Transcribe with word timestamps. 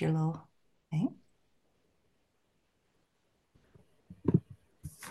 your 0.00 0.10
little 0.10 0.48
thing. 0.90 1.14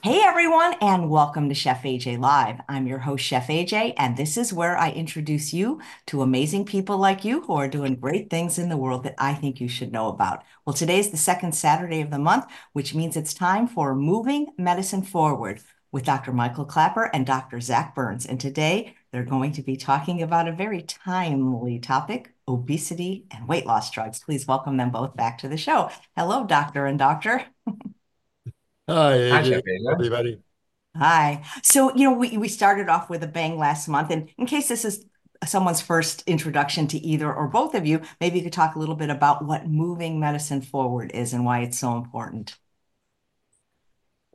Hey 0.01 0.21
everyone, 0.23 0.75
and 0.81 1.09
welcome 1.09 1.49
to 1.49 1.55
Chef 1.55 1.83
AJ 1.83 2.19
Live. 2.19 2.61
I'm 2.69 2.87
your 2.87 2.99
host, 2.99 3.25
Chef 3.25 3.47
AJ, 3.47 3.95
and 3.97 4.15
this 4.15 4.37
is 4.37 4.53
where 4.53 4.77
I 4.77 4.91
introduce 4.91 5.53
you 5.53 5.81
to 6.07 6.21
amazing 6.21 6.65
people 6.65 6.97
like 6.97 7.25
you 7.25 7.41
who 7.41 7.53
are 7.53 7.67
doing 7.67 7.95
great 7.95 8.29
things 8.29 8.57
in 8.57 8.69
the 8.69 8.77
world 8.77 9.03
that 9.03 9.15
I 9.17 9.33
think 9.33 9.59
you 9.59 9.67
should 9.67 9.91
know 9.91 10.07
about. 10.07 10.43
Well, 10.65 10.73
today's 10.73 11.11
the 11.11 11.17
second 11.17 11.53
Saturday 11.53 12.01
of 12.01 12.11
the 12.11 12.17
month, 12.19 12.45
which 12.71 12.95
means 12.95 13.17
it's 13.17 13.33
time 13.33 13.67
for 13.67 13.93
Moving 13.93 14.47
Medicine 14.57 15.03
Forward 15.03 15.59
with 15.91 16.05
Dr. 16.05 16.31
Michael 16.31 16.65
Klaper 16.65 17.09
and 17.13 17.25
Dr. 17.25 17.59
Zach 17.59 17.93
Burns. 17.93 18.25
And 18.25 18.39
today 18.39 18.95
they're 19.11 19.23
going 19.23 19.51
to 19.53 19.61
be 19.61 19.75
talking 19.75 20.21
about 20.21 20.47
a 20.47 20.53
very 20.53 20.81
timely 20.81 21.79
topic 21.79 22.33
obesity 22.49 23.25
and 23.31 23.47
weight 23.47 23.65
loss 23.65 23.91
drugs. 23.91 24.19
Please 24.23 24.47
welcome 24.47 24.77
them 24.77 24.91
both 24.91 25.15
back 25.15 25.37
to 25.39 25.47
the 25.47 25.57
show. 25.57 25.89
Hello, 26.15 26.45
Doctor 26.45 26.85
and 26.85 26.99
Doctor. 26.99 27.45
Hi, 28.89 29.17
Hi, 29.29 29.43
AJ, 29.43 29.43
Chef 29.43 29.63
AJ. 29.65 29.91
everybody. 29.91 30.41
Hi. 30.97 31.43
So, 31.63 31.93
you 31.95 32.03
know, 32.09 32.13
we, 32.17 32.37
we 32.37 32.47
started 32.47 32.89
off 32.89 33.09
with 33.09 33.23
a 33.23 33.27
bang 33.27 33.57
last 33.57 33.87
month. 33.87 34.11
And 34.11 34.29
in 34.37 34.45
case 34.45 34.67
this 34.67 34.85
is 34.85 35.05
someone's 35.45 35.81
first 35.81 36.23
introduction 36.27 36.87
to 36.87 36.97
either 36.99 37.31
or 37.33 37.47
both 37.47 37.75
of 37.75 37.85
you, 37.85 38.01
maybe 38.19 38.37
you 38.37 38.43
could 38.43 38.53
talk 38.53 38.75
a 38.75 38.79
little 38.79 38.95
bit 38.95 39.09
about 39.09 39.45
what 39.45 39.67
moving 39.67 40.19
medicine 40.19 40.61
forward 40.61 41.11
is 41.13 41.33
and 41.33 41.45
why 41.45 41.61
it's 41.61 41.77
so 41.79 41.95
important. 41.95 42.57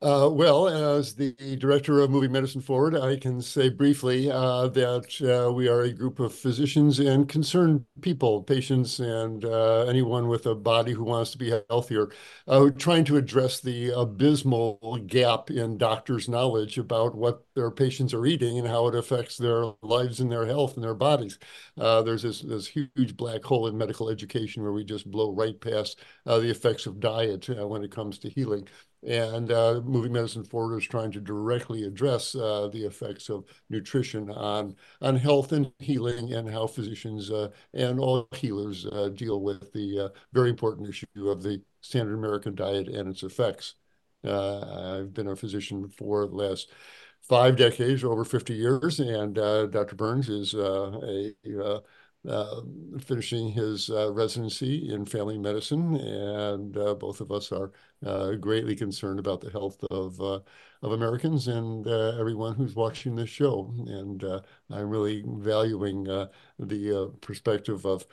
Uh, 0.05 0.29
well, 0.31 0.69
as 0.69 1.15
the 1.15 1.33
director 1.59 2.01
of 2.01 2.11
Moving 2.11 2.31
Medicine 2.31 2.61
Forward, 2.61 2.95
I 2.95 3.17
can 3.17 3.41
say 3.41 3.71
briefly 3.71 4.31
uh, 4.31 4.69
that 4.69 5.17
uh, 5.49 5.51
we 5.51 5.67
are 5.67 5.81
a 5.81 5.93
group 5.95 6.21
of 6.21 6.35
physicians 6.35 6.99
and 6.99 7.27
concerned 7.27 7.87
people, 8.03 8.43
patients, 8.43 9.01
and 9.01 9.47
uh, 9.47 9.87
anyone 9.87 10.29
with 10.29 10.45
a 10.45 10.55
body 10.55 10.93
who 10.93 11.05
wants 11.05 11.31
to 11.31 11.39
be 11.39 11.59
healthier, 11.71 12.11
uh, 12.47 12.69
trying 12.77 13.07
to 13.07 13.17
address 13.17 13.61
the 13.61 13.99
abysmal 13.99 14.99
gap 15.07 15.51
in 15.51 15.79
doctors' 15.79 16.29
knowledge 16.29 16.77
about 16.77 17.15
what 17.15 17.43
their 17.55 17.71
patients 17.71 18.13
are 18.13 18.27
eating 18.27 18.59
and 18.59 18.69
how 18.69 18.87
it 18.89 18.95
affects 18.95 19.39
their 19.39 19.73
lives 19.81 20.21
and 20.21 20.31
their 20.31 20.45
health 20.45 20.75
and 20.75 20.85
their 20.85 20.93
bodies. 20.93 21.39
Uh, 21.79 22.03
there's 22.03 22.23
this, 22.23 22.43
this 22.43 22.67
huge 22.67 23.17
black 23.17 23.43
hole 23.43 23.69
in 23.69 23.79
medical 23.79 24.11
education 24.11 24.63
where 24.63 24.73
we 24.73 24.85
just 24.85 25.11
blow 25.11 25.33
right 25.33 25.59
past 25.63 25.99
the 26.27 26.51
effects 26.51 26.85
of 26.85 27.01
diet 27.01 27.49
when 27.49 27.83
it 27.83 27.91
comes 27.91 28.19
to 28.19 28.29
healing. 28.29 28.69
And 29.07 29.53
uh, 29.53 29.83
Moving 29.85 30.13
Medicine 30.13 30.45
Forward 30.45 30.79
is 30.79 30.85
trying 30.87 31.13
to 31.13 31.21
directly 31.21 31.85
address 31.85 32.35
uh, 32.35 32.69
the 32.73 32.87
effects 32.87 33.29
of 33.29 33.45
nutrition 33.69 34.31
on, 34.31 34.77
on 35.03 35.17
health 35.17 35.53
and 35.53 35.71
healing 35.79 36.33
and 36.33 36.49
how 36.49 36.67
physicians 36.67 37.31
uh, 37.31 37.51
and 37.75 38.01
all 38.01 38.29
healers 38.33 38.87
uh, 38.87 39.11
deal 39.15 39.41
with 39.43 39.73
the 39.73 40.07
uh, 40.07 40.09
very 40.33 40.49
important 40.49 40.89
issue 40.89 41.29
of 41.29 41.43
the 41.43 41.61
standard 41.83 42.15
American 42.15 42.55
diet 42.55 42.89
and 42.89 43.09
its 43.09 43.23
effects. 43.23 43.75
Uh, 44.25 45.01
I've 45.01 45.13
been 45.13 45.29
a 45.29 45.37
physician 45.37 45.87
for 45.89 46.27
the 46.27 46.35
last 46.35 46.71
five 47.21 47.57
decades, 47.57 48.05
over 48.05 48.25
50 48.25 48.55
years, 48.55 49.01
and 49.01 49.35
Dr. 49.35 49.97
Burns 49.97 50.31
is 50.31 50.55
a, 50.55 51.33
a 51.45 51.81
uh, 52.29 52.63
finishing 53.01 53.51
his 53.51 53.91
uh, 53.91 54.11
residency 54.13 54.91
in 54.93 55.05
family 55.05 55.39
medicine, 55.39 55.97
and 55.97 56.77
uh, 56.77 56.95
both 56.95 57.21
of 57.21 57.31
us 57.31 57.53
are 57.53 57.71
uh, 58.05 58.33
greatly 58.33 58.75
concerned 58.75 59.19
about 59.19 59.41
the 59.41 59.51
health 59.51 59.83
of 59.91 60.21
uh, 60.21 60.41
of 60.83 60.93
Americans 60.93 61.49
and 61.49 61.87
uh, 61.87 62.17
everyone 62.19 62.55
who's 62.55 62.75
watching 62.75 63.15
this 63.15 63.29
show. 63.29 63.73
And 63.87 64.25
I'm 64.71 64.89
really 64.89 65.23
valuing 65.27 66.05
the 66.05 67.13
perspective 67.21 67.85
of 67.85 68.07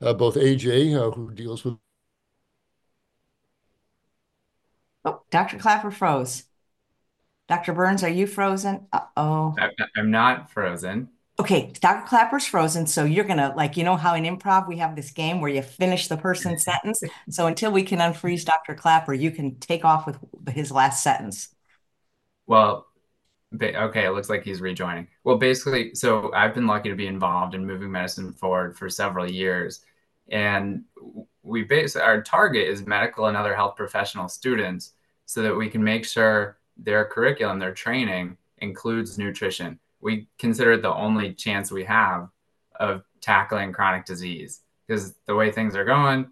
both 0.00 0.36
AJ, 0.36 1.14
who 1.14 1.32
deals 1.32 1.64
with. 1.64 1.76
Oh, 5.04 5.22
Dr. 5.30 5.58
Klaper 5.58 5.90
froze. 5.90 6.44
Dr. 7.48 7.72
Burns, 7.72 8.02
are 8.02 8.08
you 8.08 8.26
frozen? 8.26 8.86
Uh-oh. 8.92 9.54
I'm 9.96 10.10
not 10.10 10.50
frozen. 10.50 11.10
Okay, 11.40 11.72
Dr. 11.80 12.06
Klaper's 12.06 12.46
frozen, 12.46 12.86
so 12.86 13.04
you're 13.04 13.24
gonna 13.24 13.54
like 13.56 13.76
you 13.76 13.84
know 13.84 13.96
how 13.96 14.14
in 14.14 14.24
improv 14.24 14.68
we 14.68 14.76
have 14.76 14.94
this 14.94 15.10
game 15.10 15.40
where 15.40 15.50
you 15.50 15.62
finish 15.62 16.08
the 16.08 16.16
person's 16.16 16.62
sentence. 16.64 17.02
So 17.30 17.46
until 17.46 17.72
we 17.72 17.82
can 17.82 18.00
unfreeze 18.00 18.44
Dr. 18.44 18.74
Klaper, 18.74 19.14
you 19.14 19.30
can 19.30 19.56
take 19.56 19.84
off 19.84 20.06
with 20.06 20.18
his 20.50 20.70
last 20.70 21.02
sentence. 21.02 21.54
Well, 22.46 22.86
okay, 23.60 24.04
it 24.04 24.10
looks 24.10 24.28
like 24.28 24.44
he's 24.44 24.60
rejoining. 24.60 25.08
Well, 25.24 25.38
basically, 25.38 25.94
so 25.94 26.32
I've 26.34 26.54
been 26.54 26.66
lucky 26.66 26.90
to 26.90 26.96
be 26.96 27.06
involved 27.06 27.54
in 27.54 27.66
moving 27.66 27.90
medicine 27.90 28.32
forward 28.34 28.76
for 28.76 28.90
several 28.90 29.28
years, 29.28 29.80
and 30.28 30.84
we 31.42 31.62
base 31.64 31.96
our 31.96 32.22
target 32.22 32.68
is 32.68 32.86
medical 32.86 33.26
and 33.26 33.38
other 33.38 33.54
health 33.54 33.76
professional 33.76 34.28
students, 34.28 34.92
so 35.24 35.40
that 35.42 35.56
we 35.56 35.70
can 35.70 35.82
make 35.82 36.04
sure 36.04 36.58
their 36.76 37.06
curriculum, 37.06 37.58
their 37.58 37.72
training 37.72 38.36
includes 38.58 39.16
nutrition 39.16 39.78
we 40.02 40.28
consider 40.38 40.72
it 40.72 40.82
the 40.82 40.92
only 40.92 41.32
chance 41.32 41.70
we 41.70 41.84
have 41.84 42.28
of 42.78 43.02
tackling 43.20 43.72
chronic 43.72 44.04
disease. 44.04 44.60
Because 44.86 45.14
the 45.26 45.34
way 45.34 45.50
things 45.50 45.76
are 45.76 45.84
going 45.84 46.26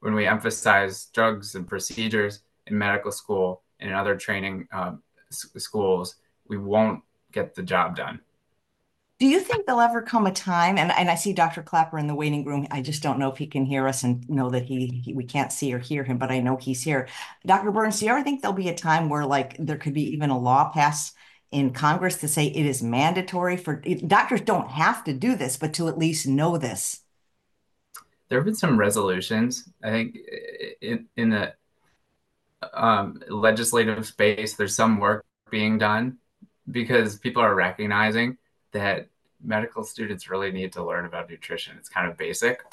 when 0.00 0.14
we 0.14 0.26
emphasize 0.26 1.06
drugs 1.12 1.54
and 1.56 1.68
procedures 1.68 2.40
in 2.66 2.78
medical 2.78 3.10
school 3.10 3.62
and 3.80 3.90
in 3.90 3.96
other 3.96 4.16
training 4.16 4.68
um, 4.72 5.02
schools 5.30 6.16
we 6.48 6.56
won't 6.56 7.02
get 7.32 7.54
the 7.54 7.62
job 7.62 7.96
done. 7.96 8.20
Do 9.18 9.26
you 9.26 9.40
think 9.40 9.66
there'll 9.66 9.80
ever 9.80 10.02
come 10.02 10.26
a 10.26 10.32
time 10.32 10.78
and, 10.78 10.92
and 10.92 11.10
i 11.10 11.14
see 11.14 11.32
dr 11.32 11.62
Klaper 11.62 11.98
in 11.98 12.06
the 12.06 12.14
waiting 12.14 12.44
room. 12.44 12.66
I 12.70 12.82
just 12.82 13.02
don't 13.02 13.18
know 13.18 13.32
if 13.32 13.38
he 13.38 13.46
can 13.46 13.64
hear 13.64 13.88
us 13.88 14.04
and 14.04 14.28
know 14.28 14.50
that 14.50 14.64
he, 14.64 15.02
he 15.04 15.14
we 15.14 15.24
can't 15.24 15.50
see 15.50 15.72
or 15.72 15.78
hear 15.78 16.04
him 16.04 16.18
but 16.18 16.30
i 16.30 16.38
know 16.38 16.56
he's 16.56 16.82
here. 16.82 17.08
Dr 17.44 17.72
burns 17.72 17.98
do 17.98 18.06
you 18.06 18.12
ever 18.12 18.22
think 18.22 18.42
there'll 18.42 18.54
be 18.54 18.68
a 18.68 18.74
time 18.74 19.08
where 19.08 19.26
like 19.26 19.56
there 19.58 19.78
could 19.78 19.94
be 19.94 20.12
even 20.12 20.30
a 20.30 20.38
law 20.38 20.70
passed 20.70 21.14
in 21.50 21.72
Congress 21.72 22.16
to 22.16 22.28
say 22.28 22.46
it 22.46 22.66
is 22.66 22.82
mandatory 22.82 23.56
for 23.56 23.82
doctors 24.06 24.40
don't 24.40 24.70
have 24.70 25.04
to 25.04 25.12
do 25.12 25.36
this, 25.36 25.56
but 25.56 25.72
to 25.74 25.88
at 25.88 25.98
least 25.98 26.26
know 26.26 26.58
this? 26.58 27.00
There 28.28 28.38
have 28.38 28.44
been 28.44 28.56
some 28.56 28.76
resolutions. 28.76 29.68
I 29.82 29.90
think 29.90 30.18
in, 30.80 31.06
in 31.16 31.30
the 31.30 31.54
um, 32.74 33.22
legislative 33.28 34.06
space, 34.06 34.54
there's 34.54 34.74
some 34.74 34.98
work 34.98 35.24
being 35.50 35.78
done 35.78 36.18
because 36.70 37.18
people 37.18 37.42
are 37.42 37.54
recognizing 37.54 38.36
that 38.72 39.08
medical 39.42 39.84
students 39.84 40.28
really 40.28 40.50
need 40.50 40.72
to 40.72 40.84
learn 40.84 41.04
about 41.04 41.30
nutrition. 41.30 41.76
It's 41.78 41.88
kind 41.88 42.10
of 42.10 42.16
basic. 42.16 42.64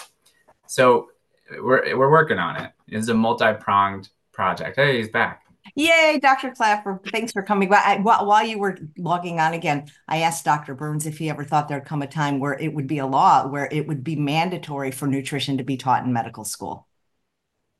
So 0.65 1.09
we're, 1.51 1.95
we're 1.95 2.09
working 2.09 2.39
on 2.39 2.61
it. 2.61 2.71
It's 2.87 3.09
a 3.09 3.13
multi 3.13 3.53
pronged 3.53 4.09
project. 4.31 4.75
Hey, 4.75 4.97
he's 4.97 5.09
back. 5.09 5.42
Yay, 5.75 6.19
Dr. 6.21 6.51
Klaper. 6.51 7.01
Thanks 7.11 7.31
for 7.31 7.41
coming. 7.41 7.71
I, 7.73 7.97
while, 7.97 8.25
while 8.27 8.45
you 8.45 8.59
were 8.59 8.77
logging 8.97 9.39
on 9.39 9.53
again, 9.53 9.87
I 10.07 10.19
asked 10.19 10.45
Dr. 10.45 10.75
Burns 10.75 11.07
if 11.07 11.17
he 11.17 11.29
ever 11.29 11.43
thought 11.43 11.67
there'd 11.67 11.85
come 11.85 12.03
a 12.03 12.07
time 12.07 12.39
where 12.39 12.53
it 12.53 12.73
would 12.73 12.85
be 12.87 12.99
a 12.99 13.07
law, 13.07 13.47
where 13.47 13.67
it 13.71 13.87
would 13.87 14.03
be 14.03 14.15
mandatory 14.15 14.91
for 14.91 15.07
nutrition 15.07 15.57
to 15.57 15.63
be 15.63 15.77
taught 15.77 16.05
in 16.05 16.13
medical 16.13 16.43
school. 16.45 16.87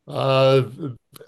Uh, 0.06 0.64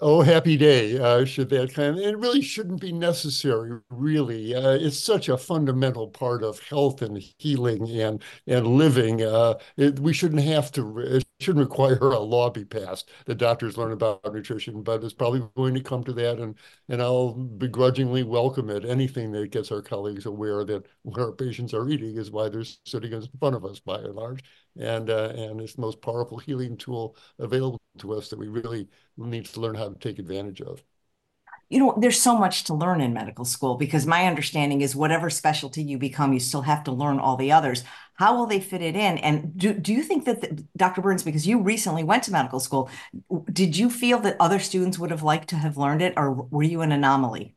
oh, 0.02 0.20
happy 0.20 0.54
day, 0.58 0.98
uh, 0.98 1.24
should 1.24 1.48
that 1.48 1.72
kind 1.72 1.98
of, 1.98 2.04
it 2.04 2.18
really 2.18 2.42
shouldn't 2.42 2.78
be 2.78 2.92
necessary, 2.92 3.80
really. 3.88 4.54
Uh, 4.54 4.72
it's 4.72 4.98
such 4.98 5.30
a 5.30 5.38
fundamental 5.38 6.08
part 6.08 6.42
of 6.42 6.58
health 6.60 7.00
and 7.00 7.16
healing 7.38 7.88
and 7.98 8.22
and 8.46 8.66
living. 8.66 9.22
Uh, 9.22 9.54
it, 9.78 9.98
we 9.98 10.12
shouldn't 10.12 10.42
have 10.42 10.70
to, 10.72 10.98
it 10.98 11.24
shouldn't 11.40 11.66
require 11.66 11.96
a 11.98 12.18
law 12.18 12.50
be 12.50 12.66
passed 12.66 13.08
that 13.24 13.36
doctors 13.36 13.78
learn 13.78 13.92
about 13.92 14.20
nutrition, 14.34 14.82
but 14.82 15.02
it's 15.02 15.14
probably 15.14 15.42
going 15.56 15.72
to 15.72 15.80
come 15.82 16.04
to 16.04 16.12
that, 16.12 16.38
and 16.38 16.54
and 16.90 17.00
I'll 17.00 17.32
begrudgingly 17.32 18.24
welcome 18.24 18.68
it. 18.68 18.84
Anything 18.84 19.32
that 19.32 19.50
gets 19.52 19.72
our 19.72 19.80
colleagues 19.80 20.26
aware 20.26 20.64
that 20.64 20.86
what 21.02 21.18
our 21.18 21.32
patients 21.32 21.72
are 21.72 21.88
eating 21.88 22.18
is 22.18 22.30
why 22.30 22.50
they're 22.50 22.64
sitting 22.84 23.12
in 23.14 23.26
front 23.38 23.56
of 23.56 23.64
us 23.64 23.80
by 23.80 23.96
and 24.00 24.14
large 24.14 24.44
and 24.78 25.10
uh, 25.10 25.32
and 25.36 25.60
it's 25.60 25.74
the 25.74 25.80
most 25.80 26.00
powerful 26.00 26.38
healing 26.38 26.76
tool 26.76 27.16
available 27.38 27.80
to 27.98 28.12
us 28.14 28.28
that 28.28 28.38
we 28.38 28.48
really 28.48 28.88
need 29.16 29.46
to 29.46 29.60
learn 29.60 29.74
how 29.74 29.88
to 29.88 29.98
take 29.98 30.18
advantage 30.18 30.60
of. 30.60 30.82
You 31.68 31.80
know, 31.80 31.94
there's 31.98 32.20
so 32.20 32.38
much 32.38 32.64
to 32.64 32.74
learn 32.74 33.00
in 33.00 33.12
medical 33.12 33.44
school 33.44 33.74
because 33.74 34.06
my 34.06 34.26
understanding 34.26 34.82
is 34.82 34.94
whatever 34.94 35.28
specialty 35.30 35.82
you 35.82 35.98
become, 35.98 36.32
you 36.32 36.38
still 36.38 36.62
have 36.62 36.84
to 36.84 36.92
learn 36.92 37.18
all 37.18 37.36
the 37.36 37.50
others. 37.50 37.82
How 38.14 38.36
will 38.36 38.46
they 38.46 38.60
fit 38.60 38.82
it 38.82 38.94
in? 38.94 39.18
And 39.18 39.58
do, 39.58 39.74
do 39.74 39.92
you 39.92 40.02
think 40.04 40.26
that, 40.26 40.40
the, 40.42 40.64
Dr. 40.76 41.00
Burns, 41.00 41.24
because 41.24 41.44
you 41.44 41.58
recently 41.58 42.04
went 42.04 42.22
to 42.24 42.30
medical 42.30 42.60
school, 42.60 42.88
did 43.52 43.76
you 43.76 43.90
feel 43.90 44.20
that 44.20 44.36
other 44.38 44.60
students 44.60 44.96
would 44.98 45.10
have 45.10 45.24
liked 45.24 45.48
to 45.48 45.56
have 45.56 45.76
learned 45.76 46.02
it, 46.02 46.14
or 46.16 46.32
were 46.32 46.62
you 46.62 46.82
an 46.82 46.92
anomaly? 46.92 47.56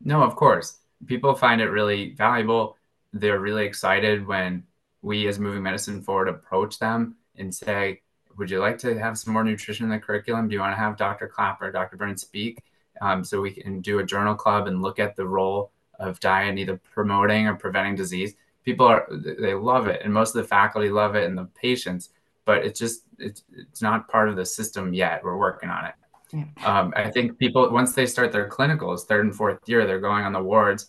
No, 0.00 0.22
of 0.22 0.34
course. 0.34 0.76
People 1.06 1.36
find 1.36 1.60
it 1.60 1.70
really 1.70 2.14
valuable. 2.14 2.76
They're 3.12 3.38
really 3.38 3.64
excited 3.64 4.26
when 4.26 4.64
we 5.02 5.26
as 5.28 5.38
moving 5.38 5.62
medicine 5.62 6.02
forward 6.02 6.28
approach 6.28 6.78
them 6.78 7.16
and 7.36 7.54
say 7.54 8.00
would 8.36 8.50
you 8.50 8.60
like 8.60 8.78
to 8.78 8.98
have 8.98 9.18
some 9.18 9.32
more 9.32 9.44
nutrition 9.44 9.84
in 9.84 9.90
the 9.90 9.98
curriculum 9.98 10.48
do 10.48 10.54
you 10.54 10.60
want 10.60 10.72
to 10.72 10.80
have 10.80 10.96
dr 10.96 11.26
klaper 11.28 11.70
dr 11.70 11.96
burns 11.96 12.22
speak 12.22 12.62
um, 13.00 13.22
so 13.22 13.40
we 13.40 13.50
can 13.50 13.80
do 13.80 14.00
a 14.00 14.04
journal 14.04 14.34
club 14.34 14.66
and 14.66 14.82
look 14.82 14.98
at 14.98 15.14
the 15.16 15.26
role 15.26 15.70
of 15.98 16.20
diet 16.20 16.48
in 16.48 16.58
either 16.58 16.80
promoting 16.92 17.46
or 17.46 17.54
preventing 17.54 17.94
disease 17.94 18.34
people 18.64 18.86
are 18.86 19.08
they 19.10 19.54
love 19.54 19.86
it 19.86 20.02
and 20.02 20.12
most 20.12 20.34
of 20.34 20.42
the 20.42 20.48
faculty 20.48 20.88
love 20.88 21.14
it 21.14 21.24
and 21.24 21.38
the 21.38 21.44
patients 21.60 22.10
but 22.48 22.64
it's 22.64 22.80
just 22.80 23.02
it's 23.18 23.44
it's 23.54 23.82
not 23.82 24.08
part 24.08 24.30
of 24.30 24.36
the 24.36 24.46
system 24.46 24.94
yet. 24.94 25.22
We're 25.22 25.36
working 25.36 25.68
on 25.68 25.84
it. 25.84 25.94
Yeah. 26.32 26.44
Um, 26.64 26.94
I 26.96 27.10
think 27.10 27.38
people 27.38 27.70
once 27.70 27.92
they 27.92 28.06
start 28.06 28.32
their 28.32 28.48
clinicals, 28.48 29.04
third 29.04 29.26
and 29.26 29.36
fourth 29.36 29.58
year, 29.66 29.86
they're 29.86 30.00
going 30.00 30.24
on 30.24 30.32
the 30.32 30.42
wards 30.42 30.86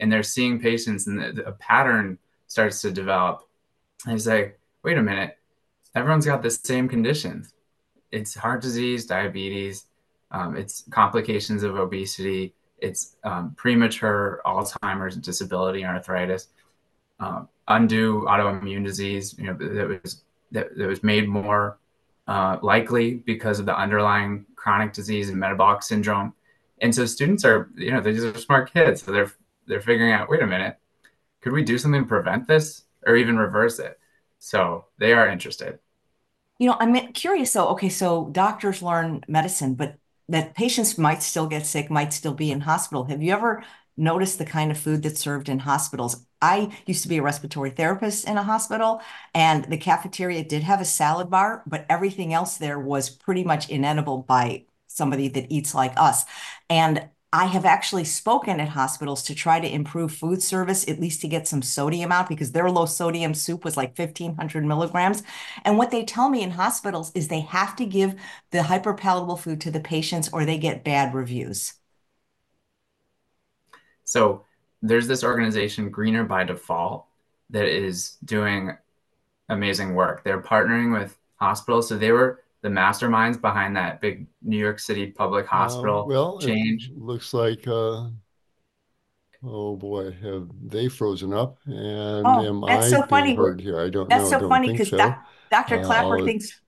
and 0.00 0.10
they're 0.10 0.22
seeing 0.22 0.58
patients, 0.58 1.06
and 1.06 1.20
the, 1.20 1.46
a 1.46 1.52
pattern 1.52 2.18
starts 2.46 2.80
to 2.80 2.90
develop. 2.90 3.42
And 4.06 4.14
they 4.14 4.22
say, 4.22 4.52
"Wait 4.82 4.98
a 4.98 5.02
minute, 5.02 5.38
everyone's 5.94 6.26
got 6.26 6.42
the 6.42 6.50
same 6.50 6.88
conditions. 6.88 7.54
It's 8.10 8.34
heart 8.34 8.60
disease, 8.60 9.06
diabetes, 9.06 9.86
um, 10.30 10.56
it's 10.56 10.84
complications 10.90 11.62
of 11.62 11.76
obesity, 11.76 12.54
it's 12.78 13.16
um, 13.24 13.54
premature 13.56 14.40
Alzheimer's, 14.44 15.16
disability, 15.16 15.84
arthritis, 15.84 16.48
um, 17.20 17.48
undue 17.68 18.22
autoimmune 18.22 18.84
disease. 18.84 19.34
You 19.38 19.46
know 19.46 19.54
that 19.54 20.02
was 20.02 20.22
that, 20.50 20.76
that 20.76 20.86
was 20.88 21.02
made 21.02 21.28
more 21.28 21.78
uh, 22.26 22.58
likely 22.62 23.14
because 23.14 23.60
of 23.60 23.66
the 23.66 23.76
underlying 23.76 24.46
chronic 24.56 24.92
disease 24.92 25.28
and 25.28 25.38
metabolic 25.38 25.82
syndrome. 25.82 26.34
And 26.80 26.94
so 26.94 27.06
students 27.06 27.44
are, 27.44 27.70
you 27.76 27.92
know, 27.92 28.00
these 28.00 28.24
are 28.24 28.36
smart 28.38 28.72
kids, 28.72 29.02
so 29.02 29.12
they're 29.12 29.32
they're 29.66 29.80
figuring 29.80 30.12
out, 30.12 30.28
wait 30.28 30.42
a 30.42 30.46
minute, 30.46 30.76
could 31.40 31.52
we 31.52 31.62
do 31.62 31.78
something 31.78 32.02
to 32.02 32.08
prevent 32.08 32.48
this 32.48 32.84
or 33.06 33.16
even 33.16 33.36
reverse 33.36 33.78
it? 33.78 33.98
So 34.38 34.86
they 34.98 35.12
are 35.12 35.28
interested. 35.28 35.78
You 36.58 36.68
know, 36.68 36.76
I'm 36.78 37.12
curious 37.12 37.52
though. 37.52 37.68
Okay, 37.68 37.88
so 37.88 38.28
doctors 38.30 38.82
learn 38.82 39.24
medicine, 39.28 39.74
but 39.74 39.96
that 40.28 40.54
patients 40.54 40.96
might 40.96 41.22
still 41.22 41.46
get 41.46 41.66
sick, 41.66 41.90
might 41.90 42.12
still 42.12 42.34
be 42.34 42.50
in 42.50 42.60
hospital. 42.60 43.04
Have 43.04 43.22
you 43.22 43.32
ever 43.32 43.64
noticed 43.96 44.38
the 44.38 44.44
kind 44.44 44.70
of 44.70 44.78
food 44.78 45.02
that's 45.02 45.20
served 45.20 45.48
in 45.48 45.58
hospitals? 45.60 46.24
I 46.40 46.76
used 46.86 47.02
to 47.02 47.08
be 47.08 47.18
a 47.18 47.22
respiratory 47.22 47.70
therapist 47.70 48.26
in 48.26 48.38
a 48.38 48.42
hospital, 48.42 49.00
and 49.34 49.64
the 49.64 49.76
cafeteria 49.76 50.44
did 50.44 50.62
have 50.62 50.80
a 50.80 50.84
salad 50.84 51.30
bar, 51.30 51.62
but 51.66 51.86
everything 51.88 52.32
else 52.32 52.56
there 52.58 52.78
was 52.78 53.10
pretty 53.10 53.44
much 53.44 53.68
inedible 53.68 54.18
by 54.18 54.64
somebody 54.86 55.28
that 55.28 55.52
eats 55.52 55.74
like 55.74 55.92
us. 55.96 56.24
And 56.70 57.08
I 57.32 57.46
have 57.46 57.64
actually 57.64 58.04
spoken 58.04 58.60
at 58.60 58.68
hospitals 58.68 59.22
to 59.24 59.34
try 59.34 59.58
to 59.58 59.72
improve 59.72 60.12
food 60.12 60.42
service, 60.42 60.86
at 60.88 61.00
least 61.00 61.22
to 61.22 61.28
get 61.28 61.48
some 61.48 61.62
sodium 61.62 62.12
out, 62.12 62.28
because 62.28 62.52
their 62.52 62.70
low 62.70 62.84
sodium 62.84 63.32
soup 63.32 63.64
was 63.64 63.76
like 63.76 63.96
1500 63.96 64.64
milligrams. 64.64 65.22
And 65.64 65.78
what 65.78 65.90
they 65.90 66.04
tell 66.04 66.28
me 66.28 66.42
in 66.42 66.50
hospitals 66.50 67.10
is 67.14 67.28
they 67.28 67.40
have 67.40 67.74
to 67.76 67.86
give 67.86 68.14
the 68.50 68.58
hyperpalatable 68.58 69.38
food 69.40 69.62
to 69.62 69.70
the 69.70 69.80
patients 69.80 70.28
or 70.30 70.44
they 70.44 70.58
get 70.58 70.84
bad 70.84 71.14
reviews. 71.14 71.72
So 74.04 74.44
there's 74.82 75.06
this 75.08 75.24
organization, 75.24 75.90
Greener 75.90 76.24
by 76.24 76.44
Default, 76.44 77.06
that 77.50 77.66
is 77.66 78.16
doing 78.24 78.76
amazing 79.48 79.94
work. 79.94 80.22
They're 80.22 80.42
partnering 80.42 80.92
with 80.98 81.16
hospitals. 81.36 81.88
So 81.88 81.96
they 81.96 82.12
were 82.12 82.41
the 82.62 82.68
masterminds 82.68 83.40
behind 83.40 83.76
that 83.76 84.00
big 84.00 84.26
New 84.40 84.56
York 84.56 84.78
City 84.78 85.08
public 85.08 85.44
uh, 85.46 85.56
hospital 85.56 86.02
uh, 86.02 86.06
well, 86.06 86.38
change. 86.38 86.90
looks 86.96 87.34
like, 87.34 87.66
uh, 87.66 88.08
oh 89.44 89.76
boy, 89.76 90.12
have 90.12 90.48
they 90.64 90.88
frozen 90.88 91.32
up? 91.32 91.58
And 91.66 92.26
oh, 92.26 92.46
am 92.46 92.60
that's 92.66 92.86
I 92.86 92.90
so 92.90 93.02
funny. 93.02 93.34
heard 93.34 93.60
here? 93.60 93.80
I 93.80 93.90
don't 93.90 94.08
that's 94.08 94.30
know. 94.30 94.40
so 94.40 94.48
funny 94.48 94.72
because 94.72 94.90
so. 94.90 95.14
Dr. 95.50 95.82
Klaper 95.82 96.20
uh, 96.20 96.24
thinks 96.24 96.60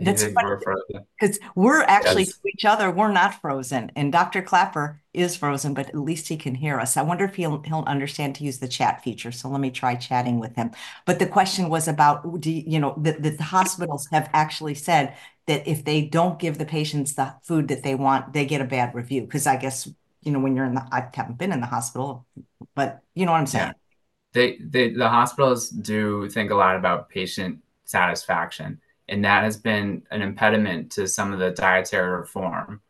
that's 0.00 0.24
because 0.24 1.38
we're 1.54 1.82
actually 1.82 2.24
yes. 2.24 2.32
to 2.32 2.48
each 2.48 2.64
other 2.64 2.90
we're 2.90 3.12
not 3.12 3.40
frozen 3.40 3.92
and 3.94 4.10
dr 4.10 4.42
klaper 4.42 5.00
is 5.18 5.36
frozen 5.36 5.74
but 5.74 5.88
at 5.88 5.98
least 5.98 6.28
he 6.28 6.36
can 6.36 6.54
hear 6.54 6.78
us. 6.78 6.96
I 6.96 7.02
wonder 7.02 7.24
if 7.24 7.34
he'll 7.34 7.62
he'll 7.62 7.84
understand 7.86 8.36
to 8.36 8.44
use 8.44 8.58
the 8.58 8.68
chat 8.68 9.02
feature 9.02 9.32
so 9.32 9.48
let 9.48 9.60
me 9.60 9.70
try 9.70 9.94
chatting 9.94 10.38
with 10.38 10.54
him. 10.54 10.70
But 11.06 11.18
the 11.18 11.26
question 11.26 11.68
was 11.68 11.88
about 11.88 12.40
do 12.40 12.50
you, 12.50 12.78
know 12.78 12.94
the, 12.96 13.12
the 13.12 13.42
hospitals 13.42 14.08
have 14.12 14.30
actually 14.32 14.74
said 14.74 15.16
that 15.46 15.66
if 15.66 15.84
they 15.84 16.02
don't 16.02 16.38
give 16.38 16.58
the 16.58 16.66
patients 16.66 17.14
the 17.14 17.34
food 17.42 17.68
that 17.68 17.82
they 17.82 17.94
want 17.94 18.32
they 18.32 18.46
get 18.46 18.60
a 18.60 18.64
bad 18.64 18.94
review 18.94 19.22
because 19.22 19.46
i 19.46 19.56
guess 19.56 19.88
you 20.22 20.30
know 20.30 20.38
when 20.38 20.54
you're 20.54 20.66
in 20.66 20.74
the 20.74 20.86
i 20.92 21.08
haven't 21.14 21.38
been 21.38 21.52
in 21.52 21.60
the 21.60 21.66
hospital 21.66 22.26
but 22.74 23.02
you 23.14 23.26
know 23.26 23.32
what 23.32 23.38
i'm 23.38 23.46
saying? 23.46 23.68
Yeah. 23.68 23.72
they, 24.34 24.58
they 24.58 24.90
the 24.92 25.08
hospitals 25.08 25.70
do 25.70 26.28
think 26.28 26.50
a 26.50 26.54
lot 26.54 26.76
about 26.76 27.08
patient 27.08 27.60
satisfaction 27.84 28.78
and 29.08 29.24
that 29.24 29.44
has 29.44 29.56
been 29.56 30.02
an 30.10 30.22
impediment 30.22 30.92
to 30.92 31.08
some 31.08 31.32
of 31.32 31.38
the 31.38 31.50
dietary 31.50 32.10
reform. 32.18 32.80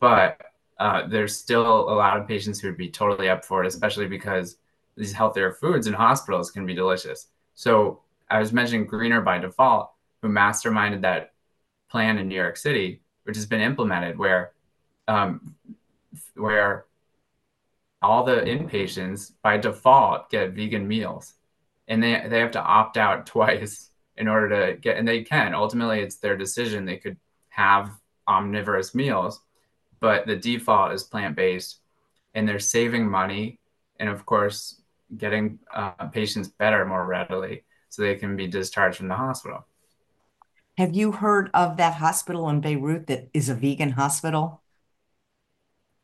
But 0.00 0.40
uh, 0.78 1.06
there's 1.06 1.36
still 1.36 1.90
a 1.90 1.94
lot 1.94 2.16
of 2.16 2.28
patients 2.28 2.60
who 2.60 2.68
would 2.68 2.76
be 2.76 2.90
totally 2.90 3.28
up 3.28 3.44
for 3.44 3.62
it, 3.62 3.66
especially 3.66 4.06
because 4.06 4.56
these 4.96 5.12
healthier 5.12 5.52
foods 5.52 5.86
in 5.86 5.92
hospitals 5.92 6.50
can 6.50 6.66
be 6.66 6.74
delicious. 6.74 7.28
So 7.54 8.00
I 8.30 8.38
was 8.38 8.52
mentioning 8.52 8.86
Greener 8.86 9.20
by 9.20 9.38
Default, 9.38 9.90
who 10.22 10.28
masterminded 10.28 11.02
that 11.02 11.32
plan 11.90 12.18
in 12.18 12.28
New 12.28 12.34
York 12.34 12.56
City, 12.56 13.02
which 13.24 13.36
has 13.36 13.46
been 13.46 13.60
implemented, 13.60 14.18
where 14.18 14.52
um, 15.08 15.54
where 16.34 16.84
all 18.02 18.24
the 18.24 18.36
inpatients 18.36 19.32
by 19.42 19.56
default 19.56 20.30
get 20.30 20.52
vegan 20.52 20.86
meals, 20.86 21.34
and 21.88 22.02
they 22.02 22.26
they 22.28 22.40
have 22.40 22.52
to 22.52 22.62
opt 22.62 22.96
out 22.96 23.26
twice 23.26 23.87
in 24.18 24.28
order 24.28 24.48
to 24.48 24.76
get, 24.78 24.96
and 24.96 25.06
they 25.06 25.22
can. 25.22 25.54
Ultimately, 25.54 26.00
it's 26.00 26.16
their 26.16 26.36
decision. 26.36 26.84
They 26.84 26.96
could 26.96 27.16
have 27.48 27.90
omnivorous 28.26 28.94
meals, 28.94 29.40
but 30.00 30.26
the 30.26 30.36
default 30.36 30.92
is 30.92 31.04
plant 31.04 31.36
based, 31.36 31.80
and 32.34 32.46
they're 32.46 32.58
saving 32.58 33.08
money, 33.08 33.58
and 33.98 34.08
of 34.08 34.26
course, 34.26 34.82
getting 35.16 35.58
uh, 35.72 36.08
patients 36.08 36.48
better 36.48 36.84
more 36.84 37.06
readily, 37.06 37.64
so 37.88 38.02
they 38.02 38.16
can 38.16 38.36
be 38.36 38.46
discharged 38.46 38.98
from 38.98 39.08
the 39.08 39.14
hospital. 39.16 39.64
Have 40.76 40.94
you 40.94 41.12
heard 41.12 41.50
of 41.54 41.76
that 41.78 41.94
hospital 41.94 42.48
in 42.48 42.60
Beirut 42.60 43.06
that 43.08 43.28
is 43.32 43.48
a 43.48 43.54
vegan 43.54 43.92
hospital? 43.92 44.62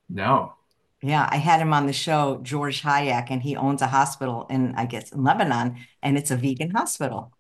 No. 0.09 0.55
Yeah, 1.03 1.29
I 1.31 1.37
had 1.37 1.61
him 1.61 1.75
on 1.75 1.87
the 1.87 1.93
show, 1.93 2.41
George 2.43 2.83
Hayek, 2.83 3.27
and 3.31 3.43
he 3.43 3.57
owns 3.57 3.83
a 3.83 3.89
hospital 3.89 4.47
in, 4.49 4.75
I 4.75 4.87
guess, 4.87 5.13
in 5.13 5.23
Lebanon, 5.23 5.77
and 6.03 6.17
it's 6.17 6.31
a 6.31 6.37
vegan 6.37 6.71
hospital. 6.71 7.34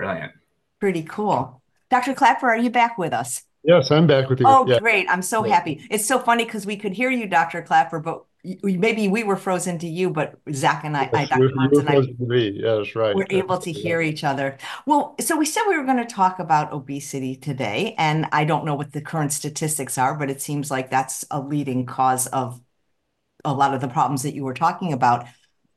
Brilliant. 0.00 0.32
Pretty 0.78 1.02
cool. 1.02 1.62
Dr. 1.90 2.14
Klaper, 2.14 2.48
are 2.48 2.58
you 2.58 2.70
back 2.70 2.96
with 2.96 3.12
us? 3.12 3.42
Yes, 3.62 3.90
I'm 3.90 4.06
back 4.06 4.30
with 4.30 4.40
you. 4.40 4.46
Oh, 4.48 4.66
yeah. 4.66 4.78
great. 4.78 5.06
I'm 5.10 5.22
so 5.22 5.44
yeah. 5.44 5.54
happy. 5.54 5.86
It's 5.90 6.06
so 6.06 6.18
funny 6.18 6.44
because 6.44 6.64
we 6.64 6.76
could 6.76 6.92
hear 6.92 7.10
you, 7.10 7.26
Dr. 7.26 7.60
Klaper, 7.62 8.00
but 8.00 8.24
maybe 8.62 9.08
we 9.08 9.22
were 9.22 9.36
frozen 9.36 9.78
to 9.78 9.86
you, 9.86 10.08
but 10.08 10.36
Zach 10.52 10.84
and 10.84 10.96
I, 10.96 11.10
yes, 11.12 11.14
I 11.14 11.26
Dr. 11.26 11.42
You, 11.42 11.48
you 11.48 11.80
and 11.80 11.88
I, 11.88 11.94
to 12.00 12.14
me. 12.20 12.60
Yes, 12.62 12.94
right. 12.94 13.14
We're 13.14 13.26
able 13.28 13.58
to 13.58 13.70
hear 13.70 14.00
each 14.00 14.24
other. 14.24 14.56
Well, 14.86 15.14
so 15.20 15.36
we 15.36 15.44
said 15.44 15.64
we 15.68 15.76
were 15.76 15.84
going 15.84 15.98
to 15.98 16.06
talk 16.06 16.38
about 16.38 16.72
obesity 16.72 17.36
today, 17.36 17.94
and 17.98 18.26
I 18.32 18.44
don't 18.44 18.64
know 18.64 18.74
what 18.74 18.92
the 18.92 19.02
current 19.02 19.32
statistics 19.32 19.98
are, 19.98 20.14
but 20.14 20.30
it 20.30 20.40
seems 20.40 20.70
like 20.70 20.90
that's 20.90 21.26
a 21.30 21.40
leading 21.40 21.84
cause 21.84 22.26
of 22.28 22.60
a 23.44 23.52
lot 23.52 23.74
of 23.74 23.80
the 23.80 23.88
problems 23.88 24.22
that 24.22 24.34
you 24.34 24.44
were 24.44 24.54
talking 24.54 24.92
about 24.92 25.26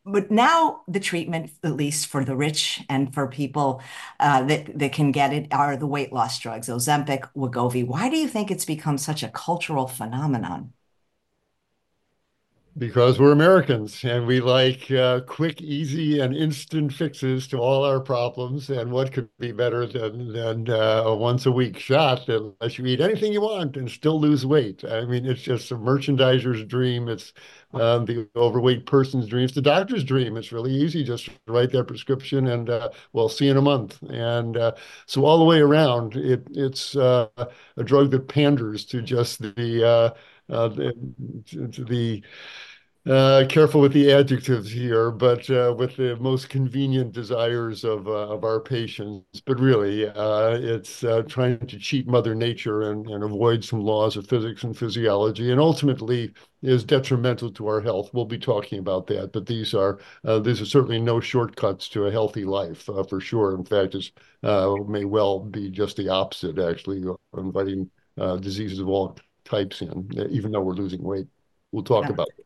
but 0.05 0.29
now 0.31 0.81
the 0.87 0.99
treatment, 0.99 1.51
at 1.63 1.73
least 1.75 2.07
for 2.07 2.23
the 2.25 2.35
rich 2.35 2.83
and 2.89 3.13
for 3.13 3.27
people 3.27 3.81
uh, 4.19 4.43
that 4.43 4.77
that 4.77 4.93
can 4.93 5.11
get 5.11 5.33
it, 5.33 5.53
are 5.53 5.77
the 5.77 5.87
weight 5.87 6.11
loss 6.13 6.39
drugs, 6.39 6.67
Ozempic, 6.67 7.29
Wegovy. 7.35 7.85
Why 7.85 8.09
do 8.09 8.17
you 8.17 8.27
think 8.27 8.51
it's 8.51 8.65
become 8.65 8.97
such 8.97 9.23
a 9.23 9.29
cultural 9.29 9.87
phenomenon? 9.87 10.73
Because 12.75 13.19
we're 13.19 13.31
Americans 13.31 14.03
and 14.03 14.25
we 14.25 14.39
like 14.39 14.89
uh, 14.89 15.21
quick, 15.27 15.61
easy, 15.61 16.19
and 16.19 16.35
instant 16.35 16.91
fixes 16.91 17.47
to 17.49 17.57
all 17.59 17.83
our 17.85 17.99
problems. 17.99 18.67
And 18.71 18.91
what 18.91 19.11
could 19.13 19.29
be 19.37 19.51
better 19.51 19.85
than, 19.85 20.33
than 20.33 20.67
uh, 20.71 21.03
a 21.05 21.15
once 21.15 21.45
a 21.45 21.51
week 21.51 21.77
shot 21.77 22.25
that 22.25 22.55
lets 22.59 22.79
you 22.79 22.87
eat 22.87 22.99
anything 22.99 23.31
you 23.31 23.41
want 23.41 23.77
and 23.77 23.87
still 23.91 24.19
lose 24.19 24.43
weight? 24.43 24.83
I 24.83 25.05
mean, 25.05 25.23
it's 25.23 25.43
just 25.43 25.71
a 25.71 25.75
merchandiser's 25.75 26.65
dream. 26.65 27.09
It's 27.09 27.31
um, 27.75 28.05
the 28.05 28.27
overweight 28.35 28.87
person's 28.87 29.27
dream. 29.27 29.45
It's 29.45 29.53
the 29.53 29.61
doctor's 29.61 30.03
dream. 30.03 30.35
It's 30.35 30.51
really 30.51 30.73
easy 30.73 31.03
just 31.03 31.29
write 31.47 31.71
that 31.73 31.87
prescription 31.87 32.47
and 32.47 32.71
uh, 32.71 32.89
we'll 33.13 33.29
see 33.29 33.49
in 33.49 33.57
a 33.57 33.61
month. 33.61 34.01
And 34.09 34.57
uh, 34.57 34.71
so 35.05 35.25
all 35.25 35.37
the 35.37 35.45
way 35.45 35.59
around, 35.59 36.15
it, 36.15 36.47
it's 36.51 36.95
uh, 36.95 37.27
a 37.77 37.83
drug 37.83 38.09
that 38.11 38.27
panders 38.27 38.83
to 38.85 39.03
just 39.03 39.41
the, 39.41 40.15
uh, 40.49 40.67
the, 40.69 40.93
the 41.87 42.23
uh, 43.05 43.43
careful 43.49 43.81
with 43.81 43.91
the 43.91 44.13
adjectives 44.13 44.71
here, 44.71 45.11
but 45.11 45.49
uh, 45.49 45.75
with 45.77 45.97
the 45.97 46.15
most 46.21 46.47
convenient 46.47 47.11
desires 47.11 47.83
of 47.83 48.07
uh, 48.07 48.29
of 48.29 48.45
our 48.45 48.61
patients. 48.61 49.41
But 49.45 49.59
really, 49.59 50.07
uh, 50.07 50.57
it's 50.61 51.03
uh, 51.03 51.23
trying 51.23 51.59
to 51.67 51.77
cheat 51.77 52.07
Mother 52.07 52.33
Nature 52.33 52.91
and, 52.91 53.05
and 53.07 53.25
avoid 53.25 53.65
some 53.65 53.81
laws 53.81 54.15
of 54.15 54.27
physics 54.27 54.63
and 54.63 54.77
physiology, 54.77 55.51
and 55.51 55.59
ultimately 55.59 56.31
is 56.61 56.85
detrimental 56.85 57.51
to 57.51 57.67
our 57.67 57.81
health. 57.81 58.09
We'll 58.13 58.23
be 58.23 58.39
talking 58.39 58.79
about 58.79 59.07
that, 59.07 59.33
but 59.33 59.47
these 59.47 59.73
are 59.73 59.99
these 60.41 60.61
are 60.61 60.65
certainly 60.65 61.01
no 61.01 61.19
shortcuts 61.19 61.89
to 61.89 62.05
a 62.05 62.11
healthy 62.11 62.45
life 62.45 62.83
for 63.09 63.19
sure. 63.19 63.53
In 63.53 63.65
fact, 63.65 63.95
it 63.95 64.87
may 64.87 65.03
well 65.03 65.41
be 65.41 65.69
just 65.69 65.97
the 65.97 66.07
opposite, 66.07 66.57
actually, 66.57 67.03
inviting 67.37 67.91
diseases 68.39 68.79
of 68.79 68.87
all 68.87 69.17
types 69.53 69.81
in, 69.81 70.09
even 70.31 70.51
though 70.51 70.61
we're 70.61 70.73
losing 70.73 71.03
weight. 71.03 71.27
We'll 71.71 71.83
talk 71.83 72.05
yeah. 72.05 72.11
about 72.11 72.27
it. 72.37 72.45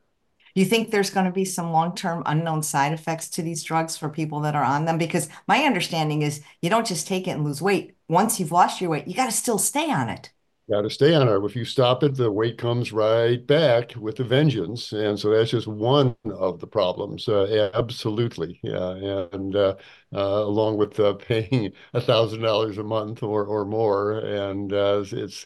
you 0.55 0.65
think 0.65 0.89
there's 0.89 1.09
going 1.09 1.25
to 1.25 1.31
be 1.31 1.45
some 1.45 1.71
long-term 1.71 2.23
unknown 2.25 2.63
side 2.63 2.93
effects 2.93 3.29
to 3.29 3.41
these 3.41 3.63
drugs 3.63 3.97
for 3.97 4.09
people 4.09 4.39
that 4.41 4.55
are 4.55 4.63
on 4.63 4.85
them? 4.85 4.97
Because 4.97 5.29
my 5.47 5.59
understanding 5.63 6.21
is 6.21 6.41
you 6.61 6.69
don't 6.69 6.87
just 6.87 7.07
take 7.07 7.27
it 7.27 7.31
and 7.31 7.43
lose 7.43 7.61
weight. 7.61 7.95
Once 8.09 8.39
you've 8.39 8.51
lost 8.51 8.81
your 8.81 8.89
weight, 8.89 9.07
you 9.07 9.13
got 9.13 9.27
to 9.27 9.31
still 9.31 9.57
stay 9.57 9.91
on 9.91 10.09
it. 10.09 10.31
Got 10.69 10.81
to 10.81 10.89
stay 10.89 11.15
on 11.15 11.29
it. 11.29 11.45
If 11.45 11.55
you 11.55 11.63
stop 11.63 12.03
it, 12.03 12.15
the 12.15 12.29
weight 12.29 12.57
comes 12.57 12.91
right 12.91 13.45
back 13.47 13.95
with 13.95 14.19
a 14.19 14.25
vengeance. 14.25 14.91
And 14.91 15.17
so 15.17 15.29
that's 15.29 15.51
just 15.51 15.67
one 15.67 16.13
of 16.25 16.59
the 16.59 16.67
problems. 16.67 17.29
Uh, 17.29 17.69
absolutely. 17.73 18.59
Yeah. 18.63 19.27
And 19.31 19.55
uh, 19.55 19.75
uh, 20.13 20.19
along 20.19 20.75
with 20.75 20.99
uh, 20.99 21.13
paying 21.13 21.71
a 21.93 22.01
thousand 22.01 22.41
dollars 22.41 22.77
a 22.77 22.83
month 22.83 23.23
or, 23.23 23.45
or 23.45 23.63
more. 23.63 24.19
And 24.19 24.73
uh, 24.73 25.05
it's, 25.09 25.45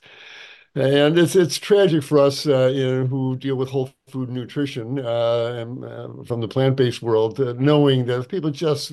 and 0.76 1.18
it's 1.18 1.36
it's 1.36 1.58
tragic 1.58 2.04
for 2.04 2.18
us, 2.20 2.48
uh, 2.48 2.68
you 2.74 2.86
know, 2.86 3.06
who 3.08 3.36
deal 3.36 3.56
with 3.56 3.70
whole 3.70 3.90
food 4.12 4.30
nutrition 4.30 5.00
uh, 5.00 5.56
and, 5.58 5.84
uh, 5.86 6.24
from 6.26 6.42
the 6.42 6.48
plant-based 6.48 7.02
world, 7.02 7.40
uh, 7.40 7.54
knowing 7.58 8.06
that 8.06 8.20
if 8.20 8.28
people 8.28 8.52
just 8.52 8.92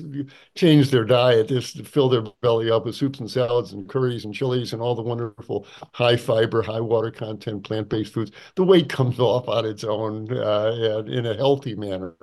change 0.55 0.89
their 0.91 1.05
diet, 1.05 1.47
just 1.49 1.85
fill 1.85 2.09
their 2.09 2.21
belly 2.41 2.71
up 2.71 2.85
with 2.85 2.95
soups 2.95 3.19
and 3.19 3.29
salads 3.29 3.73
and 3.73 3.87
curries 3.89 4.25
and 4.25 4.33
chilies 4.33 4.73
and 4.73 4.81
all 4.81 4.95
the 4.95 5.01
wonderful 5.01 5.65
high 5.93 6.15
fiber, 6.17 6.61
high 6.61 6.79
water 6.81 7.11
content 7.11 7.63
plant-based 7.63 8.13
foods, 8.13 8.31
the 8.55 8.63
weight 8.63 8.89
comes 8.89 9.19
off 9.19 9.47
on 9.47 9.65
its 9.65 9.83
own 9.83 10.27
in 10.31 11.25
a 11.25 11.35
healthy 11.35 11.75
manner. 11.75 12.15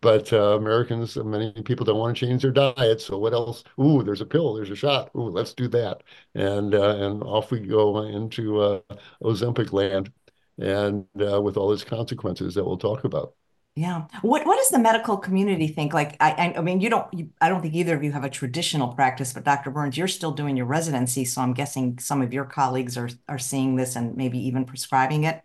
But 0.00 0.32
Americans, 0.32 1.16
many 1.16 1.52
people 1.64 1.84
don't 1.84 1.98
want 1.98 2.16
to 2.16 2.26
change 2.26 2.42
their 2.42 2.50
diet. 2.50 3.00
So 3.00 3.18
what 3.18 3.32
else? 3.32 3.64
Ooh, 3.80 4.02
there's 4.02 4.20
a 4.20 4.26
pill, 4.26 4.54
there's 4.54 4.70
a 4.70 4.76
shot. 4.76 5.10
Ooh, 5.16 5.28
let's 5.30 5.54
do 5.54 5.68
that, 5.68 6.02
and 6.34 6.74
and 6.74 7.22
off 7.22 7.50
we 7.50 7.60
go 7.60 8.02
into 8.02 8.82
Ozempic 9.22 9.72
land 9.72 10.12
and 10.58 11.06
uh, 11.20 11.40
with 11.40 11.56
all 11.56 11.72
its 11.72 11.84
consequences 11.84 12.54
that 12.54 12.64
we'll 12.64 12.78
talk 12.78 13.04
about. 13.04 13.34
Yeah. 13.76 14.04
What 14.22 14.46
what 14.46 14.56
does 14.56 14.68
the 14.68 14.78
medical 14.78 15.16
community 15.16 15.66
think? 15.66 15.92
Like, 15.92 16.16
I 16.20 16.54
I 16.56 16.60
mean, 16.60 16.80
you 16.80 16.88
don't. 16.88 17.12
You, 17.12 17.30
I 17.40 17.48
don't 17.48 17.60
think 17.60 17.74
either 17.74 17.96
of 17.96 18.04
you 18.04 18.12
have 18.12 18.22
a 18.22 18.30
traditional 18.30 18.88
practice, 18.88 19.32
but 19.32 19.42
Dr. 19.42 19.72
Burns, 19.72 19.98
you're 19.98 20.06
still 20.06 20.30
doing 20.30 20.56
your 20.56 20.66
residency, 20.66 21.24
so 21.24 21.42
I'm 21.42 21.54
guessing 21.54 21.98
some 21.98 22.22
of 22.22 22.32
your 22.32 22.44
colleagues 22.44 22.96
are 22.96 23.10
are 23.28 23.38
seeing 23.38 23.74
this 23.74 23.96
and 23.96 24.16
maybe 24.16 24.38
even 24.38 24.64
prescribing 24.64 25.24
it. 25.24 25.42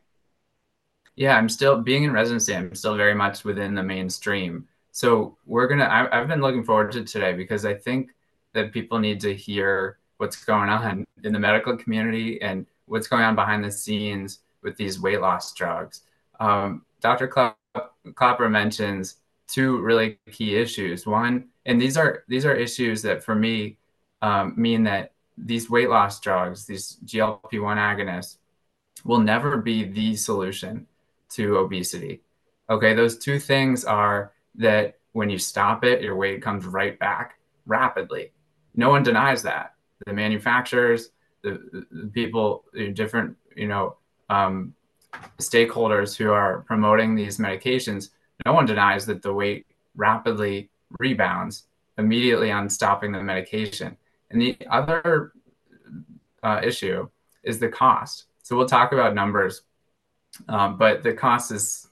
Yeah, 1.15 1.37
I'm 1.37 1.49
still 1.49 1.81
being 1.81 2.03
in 2.03 2.11
residency. 2.11 2.55
I'm 2.55 2.75
still 2.75 2.95
very 2.95 3.15
much 3.15 3.43
within 3.43 3.73
the 3.73 3.83
mainstream. 3.83 4.67
So 4.91 5.35
we're 5.47 5.67
gonna. 5.67 5.85
I, 5.85 6.21
I've 6.21 6.27
been 6.27 6.41
looking 6.41 6.63
forward 6.63 6.91
to 6.91 7.03
today 7.03 7.33
because 7.33 7.65
I 7.65 7.73
think 7.73 8.11
that 8.53 8.71
people 8.71 8.99
need 8.99 9.19
to 9.21 9.33
hear 9.33 9.97
what's 10.17 10.43
going 10.45 10.69
on 10.69 11.03
in 11.23 11.33
the 11.33 11.39
medical 11.39 11.75
community 11.77 12.39
and 12.43 12.67
what's 12.85 13.07
going 13.07 13.23
on 13.23 13.33
behind 13.35 13.63
the 13.63 13.71
scenes 13.71 14.39
with 14.61 14.77
these 14.77 14.99
weight 14.99 15.21
loss 15.21 15.53
drugs. 15.53 16.01
Um, 16.39 16.85
Dr. 17.01 17.27
Klaper 18.15 18.49
mentions 18.49 19.17
two 19.47 19.81
really 19.81 20.19
key 20.31 20.55
issues. 20.55 21.05
One, 21.05 21.49
and 21.65 21.81
these 21.81 21.97
are 21.97 22.23
these 22.27 22.45
are 22.45 22.53
issues 22.53 23.01
that 23.01 23.23
for 23.23 23.35
me 23.35 23.77
um, 24.21 24.53
mean 24.57 24.83
that 24.83 25.13
these 25.37 25.69
weight 25.69 25.89
loss 25.89 26.19
drugs, 26.19 26.65
these 26.65 26.97
GLP-1 27.05 27.77
agonists, 27.77 28.37
will 29.05 29.19
never 29.19 29.57
be 29.57 29.85
the 29.85 30.15
solution 30.15 30.85
to 31.29 31.57
obesity. 31.57 32.21
Okay, 32.69 32.93
those 32.93 33.17
two 33.17 33.39
things 33.39 33.85
are 33.85 34.33
that 34.55 34.97
when 35.13 35.29
you 35.29 35.37
stop 35.37 35.83
it, 35.83 36.01
your 36.01 36.15
weight 36.15 36.41
comes 36.41 36.65
right 36.65 36.99
back 36.99 37.39
rapidly. 37.65 38.31
No 38.75 38.89
one 38.89 39.03
denies 39.03 39.43
that. 39.43 39.73
The 40.05 40.13
manufacturers, 40.13 41.11
the, 41.43 41.85
the 41.91 42.07
people, 42.07 42.65
different, 42.93 43.37
you 43.55 43.67
know, 43.67 43.97
um, 44.29 44.73
stakeholders 45.39 46.15
who 46.15 46.31
are 46.31 46.61
promoting 46.67 47.15
these 47.15 47.37
medications, 47.37 48.09
no 48.45 48.53
one 48.53 48.65
denies 48.65 49.05
that 49.05 49.21
the 49.21 49.33
weight 49.33 49.65
rapidly 49.95 50.69
rebounds 50.99 51.65
immediately 51.97 52.51
on 52.51 52.69
stopping 52.69 53.11
the 53.11 53.21
medication. 53.21 53.97
And 54.31 54.41
the 54.41 54.57
other 54.69 55.33
uh, 56.43 56.61
issue 56.63 57.09
is 57.43 57.59
the 57.59 57.69
cost. 57.69 58.25
So 58.43 58.55
we'll 58.55 58.67
talk 58.67 58.91
about 58.91 59.15
numbers, 59.15 59.61
um, 60.47 60.77
but 60.77 61.03
the 61.03 61.13
cost 61.13 61.51
is 61.51 61.87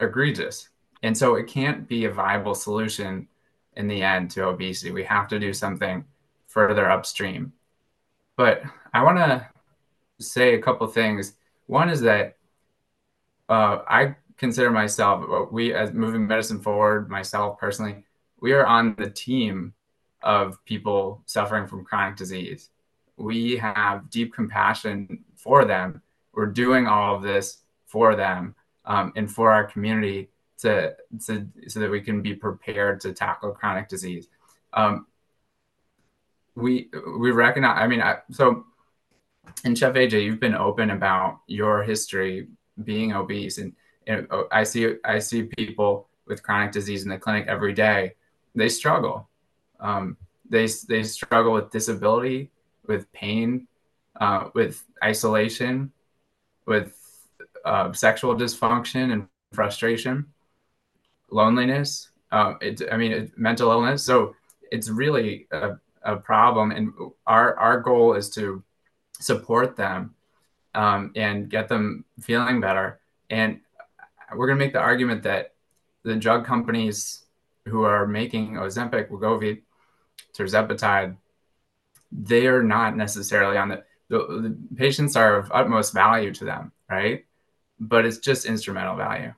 egregious. 0.00 0.68
And 1.02 1.16
so 1.16 1.34
it 1.36 1.46
can't 1.46 1.88
be 1.88 2.04
a 2.04 2.12
viable 2.12 2.54
solution 2.54 3.28
in 3.76 3.88
the 3.88 4.02
end 4.02 4.30
to 4.32 4.48
obesity. 4.48 4.90
We 4.90 5.04
have 5.04 5.28
to 5.28 5.38
do 5.38 5.52
something 5.52 6.04
further 6.46 6.90
upstream. 6.90 7.52
But 8.36 8.62
I 8.92 9.02
want 9.02 9.18
to 9.18 9.46
say 10.20 10.54
a 10.54 10.62
couple 10.62 10.86
things 10.86 11.34
one 11.68 11.90
is 11.90 12.00
that 12.00 12.36
uh, 13.48 13.82
I 13.86 14.16
consider 14.36 14.70
myself, 14.70 15.24
uh, 15.30 15.44
we 15.50 15.74
as 15.74 15.92
moving 15.92 16.26
medicine 16.26 16.60
forward, 16.60 17.08
myself 17.08 17.58
personally, 17.58 18.04
we 18.40 18.52
are 18.52 18.66
on 18.66 18.94
the 18.96 19.10
team 19.10 19.74
of 20.22 20.62
people 20.64 21.22
suffering 21.26 21.66
from 21.66 21.84
chronic 21.84 22.16
disease. 22.16 22.70
We 23.16 23.56
have 23.58 24.10
deep 24.10 24.34
compassion 24.34 25.24
for 25.36 25.64
them. 25.64 26.02
We're 26.32 26.46
doing 26.46 26.86
all 26.86 27.16
of 27.16 27.22
this 27.22 27.58
for 27.86 28.16
them 28.16 28.54
um, 28.84 29.12
and 29.14 29.30
for 29.30 29.52
our 29.52 29.64
community 29.64 30.30
to, 30.58 30.94
to 31.26 31.46
so 31.66 31.80
that 31.80 31.90
we 31.90 32.00
can 32.00 32.22
be 32.22 32.34
prepared 32.34 33.00
to 33.02 33.12
tackle 33.12 33.52
chronic 33.52 33.88
disease. 33.88 34.28
Um, 34.72 35.06
we 36.54 36.88
we 37.18 37.30
recognize. 37.30 37.78
I 37.80 37.86
mean, 37.86 38.00
I, 38.00 38.18
so 38.30 38.64
and 39.64 39.76
Chef 39.76 39.94
AJ, 39.94 40.24
you've 40.24 40.40
been 40.40 40.54
open 40.54 40.90
about 40.90 41.40
your 41.46 41.82
history 41.82 42.48
being 42.84 43.12
obese, 43.12 43.58
and, 43.58 43.72
oh, 44.30 44.46
I 44.50 44.64
see 44.64 44.94
I 45.04 45.18
see 45.18 45.44
people 45.44 46.08
with 46.26 46.42
chronic 46.42 46.72
disease 46.72 47.02
in 47.02 47.10
the 47.10 47.18
clinic 47.18 47.46
every 47.48 47.72
day. 47.72 48.14
They 48.54 48.68
struggle. 48.68 49.28
Um, 49.80 50.16
they 50.48 50.66
they 50.88 51.02
struggle 51.02 51.52
with 51.52 51.70
disability, 51.70 52.50
with 52.86 53.10
pain, 53.12 53.66
uh, 54.20 54.48
with 54.54 54.84
isolation, 55.02 55.92
with 56.66 56.96
uh, 57.64 57.92
sexual 57.92 58.34
dysfunction 58.34 59.12
and 59.12 59.28
frustration, 59.52 60.26
loneliness. 61.30 62.10
Uh, 62.30 62.54
it, 62.60 62.82
I 62.92 62.96
mean, 62.96 63.12
it, 63.12 63.38
mental 63.38 63.70
illness. 63.70 64.04
So 64.04 64.34
it's 64.70 64.88
really 64.88 65.46
a, 65.50 65.76
a 66.02 66.16
problem, 66.16 66.70
and 66.70 66.92
our 67.26 67.56
our 67.56 67.80
goal 67.80 68.14
is 68.14 68.30
to 68.30 68.62
support 69.20 69.76
them 69.76 70.14
um, 70.74 71.12
and 71.16 71.50
get 71.50 71.68
them 71.68 72.04
feeling 72.20 72.60
better. 72.60 73.00
And 73.30 73.60
we're 74.34 74.46
going 74.46 74.58
to 74.58 74.64
make 74.64 74.72
the 74.72 74.80
argument 74.80 75.22
that 75.24 75.54
the 76.02 76.16
drug 76.16 76.44
companies 76.44 77.24
who 77.66 77.82
are 77.82 78.06
making 78.06 78.54
Ozempic, 78.54 79.10
Wegovy, 79.10 79.62
tirzepatide, 80.36 81.16
they 82.10 82.46
are 82.46 82.62
not 82.62 82.96
necessarily 82.96 83.56
on 83.56 83.68
the, 83.68 83.84
the, 84.08 84.18
the 84.18 84.76
patients 84.76 85.16
are 85.16 85.36
of 85.36 85.52
utmost 85.52 85.92
value 85.92 86.32
to 86.34 86.44
them, 86.44 86.72
right? 86.88 87.24
But 87.78 88.06
it's 88.06 88.18
just 88.18 88.46
instrumental 88.46 88.96
value. 88.96 89.34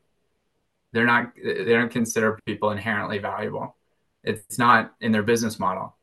They're 0.93 1.07
not. 1.07 1.33
They 1.37 1.65
don't 1.65 1.91
consider 1.91 2.39
people 2.47 2.71
inherently 2.71 3.19
valuable. 3.19 3.77
It's 4.25 4.59
not 4.59 4.95
in 5.01 5.13
their 5.13 5.23
business 5.23 5.59
model. 5.59 5.95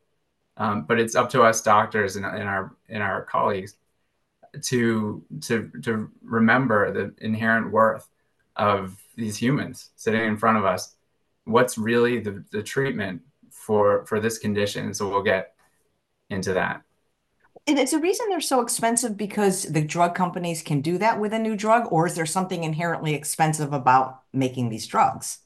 Um, 0.57 0.83
but 0.83 0.99
it's 0.99 1.15
up 1.15 1.29
to 1.31 1.43
us 1.43 1.61
doctors 1.61 2.15
and, 2.15 2.25
and 2.25 2.49
our 2.49 2.75
and 2.89 3.03
our 3.03 3.23
colleagues 3.23 3.77
to 4.63 5.23
to 5.41 5.71
to 5.83 6.09
remember 6.23 6.91
the 6.91 7.13
inherent 7.23 7.71
worth 7.71 8.07
of 8.55 8.97
these 9.15 9.37
humans 9.37 9.91
sitting 9.95 10.23
in 10.23 10.37
front 10.37 10.57
of 10.57 10.65
us. 10.65 10.95
What's 11.45 11.77
really 11.77 12.19
the, 12.19 12.43
the 12.51 12.63
treatment 12.63 13.21
for 13.51 14.05
for 14.05 14.19
this 14.19 14.37
condition? 14.37 14.93
So 14.93 15.07
we'll 15.09 15.23
get 15.23 15.53
into 16.29 16.53
that. 16.53 16.81
And 17.67 17.77
it's 17.77 17.93
a 17.93 17.99
reason 17.99 18.27
they're 18.29 18.39
so 18.39 18.61
expensive 18.61 19.17
because 19.17 19.63
the 19.63 19.81
drug 19.81 20.15
companies 20.15 20.61
can 20.61 20.81
do 20.81 20.97
that 20.99 21.19
with 21.19 21.33
a 21.33 21.39
new 21.39 21.55
drug, 21.55 21.87
or 21.91 22.07
is 22.07 22.15
there 22.15 22.25
something 22.25 22.63
inherently 22.63 23.13
expensive 23.13 23.73
about 23.73 24.21
making 24.33 24.69
these 24.69 24.87
drugs? 24.87 25.39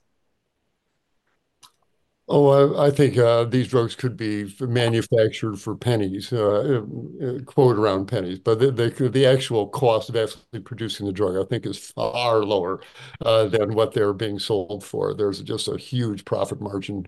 Oh, 2.34 2.78
I, 2.80 2.92
think 2.92 3.18
uh, 3.18 3.44
these 3.44 3.68
drugs 3.68 3.94
could 3.94 4.16
be 4.16 4.56
manufactured 4.62 5.60
for 5.60 5.76
pennies, 5.76 6.32
uh, 6.32 6.82
uh, 7.22 7.44
quote 7.44 7.78
around 7.78 8.06
pennies, 8.06 8.40
but 8.40 8.58
the, 8.60 9.26
actual 9.26 9.68
cost 9.68 10.08
of 10.08 10.16
actually 10.16 10.62
producing 10.62 11.06
the 11.08 11.12
drug, 11.12 11.36
I 11.36 11.44
think, 11.50 11.66
is 11.66 11.78
far 11.78 12.46
lower 12.46 12.80
than 13.20 13.74
what 13.74 13.94
they're 13.94 14.14
being 14.14 14.40
sold 14.40 14.82
for. 14.86 15.14
There's 15.14 15.42
just 15.42 15.68
a 15.68 15.76
huge 15.76 16.24
profit 16.24 16.62
margin, 16.62 17.06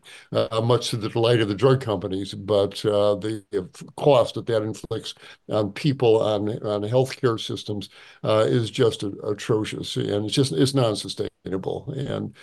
much 0.62 0.90
to 0.90 0.98
the 0.98 1.08
delight 1.10 1.40
of 1.40 1.48
the 1.48 1.56
drug 1.56 1.80
companies, 1.80 2.34
but 2.34 2.72
the 2.82 3.70
cost 3.96 4.36
that 4.36 4.46
that 4.48 4.62
inflicts 4.64 5.14
on 5.48 5.72
people, 5.72 6.22
on 6.22 6.50
on 6.64 6.82
healthcare 6.82 7.40
systems, 7.40 7.88
is 8.26 8.70
just 8.70 9.04
atrocious, 9.04 9.96
and 9.96 10.26
it's 10.26 10.36
just 10.36 10.52
it's 10.52 10.74
non-sustainable. 10.74 11.94
And 11.96 12.34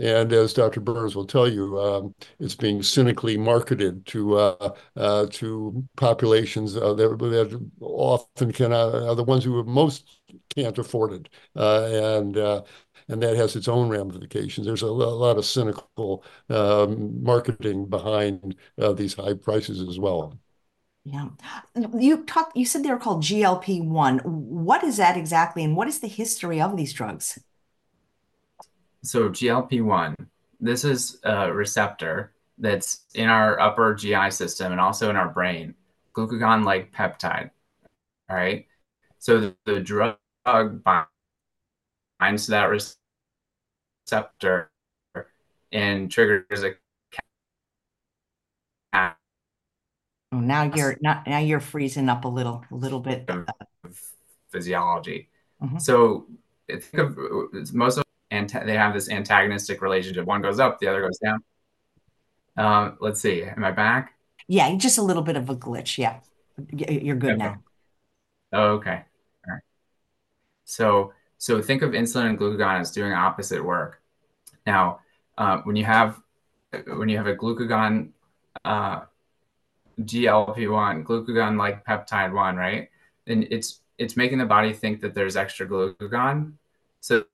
and 0.00 0.32
as 0.32 0.52
Dr. 0.52 0.80
Burns 0.80 1.16
will 1.16 1.26
tell 1.26 1.48
you, 1.48 1.80
um, 1.80 2.14
it's 2.38 2.54
being 2.54 2.82
cynically 2.82 3.36
marketed 3.36 4.06
to 4.06 4.36
uh, 4.36 4.74
uh, 4.96 5.26
to 5.32 5.84
populations 5.96 6.76
uh, 6.76 6.94
that, 6.94 7.18
that, 7.18 7.68
often 7.80 8.52
can 8.52 8.72
are 8.72 9.14
the 9.14 9.24
ones 9.24 9.44
who 9.44 9.62
most 9.64 10.08
can't 10.54 10.78
afford 10.78 11.12
it. 11.12 11.28
and 11.54 12.36
and 13.08 13.22
that 13.22 13.36
has 13.36 13.56
its 13.56 13.68
own 13.68 13.88
ramifications. 13.88 14.66
There's 14.66 14.82
a, 14.82 14.86
a 14.86 14.88
lot 14.88 15.38
of 15.38 15.44
cynical 15.44 16.24
um, 16.50 17.22
marketing 17.22 17.86
behind 17.86 18.54
uh, 18.80 18.92
these 18.92 19.14
high 19.14 19.34
prices 19.34 19.80
as 19.88 19.98
well. 19.98 20.38
Yeah. 21.04 21.28
You 21.94 22.24
talked, 22.24 22.56
you 22.56 22.66
said 22.66 22.82
they 22.82 22.90
were 22.90 22.98
called 22.98 23.22
GLP-1. 23.22 24.24
What 24.24 24.84
is 24.84 24.98
that 24.98 25.16
exactly, 25.16 25.64
and 25.64 25.74
what 25.74 25.88
is 25.88 26.00
the 26.00 26.08
history 26.08 26.60
of 26.60 26.76
these 26.76 26.92
drugs? 26.92 27.38
So 29.02 29.28
GLP-1, 29.28 30.14
this 30.60 30.84
is 30.84 31.18
a 31.22 31.52
receptor 31.52 32.32
that's 32.58 33.02
in 33.14 33.28
our 33.28 33.60
upper 33.60 33.94
GI 33.94 34.30
system 34.30 34.72
and 34.72 34.80
also 34.80 35.10
in 35.10 35.16
our 35.16 35.28
brain, 35.28 35.74
glucagon-like 36.14 36.92
peptide. 36.92 37.50
All 38.28 38.36
right. 38.36 38.66
So 39.18 39.40
the, 39.40 39.56
the 39.64 39.80
drug 39.80 40.16
binds 40.44 42.46
to 42.46 42.50
that 42.50 42.94
receptor 44.06 44.70
and 45.72 46.10
triggers 46.10 46.64
a 46.64 46.74
Oh, 50.30 50.40
now 50.40 50.70
you're 50.74 50.98
not 51.00 51.26
now 51.26 51.38
you're 51.38 51.60
freezing 51.60 52.10
up 52.10 52.26
a 52.26 52.28
little, 52.28 52.62
a 52.70 52.74
little 52.74 53.00
bit. 53.00 53.30
Of 53.30 53.48
physiology. 54.50 55.30
Mm-hmm. 55.62 55.78
So 55.78 56.26
think 56.68 56.94
of 56.94 57.16
most 57.72 57.96
of 57.96 58.04
and 58.30 58.48
they 58.48 58.76
have 58.76 58.94
this 58.94 59.10
antagonistic 59.10 59.80
relationship. 59.80 60.26
One 60.26 60.42
goes 60.42 60.60
up, 60.60 60.78
the 60.78 60.88
other 60.88 61.02
goes 61.02 61.18
down. 61.18 61.42
Um, 62.56 62.98
let's 63.00 63.20
see. 63.20 63.44
Am 63.44 63.64
I 63.64 63.70
back? 63.70 64.14
Yeah, 64.48 64.74
just 64.76 64.98
a 64.98 65.02
little 65.02 65.22
bit 65.22 65.36
of 65.36 65.48
a 65.48 65.56
glitch. 65.56 65.98
Yeah, 65.98 66.20
you're 66.72 67.16
good 67.16 67.32
okay. 67.32 67.38
now. 67.38 67.62
Oh, 68.52 68.68
okay. 68.72 69.02
All 69.46 69.54
right. 69.54 69.62
So 70.64 71.12
so 71.38 71.62
think 71.62 71.82
of 71.82 71.92
insulin 71.92 72.30
and 72.30 72.38
glucagon 72.38 72.80
as 72.80 72.90
doing 72.90 73.12
opposite 73.12 73.64
work. 73.64 74.02
Now, 74.66 75.00
uh, 75.36 75.58
when 75.58 75.76
you 75.76 75.84
have 75.84 76.20
when 76.86 77.08
you 77.08 77.16
have 77.16 77.26
a 77.26 77.36
glucagon 77.36 78.10
uh, 78.64 79.02
GLP-1, 80.00 81.04
glucagon-like 81.04 81.84
peptide 81.84 82.32
one, 82.32 82.56
right? 82.56 82.88
And 83.26 83.44
it's 83.50 83.80
it's 83.98 84.16
making 84.16 84.38
the 84.38 84.46
body 84.46 84.72
think 84.72 85.00
that 85.00 85.14
there's 85.14 85.36
extra 85.36 85.66
glucagon, 85.66 86.54
so 87.00 87.24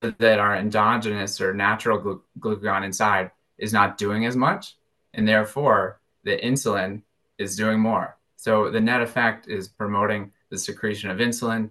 that 0.00 0.38
our 0.38 0.56
endogenous 0.56 1.40
or 1.40 1.52
natural 1.54 1.98
glu- 1.98 2.22
glucagon 2.38 2.84
inside 2.84 3.30
is 3.58 3.72
not 3.72 3.98
doing 3.98 4.26
as 4.26 4.36
much, 4.36 4.76
and 5.14 5.26
therefore 5.26 6.00
the 6.24 6.36
insulin 6.38 7.02
is 7.38 7.56
doing 7.56 7.80
more. 7.80 8.16
So 8.36 8.70
the 8.70 8.80
net 8.80 9.02
effect 9.02 9.48
is 9.48 9.68
promoting 9.68 10.32
the 10.50 10.58
secretion 10.58 11.10
of 11.10 11.18
insulin, 11.18 11.70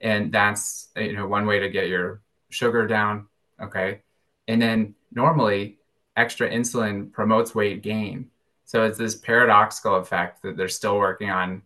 and 0.00 0.32
that's 0.32 0.88
you 0.96 1.14
know 1.14 1.26
one 1.26 1.46
way 1.46 1.58
to 1.58 1.68
get 1.68 1.88
your 1.88 2.20
sugar 2.50 2.86
down. 2.86 3.26
Okay, 3.60 4.02
and 4.46 4.62
then 4.62 4.94
normally 5.12 5.78
extra 6.16 6.48
insulin 6.48 7.12
promotes 7.12 7.54
weight 7.54 7.82
gain 7.82 8.30
so 8.68 8.84
it's 8.84 8.98
this 8.98 9.14
paradoxical 9.14 9.96
effect 9.96 10.42
that 10.42 10.58
they're 10.58 10.68
still 10.68 10.98
working 10.98 11.30
on 11.30 11.62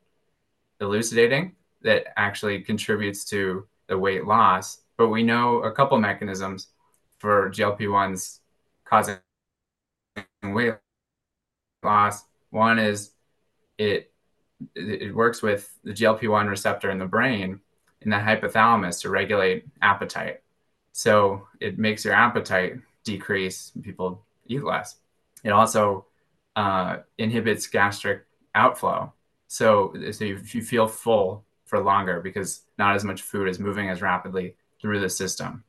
elucidating 0.80 1.56
that 1.82 2.16
actually 2.16 2.61
contributes 2.61 3.25
to 3.25 3.66
the 3.88 3.99
weight 3.99 4.25
loss. 4.25 4.81
But 5.02 5.09
we 5.09 5.25
know 5.25 5.64
a 5.64 5.73
couple 5.73 5.99
mechanisms 5.99 6.68
for 7.18 7.50
GLP-1s 7.50 8.38
causing 8.85 9.16
weight 10.44 10.75
loss. 11.82 12.23
One 12.50 12.78
is 12.78 13.11
it 13.78 14.12
it 14.76 15.12
works 15.12 15.42
with 15.42 15.76
the 15.82 15.90
GLP-1 15.90 16.49
receptor 16.49 16.88
in 16.92 17.00
the 17.00 17.04
brain 17.04 17.59
in 18.02 18.11
the 18.11 18.16
hypothalamus 18.16 19.00
to 19.00 19.11
regulate 19.11 19.64
appetite. 19.82 20.42
So 20.92 21.49
it 21.59 21.80
makes 21.80 22.04
your 22.04 22.14
appetite 22.14 22.75
decrease. 23.02 23.73
People 23.82 24.25
eat 24.47 24.62
less. 24.62 24.99
It 25.42 25.50
also 25.50 26.06
uh, 26.54 26.99
inhibits 27.18 27.66
gastric 27.66 28.25
outflow. 28.54 29.12
So, 29.49 29.97
so 30.12 30.25
you, 30.25 30.40
you 30.52 30.62
feel 30.62 30.87
full 30.87 31.44
for 31.64 31.80
longer 31.80 32.21
because 32.21 32.62
not 32.78 32.94
as 32.94 33.02
much 33.02 33.23
food 33.23 33.49
is 33.49 33.59
moving 33.59 33.88
as 33.88 34.00
rapidly 34.00 34.54
through 34.82 35.00
the 35.00 35.08
system. 35.08 35.64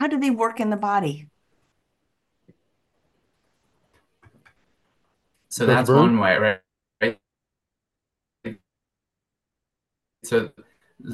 How 0.00 0.08
do 0.08 0.18
they 0.18 0.30
work 0.30 0.58
in 0.58 0.70
the 0.70 0.76
body? 0.76 1.28
So 5.50 5.66
that's 5.66 5.90
one 5.90 6.18
way, 6.18 6.36
right? 6.36 6.60
right? 7.00 7.18
So, 10.24 10.50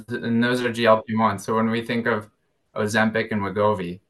and 0.08 0.42
those 0.42 0.62
are 0.62 0.70
GLP-1. 0.70 1.40
So 1.40 1.54
when 1.54 1.70
we 1.70 1.82
think 1.82 2.06
of 2.06 2.30
Ozempic 2.74 3.32
and 3.32 3.42
Wegovy, 3.42 4.00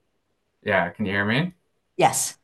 yeah, 0.63 0.91
can 0.91 1.07
you 1.07 1.13
hear 1.13 1.25
me? 1.25 1.55
Yes. 1.97 2.39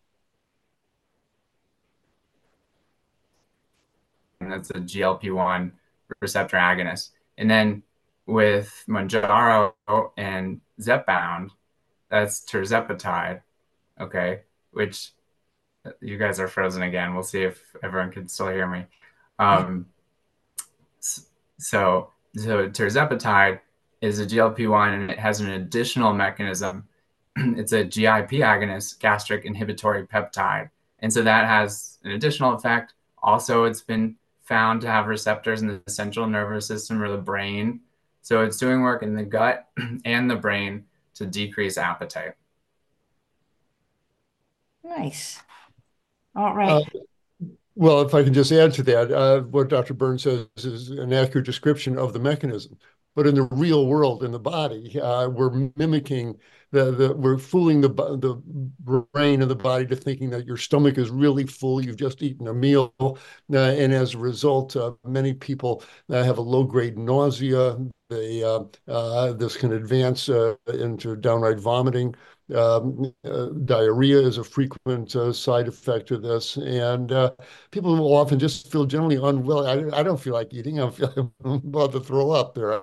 And 4.41 4.53
that's 4.53 4.71
a 4.71 4.75
GLP-1 4.75 5.73
receptor 6.21 6.57
agonist. 6.57 7.11
And 7.39 7.51
then 7.51 7.83
with 8.27 8.85
Mounjaro 8.89 9.73
and 10.17 10.61
Zepbound, 10.81 11.51
that's 12.09 12.45
tirzepatide, 12.45 13.43
okay, 14.01 14.41
which 14.73 15.13
you 16.01 16.19
guys 16.19 16.41
are 16.41 16.49
frozen 16.49 16.83
again. 16.83 17.15
We'll 17.15 17.23
see 17.23 17.43
if 17.43 17.63
everyone 17.83 18.11
can 18.11 18.29
still 18.29 18.49
hear 18.49 18.67
me. 18.67 18.87
Um, 19.39 19.87
so, 21.01 22.11
so 22.37 22.69
tirzepatide 22.69 23.61
is 24.01 24.19
a 24.19 24.27
GLP-1 24.27 24.95
and 24.95 25.11
it 25.11 25.19
has 25.19 25.41
an 25.41 25.51
additional 25.51 26.13
mechanism. 26.13 26.87
it's 27.37 27.73
a 27.73 27.85
GIP 27.85 28.41
agonist, 28.41 28.99
gastric 28.99 29.45
inhibitory 29.45 30.07
peptide. 30.07 30.71
And 31.01 31.13
so 31.13 31.23
that 31.23 31.47
has 31.47 31.99
an 32.05 32.13
additional 32.13 32.55
effect. 32.55 32.95
Also, 33.23 33.65
it's 33.65 33.83
been 33.83 34.17
found 34.43 34.81
to 34.83 34.89
have 34.89 35.07
receptors 35.07 35.63
in 35.63 35.69
the 35.69 35.83
central 35.91 36.27
nervous 36.27 36.67
system 36.67 37.03
or 37.03 37.09
the 37.09 37.17
brain. 37.17 37.81
So 38.23 38.43
it's 38.43 38.59
doing 38.59 38.83
work 38.83 39.03
in 39.03 39.15
the 39.15 39.25
gut 39.25 39.69
and 40.05 40.31
the 40.31 40.37
brain 40.37 40.85
to 41.15 41.27
decrease 41.27 41.79
appetite. 41.79 42.35
Nice. 44.85 45.41
All 46.35 46.55
right. 46.55 46.71
Uh, 46.71 47.47
well, 47.75 48.01
if 48.03 48.15
I 48.15 48.23
can 48.23 48.35
just 48.35 48.53
add 48.53 48.75
to 48.75 48.83
that, 48.85 49.11
uh, 49.11 49.41
what 49.43 49.69
Dr. 49.69 49.95
Burns 49.95 50.23
says 50.23 50.47
is 50.57 50.91
an 50.91 51.13
accurate 51.13 51.47
description 51.47 51.99
of 51.99 52.13
the 52.13 52.19
mechanism. 52.19 52.79
But 53.17 53.27
in 53.27 53.35
the 53.35 53.43
real 53.53 53.87
world, 53.87 54.23
in 54.23 54.31
the 54.33 54.39
body, 54.39 54.99
uh, 55.01 55.29
we're 55.29 55.71
mimicking 55.77 56.39
the, 56.73 56.93
the 56.93 57.13
we're 57.15 57.39
fooling 57.39 57.81
the 57.81 57.89
the 57.89 58.41
brain 59.13 59.43
and 59.43 59.51
the 59.51 59.57
body 59.57 59.87
to 59.87 59.97
thinking 59.97 60.31
that 60.31 60.47
your 60.47 60.57
stomach 60.57 60.97
is 60.99 61.11
really 61.11 61.45
full. 61.47 61.85
You've 61.85 61.97
just 61.97 62.23
eaten 62.23 62.47
a 62.47 62.55
meal, 62.55 62.95
uh, 63.01 63.17
and 63.51 63.93
as 63.93 64.15
a 64.15 64.19
result, 64.19 64.77
uh, 64.77 64.93
many 65.05 65.35
people 65.35 65.83
uh, 66.09 66.23
have 66.23 66.39
a 66.39 66.43
low 66.43 66.65
grade 66.65 66.97
nausea. 66.99 67.79
They 68.09 68.43
uh, 68.43 68.65
uh, 68.89 69.33
this 69.33 69.57
can 69.57 69.73
advance 69.73 70.29
into 70.29 71.17
downright 71.17 71.59
vomiting. 71.59 72.15
Um, 72.55 73.15
uh, 73.25 73.47
diarrhea 73.65 74.19
is 74.19 74.39
a 74.39 74.45
frequent 74.45 75.15
uh, 75.15 75.33
side 75.33 75.69
effect 75.69 76.11
of 76.11 76.23
this, 76.23 76.57
and 76.57 77.13
uh, 77.13 77.33
people 77.71 77.95
will 77.97 78.15
often 78.17 78.39
just 78.39 78.71
feel 78.73 78.87
generally 78.87 79.17
unwell. 79.17 79.67
I, 79.67 79.99
I 79.99 80.03
don't 80.03 80.21
feel 80.21 80.35
like 80.35 80.53
eating. 80.53 80.81
I'm, 80.81 80.93
feeling, 80.93 81.33
about 81.45 81.93
to 81.93 82.01
throw 82.01 82.31
up 82.33 82.55
there, 82.55 82.83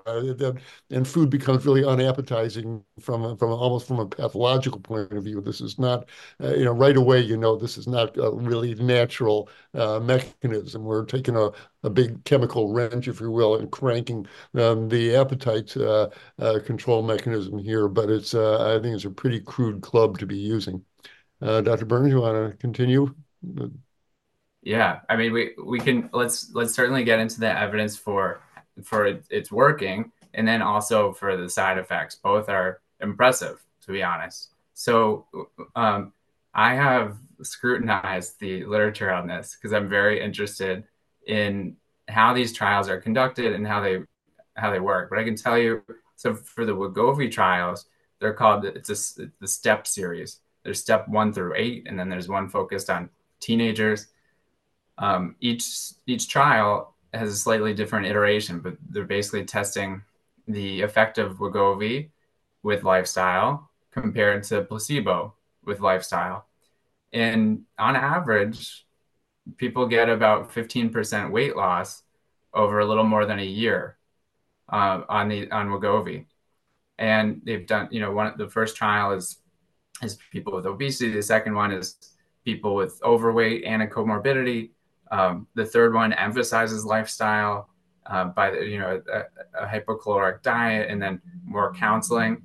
and 0.90 1.06
food 1.06 1.30
becomes 1.30 1.66
really 1.66 1.84
unappetizing 1.84 2.82
from 3.00 3.36
from 3.36 3.50
almost 3.50 3.86
from 3.86 4.00
a 4.00 4.06
pathological 4.06 4.80
point 4.80 5.12
of 5.12 5.24
view. 5.24 5.40
This 5.40 5.60
is 5.60 5.78
not, 5.78 6.08
uh, 6.42 6.54
you 6.54 6.64
know, 6.64 6.72
right 6.72 6.96
away 6.96 7.20
you 7.20 7.36
know 7.36 7.56
this 7.56 7.78
is 7.78 7.86
not 7.86 8.16
a 8.16 8.30
really 8.32 8.74
natural 8.76 9.48
uh, 9.74 10.00
mechanism. 10.00 10.84
We're 10.84 11.04
taking 11.04 11.36
a 11.36 11.50
a 11.82 11.90
big 11.90 12.24
chemical 12.24 12.72
wrench, 12.72 13.08
if 13.08 13.20
you 13.20 13.30
will, 13.30 13.56
and 13.56 13.70
cranking 13.70 14.26
um, 14.54 14.88
the 14.88 15.14
appetite 15.14 15.76
uh, 15.76 16.08
uh, 16.38 16.58
control 16.64 17.02
mechanism 17.02 17.58
here. 17.58 17.88
But 17.88 18.10
it's, 18.10 18.34
uh, 18.34 18.76
I 18.76 18.82
think 18.82 18.94
it's 18.94 19.04
a 19.04 19.10
pretty 19.10 19.40
crude 19.40 19.80
club 19.80 20.18
to 20.18 20.26
be 20.26 20.36
using. 20.36 20.84
Uh, 21.40 21.60
Dr. 21.60 21.84
Burns, 21.84 22.08
you 22.08 22.20
want 22.20 22.50
to 22.50 22.56
continue? 22.56 23.14
Yeah, 24.62 25.00
I 25.08 25.16
mean, 25.16 25.32
we 25.32 25.52
we 25.64 25.78
can 25.78 26.10
let's 26.12 26.52
let's 26.52 26.74
certainly 26.74 27.04
get 27.04 27.20
into 27.20 27.38
the 27.40 27.56
evidence 27.56 27.96
for 27.96 28.42
for 28.82 29.06
it, 29.06 29.24
it's 29.30 29.52
working, 29.52 30.10
and 30.34 30.46
then 30.46 30.62
also 30.62 31.12
for 31.12 31.36
the 31.36 31.48
side 31.48 31.78
effects. 31.78 32.16
Both 32.16 32.48
are 32.48 32.80
impressive, 33.00 33.64
to 33.82 33.92
be 33.92 34.02
honest. 34.02 34.52
So, 34.74 35.26
um, 35.76 36.12
I 36.54 36.74
have 36.74 37.16
scrutinized 37.42 38.40
the 38.40 38.64
literature 38.64 39.12
on 39.12 39.28
this 39.28 39.56
because 39.56 39.72
I'm 39.72 39.88
very 39.88 40.20
interested 40.20 40.84
in 41.28 41.76
how 42.08 42.34
these 42.34 42.52
trials 42.52 42.88
are 42.88 43.00
conducted 43.00 43.52
and 43.52 43.66
how 43.66 43.80
they 43.80 44.00
how 44.56 44.72
they 44.72 44.80
work. 44.80 45.08
But 45.08 45.20
I 45.20 45.24
can 45.24 45.36
tell 45.36 45.56
you, 45.56 45.82
so 46.16 46.34
for 46.34 46.64
the 46.64 46.74
Wegovy 46.74 47.30
trials, 47.30 47.86
they're 48.18 48.32
called 48.32 48.64
it's 48.64 48.90
a, 48.90 49.30
the 49.38 49.46
STEP 49.46 49.86
series. 49.86 50.40
There's 50.64 50.80
step 50.80 51.06
one 51.08 51.32
through 51.32 51.54
eight, 51.56 51.86
and 51.86 51.96
then 51.98 52.08
there's 52.08 52.28
one 52.28 52.48
focused 52.48 52.90
on 52.90 53.10
teenagers. 53.38 54.08
Um, 54.96 55.36
each 55.40 55.92
each 56.06 56.28
trial 56.28 56.94
has 57.14 57.30
a 57.30 57.36
slightly 57.36 57.72
different 57.72 58.06
iteration, 58.06 58.58
but 58.60 58.76
they're 58.90 59.04
basically 59.04 59.44
testing 59.44 60.02
the 60.48 60.82
effect 60.82 61.18
of 61.18 61.38
Wegovy 61.38 62.10
with 62.62 62.82
lifestyle 62.82 63.70
compared 63.92 64.42
to 64.44 64.62
placebo 64.62 65.34
with 65.64 65.80
lifestyle. 65.80 66.46
And 67.12 67.62
on 67.78 67.96
average, 67.96 68.86
people 69.56 69.86
get 69.86 70.08
about 70.08 70.52
15% 70.52 71.30
weight 71.30 71.56
loss 71.56 72.02
over 72.54 72.80
a 72.80 72.86
little 72.86 73.04
more 73.04 73.26
than 73.26 73.38
a 73.38 73.44
year 73.44 73.96
uh, 74.68 75.02
on 75.08 75.28
the 75.28 75.50
on 75.50 75.68
Wegovy. 75.68 76.26
And 76.98 77.40
they've 77.44 77.66
done, 77.66 77.88
you 77.90 78.00
know, 78.00 78.12
one 78.12 78.34
the 78.36 78.48
first 78.48 78.76
trial 78.76 79.12
is 79.12 79.38
is 80.02 80.18
people 80.30 80.54
with 80.54 80.66
obesity. 80.66 81.12
The 81.12 81.22
second 81.22 81.54
one 81.54 81.72
is 81.72 81.96
people 82.44 82.74
with 82.74 83.00
overweight 83.02 83.64
and 83.64 83.82
a 83.82 83.86
comorbidity. 83.86 84.70
Um, 85.10 85.46
the 85.54 85.64
third 85.64 85.94
one 85.94 86.12
emphasizes 86.12 86.84
lifestyle 86.84 87.68
uh, 88.06 88.24
by 88.24 88.50
the, 88.50 88.64
you 88.64 88.78
know 88.78 89.00
a, 89.12 89.64
a 89.64 89.66
hypocaloric 89.66 90.42
diet 90.42 90.90
and 90.90 91.00
then 91.00 91.20
more 91.44 91.74
counseling, 91.74 92.42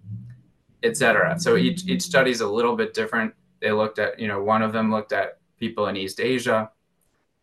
etc. 0.84 1.40
So 1.40 1.56
each 1.56 1.88
each 1.88 2.02
study 2.02 2.32
is 2.32 2.42
a 2.42 2.48
little 2.48 2.76
bit 2.76 2.94
different. 2.94 3.34
They 3.62 3.72
looked 3.72 4.00
at 4.00 4.20
you 4.20 4.28
know 4.28 4.44
one 4.44 4.62
of 4.62 4.74
them 4.74 4.92
looked 4.92 5.14
at 5.14 5.40
people 5.58 5.88
in 5.88 5.96
East 5.96 6.20
Asia, 6.20 6.70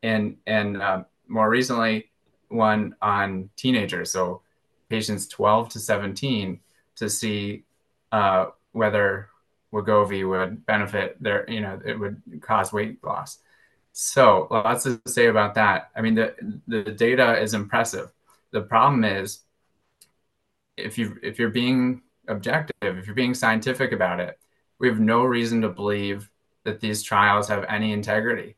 and 0.03 0.37
and 0.47 0.81
uh, 0.81 1.05
more 1.29 1.49
recently 1.49 2.11
one 2.49 2.95
on 3.01 3.49
teenagers, 3.57 4.11
so 4.11 4.43
patients 4.89 5.29
12 5.29 5.69
to 5.71 5.79
17, 5.79 6.61
to 6.97 7.09
see 7.09 7.65
uh, 8.13 8.47
whether 8.73 9.29
Wegovy 9.73 10.29
would 10.29 10.67
benefit 10.67 11.17
their, 11.23 11.49
you 11.49 11.61
know, 11.61 11.81
it 11.85 11.99
would 11.99 12.21
cause 12.41 12.73
weight 12.73 13.03
loss. 13.05 13.39
So 13.93 14.49
lots 14.51 14.85
to 14.85 15.01
say 15.07 15.27
about 15.27 15.55
that. 15.55 15.91
I 15.97 16.01
mean, 16.01 16.15
the 16.15 16.35
the 16.67 16.83
data 16.83 17.41
is 17.41 17.55
impressive. 17.55 18.11
The 18.53 18.63
problem 18.63 19.05
is, 19.05 19.41
if 20.77 20.99
you 20.99 21.19
if 21.23 21.39
you're 21.39 21.51
being 21.51 22.03
objective, 22.29 22.99
if 22.99 23.07
you're 23.07 23.15
being 23.15 23.35
scientific 23.35 23.93
about 23.93 24.21
it, 24.21 24.39
we 24.79 24.89
have 24.89 25.01
no 25.01 25.25
reason 25.25 25.61
to 25.63 25.69
believe 25.69 26.31
that 26.65 26.81
these 26.81 27.03
trials 27.03 27.49
have 27.49 27.65
any 27.69 27.93
integrity. 27.93 28.57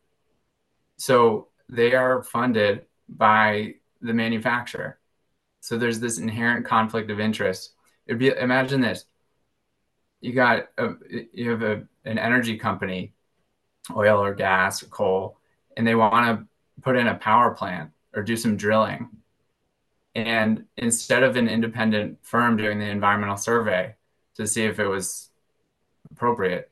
So 0.97 1.49
they 1.69 1.95
are 1.95 2.23
funded 2.23 2.87
by 3.09 3.75
the 4.01 4.13
manufacturer. 4.13 4.99
So 5.61 5.79
there's 5.79 6.01
this 6.01 6.19
inherent 6.19 6.67
conflict 6.67 7.11
of 7.11 7.21
interest. 7.21 7.75
It'd 8.07 8.19
be 8.19 8.29
imagine 8.29 8.81
this: 8.81 9.05
you 10.21 10.33
got 10.33 10.69
a, 10.79 10.91
you 11.33 11.51
have 11.51 11.63
a, 11.63 11.83
an 12.05 12.19
energy 12.19 12.57
company, 12.57 13.13
oil 13.95 14.23
or 14.23 14.35
gas 14.35 14.83
or 14.83 14.87
coal, 14.87 15.39
and 15.77 15.87
they 15.87 15.95
want 15.95 16.27
to 16.27 16.47
put 16.83 16.97
in 16.97 17.07
a 17.07 17.15
power 17.15 17.55
plant 17.55 17.91
or 18.15 18.23
do 18.23 18.37
some 18.37 18.57
drilling. 18.57 19.09
And 20.15 20.65
instead 20.77 21.23
of 21.23 21.37
an 21.37 21.49
independent 21.49 22.19
firm 22.23 22.57
doing 22.57 22.79
the 22.79 22.91
environmental 22.91 23.37
survey 23.37 23.95
to 24.35 24.47
see 24.47 24.65
if 24.65 24.79
it 24.79 24.87
was 24.87 25.31
appropriate, 26.11 26.71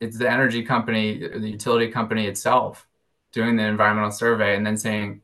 it's 0.00 0.18
the 0.18 0.30
energy 0.30 0.62
company, 0.62 1.18
the 1.18 1.48
utility 1.48 1.90
company 1.90 2.26
itself 2.26 2.86
doing 3.32 3.56
the 3.56 3.64
environmental 3.64 4.10
survey 4.10 4.56
and 4.56 4.66
then 4.66 4.76
saying, 4.76 5.22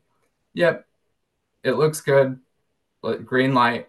yep, 0.55 0.87
it 1.63 1.73
looks 1.73 2.01
good, 2.01 2.39
green 3.25 3.55
light, 3.55 3.89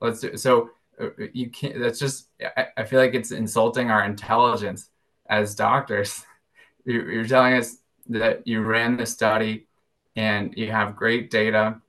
let's 0.00 0.20
do 0.20 0.28
it. 0.28 0.40
So 0.40 0.70
uh, 1.00 1.08
you 1.32 1.50
can't 1.50 1.80
that's 1.80 1.98
just 1.98 2.28
I, 2.76 2.84
feel 2.84 3.00
like 3.00 3.14
it's 3.14 3.32
insulting 3.32 3.90
our 3.90 4.04
intelligence 4.04 4.90
as 5.28 5.54
doctors 5.54 6.24
you're, 6.84 7.24
telling 7.24 7.54
us 7.54 7.78
that 8.08 8.46
you 8.46 8.62
ran 8.62 8.96
the 8.96 9.06
study 9.06 9.66
and 10.14 10.54
you 10.56 10.70
have 10.70 10.94
great 10.94 11.30
data 11.30 11.80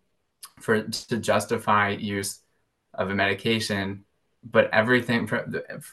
for 0.60 0.82
to 0.84 1.18
justify 1.18 1.90
use 1.90 2.40
of 2.94 3.10
a 3.10 3.16
medication 3.16 4.06
but 4.44 4.74
everything 4.74 5.28
from 5.28 5.52
the, 5.52 5.84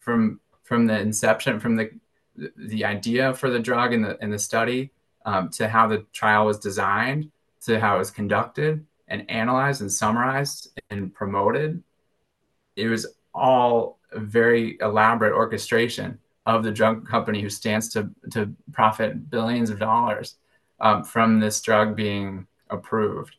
from 0.00 0.40
from 0.64 0.86
the 0.86 0.98
inception 0.98 1.60
from 1.60 1.76
the 1.76 1.90
the 2.56 2.84
idea 2.84 3.32
for 3.32 3.48
the 3.48 3.58
drug 3.58 3.94
in 3.94 4.02
the 4.02 4.22
in 4.22 4.30
the 4.30 4.38
study 4.38 4.90
um, 5.28 5.50
to 5.50 5.68
how 5.68 5.86
the 5.86 6.06
trial 6.12 6.46
was 6.46 6.58
designed 6.58 7.30
to 7.60 7.78
how 7.78 7.96
it 7.96 7.98
was 7.98 8.10
conducted 8.10 8.84
and 9.08 9.30
analyzed 9.30 9.82
and 9.82 9.92
summarized 9.92 10.70
and 10.88 11.14
promoted 11.14 11.82
it 12.76 12.88
was 12.88 13.06
all 13.34 13.98
a 14.12 14.20
very 14.20 14.78
elaborate 14.80 15.34
orchestration 15.34 16.18
of 16.46 16.62
the 16.62 16.72
drug 16.72 17.06
company 17.06 17.42
who 17.42 17.50
stands 17.50 17.90
to 17.90 18.10
to 18.30 18.54
profit 18.72 19.28
billions 19.28 19.68
of 19.68 19.78
dollars 19.78 20.36
um, 20.80 21.04
from 21.04 21.40
this 21.40 21.60
drug 21.60 21.94
being 21.94 22.46
approved. 22.70 23.36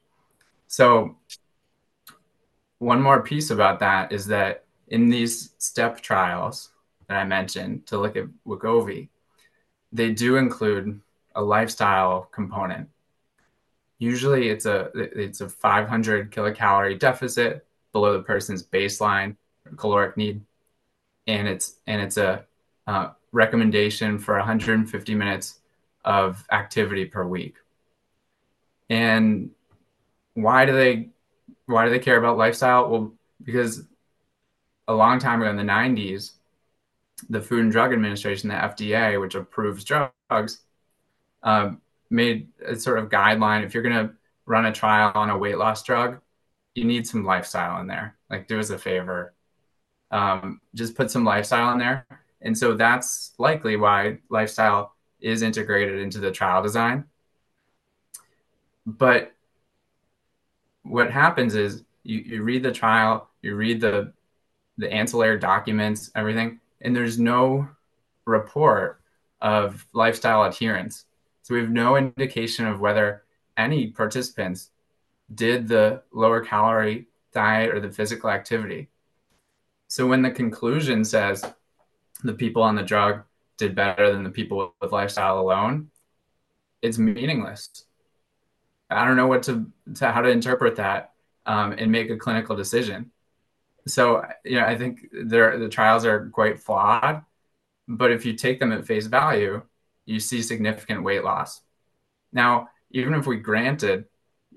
So 0.68 1.16
one 2.78 3.02
more 3.02 3.24
piece 3.24 3.50
about 3.50 3.80
that 3.80 4.12
is 4.12 4.28
that 4.28 4.66
in 4.90 5.10
these 5.10 5.56
step 5.58 6.02
trials 6.02 6.70
that 7.08 7.18
I 7.18 7.24
mentioned 7.24 7.88
to 7.88 7.98
look 7.98 8.16
at 8.16 8.28
Wegovy, 8.46 9.10
they 9.92 10.12
do 10.12 10.36
include 10.36 11.02
a 11.40 11.42
lifestyle 11.42 12.28
component. 12.34 12.90
Usually, 13.98 14.50
it's 14.50 14.66
a 14.66 14.92
it's 14.94 15.40
a 15.40 15.48
500 15.48 16.32
kilocalorie 16.32 17.00
deficit 17.00 17.66
below 17.94 18.14
the 18.14 18.24
person's 18.24 18.62
baseline 18.62 19.38
caloric 19.78 20.18
need, 20.18 20.42
and 21.28 21.48
it's 21.48 21.78
and 21.88 22.02
it's 22.02 22.18
a 22.18 22.46
uh, 22.88 23.12
recommendation 23.32 24.20
for 24.20 24.36
150 24.36 25.16
minutes 25.16 25.60
of 26.04 26.46
activity 26.52 27.06
per 27.06 27.26
week. 27.26 27.56
And 28.90 29.52
why 30.34 30.66
do 30.66 30.74
they 30.74 31.10
why 31.68 31.86
do 31.86 31.92
they 31.92 32.00
care 32.00 32.18
about 32.18 32.38
lifestyle? 32.38 32.90
Well, 32.90 33.14
because 33.42 33.84
a 34.90 34.94
long 34.94 35.20
time 35.20 35.42
ago 35.42 35.52
in 35.52 35.56
the 35.56 35.64
90s, 35.64 36.32
the 37.30 37.42
Food 37.42 37.62
and 37.62 37.72
Drug 37.72 37.94
Administration, 37.94 38.50
the 38.50 38.56
FDA, 38.56 39.22
which 39.22 39.36
approves 39.36 39.86
drugs, 39.86 40.62
um, 41.44 41.82
made 42.10 42.50
a 42.66 42.76
sort 42.76 43.00
of 43.00 43.10
guideline. 43.10 43.64
If 43.64 43.74
you're 43.74 43.84
going 43.84 44.08
to 44.08 44.14
run 44.46 44.66
a 44.66 44.72
trial 44.72 45.12
on 45.16 45.30
a 45.30 45.38
weight 45.38 45.58
loss 45.58 45.84
drug, 45.84 46.20
you 46.76 46.86
need 46.86 47.08
some 47.08 47.26
lifestyle 47.26 47.80
in 47.82 47.88
there. 47.88 48.16
Like, 48.30 48.48
do 48.48 48.60
us 48.60 48.70
a 48.70 48.78
favor, 48.78 49.34
um, 50.12 50.62
just 50.76 50.96
put 50.96 51.12
some 51.12 51.24
lifestyle 51.24 51.72
in 51.74 51.80
there. 51.80 52.06
And 52.42 52.58
so 52.58 52.76
that's 52.76 53.34
likely 53.38 53.76
why 53.76 54.20
lifestyle 54.30 54.96
is 55.20 55.42
integrated 55.42 56.00
into 56.00 56.20
the 56.20 56.32
trial 56.32 56.64
design. 56.64 57.06
But 58.86 59.34
what 60.84 61.12
happens 61.12 61.56
is 61.56 61.84
you, 62.04 62.20
you 62.20 62.44
read 62.44 62.64
the 62.64 62.72
trial, 62.72 63.30
you 63.42 63.56
read 63.56 63.82
the 63.82 64.14
the 64.78 64.92
ancillary 64.92 65.38
documents, 65.38 66.10
everything, 66.16 66.62
and 66.80 66.96
there's 66.96 67.20
no 67.20 67.68
report 68.26 69.02
of 69.42 69.86
lifestyle 69.92 70.44
adherence. 70.44 71.06
So 71.50 71.56
we 71.56 71.62
have 71.62 71.72
no 71.72 71.98
indication 71.98 72.68
of 72.68 72.80
whether 72.80 73.24
any 73.58 73.88
participants 73.88 74.70
did 75.34 75.68
the 75.68 76.04
lower 76.14 76.42
calorie 76.42 77.08
diet 77.34 77.74
or 77.74 77.80
the 77.80 77.90
physical 77.90 78.30
activity. 78.30 78.90
So 79.88 80.06
when 80.06 80.22
the 80.22 80.30
conclusion 80.30 81.04
says 81.04 81.44
the 82.24 82.36
people 82.36 82.62
on 82.62 82.76
the 82.76 82.84
drug 82.84 83.24
did 83.58 83.74
better 83.74 84.14
than 84.14 84.24
the 84.24 84.30
people 84.30 84.76
with 84.80 84.92
lifestyle 84.92 85.40
alone, 85.40 85.90
it's 86.84 87.00
meaningless. 87.00 87.68
I 88.92 89.04
don't 89.04 89.18
know 89.18 89.26
what 89.26 89.42
to, 89.44 89.66
to 89.96 90.12
how 90.12 90.22
to 90.22 90.30
interpret 90.30 90.76
that 90.76 91.14
um, 91.48 91.72
and 91.72 91.92
make 91.92 92.12
a 92.12 92.18
clinical 92.18 92.56
decision. 92.56 93.10
So 93.88 94.24
you 94.46 94.60
know, 94.60 94.68
I 94.68 94.78
think 94.78 95.10
the 95.12 95.68
trials 95.72 96.06
are 96.06 96.30
quite 96.30 96.60
flawed, 96.60 97.24
but 97.88 98.12
if 98.12 98.24
you 98.24 98.34
take 98.34 98.60
them 98.60 98.72
at 98.72 98.86
face 98.86 99.08
value, 99.08 99.64
you 100.10 100.20
see 100.20 100.42
significant 100.42 101.04
weight 101.04 101.24
loss. 101.24 101.62
Now, 102.34 102.70
even 102.90 103.14
if 103.14 103.28
we 103.28 103.38
granted 103.38 104.06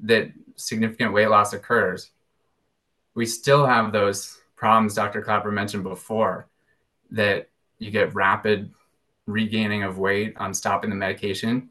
that 0.05 0.33
significant 0.57 1.13
weight 1.13 1.29
loss 1.29 1.53
occurs, 1.53 2.11
we 3.15 3.27
still 3.27 3.67
have 3.67 3.93
those 3.93 4.41
problems 4.57 4.95
Dr. 4.95 5.21
Klaper 5.21 5.53
mentioned 5.53 5.83
before 5.83 6.49
that 7.11 7.51
you 7.79 7.91
get 7.91 8.15
rapid 8.15 8.73
regaining 9.27 9.83
of 9.83 9.99
weight 9.99 10.35
on 10.39 10.55
stopping 10.55 10.89
the 10.89 10.97
medication 10.97 11.69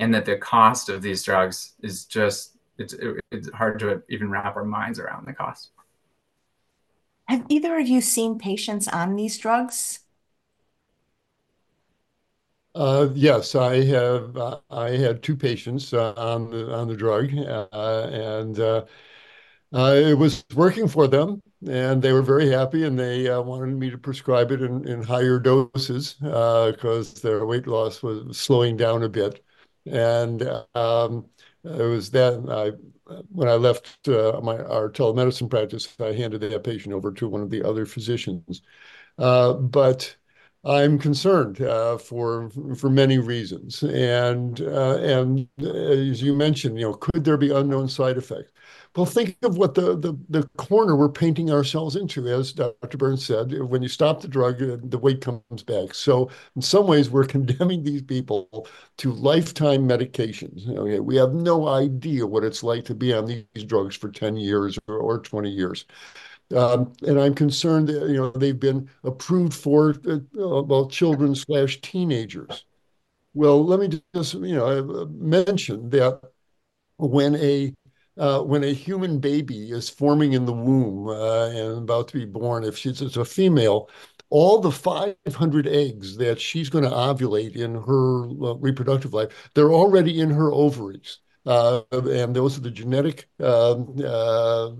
and 0.00 0.12
that 0.12 0.24
the 0.24 0.36
cost 0.36 0.88
of 0.88 1.00
these 1.00 1.22
drugs 1.22 1.74
is 1.82 2.04
just 2.04 2.56
it's, 2.78 2.94
it's 3.30 3.48
hard 3.52 3.78
to 3.78 4.02
even 4.08 4.30
wrap 4.30 4.56
our 4.56 4.64
minds 4.64 4.98
around 4.98 5.26
the 5.26 5.32
cost 5.32 5.70
have 7.28 7.44
either 7.48 7.78
of 7.78 7.86
you 7.86 8.00
seen 8.00 8.38
patients 8.38 8.88
on 8.88 9.14
these 9.14 9.38
drugs 9.38 10.00
yes, 13.14 13.54
I 13.54 13.84
have. 13.84 14.36
Uh, 14.36 14.60
I 14.70 14.90
had 14.90 15.22
two 15.22 15.36
patients 15.36 15.92
uh, 15.92 16.14
on 16.14 16.88
the 16.88 16.96
drug, 16.96 17.30
uh, 17.36 18.08
and 18.12 18.58
uh, 18.58 18.84
uh, 19.72 19.94
it 19.96 20.14
was 20.18 20.44
working 20.54 20.86
for 20.86 21.08
them 21.08 21.42
and 21.66 22.02
they 22.02 22.12
were 22.12 22.22
very 22.22 22.48
happy 22.48 22.84
and 22.84 22.98
they 22.98 23.28
uh, 23.28 23.40
wanted 23.40 23.76
me 23.78 23.88
to 23.88 23.96
prescribe 23.96 24.50
it 24.50 24.60
in, 24.60 25.02
higher 25.02 25.38
doses 25.38 26.14
because 26.14 27.16
uh, 27.16 27.28
their 27.28 27.46
weight 27.46 27.66
loss 27.66 28.02
was 28.02 28.36
slowing 28.36 28.76
down 28.76 29.02
a 29.02 29.08
bit 29.08 29.42
and 29.86 30.42
um, 30.74 31.24
it 31.64 31.88
was 31.88 32.10
that 32.10 32.34
when 33.30 33.48
I 33.48 33.54
left 33.54 34.08
uh, 34.08 34.38
our 34.38 34.90
telemedicine 34.90 35.50
practice, 35.50 35.94
I 36.00 36.12
handed 36.12 36.40
that 36.42 36.64
patient 36.64 36.94
over 36.94 37.12
to 37.12 37.28
one 37.28 37.42
of 37.42 37.50
the 37.50 37.62
other 37.62 37.86
physicians. 37.86 38.62
Uh, 39.18 39.54
but 39.54 40.16
I'm 40.64 40.96
concerned 40.96 41.60
uh, 41.60 41.98
for 41.98 42.48
for 42.76 42.88
many 42.88 43.18
reasons, 43.18 43.82
and 43.82 44.60
uh, 44.60 44.96
and 44.98 45.48
as 45.58 46.22
you 46.22 46.34
mentioned, 46.36 46.78
you 46.78 46.86
know, 46.86 46.94
could 46.94 47.24
there 47.24 47.36
be 47.36 47.50
unknown 47.50 47.88
side 47.88 48.16
effects? 48.16 48.52
Well, 48.94 49.06
think 49.06 49.38
of 49.42 49.56
what 49.56 49.74
the, 49.74 49.96
the, 49.96 50.16
the 50.28 50.48
corner 50.58 50.94
we're 50.94 51.08
painting 51.08 51.50
ourselves 51.50 51.96
into. 51.96 52.28
As 52.28 52.52
Dr. 52.52 52.98
Burns 52.98 53.24
said, 53.24 53.50
when 53.62 53.82
you 53.82 53.88
stop 53.88 54.20
the 54.20 54.28
drug, 54.28 54.62
uh, 54.62 54.76
the 54.82 54.98
weight 54.98 55.22
comes 55.22 55.62
back. 55.64 55.94
So 55.94 56.30
in 56.56 56.62
some 56.62 56.86
ways, 56.86 57.08
we're 57.10 57.24
condemning 57.36 57.82
these 57.82 58.02
people 58.02 58.68
to 58.98 59.12
lifetime 59.12 59.88
medications. 59.88 60.68
Okay, 60.68 61.00
we 61.00 61.16
have 61.16 61.32
no 61.32 61.68
idea 61.68 62.26
what 62.26 62.44
it's 62.44 62.62
like 62.62 62.84
to 62.84 62.94
be 62.94 63.14
on 63.14 63.24
these 63.26 63.64
drugs 63.66 63.96
for 63.96 64.10
10 64.10 64.36
years 64.36 64.78
or, 64.86 64.98
or 64.98 65.18
20 65.20 65.48
years. 65.50 65.86
Um, 66.54 66.92
and 67.06 67.18
I'm 67.20 67.34
concerned 67.34 67.88
that 67.88 68.08
you 68.08 68.16
know 68.16 68.30
they've 68.30 68.58
been 68.58 68.88
approved 69.04 69.54
for 69.54 69.94
uh, 70.08 70.18
well 70.34 70.88
children 70.88 71.34
slash 71.34 71.80
teenagers. 71.80 72.64
Well, 73.34 73.64
let 73.64 73.80
me 73.80 74.00
just 74.14 74.34
you 74.34 74.56
know 74.56 74.66
uh, 74.66 75.06
mention 75.10 75.90
that 75.90 76.20
when 76.98 77.36
a 77.36 77.74
uh, 78.18 78.40
when 78.42 78.64
a 78.64 78.72
human 78.72 79.18
baby 79.18 79.70
is 79.70 79.88
forming 79.88 80.34
in 80.34 80.44
the 80.44 80.52
womb 80.52 81.08
uh, 81.08 81.46
and 81.48 81.78
about 81.78 82.08
to 82.08 82.18
be 82.18 82.26
born, 82.26 82.64
if 82.64 82.76
she's 82.76 83.00
it's 83.02 83.16
a 83.16 83.24
female, 83.24 83.88
all 84.30 84.60
the 84.60 84.70
500 84.72 85.66
eggs 85.66 86.16
that 86.18 86.40
she's 86.40 86.68
going 86.70 86.84
to 86.84 86.90
ovulate 86.90 87.56
in 87.56 87.74
her 87.74 88.24
uh, 88.24 88.54
reproductive 88.56 89.14
life, 89.14 89.50
they're 89.54 89.72
already 89.72 90.20
in 90.20 90.30
her 90.30 90.52
ovaries. 90.52 91.18
Uh, 91.44 91.82
and 91.92 92.36
those 92.36 92.56
are 92.56 92.60
the 92.60 92.70
genetic 92.70 93.28
uh, 93.40 93.72
uh, 93.74 94.70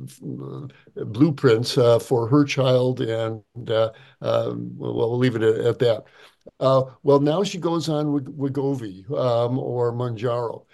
blueprints 0.96 1.76
uh, 1.76 1.98
for 1.98 2.28
her 2.28 2.44
child, 2.44 3.00
and 3.00 3.42
um, 3.70 3.92
well, 4.20 4.94
we'll 4.94 5.18
leave 5.18 5.34
it 5.34 5.42
at, 5.42 5.58
at 5.58 5.78
that. 5.80 6.04
Well, 6.60 7.20
now 7.20 7.42
she 7.42 7.58
goes 7.58 7.88
on 7.88 8.12
with 8.12 8.26
Wegovy 8.36 9.10
um, 9.10 9.58
or 9.58 9.92
Mounjaro 9.92 10.64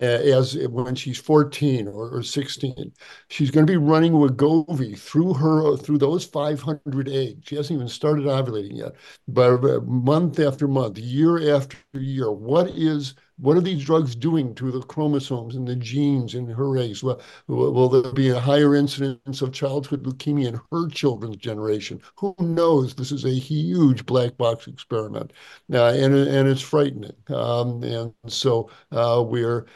as 0.00 0.56
when 0.68 0.94
she's 0.94 1.18
14 1.18 1.88
or, 1.88 2.10
or 2.10 2.22
16. 2.22 2.92
She's 3.28 3.50
going 3.50 3.66
to 3.66 3.72
be 3.72 3.76
running 3.76 4.12
Wegovy 4.12 4.98
through 4.98 5.34
her 5.34 5.76
through 5.76 5.98
those 5.98 6.24
500 6.24 7.08
eggs. 7.08 7.46
She 7.46 7.56
hasn't 7.56 7.76
even 7.76 7.88
started 7.88 8.26
ovulating 8.26 8.76
yet, 8.76 8.94
but 9.26 9.86
month 9.86 10.40
after 10.40 10.68
month, 10.68 10.98
year 10.98 11.54
after 11.56 11.76
year. 11.94 12.30
What 12.30 12.70
is 12.70 13.14
what 13.38 13.56
are 13.56 13.60
these 13.60 13.84
drugs 13.84 14.14
doing 14.14 14.54
to 14.56 14.70
the 14.70 14.82
chromosomes 14.82 15.54
and 15.54 15.66
the 15.66 15.76
genes 15.76 16.34
in 16.34 16.46
her 16.48 16.76
eggs? 16.76 17.02
Well, 17.02 17.20
will 17.46 17.88
there 17.88 18.12
be 18.12 18.30
a 18.30 18.40
higher 18.40 18.74
incidence 18.74 19.42
of 19.42 19.52
childhood 19.52 20.02
leukemia 20.04 20.48
in 20.48 20.60
her 20.72 20.88
children's 20.88 21.36
generation? 21.36 22.00
Who 22.16 22.34
knows? 22.38 22.94
This 22.94 23.12
is 23.12 23.24
a 23.24 23.30
huge 23.30 24.06
black 24.06 24.36
box 24.36 24.66
experiment, 24.66 25.32
uh, 25.72 25.92
and 25.92 26.14
and 26.14 26.48
it's 26.48 26.60
frightening. 26.60 27.12
Um, 27.28 27.82
and 27.84 28.12
so 28.26 28.70
uh, 28.92 29.22
we're 29.26 29.66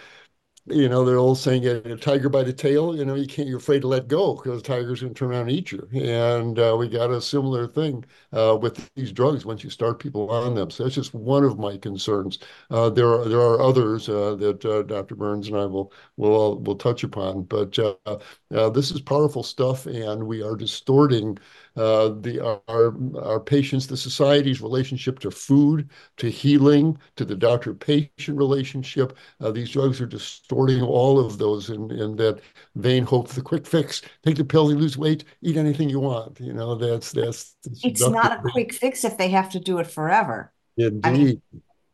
you 0.66 0.88
know, 0.88 1.04
they're 1.04 1.18
all 1.18 1.34
saying 1.34 1.62
get 1.62 1.84
a 1.86 1.96
tiger 1.96 2.28
by 2.28 2.44
the 2.44 2.52
tail. 2.52 2.96
You 2.96 3.04
know, 3.04 3.16
you 3.16 3.26
can't. 3.26 3.48
You're 3.48 3.58
afraid 3.58 3.82
to 3.82 3.88
let 3.88 4.06
go 4.06 4.36
because 4.36 4.62
the 4.62 4.68
tiger's 4.68 5.00
going 5.00 5.12
to 5.12 5.18
turn 5.18 5.30
around 5.30 5.48
and 5.48 5.50
eat 5.50 5.72
you. 5.72 5.88
And 5.92 6.56
uh, 6.58 6.76
we 6.78 6.88
got 6.88 7.10
a 7.10 7.20
similar 7.20 7.66
thing 7.66 8.04
uh, 8.32 8.56
with 8.60 8.88
these 8.94 9.10
drugs 9.10 9.44
once 9.44 9.64
you 9.64 9.70
start 9.70 9.98
people 9.98 10.30
on 10.30 10.54
them. 10.54 10.70
So 10.70 10.84
that's 10.84 10.94
just 10.94 11.14
one 11.14 11.42
of 11.44 11.58
my 11.58 11.76
concerns. 11.76 12.38
Uh, 12.70 12.90
there 12.90 13.08
are 13.08 13.28
there 13.28 13.40
are 13.40 13.60
others 13.60 14.08
uh, 14.08 14.36
that 14.36 14.64
uh, 14.64 14.82
Dr. 14.82 15.16
Burns 15.16 15.48
and 15.48 15.56
I 15.56 15.66
will 15.66 15.92
will 16.16 16.60
will 16.60 16.76
touch 16.76 17.02
upon. 17.02 17.42
But 17.42 17.76
uh, 17.78 18.70
this 18.70 18.92
is 18.92 19.00
powerful 19.00 19.42
stuff, 19.42 19.86
and 19.86 20.26
we 20.26 20.42
are 20.42 20.54
distorting 20.54 21.38
uh, 21.76 22.08
the 22.20 22.40
our 22.68 22.94
our 23.22 23.40
patients, 23.40 23.86
the 23.86 23.96
society's 23.96 24.60
relationship 24.60 25.18
to 25.20 25.30
food, 25.30 25.88
to 26.18 26.30
healing, 26.30 26.98
to 27.16 27.24
the 27.24 27.34
doctor-patient 27.34 28.36
relationship. 28.36 29.16
Uh, 29.40 29.50
these 29.50 29.70
drugs 29.70 30.00
are 30.00 30.06
distorting 30.06 30.82
all 30.82 31.18
of 31.18 31.38
those 31.38 31.70
in, 31.70 31.90
in 31.90 32.16
that 32.16 32.40
vain 32.76 33.04
hope 33.04 33.28
for 33.28 33.34
the 33.34 33.42
quick 33.42 33.66
fix. 33.66 34.02
Take 34.24 34.36
the 34.36 34.44
pill, 34.44 34.70
you 34.70 34.78
lose 34.78 34.98
weight, 34.98 35.24
eat 35.40 35.56
anything 35.56 35.88
you 35.88 36.00
want. 36.00 36.40
You 36.40 36.52
know, 36.52 36.74
that's 36.74 37.12
that's. 37.12 37.56
that's 37.64 37.84
it's 37.84 38.08
not 38.08 38.38
a 38.38 38.50
quick 38.50 38.72
fix 38.72 39.04
if 39.04 39.16
they 39.16 39.28
have 39.30 39.50
to 39.50 39.60
do 39.60 39.78
it 39.78 39.86
forever. 39.86 40.52
Indeed. 40.76 41.00
I 41.04 41.12
mean, 41.12 41.42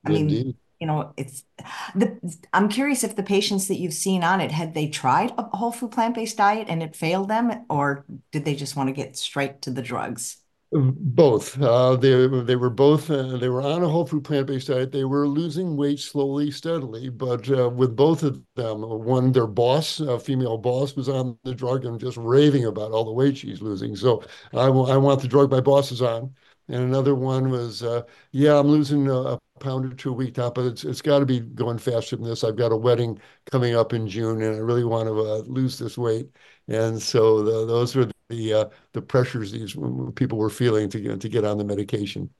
I 0.05 0.11
mean 0.11 0.21
Indeed 0.23 0.57
you 0.81 0.87
know, 0.87 1.13
it's 1.17 1.45
the 1.95 2.19
I'm 2.53 2.69
curious 2.69 3.05
if 3.05 3.17
the 3.17 3.23
patients 3.23 3.69
that 3.69 3.79
you've 3.79 3.95
seen 3.95 4.23
on 4.23 4.41
it 4.41 4.53
had 4.53 4.75
they 4.75 4.89
tried 4.89 5.33
a 5.37 5.45
whole 5.57 5.73
food 5.73 5.91
plant-based 5.91 6.37
diet 6.37 6.69
and 6.69 6.83
it 6.83 6.97
failed 6.97 7.29
them, 7.29 7.65
or 7.69 8.05
did 8.33 8.45
they 8.45 8.55
just 8.55 8.77
want 8.77 8.89
to 8.89 8.93
get 8.93 9.17
straight 9.17 9.63
to 9.63 9.71
the 9.71 9.83
drugs? 9.83 10.39
Both. 10.71 11.59
Uh, 11.61 11.97
they 11.97 12.27
they 12.43 12.57
were 12.57 12.69
both. 12.69 13.11
Uh, 13.11 13.39
they 13.39 13.49
were 13.49 13.63
on 13.63 13.83
a 13.83 13.89
whole 13.89 14.07
food 14.07 14.23
plant-based 14.25 14.69
diet. 14.69 14.93
They 14.93 15.05
were 15.05 15.27
losing 15.27 15.77
weight 15.79 15.99
slowly, 15.99 16.51
steadily. 16.51 17.09
But 17.09 17.51
uh, 17.51 17.71
with 17.71 17.97
both 17.97 18.23
of 18.23 18.43
them, 18.55 18.83
one 18.83 19.33
their 19.33 19.47
boss, 19.47 19.99
a 20.01 20.21
female 20.21 20.59
boss, 20.59 20.95
was 20.95 21.09
on 21.09 21.39
the 21.45 21.55
drug 21.55 21.87
and 21.87 21.99
just 21.99 22.19
raving 22.19 22.67
about 22.67 22.93
all 22.93 23.05
the 23.05 23.13
weight 23.13 23.39
she's 23.39 23.63
losing. 23.63 23.97
So 23.97 24.23
I, 24.53 24.67
I 24.67 24.97
want 24.99 25.23
the 25.23 25.29
drug 25.29 25.51
my 25.51 25.61
boss 25.61 25.91
is 25.91 26.03
on. 26.03 26.35
And 26.69 26.83
another 26.83 27.15
one 27.15 27.49
was, 27.51 27.83
uh, 27.83 28.03
yeah, 28.33 28.59
I'm 28.59 28.67
losing 28.69 29.09
a, 29.09 29.39
pound 29.61 29.85
or 29.85 29.95
two 29.95 30.11
a 30.11 30.13
week 30.13 30.35
top, 30.35 30.55
but 30.55 30.67
it's 30.67 30.85
it's 30.85 31.03
got 31.03 31.21
to 31.21 31.27
be 31.27 31.41
going 31.41 31.79
faster 31.79 32.17
than 32.17 32.25
this. 32.25 32.45
I've 32.45 32.57
got 32.57 32.73
a 32.73 32.77
wedding 32.77 33.19
coming 33.51 33.75
up 33.75 33.93
in 33.93 34.09
June, 34.09 34.43
and 34.43 34.57
I 34.57 34.59
really 34.59 34.85
want 34.85 35.09
to 35.09 35.19
uh, 35.21 35.43
lose 35.47 35.79
this 35.79 35.99
weight. 35.99 36.29
And 36.69 37.01
so 37.01 37.43
the, 37.43 37.67
those 37.67 37.95
were 37.97 38.11
the 38.29 38.53
uh, 38.53 38.65
the 38.93 39.03
pressures 39.03 39.53
these 39.53 39.77
people 40.15 40.39
were 40.39 40.51
feeling 40.51 40.89
to 40.91 41.01
get 41.01 41.21
to 41.21 41.29
get 41.29 41.45
on 41.45 41.59
the 41.59 41.65
medication. 41.65 42.31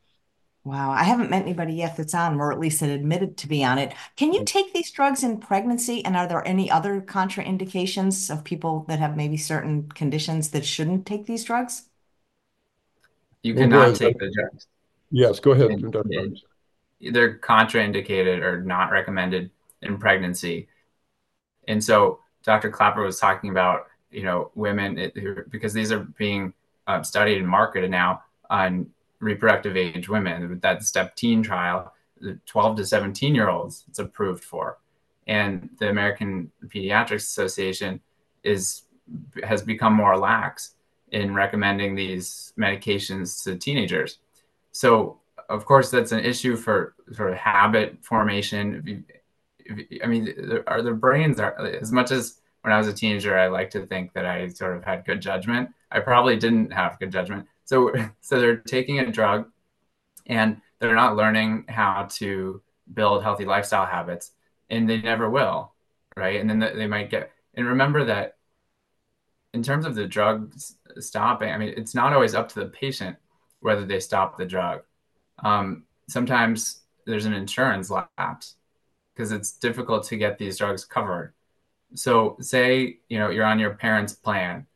Wow, 0.65 0.91
I 0.91 1.05
haven't 1.05 1.31
met 1.31 1.43
anybody 1.43 1.73
yet 1.73 1.97
that's 1.97 2.15
on, 2.15 2.39
or 2.39 2.53
at 2.53 2.59
least 2.59 2.81
that 2.81 2.91
admitted 2.91 3.39
to 3.39 3.49
be 3.49 3.65
on 3.65 3.79
it. 3.79 3.95
Can 4.17 4.35
you 4.35 4.43
mm. 4.43 4.47
take 4.47 4.75
these 4.75 4.91
drugs 4.91 5.23
in 5.23 5.39
pregnancy? 5.39 6.05
And 6.05 6.15
are 6.15 6.27
there 6.27 6.47
any 6.47 6.71
other 6.71 7.01
contraindications 7.01 8.31
of 8.31 8.45
people 8.45 8.85
that 8.89 8.99
have 8.99 9.17
maybe 9.17 9.39
certain 9.39 9.89
conditions 9.89 10.51
that 10.51 10.67
shouldn't 10.67 11.07
take 11.07 11.25
these 11.25 11.45
drugs? 11.45 11.89
You 13.43 13.55
cannot 13.55 13.95
take 13.95 14.19
the 14.19 14.31
drugs. 14.31 14.67
Yes, 15.11 15.41
go 15.41 15.53
ahead. 15.53 15.81
They're 17.01 17.39
contraindicated 17.39 18.43
or 18.43 18.63
not 18.63 18.91
recommended 18.91 19.51
in 19.83 19.99
pregnancy. 19.99 20.69
And 21.67 21.83
so 21.83 22.21
Dr. 22.43 22.71
Klaper 22.71 23.03
was 23.03 23.21
talking 23.21 23.51
about, 23.51 23.87
you 24.11 24.23
know, 24.23 24.51
women 24.55 24.99
it, 24.99 25.51
because 25.51 25.73
these 25.73 25.93
are 25.93 26.01
being 26.01 26.53
uh, 26.87 27.03
studied 27.03 27.39
and 27.39 27.49
marketed 27.49 27.91
now 27.91 28.23
on 28.51 28.91
reproductive 29.21 29.77
age 29.77 30.09
women. 30.09 30.49
With 30.49 30.61
that 30.63 30.83
STEP 30.83 31.15
teen 31.15 31.43
trial, 31.43 31.93
the 32.21 32.39
12 32.47 32.77
to 32.79 32.87
17 32.87 33.35
year 33.35 33.49
olds, 33.49 33.85
it's 33.89 33.99
approved 33.99 34.45
for. 34.45 34.79
And 35.27 35.69
the 35.79 35.91
American 35.91 36.51
Pediatrics 36.67 37.17
Association 37.17 38.01
is 38.43 38.83
has 39.45 39.63
become 39.63 39.95
more 39.95 40.17
lax 40.19 40.75
in 41.13 41.35
recommending 41.35 41.95
these 41.95 42.53
medications 42.59 43.43
to 43.45 43.57
teenagers. 43.57 44.19
So 44.73 45.19
of 45.49 45.65
course, 45.65 45.91
that's 45.91 46.13
an 46.13 46.25
issue 46.25 46.57
for 46.57 46.95
sort 47.13 47.31
of 47.31 47.37
habit 47.37 47.99
formation. 48.03 49.05
I 50.03 50.07
mean, 50.07 50.63
are 50.67 50.83
the 50.83 50.93
brains 50.93 51.41
are 51.41 51.59
as 51.59 51.93
much 51.93 52.11
as 52.11 52.41
when 52.63 52.73
I 52.73 52.79
was 52.79 52.89
a 52.89 52.93
teenager, 52.93 53.39
I 53.39 53.49
like 53.49 53.71
to 53.71 53.87
think 53.87 54.13
that 54.13 54.27
I 54.27 54.49
sort 54.49 54.77
of 54.77 54.85
had 54.85 55.05
good 55.05 55.21
judgment. 55.21 55.71
I 55.91 56.01
probably 56.01 56.37
didn't 56.37 56.73
have 56.73 56.99
good 56.99 57.13
judgment. 57.13 57.47
So, 57.65 57.93
so 58.21 58.41
they're 58.41 58.57
taking 58.57 58.99
a 58.99 59.11
drug, 59.11 59.51
and 60.27 60.61
they're 60.79 60.95
not 60.95 61.17
learning 61.17 61.65
how 61.69 62.09
to 62.13 62.63
build 62.93 63.23
healthy 63.23 63.45
lifestyle 63.45 63.87
habits, 63.87 64.33
and 64.71 64.89
they 64.89 65.01
never 65.01 65.31
will, 65.31 65.73
right? 66.17 66.41
And 66.41 66.49
then 66.49 66.59
they 66.59 66.87
might 66.87 67.11
get. 67.11 67.31
And 67.55 67.67
remember 67.67 68.05
that 68.05 68.37
in 69.55 69.63
terms 69.63 69.87
of 69.87 69.95
the 69.95 70.07
drug 70.07 70.53
stopping, 70.99 71.51
I 71.51 71.59
mean, 71.59 71.75
it's 71.77 71.95
not 71.95 72.13
always 72.13 72.35
up 72.35 72.49
to 72.51 72.61
the 72.61 72.67
patient 72.67 73.17
whether 73.61 73.85
they 73.85 74.01
stop 74.01 74.37
the 74.37 74.47
drug. 74.47 74.83
Um, 75.43 75.85
sometimes 76.09 76.83
there's 77.07 77.27
an 77.27 77.33
insurance 77.35 77.91
lapse 77.91 78.57
because 79.15 79.33
it's 79.33 79.53
difficult 79.53 80.05
to 80.05 80.17
get 80.17 80.39
these 80.39 80.59
drugs 80.59 80.85
covered. 80.85 81.35
So 81.95 82.37
say, 82.41 82.99
you 83.09 83.19
know, 83.19 83.31
you're 83.31 83.45
on 83.45 83.59
your 83.59 83.75
parents' 83.75 84.13
plan 84.13 84.67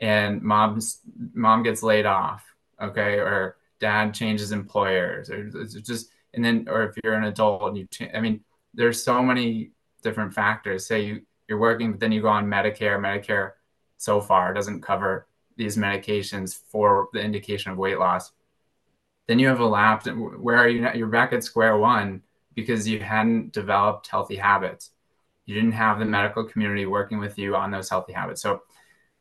and 0.00 0.42
mom's 0.42 1.00
mom 1.34 1.62
gets 1.62 1.82
laid 1.82 2.06
off, 2.06 2.44
okay, 2.80 3.14
or 3.18 3.56
dad 3.80 4.12
changes 4.12 4.52
employers 4.52 5.30
or 5.30 5.48
just 5.48 6.10
and 6.34 6.44
then 6.44 6.66
or 6.68 6.82
if 6.84 6.94
you're 7.02 7.14
an 7.14 7.24
adult 7.24 7.68
and 7.68 7.78
you 7.78 7.86
change, 7.90 8.12
I 8.14 8.20
mean, 8.20 8.44
there's 8.74 9.02
so 9.02 9.22
many 9.22 9.70
different 10.02 10.34
factors. 10.34 10.86
Say 10.86 11.04
you 11.04 11.22
you're 11.48 11.58
working, 11.58 11.92
but 11.92 12.00
then 12.00 12.12
you 12.12 12.20
go 12.20 12.28
on 12.28 12.46
Medicare. 12.46 12.98
Medicare 13.00 13.52
so 13.96 14.20
far 14.20 14.52
doesn't 14.52 14.82
cover 14.82 15.26
these 15.56 15.76
medications 15.76 16.56
for 16.70 17.08
the 17.12 17.20
indication 17.20 17.72
of 17.72 17.78
weight 17.78 17.98
loss 17.98 18.30
then 19.28 19.38
you 19.38 19.46
have 19.46 19.60
a 19.60 19.66
lapse. 19.66 20.06
Where 20.06 20.56
are 20.56 20.68
you? 20.68 20.88
You're 20.94 21.06
back 21.06 21.32
at 21.32 21.44
square 21.44 21.76
one 21.76 22.22
because 22.54 22.88
you 22.88 22.98
hadn't 22.98 23.52
developed 23.52 24.08
healthy 24.08 24.36
habits. 24.36 24.90
You 25.46 25.54
didn't 25.54 25.72
have 25.72 25.98
the 25.98 26.04
medical 26.04 26.44
community 26.44 26.86
working 26.86 27.18
with 27.18 27.38
you 27.38 27.54
on 27.54 27.70
those 27.70 27.88
healthy 27.88 28.12
habits. 28.12 28.42
So, 28.42 28.62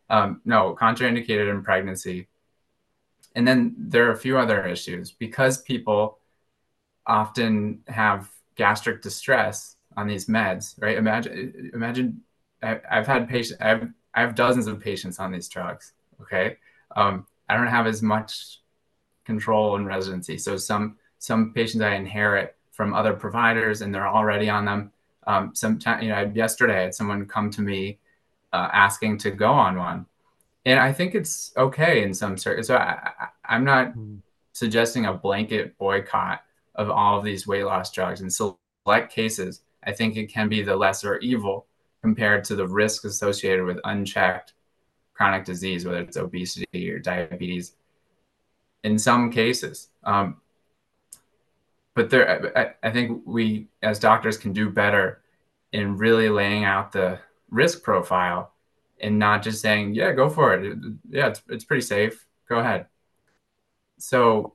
um, 0.10 0.42
no, 0.46 0.76
contraindicated 0.80 1.52
in 1.52 1.62
pregnancy. 1.62 2.28
And 3.36 3.48
then 3.48 3.76
there 3.78 4.08
are 4.08 4.14
a 4.14 4.18
few 4.18 4.38
other 4.38 4.66
issues 4.66 5.12
because 5.12 5.62
people 5.62 6.20
often 7.06 7.82
have 7.88 8.32
gastric 8.56 9.02
distress 9.02 9.76
on 9.96 10.08
these 10.08 10.28
meds, 10.28 10.82
right? 10.82 10.98
Imagine, 10.98 11.72
imagine 11.74 12.22
I, 12.64 12.80
have 12.90 13.08
had 13.08 13.30
patients, 13.30 13.62
I 13.62 13.68
have, 13.68 13.90
I 14.14 14.22
have 14.22 14.36
dozens 14.36 14.68
of 14.68 14.80
patients 14.80 15.20
on 15.20 15.32
these 15.32 15.48
drugs. 15.48 15.94
Okay. 16.22 16.58
Um, 16.96 17.28
I 17.48 17.56
don't 17.56 17.68
have 17.68 17.88
as 17.88 18.02
much 18.02 18.62
control 19.28 19.76
in 19.76 19.86
residency. 19.86 20.38
So 20.40 20.58
some, 20.58 20.98
some 21.20 21.54
patients 21.54 21.84
I 21.84 21.96
inherit 21.96 22.56
from 22.72 22.94
other 22.94 23.14
providers 23.14 23.82
and 23.82 23.94
they're 23.94 24.08
already 24.08 24.50
on 24.50 24.66
them. 24.66 24.92
Um, 25.28 25.52
sometime, 25.54 26.02
you 26.02 26.10
know, 26.10 26.32
yesterday 26.34 26.80
I 26.80 26.84
had 26.84 26.96
someone 26.96 27.28
come 27.28 27.52
to 27.52 27.62
me 27.62 28.00
uh, 28.54 28.70
asking 28.72 29.20
to 29.20 29.32
go 29.32 29.52
on 29.52 29.78
one. 29.78 30.06
And 30.66 30.80
I 30.80 30.94
think 30.94 31.14
it's 31.14 31.52
okay 31.58 32.04
in 32.04 32.14
some 32.14 32.38
circles. 32.38 32.68
So 32.68 32.78
I, 32.78 33.28
am 33.48 33.66
not 33.66 33.94
mm. 33.96 34.22
suggesting 34.54 35.06
a 35.06 35.14
blanket 35.14 35.78
boycott 35.78 36.42
of 36.76 36.90
all 36.90 37.20
of 37.20 37.26
these 37.26 37.46
weight 37.46 37.66
loss 37.66 37.92
drugs. 37.92 38.22
In 38.22 38.30
select 38.30 39.12
cases, 39.12 39.62
I 39.84 39.92
think 39.92 40.16
it 40.16 40.32
can 40.32 40.48
be 40.48 40.62
the 40.62 40.76
lesser 40.76 41.18
evil 41.20 41.68
compared 42.02 42.44
to 42.46 42.56
the 42.56 42.68
risk 42.68 43.04
associated 43.04 43.66
with 43.66 43.80
unchecked 43.84 44.54
chronic 45.14 45.44
disease, 45.44 45.86
whether 45.86 46.00
it's 46.00 46.18
obesity 46.18 46.90
or 46.90 47.00
diabetes. 47.00 47.76
In 48.88 48.98
some 48.98 49.30
cases, 49.32 49.90
um, 50.06 50.38
but 51.94 52.10
there, 52.10 52.58
I, 52.58 52.88
I 52.88 52.90
think 52.90 53.24
we 53.26 53.68
as 53.82 54.00
doctors 54.00 54.38
can 54.38 54.54
do 54.54 54.70
better 54.70 55.22
in 55.74 55.98
really 55.98 56.30
laying 56.30 56.64
out 56.64 56.94
the 56.94 57.20
risk 57.50 57.84
profile 57.84 58.54
and 59.02 59.20
not 59.20 59.44
just 59.44 59.62
saying, 59.62 59.94
yeah, 59.94 60.14
go 60.14 60.30
for 60.30 60.54
it. 60.54 60.78
Yeah, 61.10 61.28
it's, 61.28 61.42
it's 61.50 61.66
pretty 61.66 61.82
safe. 61.82 62.26
Go 62.48 62.60
ahead. 62.60 62.86
So 63.98 64.54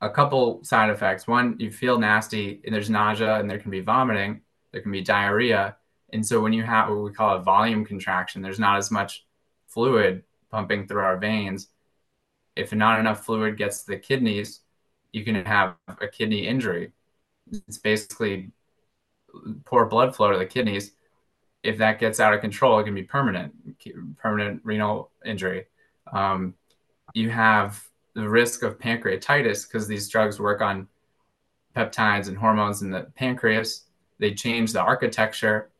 a 0.00 0.10
couple 0.10 0.64
side 0.64 0.90
effects. 0.90 1.28
One, 1.28 1.54
you 1.60 1.70
feel 1.70 2.00
nasty 2.00 2.60
and 2.64 2.74
there's 2.74 2.90
nausea 2.90 3.38
and 3.38 3.48
there 3.48 3.60
can 3.60 3.70
be 3.70 3.80
vomiting, 3.80 4.40
there 4.72 4.82
can 4.82 4.90
be 4.90 5.02
diarrhea. 5.02 5.76
And 6.12 6.26
so 6.26 6.40
when 6.40 6.52
you 6.52 6.64
have 6.64 6.88
what 6.88 7.04
we 7.04 7.12
call 7.12 7.36
a 7.36 7.42
volume 7.42 7.84
contraction, 7.84 8.42
there's 8.42 8.58
not 8.58 8.78
as 8.78 8.90
much 8.90 9.24
fluid 9.68 10.24
pumping 10.50 10.88
through 10.88 11.02
our 11.02 11.16
veins. 11.16 11.68
If 12.56 12.72
not 12.72 12.98
enough 12.98 13.24
fluid 13.24 13.56
gets 13.58 13.82
to 13.82 13.92
the 13.92 13.98
kidneys, 13.98 14.60
you 15.12 15.24
can 15.24 15.44
have 15.44 15.76
a 16.00 16.08
kidney 16.08 16.46
injury. 16.46 16.92
It's 17.52 17.78
basically 17.78 18.50
poor 19.64 19.86
blood 19.86 20.16
flow 20.16 20.32
to 20.32 20.38
the 20.38 20.46
kidneys. 20.46 20.92
If 21.62 21.78
that 21.78 21.98
gets 21.98 22.20
out 22.20 22.34
of 22.34 22.40
control, 22.40 22.78
it 22.78 22.84
can 22.84 22.94
be 22.94 23.02
permanent, 23.02 23.52
permanent 24.18 24.60
renal 24.64 25.10
injury. 25.24 25.66
Um, 26.12 26.54
you 27.14 27.30
have 27.30 27.82
the 28.14 28.28
risk 28.28 28.62
of 28.62 28.78
pancreatitis 28.78 29.66
because 29.66 29.86
these 29.86 30.08
drugs 30.08 30.40
work 30.40 30.60
on 30.60 30.88
peptides 31.76 32.28
and 32.28 32.36
hormones 32.36 32.82
in 32.82 32.90
the 32.90 33.02
pancreas. 33.16 33.84
They 34.18 34.32
change 34.32 34.72
the 34.72 34.80
architecture. 34.80 35.70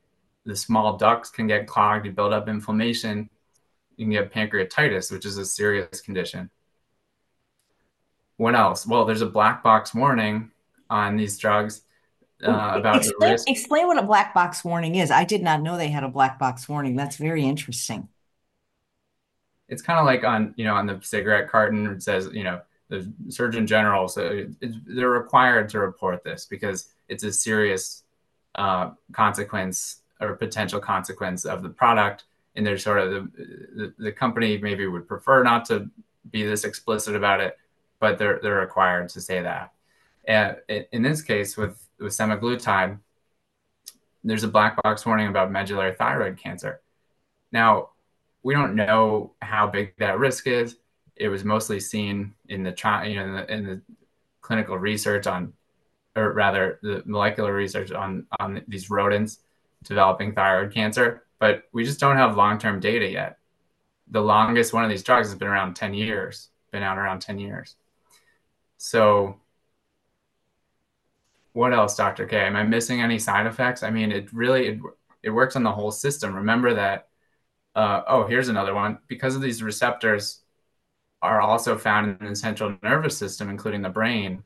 The 0.45 0.55
small 0.55 0.97
ducts 0.97 1.31
can 1.31 1.47
get 1.47 1.67
clogged, 1.67 2.07
you 2.07 2.13
build 2.13 2.33
up 2.33 2.49
inflammation. 2.49 3.31
You 3.97 4.05
can 4.05 4.13
get 4.13 4.33
pancreatitis, 4.33 5.11
which 5.11 5.25
is 5.25 5.39
a 5.39 5.45
serious 5.45 6.01
condition. 6.01 6.51
What 8.37 8.55
else? 8.55 8.87
Well, 8.87 9.05
there's 9.05 9.23
a 9.23 9.27
black 9.27 9.63
box 9.63 9.95
warning 9.95 10.51
on 10.91 11.17
these 11.17 11.39
drugs 11.39 11.83
uh, 12.47 12.73
about 12.75 12.97
explain, 12.97 13.15
the 13.19 13.27
risk. 13.33 13.51
Explain 13.51 13.87
what 13.87 13.99
a 13.99 14.03
black 14.03 14.35
box 14.35 14.65
warning 14.65 14.97
is. 14.97 15.11
I 15.11 15.25
did 15.25 15.43
not 15.43 15.63
know 15.63 15.77
they 15.77 15.89
had 15.89 16.05
a 16.05 16.09
black 16.09 16.39
box 16.39 16.69
warning. 16.69 16.97
That's 16.97 17.17
very 17.17 17.45
interesting 17.45 18.09
it's 19.69 19.83
kind 19.83 19.99
of 19.99 20.07
like 20.07 20.25
on 20.25 20.55
you 20.57 20.65
know 20.65 20.75
on 20.75 20.87
the 20.87 20.99
cigarette 21.03 21.49
carton 21.49 21.87
it 21.87 22.03
says 22.03 22.29
you 22.33 22.45
know 22.45 22.61
the 22.89 23.13
surgeon 23.29 23.67
general 23.67 24.09
so 24.09 24.45
they're 24.87 25.11
required 25.11 25.69
to 25.69 25.79
report 25.81 26.23
this 26.23 26.45
because 26.45 26.89
it's 27.09 27.25
a 27.25 27.33
serious 27.33 28.05
uh, 28.55 28.91
consequence 29.13 30.03
or 30.21 30.35
potential 30.35 30.81
consequence 30.81 31.45
of 31.45 31.63
the 31.63 31.69
product 31.69 32.25
and 32.55 32.67
they're 32.67 32.79
sort 32.79 32.99
of 32.99 33.11
the, 33.11 33.31
the, 33.75 33.95
the 33.99 34.13
company 34.13 34.57
maybe 34.59 34.87
would 34.87 35.07
prefer 35.07 35.43
not 35.43 35.65
to 35.65 35.91
be 36.31 36.45
this 36.45 36.65
explicit 36.65 37.15
about 37.15 37.41
it 37.41 37.59
but 38.01 38.19
they're 38.19 38.39
they're 38.43 38.61
required 38.61 39.09
to 39.09 39.21
say 39.21 39.43
that 39.43 39.73
and 40.27 40.57
in 40.93 41.03
this 41.03 41.23
case 41.23 41.57
with 41.57 41.87
with 41.99 42.13
semaglutide 42.13 42.99
there's 44.25 44.45
a 44.45 44.49
black 44.49 44.81
box 44.83 45.07
warning 45.07 45.29
about 45.29 45.51
medullary 45.51 45.95
thyroid 45.95 46.37
cancer 46.37 46.81
now 47.53 47.91
we 48.47 48.55
don't 48.55 48.77
know 48.77 49.33
how 49.43 49.67
big 49.67 49.93
that 49.99 50.21
risk 50.21 50.47
is. 50.47 50.77
It 51.17 51.27
was 51.27 51.43
mostly 51.43 51.81
seen 51.81 52.33
in 52.49 52.63
the 52.63 52.71
you 53.05 53.17
know, 53.17 53.25
in 53.25 53.33
the, 53.33 53.53
in 53.53 53.67
the 53.67 53.83
clinical 54.41 54.79
research 54.79 55.27
on, 55.27 55.53
or 56.15 56.33
rather, 56.33 56.79
the 56.81 57.03
molecular 57.07 57.53
research 57.53 57.91
on 57.91 58.25
on 58.39 58.63
these 58.69 58.89
rodents 58.89 59.41
developing 59.83 60.33
thyroid 60.33 60.73
cancer. 60.73 61.25
But 61.41 61.65
we 61.73 61.83
just 61.83 61.99
don't 61.99 62.19
have 62.19 62.37
long 62.37 62.59
term 62.59 62.79
data 62.79 63.11
yet. 63.11 63.39
The 64.13 64.21
longest 64.21 64.73
one 64.73 64.85
of 64.85 64.91
these 64.91 65.03
drugs 65.03 65.27
has 65.27 65.37
been 65.37 65.49
around 65.49 65.75
10 65.75 65.93
years, 65.93 66.51
been 66.71 66.85
out 66.85 66.99
around 66.99 67.23
10 67.23 67.41
years. 67.41 67.75
So, 68.79 69.41
what 71.53 71.73
else, 71.73 71.97
Dr. 71.97 72.27
K? 72.27 72.39
Am 72.39 72.57
I 72.57 72.63
missing 72.65 73.01
any 73.01 73.19
side 73.19 73.47
effects? 73.47 73.83
I 73.83 73.91
mean, 73.91 74.13
it 74.13 74.33
really 74.33 74.69
it, 74.69 74.81
it 75.23 75.31
works 75.31 75.57
on 75.57 75.63
the 75.63 75.73
whole 75.73 75.91
system. 75.91 76.35
Remember 76.35 76.75
that 76.75 77.09
uh, 77.75 78.03
oh, 78.09 78.27
here's 78.27 78.49
another 78.49 78.75
one. 78.75 78.99
Because 79.07 79.37
of 79.37 79.43
these 79.43 79.63
receptors 79.63 80.41
are 81.23 81.41
also 81.41 81.77
found 81.77 82.21
in 82.21 82.29
the 82.31 82.37
central 82.37 82.77
nervous 82.83 83.17
system, 83.19 83.51
including 83.51 83.83
the 83.83 83.91
brain. 83.91 84.43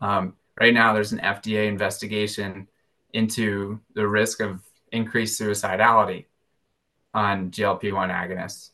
Um, 0.00 0.34
right 0.60 0.74
now, 0.74 0.92
there's 0.92 1.12
an 1.12 1.20
FDA 1.20 1.66
investigation 1.68 2.68
into 3.12 3.80
the 3.94 4.06
risk 4.06 4.40
of 4.40 4.62
increased 4.92 5.40
suicidality 5.40 6.26
on 7.12 7.50
GLP-1 7.50 8.10
agonists. 8.10 8.70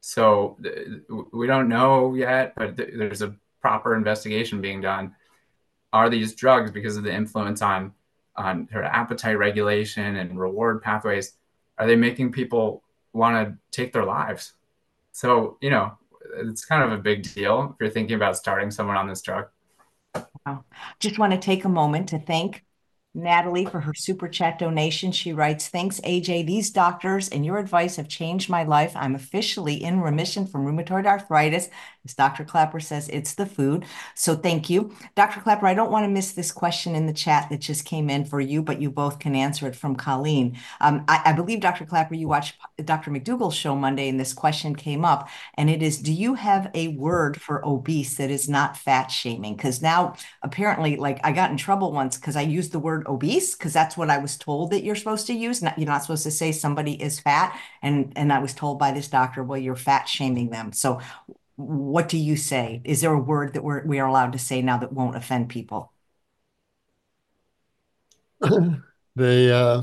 So 0.00 0.56
th- 0.62 1.02
we 1.32 1.46
don't 1.46 1.68
know 1.68 2.14
yet, 2.14 2.54
but 2.56 2.76
th- 2.76 2.90
there's 2.96 3.22
a 3.22 3.36
proper 3.66 3.96
investigation 3.96 4.60
being 4.60 4.80
done. 4.80 5.12
Are 5.92 6.08
these 6.08 6.36
drugs, 6.36 6.70
because 6.70 6.96
of 6.96 7.02
the 7.02 7.12
influence 7.12 7.62
on 7.62 7.92
on 8.36 8.68
of 8.72 8.84
appetite 8.84 9.38
regulation 9.38 10.14
and 10.14 10.38
reward 10.38 10.82
pathways, 10.82 11.32
are 11.78 11.86
they 11.88 11.96
making 11.96 12.30
people 12.30 12.84
want 13.12 13.34
to 13.34 13.58
take 13.76 13.92
their 13.92 14.04
lives? 14.04 14.52
So, 15.10 15.56
you 15.60 15.70
know, 15.70 15.98
it's 16.36 16.64
kind 16.64 16.84
of 16.84 16.92
a 16.92 17.02
big 17.02 17.24
deal 17.34 17.70
if 17.72 17.76
you're 17.80 17.90
thinking 17.90 18.14
about 18.14 18.36
starting 18.36 18.70
someone 18.70 18.96
on 18.96 19.08
this 19.08 19.20
drug. 19.20 19.46
Wow. 20.46 20.64
Just 21.00 21.18
want 21.18 21.32
to 21.32 21.38
take 21.38 21.64
a 21.64 21.68
moment 21.68 22.10
to 22.10 22.20
thank 22.20 22.62
Natalie 23.16 23.64
for 23.64 23.80
her 23.80 23.94
super 23.94 24.28
chat 24.28 24.58
donation. 24.58 25.10
She 25.10 25.32
writes, 25.32 25.68
Thanks, 25.68 26.00
AJ. 26.02 26.46
These 26.46 26.70
doctors 26.70 27.30
and 27.30 27.46
your 27.46 27.56
advice 27.56 27.96
have 27.96 28.08
changed 28.08 28.50
my 28.50 28.62
life. 28.62 28.92
I'm 28.94 29.14
officially 29.14 29.82
in 29.82 30.02
remission 30.02 30.46
from 30.46 30.66
rheumatoid 30.66 31.06
arthritis. 31.06 31.70
As 32.06 32.14
Dr. 32.14 32.44
Klaper 32.44 32.80
says, 32.80 33.08
it's 33.08 33.34
the 33.34 33.46
food. 33.46 33.84
So 34.14 34.36
thank 34.36 34.70
you. 34.70 34.94
Dr. 35.14 35.40
Klaper, 35.40 35.66
I 35.66 35.74
don't 35.74 35.90
want 35.90 36.04
to 36.04 36.08
miss 36.08 36.32
this 36.32 36.52
question 36.52 36.94
in 36.94 37.06
the 37.06 37.12
chat 37.12 37.48
that 37.50 37.60
just 37.60 37.84
came 37.84 38.08
in 38.08 38.24
for 38.24 38.40
you, 38.40 38.62
but 38.62 38.80
you 38.80 38.90
both 38.90 39.18
can 39.18 39.34
answer 39.34 39.66
it 39.66 39.76
from 39.76 39.96
Colleen. 39.96 40.56
Um, 40.80 41.04
I, 41.08 41.22
I 41.26 41.32
believe, 41.32 41.60
Dr. 41.60 41.84
Klaper, 41.84 42.14
you 42.14 42.28
watched 42.28 42.54
Dr. 42.84 43.10
McDougall's 43.10 43.54
show 43.54 43.74
Monday 43.74 44.08
and 44.08 44.20
this 44.20 44.32
question 44.32 44.74
came 44.76 45.04
up, 45.04 45.28
and 45.54 45.68
it 45.68 45.82
is 45.82 45.98
Do 45.98 46.12
you 46.12 46.34
have 46.34 46.70
a 46.74 46.88
word 46.88 47.40
for 47.40 47.66
obese 47.66 48.16
that 48.16 48.30
is 48.30 48.48
not 48.48 48.76
fat 48.76 49.08
shaming? 49.08 49.56
Because 49.56 49.82
now 49.82 50.14
apparently, 50.42 50.96
like 50.96 51.20
I 51.24 51.32
got 51.32 51.50
in 51.50 51.56
trouble 51.56 51.92
once 51.92 52.16
because 52.16 52.36
I 52.36 52.42
used 52.42 52.72
the 52.72 52.78
word 52.78 53.06
obese 53.06 53.54
because 53.54 53.72
that's 53.72 53.96
what 53.96 54.10
I 54.10 54.18
was 54.18 54.36
told 54.36 54.70
that 54.70 54.84
you're 54.84 54.94
supposed 54.94 55.26
to 55.26 55.34
use. 55.34 55.62
Not, 55.62 55.78
you're 55.78 55.86
not 55.86 56.02
supposed 56.02 56.22
to 56.24 56.30
say 56.30 56.52
somebody 56.52 57.00
is 57.02 57.20
fat. 57.20 57.58
And, 57.82 58.12
and 58.16 58.32
I 58.32 58.38
was 58.38 58.54
told 58.54 58.78
by 58.78 58.92
this 58.92 59.08
doctor, 59.08 59.42
well, 59.42 59.58
you're 59.58 59.76
fat 59.76 60.08
shaming 60.08 60.50
them. 60.50 60.72
So 60.72 61.00
what 61.56 62.08
do 62.08 62.18
you 62.18 62.36
say? 62.36 62.82
Is 62.84 63.00
there 63.00 63.12
a 63.12 63.18
word 63.18 63.54
that 63.54 63.64
we're, 63.64 63.84
we 63.86 63.98
are 63.98 64.08
allowed 64.08 64.32
to 64.32 64.38
say 64.38 64.62
now 64.62 64.78
that 64.78 64.92
won't 64.92 65.16
offend 65.16 65.48
people? 65.48 65.92
they, 69.16 69.50
uh, 69.50 69.82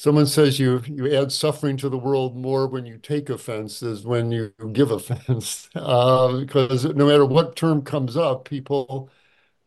someone 0.00 0.26
says 0.26 0.58
you 0.58 0.82
you 0.86 1.14
add 1.14 1.30
suffering 1.30 1.76
to 1.76 1.88
the 1.90 1.98
world 1.98 2.34
more 2.36 2.66
when 2.66 2.86
you 2.86 2.96
take 2.96 3.28
offense 3.28 3.82
as 3.82 4.04
when 4.06 4.30
you 4.32 4.50
give 4.72 4.90
offense 4.90 5.68
uh, 5.74 6.38
because 6.38 6.84
no 6.86 7.06
matter 7.06 7.26
what 7.26 7.54
term 7.54 7.82
comes 7.82 8.16
up 8.16 8.46
people 8.48 9.10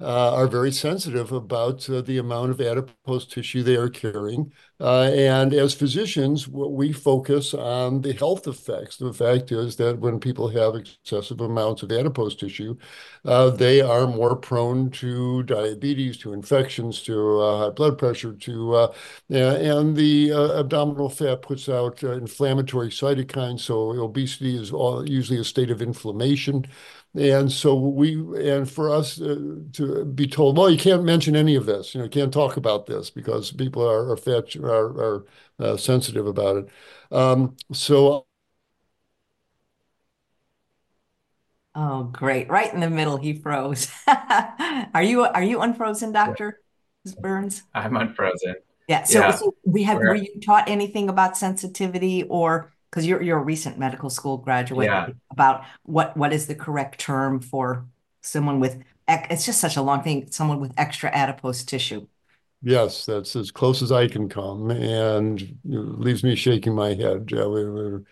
are 0.06 0.47
very 0.47 0.72
sensitive 0.72 1.32
about 1.32 1.89
uh, 1.89 2.01
the 2.01 2.18
amount 2.18 2.51
of 2.51 2.60
adipose 2.60 3.26
tissue 3.26 3.64
they 3.64 3.76
are 3.76 3.89
carrying. 3.89 4.51
Uh, 4.80 5.04
and 5.04 5.54
as 5.54 5.74
physicians, 5.74 6.47
we 6.47 6.91
focus 6.91 7.54
on 7.54 8.01
the 8.01 8.14
health 8.14 8.47
effects. 8.47 8.97
The 8.97 9.14
fact 9.14 9.51
is 9.51 9.76
that 9.78 9.99
when 9.99 10.20
people 10.20 10.49
have 10.49 10.76
excessive 10.76 11.39
amounts 11.39 11.84
of 11.84 11.91
adipose 11.91 12.36
tissue, 12.36 12.76
uh, 13.24 13.49
they 13.51 13.82
are 13.82 14.06
more 14.08 14.36
prone 14.36 14.89
to 14.91 15.43
diabetes, 15.43 16.18
to 16.18 16.34
infections, 16.34 17.01
to 17.04 17.39
uh, 17.39 17.58
high 17.60 17.70
blood 17.70 17.97
pressure, 17.97 18.34
to 18.34 18.76
uh, 18.76 18.93
and 19.30 19.95
the 19.95 20.32
abdominal 20.32 21.10
fat 21.10 21.41
puts 21.41 21.70
out 21.70 22.04
inflammatory 22.04 22.89
cytokines. 22.89 23.62
So 23.62 23.91
obesity 23.91 24.58
is 24.58 24.72
all, 24.72 25.08
usually 25.08 25.39
a 25.39 25.43
state 25.43 25.72
of 25.72 25.82
inflammation. 25.82 26.66
And 27.16 27.51
so 27.51 27.76
we, 27.76 28.16
and 28.49 28.70
for 28.70 28.89
us 28.89 29.22
uh, 29.22 29.36
to 29.74 30.03
be 30.03 30.26
told, 30.26 30.57
well, 30.57 30.70
you 30.70 30.80
can't 30.80 31.03
mention 31.03 31.36
any 31.36 31.55
of 31.55 31.68
this, 31.68 31.93
you 31.93 31.99
know, 31.99 32.05
you 32.05 32.09
can't 32.09 32.34
talk 32.34 32.57
about 32.57 32.88
this 32.88 33.11
because 33.11 33.51
people 33.51 33.88
are 33.88 34.11
are, 34.11 34.18
fat, 34.18 34.55
are, 34.55 34.99
are 34.99 35.26
uh, 35.59 35.78
sensitive 35.78 36.26
about 36.26 36.57
it. 36.57 36.70
Um, 37.11 37.55
so. 37.72 38.26
Oh, 41.76 42.03
great! 42.03 42.49
Right 42.49 42.72
in 42.72 42.80
the 42.80 42.89
middle, 42.89 43.18
he 43.18 43.34
froze. 43.34 43.91
are 44.93 45.03
you 45.03 45.24
are 45.24 45.43
you 45.43 45.61
unfrozen, 45.61 46.11
Doctor 46.11 46.61
Burns? 47.20 47.64
I'm 47.74 47.95
unfrozen. 47.97 48.55
Yeah. 48.88 49.03
So, 49.03 49.20
yeah. 49.20 49.32
so 49.32 49.55
we 49.66 49.84
have. 49.84 49.97
Were 49.97 50.16
you 50.16 50.39
taught 50.39 50.68
anything 50.68 51.09
about 51.09 51.38
sensitivity 51.38 52.24
or? 52.24 52.73
Because 52.94 53.08
you're 53.08 53.22
you're 53.24 53.39
a 53.39 53.44
recent 53.44 53.80
medical 53.80 54.10
school 54.10 54.38
graduate 54.38 54.86
yeah. 54.86 55.08
about 55.32 55.64
what 55.84 56.16
what 56.16 56.32
is 56.32 56.46
the 56.46 56.54
correct 56.54 57.00
term 57.00 57.39
for 57.39 57.86
someone 58.22 58.60
with 58.60 58.84
it's 59.08 59.46
just 59.46 59.60
such 59.60 59.78
a 59.78 59.82
long 59.82 60.04
thing 60.04 60.30
someone 60.30 60.60
with 60.60 60.72
extra 60.78 61.10
adipose 61.10 61.64
tissue 61.64 62.06
yes 62.62 63.06
that's 63.06 63.36
as 63.36 63.50
close 63.50 63.82
as 63.82 63.91
i 63.91 64.08
can 64.08 64.30
come 64.30 64.70
and 64.70 65.58
leaves 65.66 66.24
me 66.24 66.36
shaking 66.36 66.76
my 66.76 66.94
head 66.94 67.28
uh, 67.34 67.41
oh, 67.41 68.04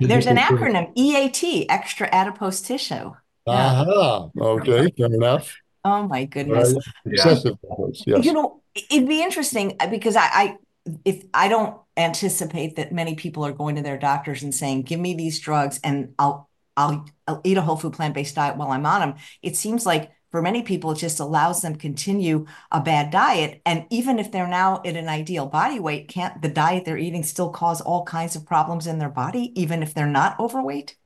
there's 0.00 0.26
an 0.26 0.36
acronym 0.36 0.90
eat 0.94 1.66
extra 1.68 2.08
adipose 2.12 2.60
tissue 2.60 3.12
yeah. 3.46 3.82
uh-huh. 3.82 4.28
okay 4.40 4.88
fair 4.96 5.06
enough 5.06 5.56
oh 5.84 6.06
my 6.06 6.24
goodness 6.24 6.74
right. 6.74 7.12
excessive 7.12 7.56
yes. 8.06 8.24
you 8.24 8.32
know 8.32 8.62
it'd 8.90 9.08
be 9.08 9.22
interesting 9.22 9.74
uh, 9.80 9.86
because 9.88 10.16
I, 10.16 10.28
I 10.32 10.56
if 11.04 11.24
I 11.34 11.48
don't 11.48 11.78
anticipate 11.96 12.76
that 12.76 12.92
many 12.92 13.14
people 13.14 13.44
are 13.44 13.52
going 13.52 13.76
to 13.76 13.82
their 13.82 13.98
doctors 13.98 14.42
and 14.42 14.54
saying, 14.54 14.82
"Give 14.82 15.00
me 15.00 15.14
these 15.14 15.40
drugs, 15.40 15.80
and 15.84 16.14
I'll 16.18 16.48
I'll, 16.76 17.06
I'll 17.26 17.40
eat 17.44 17.56
a 17.58 17.62
whole 17.62 17.76
food 17.76 17.94
plant 17.94 18.14
based 18.14 18.34
diet 18.34 18.56
while 18.56 18.70
I'm 18.70 18.86
on 18.86 19.00
them." 19.00 19.14
It 19.42 19.56
seems 19.56 19.86
like 19.86 20.12
for 20.30 20.42
many 20.42 20.62
people, 20.62 20.92
it 20.92 20.98
just 20.98 21.20
allows 21.20 21.62
them 21.62 21.74
to 21.74 21.78
continue 21.78 22.46
a 22.70 22.80
bad 22.80 23.10
diet, 23.10 23.62
and 23.66 23.86
even 23.90 24.18
if 24.18 24.30
they're 24.32 24.48
now 24.48 24.82
at 24.84 24.96
an 24.96 25.08
ideal 25.08 25.46
body 25.46 25.80
weight, 25.80 26.08
can't 26.08 26.42
the 26.42 26.48
diet 26.48 26.84
they're 26.84 26.98
eating 26.98 27.22
still 27.22 27.50
cause 27.50 27.80
all 27.80 28.04
kinds 28.04 28.36
of 28.36 28.46
problems 28.46 28.86
in 28.86 28.98
their 28.98 29.08
body, 29.10 29.52
even 29.60 29.82
if 29.82 29.94
they're 29.94 30.06
not 30.06 30.38
overweight? 30.40 30.96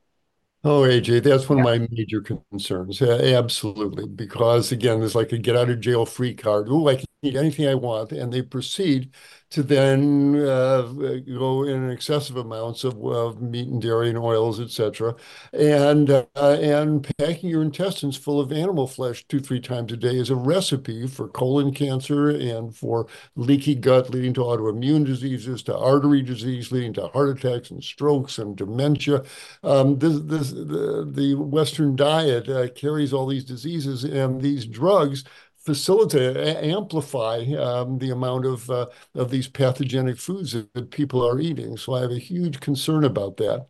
Oh, 0.63 0.83
AJ, 0.85 1.19
that's 1.19 1.49
one 1.49 1.57
of 1.57 1.63
my 1.63 1.79
major 1.91 2.21
concerns. 2.21 3.01
absolutely. 3.01 4.07
Because 4.07 4.71
again, 4.71 4.99
there's 4.99 5.15
like 5.15 5.31
a 5.31 5.37
get 5.39 5.55
out 5.55 5.69
of 5.71 5.79
jail 5.79 6.05
free 6.05 6.35
card. 6.35 6.67
Oh, 6.69 6.87
I 6.87 6.95
can 6.97 7.05
eat 7.23 7.35
anything 7.35 7.67
I 7.67 7.73
want. 7.75 8.11
And 8.11 8.31
they 8.31 8.43
proceed 8.43 9.11
to 9.51 9.61
then 9.61 10.35
uh, 10.35 10.81
go 10.81 11.63
in 11.63 11.89
excessive 11.89 12.37
amounts 12.37 12.83
of, 12.83 13.03
of, 13.05 13.41
meat 13.41 13.67
and 13.67 13.81
dairy 13.81 14.09
and 14.09 14.17
oils, 14.17 14.59
etc., 14.59 15.13
and 15.53 16.09
uh, 16.09 16.25
and 16.35 17.07
packing 17.17 17.49
your 17.49 17.61
intestines 17.61 18.15
full 18.15 18.39
of 18.39 18.51
animal 18.51 18.87
flesh 18.87 19.25
two 19.27 19.39
three 19.39 19.59
times 19.59 19.91
a 19.91 19.97
day 19.97 20.15
is 20.15 20.29
a 20.29 20.35
recipe 20.35 21.05
for 21.05 21.27
colon 21.27 21.73
cancer 21.73 22.29
and 22.29 22.75
for 22.75 23.07
leaky 23.35 23.75
gut 23.75 24.09
leading 24.09 24.33
to 24.33 24.41
autoimmune 24.41 25.05
diseases, 25.05 25.61
to 25.63 25.77
artery 25.77 26.21
disease 26.21 26.71
leading 26.71 26.93
to 26.93 27.07
heart 27.07 27.37
attacks 27.37 27.71
and 27.71 27.83
strokes 27.83 28.37
and 28.37 28.55
dementia. 28.55 29.23
Um, 29.63 29.99
this, 29.99 30.19
this, 30.21 30.51
the, 30.51 31.09
the 31.11 31.35
Western 31.35 31.95
diet 31.95 32.47
uh, 32.47 32.69
carries 32.69 33.11
all 33.11 33.27
these 33.27 33.45
diseases, 33.45 34.03
and 34.05 34.41
these 34.41 34.65
drugs 34.65 35.25
facilitate, 35.65 36.37
amplify 36.37 37.37
um, 37.57 37.97
the 37.99 38.11
amount 38.11 38.45
of 38.45 38.69
uh, 38.69 38.87
of 39.15 39.29
these 39.31 39.47
pathogenic 39.47 40.17
foods 40.17 40.53
that 40.53 40.91
people 40.91 41.25
are 41.27 41.39
eating. 41.39 41.77
So 41.77 41.93
I 41.93 42.01
have 42.01 42.11
a 42.11 42.19
huge 42.19 42.59
concern 42.59 43.03
about 43.03 43.37
that. 43.37 43.67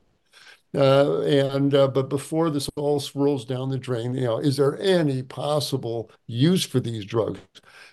Uh, 0.73 1.19
and 1.23 1.75
uh, 1.75 1.87
but 1.87 2.07
before 2.07 2.49
this 2.49 2.69
all 2.77 2.99
swirls 2.99 3.43
down 3.43 3.69
the 3.69 3.77
drain, 3.77 4.13
you 4.13 4.21
know, 4.23 4.37
is 4.37 4.55
there 4.55 4.79
any 4.79 5.21
possible 5.21 6.09
use 6.27 6.65
for 6.65 6.79
these 6.79 7.03
drugs? 7.03 7.41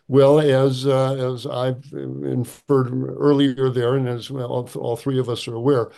Well, 0.06 0.40
as 0.40 0.86
uh, 0.86 1.14
as 1.14 1.44
I've 1.46 1.84
inferred 1.92 2.92
earlier 2.92 3.68
there, 3.68 3.96
and 3.96 4.08
as 4.08 4.30
all 4.30 4.96
three 4.96 5.18
of 5.18 5.28
us 5.28 5.48
are 5.48 5.54
aware, 5.54 5.90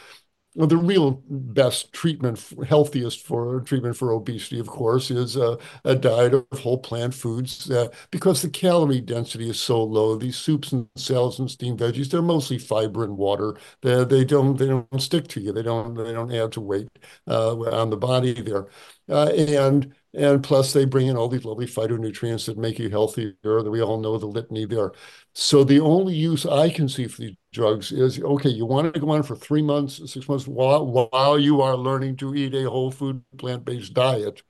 well, 0.56 0.66
the 0.66 0.76
real 0.76 1.22
best 1.28 1.92
treatment, 1.92 2.44
healthiest 2.66 3.24
for 3.24 3.60
treatment 3.60 3.96
for 3.96 4.10
obesity, 4.10 4.58
of 4.58 4.66
course, 4.66 5.10
is 5.10 5.36
a, 5.36 5.56
a 5.84 5.94
diet 5.94 6.34
of 6.34 6.44
whole 6.58 6.78
plant 6.78 7.14
foods 7.14 7.70
uh, 7.70 7.86
because 8.10 8.42
the 8.42 8.50
calorie 8.50 9.00
density 9.00 9.48
is 9.48 9.60
so 9.60 9.82
low. 9.82 10.16
These 10.16 10.36
soups 10.36 10.72
and 10.72 10.88
salads 10.96 11.38
and 11.38 11.48
steamed 11.48 11.78
veggies, 11.78 12.10
they're 12.10 12.20
mostly 12.20 12.58
fiber 12.58 13.04
and 13.04 13.16
water. 13.16 13.56
They, 13.82 14.04
they 14.04 14.24
don't 14.24 14.56
they 14.56 14.66
don't 14.66 15.00
stick 15.00 15.28
to 15.28 15.40
you. 15.40 15.52
They 15.52 15.62
don't 15.62 15.94
they 15.94 16.12
don't 16.12 16.32
add 16.34 16.50
to 16.52 16.60
weight 16.60 16.88
uh, 17.28 17.56
on 17.56 17.90
the 17.90 17.96
body 17.96 18.32
there, 18.42 18.66
uh, 19.08 19.28
and 19.36 19.94
and 20.14 20.42
plus 20.42 20.72
they 20.72 20.84
bring 20.84 21.06
in 21.06 21.16
all 21.16 21.28
these 21.28 21.44
lovely 21.44 21.66
phytonutrients 21.66 22.46
that 22.46 22.58
make 22.58 22.78
you 22.78 22.90
healthier. 22.90 23.34
That 23.42 23.70
we 23.70 23.80
all 23.82 24.00
know 24.00 24.18
the 24.18 24.26
litany 24.26 24.64
there. 24.66 24.92
So 25.34 25.64
the 25.64 25.80
only 25.80 26.14
use 26.14 26.44
I 26.44 26.70
can 26.70 26.88
see 26.88 27.06
for 27.06 27.22
these 27.22 27.36
drugs 27.52 27.92
is 27.92 28.20
okay, 28.20 28.48
you 28.48 28.66
want 28.66 28.92
to 28.92 29.00
go 29.00 29.10
on 29.10 29.22
for 29.22 29.36
three 29.36 29.62
months, 29.62 29.96
six 30.12 30.28
months 30.28 30.46
while, 30.46 30.86
while 30.86 31.38
you 31.38 31.60
are 31.62 31.76
learning 31.76 32.16
to 32.16 32.34
eat 32.34 32.54
a 32.54 32.68
whole 32.68 32.90
food 32.90 33.22
plant-based 33.38 33.94
diet. 33.94 34.42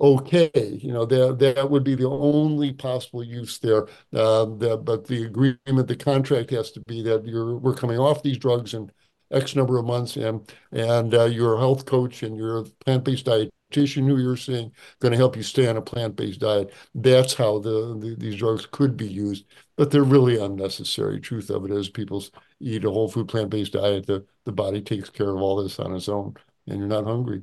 Okay, 0.00 0.50
you 0.82 0.92
know, 0.92 1.04
that 1.06 1.38
that 1.38 1.70
would 1.70 1.84
be 1.84 1.94
the 1.94 2.08
only 2.08 2.72
possible 2.72 3.22
use 3.22 3.58
there. 3.60 3.86
Uh, 4.12 4.44
the, 4.46 4.76
but 4.76 5.06
the 5.06 5.24
agreement, 5.24 5.86
the 5.86 5.96
contract 5.96 6.50
has 6.50 6.72
to 6.72 6.80
be 6.80 7.00
that 7.02 7.24
you're 7.26 7.56
we're 7.56 7.74
coming 7.76 7.98
off 7.98 8.22
these 8.22 8.38
drugs 8.38 8.74
in 8.74 8.90
X 9.30 9.54
number 9.54 9.78
of 9.78 9.84
months, 9.86 10.16
and 10.16 10.50
and 10.72 11.14
uh, 11.14 11.24
your 11.24 11.58
health 11.58 11.86
coach 11.86 12.22
and 12.24 12.36
your 12.36 12.64
plant-based 12.84 13.26
dietitian 13.26 13.50
who 13.74 14.18
you're 14.18 14.36
seeing 14.36 14.72
going 15.00 15.12
to 15.12 15.18
help 15.18 15.36
you 15.36 15.42
stay 15.42 15.66
on 15.66 15.76
a 15.76 15.82
plant-based 15.82 16.40
diet. 16.40 16.72
That's 16.94 17.34
how 17.34 17.58
the, 17.58 17.96
the 17.98 18.14
these 18.18 18.36
drugs 18.36 18.66
could 18.66 18.96
be 18.96 19.08
used 19.08 19.44
but 19.76 19.90
they're 19.90 20.04
really 20.04 20.38
unnecessary. 20.38 21.20
Truth 21.20 21.50
of 21.50 21.64
it 21.64 21.70
is, 21.70 21.88
people 21.88 22.24
eat 22.60 22.84
a 22.84 22.90
whole 22.90 23.08
food 23.08 23.28
plant 23.28 23.50
based 23.50 23.72
diet. 23.72 24.06
The 24.06 24.24
the 24.44 24.52
body 24.52 24.80
takes 24.80 25.10
care 25.10 25.30
of 25.30 25.40
all 25.40 25.62
this 25.62 25.78
on 25.78 25.94
its 25.94 26.08
own, 26.08 26.34
and 26.66 26.78
you're 26.78 26.88
not 26.88 27.04
hungry. 27.04 27.42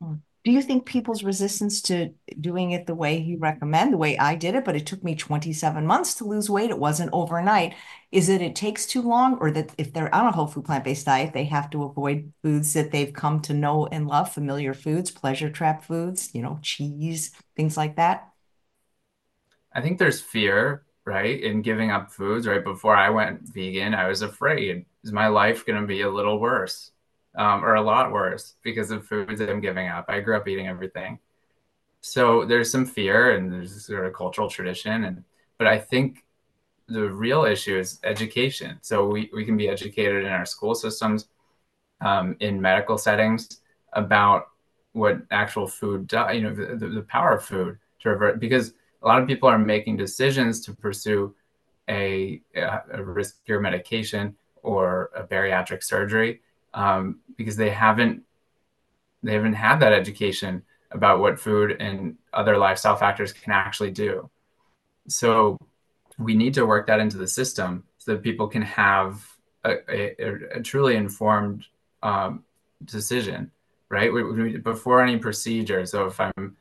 Hmm. 0.00 0.14
Do 0.44 0.50
you 0.50 0.60
think 0.60 0.86
people's 0.86 1.22
resistance 1.22 1.80
to 1.82 2.14
doing 2.40 2.72
it 2.72 2.86
the 2.86 2.96
way 2.96 3.16
you 3.16 3.38
recommend, 3.38 3.92
the 3.92 3.98
way 3.98 4.18
I 4.18 4.34
did 4.34 4.56
it, 4.56 4.64
but 4.64 4.74
it 4.74 4.86
took 4.86 5.04
me 5.04 5.14
27 5.14 5.86
months 5.86 6.14
to 6.14 6.24
lose 6.24 6.50
weight, 6.50 6.70
it 6.70 6.80
wasn't 6.80 7.10
overnight, 7.12 7.74
is 8.10 8.26
that 8.26 8.42
it 8.42 8.56
takes 8.56 8.84
too 8.84 9.02
long, 9.02 9.38
or 9.40 9.52
that 9.52 9.72
if 9.78 9.92
they're 9.92 10.12
on 10.12 10.26
a 10.26 10.32
whole 10.32 10.48
food 10.48 10.64
plant 10.64 10.82
based 10.82 11.06
diet, 11.06 11.32
they 11.32 11.44
have 11.44 11.70
to 11.70 11.84
avoid 11.84 12.32
foods 12.42 12.72
that 12.72 12.90
they've 12.90 13.12
come 13.12 13.40
to 13.42 13.54
know 13.54 13.86
and 13.86 14.08
love, 14.08 14.32
familiar 14.32 14.74
foods, 14.74 15.12
pleasure 15.12 15.48
trap 15.48 15.84
foods, 15.84 16.34
you 16.34 16.42
know, 16.42 16.58
cheese, 16.60 17.30
things 17.54 17.76
like 17.76 17.94
that? 17.96 18.28
I 19.72 19.80
think 19.80 19.98
there's 19.98 20.20
fear 20.20 20.84
right? 21.04 21.42
In 21.42 21.62
giving 21.62 21.90
up 21.90 22.12
foods, 22.12 22.46
right? 22.46 22.62
Before 22.62 22.96
I 22.96 23.10
went 23.10 23.40
vegan, 23.42 23.94
I 23.94 24.06
was 24.08 24.22
afraid 24.22 24.86
is 25.02 25.12
my 25.12 25.26
life 25.28 25.66
going 25.66 25.80
to 25.80 25.86
be 25.86 26.02
a 26.02 26.10
little 26.10 26.38
worse 26.38 26.92
um, 27.36 27.64
or 27.64 27.74
a 27.74 27.82
lot 27.82 28.12
worse 28.12 28.54
because 28.62 28.90
of 28.90 29.06
foods 29.06 29.38
that 29.38 29.50
I'm 29.50 29.60
giving 29.60 29.88
up? 29.88 30.06
I 30.08 30.20
grew 30.20 30.36
up 30.36 30.48
eating 30.48 30.68
everything. 30.68 31.18
So 32.00 32.44
there's 32.44 32.70
some 32.70 32.84
fear 32.84 33.36
and 33.36 33.52
there's 33.52 33.86
sort 33.86 34.06
of 34.06 34.12
cultural 34.12 34.50
tradition. 34.50 35.04
And, 35.04 35.24
but 35.58 35.66
I 35.66 35.78
think 35.78 36.24
the 36.88 37.08
real 37.08 37.44
issue 37.44 37.78
is 37.78 38.00
education. 38.04 38.78
So 38.82 39.06
we, 39.06 39.30
we 39.32 39.44
can 39.44 39.56
be 39.56 39.68
educated 39.68 40.24
in 40.24 40.32
our 40.32 40.44
school 40.44 40.74
systems, 40.74 41.28
um, 42.00 42.36
in 42.40 42.60
medical 42.60 42.98
settings 42.98 43.60
about 43.92 44.48
what 44.92 45.22
actual 45.30 45.66
food 45.66 46.06
does, 46.06 46.34
you 46.34 46.42
know, 46.42 46.54
the, 46.54 46.88
the 46.88 47.02
power 47.02 47.36
of 47.36 47.44
food 47.44 47.78
to 48.00 48.10
revert, 48.10 48.40
because 48.40 48.74
a 49.02 49.06
lot 49.06 49.22
of 49.22 49.28
people 49.28 49.48
are 49.48 49.58
making 49.58 49.96
decisions 49.96 50.60
to 50.60 50.74
pursue 50.74 51.34
a, 51.88 52.42
a 52.56 52.98
riskier 52.98 53.60
medication 53.60 54.36
or 54.62 55.10
a 55.16 55.22
bariatric 55.24 55.82
surgery 55.82 56.40
um, 56.74 57.20
because 57.36 57.56
they 57.56 57.70
haven't 57.70 58.22
they 59.22 59.32
haven't 59.32 59.54
had 59.54 59.80
that 59.80 59.92
education 59.92 60.62
about 60.90 61.20
what 61.20 61.38
food 61.38 61.76
and 61.80 62.16
other 62.32 62.58
lifestyle 62.58 62.96
factors 62.96 63.32
can 63.32 63.52
actually 63.52 63.90
do. 63.90 64.28
So 65.08 65.58
we 66.18 66.34
need 66.34 66.54
to 66.54 66.66
work 66.66 66.86
that 66.88 67.00
into 67.00 67.18
the 67.18 67.28
system 67.28 67.84
so 67.98 68.12
that 68.12 68.22
people 68.22 68.48
can 68.48 68.62
have 68.62 69.24
a, 69.64 69.76
a, 69.88 70.58
a 70.58 70.62
truly 70.62 70.96
informed 70.96 71.66
um, 72.02 72.44
decision, 72.84 73.50
right? 73.88 74.12
We, 74.12 74.22
we, 74.24 74.56
before 74.58 75.02
any 75.02 75.18
procedure. 75.18 75.86
So 75.86 76.06
if 76.06 76.20
I'm 76.20 76.56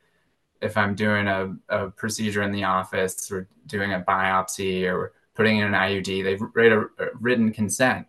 if 0.61 0.77
I'm 0.77 0.93
doing 0.93 1.27
a, 1.27 1.55
a 1.69 1.89
procedure 1.89 2.43
in 2.43 2.51
the 2.51 2.63
office 2.63 3.31
or 3.31 3.47
doing 3.65 3.93
a 3.93 4.01
biopsy 4.01 4.85
or 4.85 5.13
putting 5.33 5.57
in 5.57 5.65
an 5.65 5.73
IUD, 5.73 6.23
they've 6.23 6.41
written 6.53 6.89
a, 6.99 7.03
a 7.03 7.07
written 7.19 7.51
consent. 7.51 8.05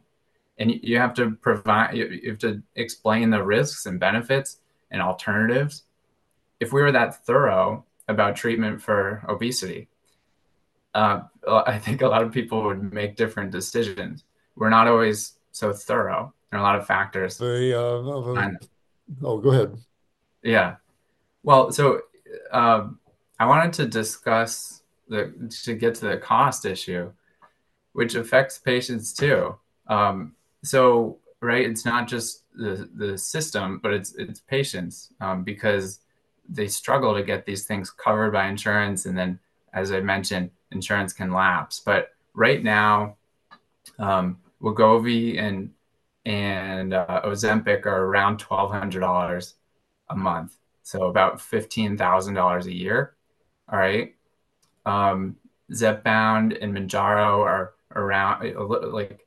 And 0.63 0.79
you, 0.81 0.97
have 0.99 1.13
to 1.15 1.33
provide, 1.33 1.97
you, 1.97 2.07
you 2.07 2.31
have 2.31 2.39
to 2.39 2.63
explain 2.77 3.31
the 3.31 3.43
risks 3.43 3.87
and 3.87 3.99
benefits 3.99 4.59
and 4.93 5.03
alternatives. 5.03 5.83
If 6.61 6.73
we 6.73 6.83
were 6.83 6.93
that 6.93 7.27
thorough 7.27 7.85
about 8.07 8.37
treatment 8.37 8.81
for 8.81 9.25
obesity, 9.29 9.89
uh, 10.95 11.23
I 11.49 11.81
think 11.81 12.03
a 12.03 12.07
lot 12.07 12.23
of 12.23 12.31
people 12.31 12.63
would 12.63 12.93
make 12.93 13.17
different 13.17 13.51
decisions. 13.51 14.23
We're 14.55 14.69
not 14.69 14.87
always 14.87 15.33
so 15.51 15.73
thorough. 15.73 16.33
There 16.51 16.61
are 16.61 16.63
a 16.63 16.65
lot 16.65 16.77
of 16.77 16.87
factors. 16.87 17.39
The, 17.39 17.77
uh, 17.77 18.53
oh, 19.21 19.39
go 19.39 19.51
ahead. 19.51 19.77
Yeah. 20.45 20.77
Well, 21.43 21.73
so 21.73 22.03
uh, 22.53 22.87
I 23.41 23.47
wanted 23.47 23.73
to 23.73 23.87
discuss 23.87 24.83
the 25.09 25.33
to 25.65 25.75
get 25.75 25.97
to 25.97 26.07
the 26.07 26.19
cost 26.19 26.65
issue, 26.67 27.11
which 27.95 28.15
affects 28.15 28.59
patients 28.59 29.13
too. 29.13 29.57
Um, 29.89 30.37
so, 30.65 31.19
right, 31.41 31.69
it's 31.69 31.85
not 31.85 32.09
just 32.09 32.45
the 32.55 32.89
the 32.95 33.19
system, 33.19 33.81
but 33.83 33.93
it's 33.93 34.15
it's 34.15 34.41
patients 34.41 35.13
um, 35.21 35.43
because 35.43 36.01
they 36.49 36.69
struggle 36.69 37.15
to 37.15 37.23
get 37.23 37.47
these 37.47 37.65
things 37.65 37.91
covered 37.91 38.33
by 38.33 38.49
insurance, 38.49 39.07
and 39.07 39.17
then, 39.17 39.39
as 39.73 39.93
I 39.93 40.01
mentioned, 40.01 40.51
insurance 40.71 41.13
can 41.13 41.33
lapse. 41.33 41.81
But 41.81 42.11
right 42.35 42.63
now, 42.63 43.17
um, 43.99 44.39
Wegovy 44.61 45.39
and 45.39 45.73
and 46.25 46.95
uh, 46.95 47.23
Ozempic 47.25 47.87
are 47.87 48.05
around 48.05 48.39
twelve 48.39 48.71
hundred 48.71 49.01
dollars 49.01 49.55
a 50.11 50.17
month, 50.17 50.57
so 50.83 51.05
about 51.05 51.41
fifteen 51.41 51.97
thousand 51.97 52.35
dollars 52.35 52.67
a 52.67 52.75
year. 52.75 53.15
All 53.69 53.79
right, 53.79 54.15
um, 54.87 55.37
Zepbound 55.73 56.59
and 56.63 56.77
Mounjaro 56.77 57.39
are 57.41 57.75
around 57.95 58.55
like 58.93 59.22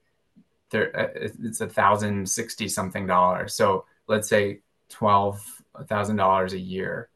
it's 0.72 1.62
a 1.62 1.68
thousand 1.68 2.30
sixty 2.30 2.68
something 2.68 3.08
dollars. 3.08 3.54
So 3.54 3.86
let's 4.08 4.28
say 4.28 4.62
twelve 4.90 5.42
thousand 5.88 6.18
dollars 6.18 6.54
a 6.54 6.60
year. 6.60 7.10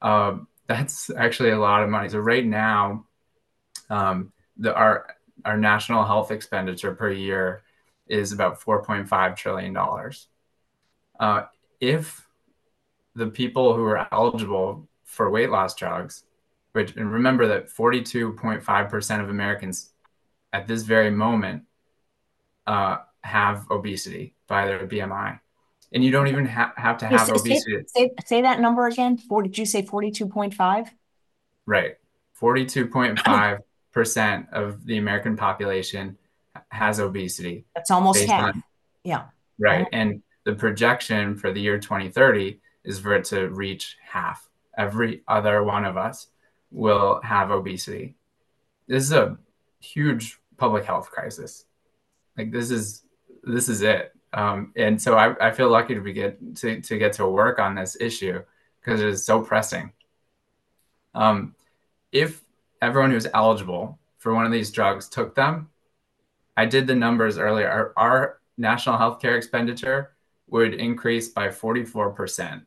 Um, 0.00 0.48
that's 0.66 1.10
actually 1.10 1.50
a 1.50 1.58
lot 1.58 1.82
of 1.82 1.90
money. 1.90 2.08
So 2.08 2.18
right 2.18 2.44
now, 2.44 3.06
um, 3.90 4.32
the 4.56 4.74
our 4.74 5.16
our 5.44 5.56
national 5.56 6.04
health 6.04 6.30
expenditure 6.30 6.94
per 6.94 7.10
year 7.10 7.62
is 8.06 8.32
about 8.32 8.60
4.5 8.60 9.36
trillion 9.36 9.72
dollars. 9.72 10.28
Uh, 11.18 11.44
if 11.80 12.26
the 13.14 13.26
people 13.26 13.74
who 13.74 13.84
are 13.84 14.06
eligible 14.12 14.88
for 15.04 15.30
weight 15.30 15.50
loss 15.50 15.74
drugs, 15.74 16.24
which 16.72 16.96
and 16.96 17.12
remember 17.12 17.46
that 17.48 17.68
42.5% 17.68 19.20
of 19.20 19.28
Americans 19.28 19.90
at 20.52 20.66
this 20.66 20.82
very 20.82 21.10
moment 21.10 21.64
uh, 22.66 22.98
have 23.22 23.66
obesity 23.70 24.34
by 24.46 24.66
their 24.66 24.86
BMI. 24.86 25.40
And 25.92 26.04
you 26.04 26.10
don't 26.10 26.28
even 26.28 26.46
ha- 26.46 26.72
have 26.76 26.98
to 26.98 27.06
have 27.06 27.26
say, 27.26 27.32
obesity. 27.32 27.84
Say, 27.86 28.10
say, 28.24 28.42
that 28.42 28.60
number 28.60 28.86
again. 28.86 29.18
40, 29.18 29.48
did 29.50 29.58
you 29.58 29.66
say 29.66 29.82
42.5? 29.82 30.88
Right. 31.66 31.96
42.5% 32.40 34.52
of 34.52 34.86
the 34.86 34.96
American 34.96 35.36
population 35.36 36.16
has 36.70 36.98
obesity. 36.98 37.66
That's 37.74 37.90
almost 37.90 38.24
half. 38.24 38.54
On, 38.54 38.62
yeah. 39.04 39.24
Right. 39.58 39.86
And 39.92 40.22
the 40.44 40.54
projection 40.54 41.36
for 41.36 41.52
the 41.52 41.60
year 41.60 41.78
2030 41.78 42.58
is 42.84 42.98
for 42.98 43.14
it 43.14 43.24
to 43.26 43.48
reach 43.48 43.96
half. 44.02 44.48
Every 44.76 45.22
other 45.28 45.62
one 45.62 45.84
of 45.84 45.96
us 45.96 46.28
will 46.70 47.20
have 47.22 47.50
obesity. 47.50 48.14
This 48.88 49.04
is 49.04 49.12
a 49.12 49.38
huge 49.80 50.40
public 50.56 50.84
health 50.84 51.10
crisis. 51.10 51.66
Like 52.36 52.50
this 52.50 52.70
is 52.70 53.02
this 53.42 53.68
is 53.68 53.82
it. 53.82 54.14
Um, 54.32 54.72
and 54.76 55.00
so 55.00 55.16
I, 55.16 55.48
I 55.48 55.50
feel 55.50 55.68
lucky 55.68 55.94
to 55.94 56.00
be 56.00 56.12
get 56.12 56.56
to, 56.56 56.80
to 56.80 56.98
get 56.98 57.12
to 57.14 57.26
work 57.26 57.58
on 57.58 57.74
this 57.74 57.96
issue 58.00 58.42
because 58.80 59.00
it 59.00 59.08
is 59.08 59.24
so 59.24 59.42
pressing. 59.42 59.92
Um, 61.14 61.54
if 62.12 62.42
everyone 62.80 63.10
who's 63.10 63.26
eligible 63.34 63.98
for 64.18 64.34
one 64.34 64.46
of 64.46 64.52
these 64.52 64.70
drugs 64.70 65.08
took 65.08 65.34
them, 65.34 65.68
I 66.56 66.66
did 66.66 66.86
the 66.86 66.94
numbers 66.94 67.38
earlier. 67.38 67.68
Our, 67.68 67.92
our 67.96 68.40
national 68.56 68.98
healthcare 68.98 69.36
expenditure 69.36 70.12
would 70.48 70.74
increase 70.74 71.28
by 71.28 71.48
44%. 71.48 72.62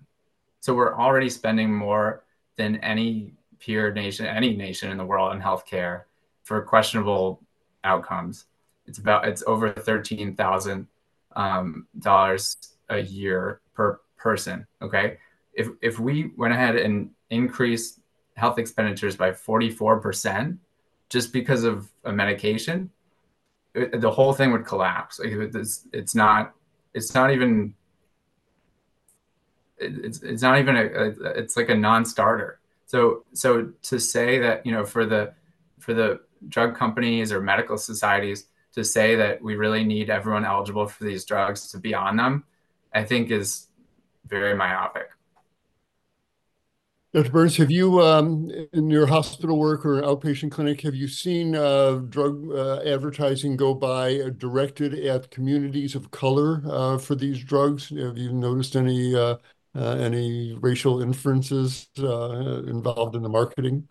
So 0.60 0.74
we're 0.74 0.96
already 0.96 1.30
spending 1.30 1.74
more 1.74 2.24
than 2.56 2.78
any 2.78 3.34
peer 3.60 3.94
nation, 3.94 4.26
any 4.26 4.56
nation 4.56 4.92
in 4.92 4.98
the 4.98 5.06
world 5.06 5.36
in 5.36 5.42
healthcare 5.42 6.04
for 6.44 6.62
questionable 6.62 7.42
outcomes. 7.84 8.46
It's 8.88 9.00
about 9.00 9.28
it's 9.28 9.44
over 9.48 9.72
thirteen 9.72 10.36
thousand 10.36 10.88
um, 11.36 11.88
dollars 12.00 12.58
a 12.90 13.00
year 13.00 13.62
per 13.74 14.00
person. 14.18 14.68
Okay, 14.82 15.18
if 15.54 15.70
if 15.82 16.00
we 16.00 16.32
went 16.38 16.54
ahead 16.54 16.76
and 16.76 17.10
increased 17.30 18.00
health 18.36 18.60
expenditures 18.60 19.16
by 19.16 19.32
forty 19.32 19.70
four 19.70 20.00
percent 20.00 20.60
just 21.10 21.34
because 21.34 21.64
of 21.64 21.92
a 22.04 22.12
medication, 22.12 22.90
it, 23.74 24.02
the 24.02 24.12
whole 24.12 24.34
thing 24.34 24.52
would 24.52 24.66
collapse. 24.66 25.20
It's 25.24 25.88
it's 25.92 26.16
not 26.16 26.54
it's 26.94 27.14
not 27.14 27.32
even 27.32 27.74
it's 29.78 30.22
it's 30.22 30.42
not 30.42 30.60
even 30.60 30.76
a, 30.76 30.86
a 30.86 31.08
it's 31.36 31.58
like 31.58 31.70
a 31.70 31.76
non-starter. 31.76 32.60
So 32.86 33.26
so 33.34 33.72
to 33.84 34.00
say 34.00 34.40
that 34.40 34.66
you 34.66 34.72
know 34.72 34.86
for 34.86 35.06
the 35.06 35.34
for 35.80 35.94
the 35.94 36.22
drug 36.48 36.76
companies 36.76 37.32
or 37.32 37.42
medical 37.42 37.78
societies 37.78 38.46
to 38.76 38.84
say 38.84 39.16
that 39.16 39.42
we 39.42 39.56
really 39.56 39.84
need 39.84 40.10
everyone 40.10 40.46
eligible 40.46 40.88
for 40.88 41.06
these 41.06 41.26
drugs 41.26 41.72
to 41.72 41.80
be 41.80 41.94
on 41.94 42.18
them, 42.18 42.44
I 42.94 43.04
think 43.04 43.32
is 43.32 43.68
very 44.28 44.56
myopic. 44.56 45.10
Dr. 47.14 47.32
Burns, 47.32 47.56
have 47.56 47.72
you, 47.72 48.02
um, 48.02 48.52
in 48.74 48.90
your 48.90 49.06
hospital 49.06 49.58
work 49.58 49.86
or 49.86 50.02
outpatient 50.02 50.52
clinic, 50.52 50.82
have 50.82 50.96
you 50.96 51.08
seen 51.08 51.56
uh, 51.56 52.02
drug 52.10 52.52
uh, 52.52 52.82
advertising 52.82 53.56
go 53.56 53.74
by 53.74 54.20
uh, 54.20 54.32
directed 54.32 54.94
at 54.94 55.32
communities 55.32 55.96
of 55.96 56.12
color 56.12 56.62
uh, 56.70 56.98
for 56.98 57.16
these 57.16 57.42
drugs? 57.42 57.88
Have 57.88 58.18
you 58.18 58.34
noticed 58.34 58.76
any 58.76 59.16
uh, 59.16 59.38
uh, 59.74 59.92
any 59.92 60.58
racial 60.60 61.02
inferences 61.02 61.88
involved 61.96 63.16
in 63.16 63.24
the 63.24 63.30
marketing? 63.30 63.88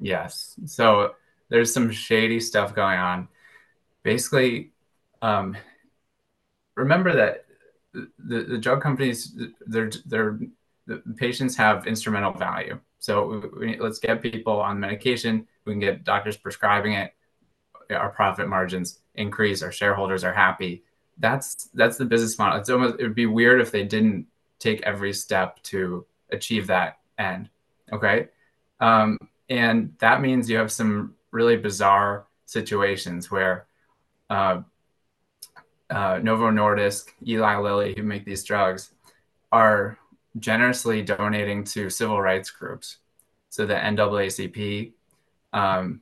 Yes. 0.00 0.56
So 0.66 1.12
there's 1.50 1.72
some 1.72 1.92
shady 1.92 2.40
stuff 2.40 2.74
going 2.74 2.98
on. 2.98 3.28
Basically, 4.02 4.72
um, 5.20 5.56
remember 6.76 7.14
that 7.14 7.44
the, 7.92 8.42
the 8.42 8.58
drug 8.58 8.80
companies, 8.80 9.36
they're, 9.66 9.90
they're, 10.06 10.38
the 10.86 11.02
patients 11.16 11.56
have 11.56 11.86
instrumental 11.86 12.32
value. 12.32 12.78
So 12.98 13.50
we, 13.58 13.78
let's 13.78 13.98
get 13.98 14.22
people 14.22 14.60
on 14.60 14.78
medication. 14.78 15.46
We 15.64 15.72
can 15.72 15.80
get 15.80 16.04
doctors 16.04 16.36
prescribing 16.36 16.94
it. 16.94 17.12
Our 17.90 18.10
profit 18.10 18.48
margins 18.48 19.00
increase. 19.14 19.62
Our 19.62 19.72
shareholders 19.72 20.24
are 20.24 20.32
happy. 20.32 20.84
That's 21.18 21.68
that's 21.74 21.98
the 21.98 22.04
business 22.04 22.38
model. 22.38 22.58
It's 22.58 22.70
almost 22.70 23.00
it 23.00 23.02
would 23.02 23.14
be 23.14 23.26
weird 23.26 23.60
if 23.60 23.70
they 23.70 23.84
didn't 23.84 24.26
take 24.58 24.80
every 24.82 25.12
step 25.12 25.62
to 25.64 26.06
achieve 26.30 26.68
that 26.68 26.98
end. 27.18 27.50
Okay, 27.92 28.28
um, 28.80 29.18
and 29.50 29.94
that 29.98 30.22
means 30.22 30.48
you 30.48 30.56
have 30.56 30.72
some 30.72 31.14
really 31.32 31.56
bizarre 31.56 32.26
situations 32.46 33.30
where 33.30 33.66
uh, 34.30 34.62
uh, 35.90 36.18
Novo 36.22 36.50
Nordisk, 36.50 37.08
Eli 37.26 37.56
Lilly, 37.56 37.94
who 37.96 38.02
make 38.02 38.24
these 38.24 38.44
drugs, 38.44 38.92
are 39.50 39.98
generously 40.38 41.02
donating 41.02 41.64
to 41.64 41.90
civil 41.90 42.20
rights 42.20 42.50
groups. 42.50 42.98
So 43.50 43.66
the 43.66 43.74
NAACP, 43.74 44.92
um, 45.52 46.00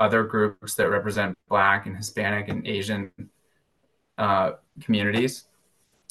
other 0.00 0.24
groups 0.24 0.74
that 0.74 0.88
represent 0.88 1.36
Black 1.48 1.86
and 1.86 1.96
Hispanic 1.96 2.48
and 2.48 2.66
Asian 2.66 3.10
uh, 4.16 4.52
communities, 4.80 5.44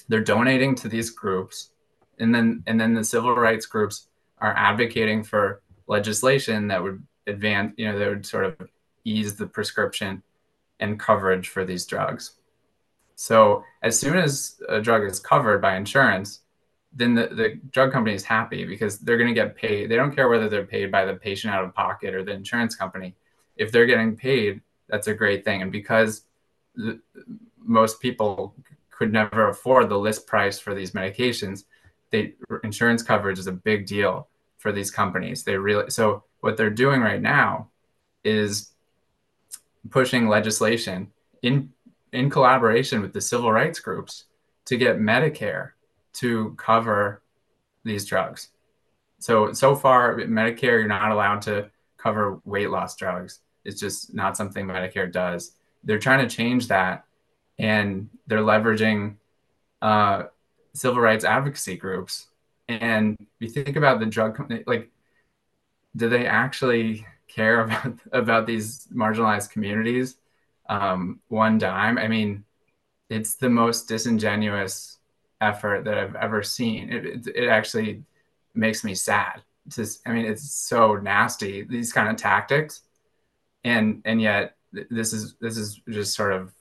they're 0.07 0.23
donating 0.23 0.75
to 0.75 0.87
these 0.87 1.09
groups, 1.09 1.71
and 2.19 2.33
then 2.33 2.63
and 2.67 2.79
then 2.79 2.93
the 2.93 3.03
civil 3.03 3.35
rights 3.35 3.65
groups 3.65 4.07
are 4.39 4.53
advocating 4.55 5.23
for 5.23 5.61
legislation 5.87 6.67
that 6.67 6.81
would 6.81 7.01
advance, 7.25 7.73
you 7.77 7.91
know, 7.91 7.97
that 7.97 8.09
would 8.09 8.25
sort 8.25 8.45
of 8.45 8.69
ease 9.03 9.35
the 9.35 9.47
prescription 9.47 10.21
and 10.79 10.99
coverage 10.99 11.47
for 11.49 11.65
these 11.65 11.85
drugs. 11.85 12.31
So 13.15 13.63
as 13.81 13.99
soon 13.99 14.17
as 14.17 14.61
a 14.67 14.81
drug 14.81 15.03
is 15.03 15.19
covered 15.19 15.61
by 15.61 15.77
insurance, 15.77 16.41
then 16.93 17.13
the, 17.13 17.27
the 17.27 17.59
drug 17.71 17.91
company 17.91 18.15
is 18.15 18.23
happy 18.23 18.65
because 18.65 18.99
they're 18.99 19.17
going 19.17 19.33
to 19.33 19.41
get 19.41 19.55
paid. 19.55 19.89
They 19.89 19.95
don't 19.95 20.15
care 20.15 20.29
whether 20.29 20.49
they're 20.49 20.65
paid 20.65 20.91
by 20.91 21.05
the 21.05 21.13
patient 21.13 21.53
out 21.53 21.63
of 21.63 21.73
pocket 21.73 22.13
or 22.13 22.23
the 22.23 22.31
insurance 22.31 22.75
company. 22.75 23.15
If 23.57 23.71
they're 23.71 23.85
getting 23.85 24.15
paid, 24.15 24.61
that's 24.87 25.07
a 25.07 25.13
great 25.13 25.43
thing. 25.43 25.61
And 25.61 25.71
because 25.71 26.23
the, 26.75 26.99
most 27.57 27.99
people 27.99 28.55
could 28.89 29.11
never 29.11 29.49
afford 29.49 29.89
the 29.89 29.97
list 29.97 30.25
price 30.27 30.59
for 30.59 30.73
these 30.73 30.91
medications, 30.91 31.65
they, 32.11 32.33
insurance 32.63 33.03
coverage 33.03 33.39
is 33.39 33.47
a 33.47 33.51
big 33.51 33.85
deal 33.85 34.27
for 34.57 34.71
these 34.71 34.89
companies. 34.91 35.43
They 35.43 35.57
really 35.57 35.89
so 35.89 36.23
what 36.39 36.57
they're 36.57 36.69
doing 36.69 37.01
right 37.01 37.21
now 37.21 37.69
is 38.23 38.71
pushing 39.89 40.27
legislation 40.27 41.11
in 41.41 41.71
in 42.11 42.29
collaboration 42.29 43.01
with 43.01 43.13
the 43.13 43.21
civil 43.21 43.51
rights 43.51 43.79
groups 43.79 44.25
to 44.65 44.77
get 44.77 44.97
Medicare 44.97 45.71
to 46.13 46.55
cover 46.57 47.21
these 47.83 48.05
drugs. 48.05 48.49
So 49.19 49.53
so 49.53 49.75
far 49.75 50.15
Medicare 50.15 50.79
you're 50.79 50.87
not 50.87 51.11
allowed 51.11 51.41
to 51.43 51.69
cover 51.97 52.39
weight 52.45 52.69
loss 52.69 52.95
drugs. 52.95 53.39
It's 53.63 53.79
just 53.79 54.13
not 54.13 54.37
something 54.37 54.65
Medicare 54.65 55.11
does. 55.11 55.53
They're 55.83 55.99
trying 55.99 56.27
to 56.27 56.35
change 56.35 56.67
that 56.67 57.05
and 57.57 58.09
they're 58.27 58.39
leveraging 58.39 59.15
uh, 59.81 60.23
civil 60.73 61.01
rights 61.01 61.25
advocacy 61.25 61.77
groups. 61.77 62.27
And 62.67 63.17
you 63.39 63.49
think 63.49 63.75
about 63.75 63.99
the 63.99 64.05
drug 64.05 64.35
company, 64.35 64.63
like, 64.65 64.91
do 65.95 66.09
they 66.09 66.25
actually 66.25 67.05
care 67.35 67.61
about 67.65 67.99
about 68.11 68.47
these 68.47 68.87
marginalized 68.93 69.51
communities? 69.51 70.15
Um, 70.67 71.19
one 71.27 71.57
dime. 71.57 71.97
I 71.97 72.07
mean, 72.07 72.43
it's 73.09 73.35
the 73.35 73.49
most 73.49 73.87
disingenuous 73.87 74.97
effort 75.41 75.85
that 75.85 75.97
I've 75.97 76.15
ever 76.15 76.41
seen. 76.41 76.91
It, 76.91 77.05
it, 77.05 77.27
it 77.35 77.47
actually 77.47 78.03
makes 78.53 78.83
me 78.83 78.95
sad. 78.95 79.43
Just, 79.67 80.07
I 80.07 80.11
mean, 80.11 80.25
it's 80.25 80.51
so 80.51 80.95
nasty 80.95 81.63
these 81.63 81.91
kind 81.91 82.09
of 82.09 82.15
tactics, 82.15 82.81
and 83.63 84.01
and 84.05 84.21
yet 84.21 84.55
this 84.71 85.13
is 85.13 85.35
this 85.41 85.57
is 85.57 85.81
just 85.89 86.15
sort 86.15 86.33
of 86.33 86.53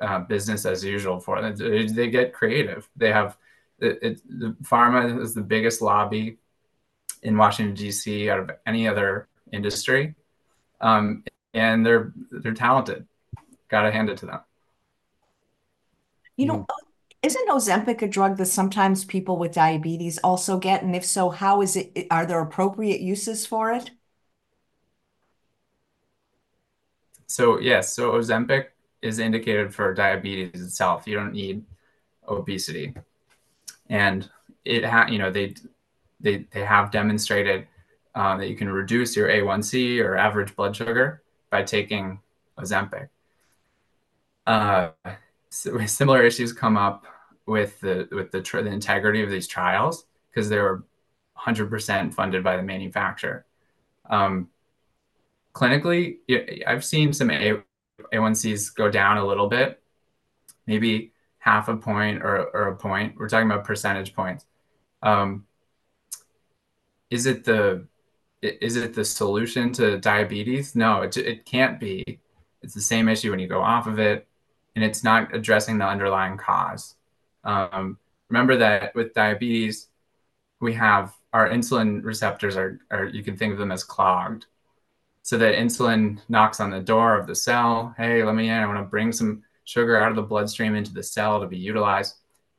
uh, 0.00 0.20
business 0.20 0.66
as 0.66 0.84
usual 0.84 1.18
for 1.18 1.40
them. 1.40 1.56
They, 1.56 1.86
they 1.86 2.10
get 2.10 2.32
creative. 2.32 2.88
They 2.96 3.10
have 3.12 3.36
it, 3.78 3.98
it, 4.02 4.40
the 4.40 4.56
pharma 4.62 5.20
is 5.20 5.34
the 5.34 5.42
biggest 5.42 5.82
lobby 5.82 6.38
in 7.22 7.36
Washington 7.36 7.74
D.C. 7.74 8.30
out 8.30 8.38
of 8.38 8.50
any 8.66 8.86
other 8.86 9.28
industry, 9.52 10.14
um, 10.80 11.24
and 11.52 11.84
they're 11.84 12.12
they're 12.30 12.54
talented. 12.54 13.06
Got 13.68 13.82
to 13.82 13.92
hand 13.92 14.10
it 14.10 14.18
to 14.18 14.26
them. 14.26 14.40
You 16.36 16.46
know, 16.46 16.66
isn't 17.22 17.48
Ozempic 17.48 18.02
a 18.02 18.08
drug 18.08 18.36
that 18.36 18.46
sometimes 18.46 19.04
people 19.04 19.38
with 19.38 19.52
diabetes 19.52 20.18
also 20.18 20.58
get? 20.58 20.82
And 20.82 20.94
if 20.94 21.04
so, 21.04 21.30
how 21.30 21.62
is 21.62 21.76
it? 21.76 22.06
Are 22.10 22.26
there 22.26 22.40
appropriate 22.40 23.00
uses 23.00 23.46
for 23.46 23.72
it? 23.72 23.90
So 27.26 27.58
yes, 27.58 27.94
so 27.94 28.12
Ozempic 28.12 28.66
is 29.00 29.18
indicated 29.18 29.74
for 29.74 29.94
diabetes 29.94 30.62
itself. 30.62 31.06
You 31.06 31.16
don't 31.16 31.32
need 31.32 31.64
obesity, 32.28 32.94
and 33.88 34.28
it 34.64 34.84
ha- 34.84 35.06
you 35.08 35.18
know 35.18 35.30
they 35.30 35.54
they 36.20 36.46
they 36.52 36.64
have 36.64 36.90
demonstrated 36.90 37.66
um, 38.14 38.38
that 38.38 38.48
you 38.48 38.56
can 38.56 38.68
reduce 38.68 39.16
your 39.16 39.28
A1C 39.28 40.02
or 40.02 40.16
average 40.16 40.54
blood 40.54 40.76
sugar 40.76 41.22
by 41.50 41.62
taking 41.62 42.20
Ozempic. 42.58 43.08
Uh, 44.46 44.90
so 45.50 45.78
similar 45.86 46.22
issues 46.22 46.52
come 46.52 46.76
up 46.76 47.06
with 47.46 47.78
the 47.80 48.08
with 48.10 48.30
the, 48.30 48.40
the 48.40 48.66
integrity 48.66 49.22
of 49.22 49.30
these 49.30 49.46
trials 49.46 50.06
because 50.30 50.48
they 50.48 50.58
were 50.58 50.84
100% 51.38 52.14
funded 52.14 52.42
by 52.42 52.56
the 52.56 52.62
manufacturer. 52.62 53.44
Um, 54.08 54.48
clinically, 55.52 56.18
I've 56.66 56.84
seen 56.84 57.12
some 57.12 57.30
A, 57.30 57.62
a1Cs 58.12 58.74
go 58.74 58.90
down 58.90 59.18
a 59.18 59.26
little 59.26 59.48
bit, 59.48 59.82
maybe 60.66 61.12
half 61.38 61.68
a 61.68 61.76
point 61.76 62.22
or, 62.22 62.44
or 62.54 62.68
a 62.68 62.76
point. 62.76 63.16
We're 63.16 63.28
talking 63.28 63.50
about 63.50 63.64
percentage 63.64 64.14
points. 64.14 64.46
Um, 65.02 65.46
is 67.10 67.26
it 67.26 67.44
the 67.44 67.86
is 68.44 68.76
it 68.76 68.94
the 68.94 69.04
solution 69.04 69.72
to 69.74 69.98
diabetes? 69.98 70.74
No, 70.74 71.02
it, 71.02 71.16
it 71.16 71.44
can't 71.44 71.80
be. 71.80 72.20
It's 72.62 72.74
the 72.74 72.80
same 72.80 73.08
issue 73.08 73.30
when 73.30 73.40
you 73.40 73.48
go 73.48 73.60
off 73.60 73.86
of 73.86 73.98
it, 73.98 74.26
and 74.74 74.84
it's 74.84 75.04
not 75.04 75.34
addressing 75.34 75.78
the 75.78 75.86
underlying 75.86 76.36
cause. 76.36 76.94
Um, 77.44 77.98
remember 78.28 78.56
that 78.58 78.94
with 78.94 79.14
diabetes, 79.14 79.88
we 80.60 80.74
have 80.74 81.14
our 81.32 81.48
insulin 81.48 82.02
receptors 82.04 82.56
are, 82.56 82.80
are 82.90 83.06
you 83.06 83.22
can 83.22 83.36
think 83.36 83.52
of 83.52 83.58
them 83.58 83.72
as 83.72 83.84
clogged 83.84 84.46
so 85.24 85.38
that 85.38 85.54
insulin 85.54 86.20
knocks 86.28 86.60
on 86.60 86.70
the 86.70 86.80
door 86.80 87.18
of 87.18 87.26
the 87.26 87.34
cell. 87.34 87.94
Hey, 87.96 88.22
let 88.22 88.34
me 88.34 88.50
in. 88.50 88.54
I 88.54 88.66
want 88.66 88.78
to 88.78 88.84
bring 88.84 89.10
some 89.10 89.42
sugar 89.64 89.98
out 89.98 90.10
of 90.10 90.16
the 90.16 90.22
bloodstream 90.22 90.74
into 90.74 90.92
the 90.92 91.02
cell 91.02 91.40
to 91.40 91.46
be 91.46 91.56
utilized. 91.56 92.16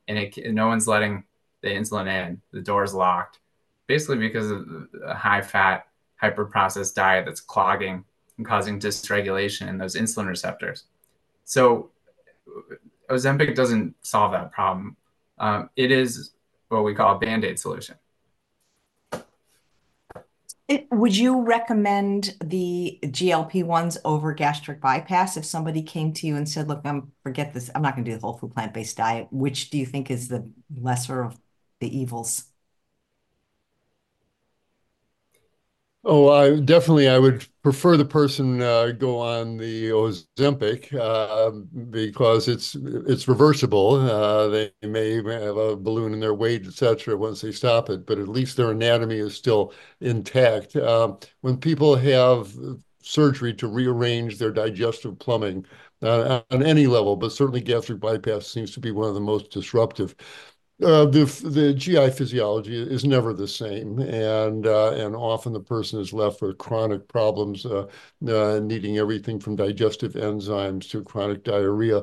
And 0.08 0.18
it, 0.18 0.52
no 0.52 0.66
one's 0.66 0.88
letting 0.88 1.22
the 1.62 1.68
insulin 1.68 2.08
in. 2.08 2.42
The 2.50 2.60
door 2.60 2.82
is 2.82 2.92
locked, 2.92 3.38
basically 3.86 4.18
because 4.18 4.50
of 4.50 4.66
a 5.04 5.14
high 5.14 5.42
fat, 5.42 5.86
hyper 6.16 6.44
processed 6.44 6.94
diet 6.94 7.24
that's 7.26 7.40
clogging 7.40 8.04
and 8.38 8.46
causing 8.46 8.78
dysregulation 8.78 9.68
in 9.68 9.78
those 9.78 9.96
insulin 9.96 10.28
receptors. 10.28 10.84
So 11.44 11.90
Ozempic 13.08 13.54
doesn't 13.54 13.94
solve 14.02 14.32
that 14.32 14.52
problem. 14.52 14.96
Um, 15.38 15.70
it 15.76 15.90
is 15.90 16.32
what 16.68 16.84
we 16.84 16.94
call 16.94 17.16
a 17.16 17.18
band 17.18 17.44
aid 17.44 17.58
solution. 17.58 17.96
It, 20.68 20.88
would 20.90 21.16
you 21.16 21.42
recommend 21.42 22.34
the 22.42 22.98
GLP-1s 23.04 23.98
over 24.04 24.34
gastric 24.34 24.80
bypass 24.80 25.36
if 25.36 25.44
somebody 25.44 25.80
came 25.80 26.12
to 26.14 26.26
you 26.26 26.34
and 26.34 26.48
said, 26.48 26.66
look, 26.66 26.80
I'm 26.84 27.12
forget 27.22 27.54
this, 27.54 27.70
I'm 27.72 27.82
not 27.82 27.94
going 27.94 28.04
to 28.04 28.10
do 28.10 28.16
the 28.16 28.20
whole 28.20 28.36
food 28.36 28.52
plant-based 28.52 28.96
diet. 28.96 29.28
Which 29.30 29.70
do 29.70 29.78
you 29.78 29.86
think 29.86 30.10
is 30.10 30.26
the 30.26 30.50
lesser 30.76 31.22
of 31.22 31.38
the 31.78 31.96
evils? 31.96 32.46
Oh, 36.08 36.28
I 36.28 36.60
definitely 36.60 37.08
I 37.08 37.18
would 37.18 37.44
prefer 37.64 37.96
the 37.96 38.04
person 38.04 38.62
uh, 38.62 38.92
go 38.92 39.18
on 39.18 39.56
the 39.56 39.88
Ozempic 39.90 40.94
uh, 40.94 41.50
because 41.90 42.46
it's 42.46 42.76
it's 42.76 43.26
reversible. 43.26 43.94
Uh, 43.96 44.46
they 44.48 44.72
may 44.82 45.14
have 45.16 45.56
a 45.56 45.74
balloon 45.76 46.12
in 46.12 46.20
their 46.20 46.34
weight, 46.34 46.64
etc. 46.64 47.16
Once 47.16 47.40
they 47.40 47.50
stop 47.50 47.90
it, 47.90 48.06
but 48.06 48.20
at 48.20 48.28
least 48.28 48.56
their 48.56 48.70
anatomy 48.70 49.16
is 49.16 49.34
still 49.34 49.72
intact. 50.00 50.76
Um, 50.76 51.18
when 51.40 51.56
people 51.58 51.96
have 51.96 52.54
surgery 53.02 53.52
to 53.54 53.66
rearrange 53.66 54.38
their 54.38 54.52
digestive 54.52 55.18
plumbing 55.18 55.66
uh, 56.02 56.42
on 56.52 56.62
any 56.62 56.86
level, 56.86 57.16
but 57.16 57.32
certainly 57.32 57.60
gastric 57.60 57.98
bypass 58.00 58.46
seems 58.46 58.70
to 58.72 58.80
be 58.80 58.92
one 58.92 59.08
of 59.08 59.14
the 59.14 59.20
most 59.20 59.50
disruptive. 59.50 60.14
Uh, 60.82 61.06
the 61.06 61.24
the 61.42 61.72
GI 61.72 62.10
physiology 62.10 62.76
is 62.82 63.02
never 63.02 63.32
the 63.32 63.48
same, 63.48 63.98
and 63.98 64.66
uh, 64.66 64.90
and 64.92 65.16
often 65.16 65.54
the 65.54 65.60
person 65.60 65.98
is 66.00 66.12
left 66.12 66.42
with 66.42 66.58
chronic 66.58 67.08
problems, 67.08 67.64
uh, 67.64 67.86
uh 68.28 68.60
needing 68.62 68.98
everything 68.98 69.40
from 69.40 69.56
digestive 69.56 70.12
enzymes 70.14 70.88
to 70.90 71.02
chronic 71.02 71.44
diarrhea. 71.44 72.02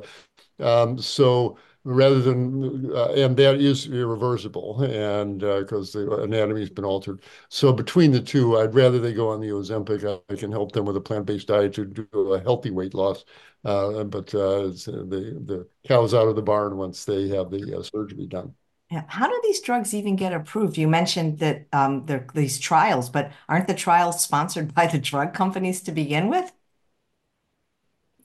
Um, 0.59 0.97
so 0.97 1.59
rather 1.83 2.19
than 2.19 2.91
uh, 2.95 3.11
and 3.13 3.37
that 3.37 3.61
is 3.61 3.87
irreversible, 3.87 4.81
and 4.83 5.41
because 5.41 5.95
uh, 5.95 5.99
the 5.99 6.23
anatomy 6.23 6.61
has 6.61 6.71
been 6.71 6.85
altered. 6.85 7.21
So 7.49 7.73
between 7.73 8.11
the 8.11 8.21
two, 8.21 8.57
I'd 8.57 8.73
rather 8.73 8.99
they 8.99 9.13
go 9.13 9.29
on 9.29 9.39
the 9.39 9.49
Ozempic. 9.49 10.23
I 10.31 10.35
can 10.35 10.51
help 10.51 10.71
them 10.71 10.85
with 10.85 10.97
a 10.97 11.01
plant-based 11.01 11.47
diet 11.47 11.73
to 11.75 11.85
do 11.85 12.33
a 12.33 12.39
healthy 12.41 12.71
weight 12.71 12.95
loss. 12.95 13.23
but 13.63 14.27
the 14.27 14.73
the 15.45 15.67
cow's 15.87 16.15
out 16.15 16.27
of 16.27 16.35
the 16.35 16.41
barn 16.41 16.77
once 16.77 17.05
they 17.05 17.27
have 17.29 17.51
the 17.51 17.87
surgery 17.93 18.25
done. 18.25 18.55
Yeah. 18.93 19.05
How 19.07 19.27
do 19.27 19.39
these 19.43 19.59
drugs 19.59 19.95
even 19.95 20.15
get 20.15 20.33
approved? 20.33 20.77
You 20.77 20.87
mentioned 20.87 21.39
that 21.39 21.65
um, 21.73 22.05
there 22.05 22.19
are 22.19 22.27
these 22.35 22.59
trials, 22.59 23.09
but 23.09 23.31
aren't 23.49 23.65
the 23.65 23.73
trials 23.73 24.23
sponsored 24.23 24.71
by 24.75 24.85
the 24.85 24.99
drug 24.99 25.33
companies 25.33 25.81
to 25.81 25.91
begin 25.91 26.29
with? 26.29 26.51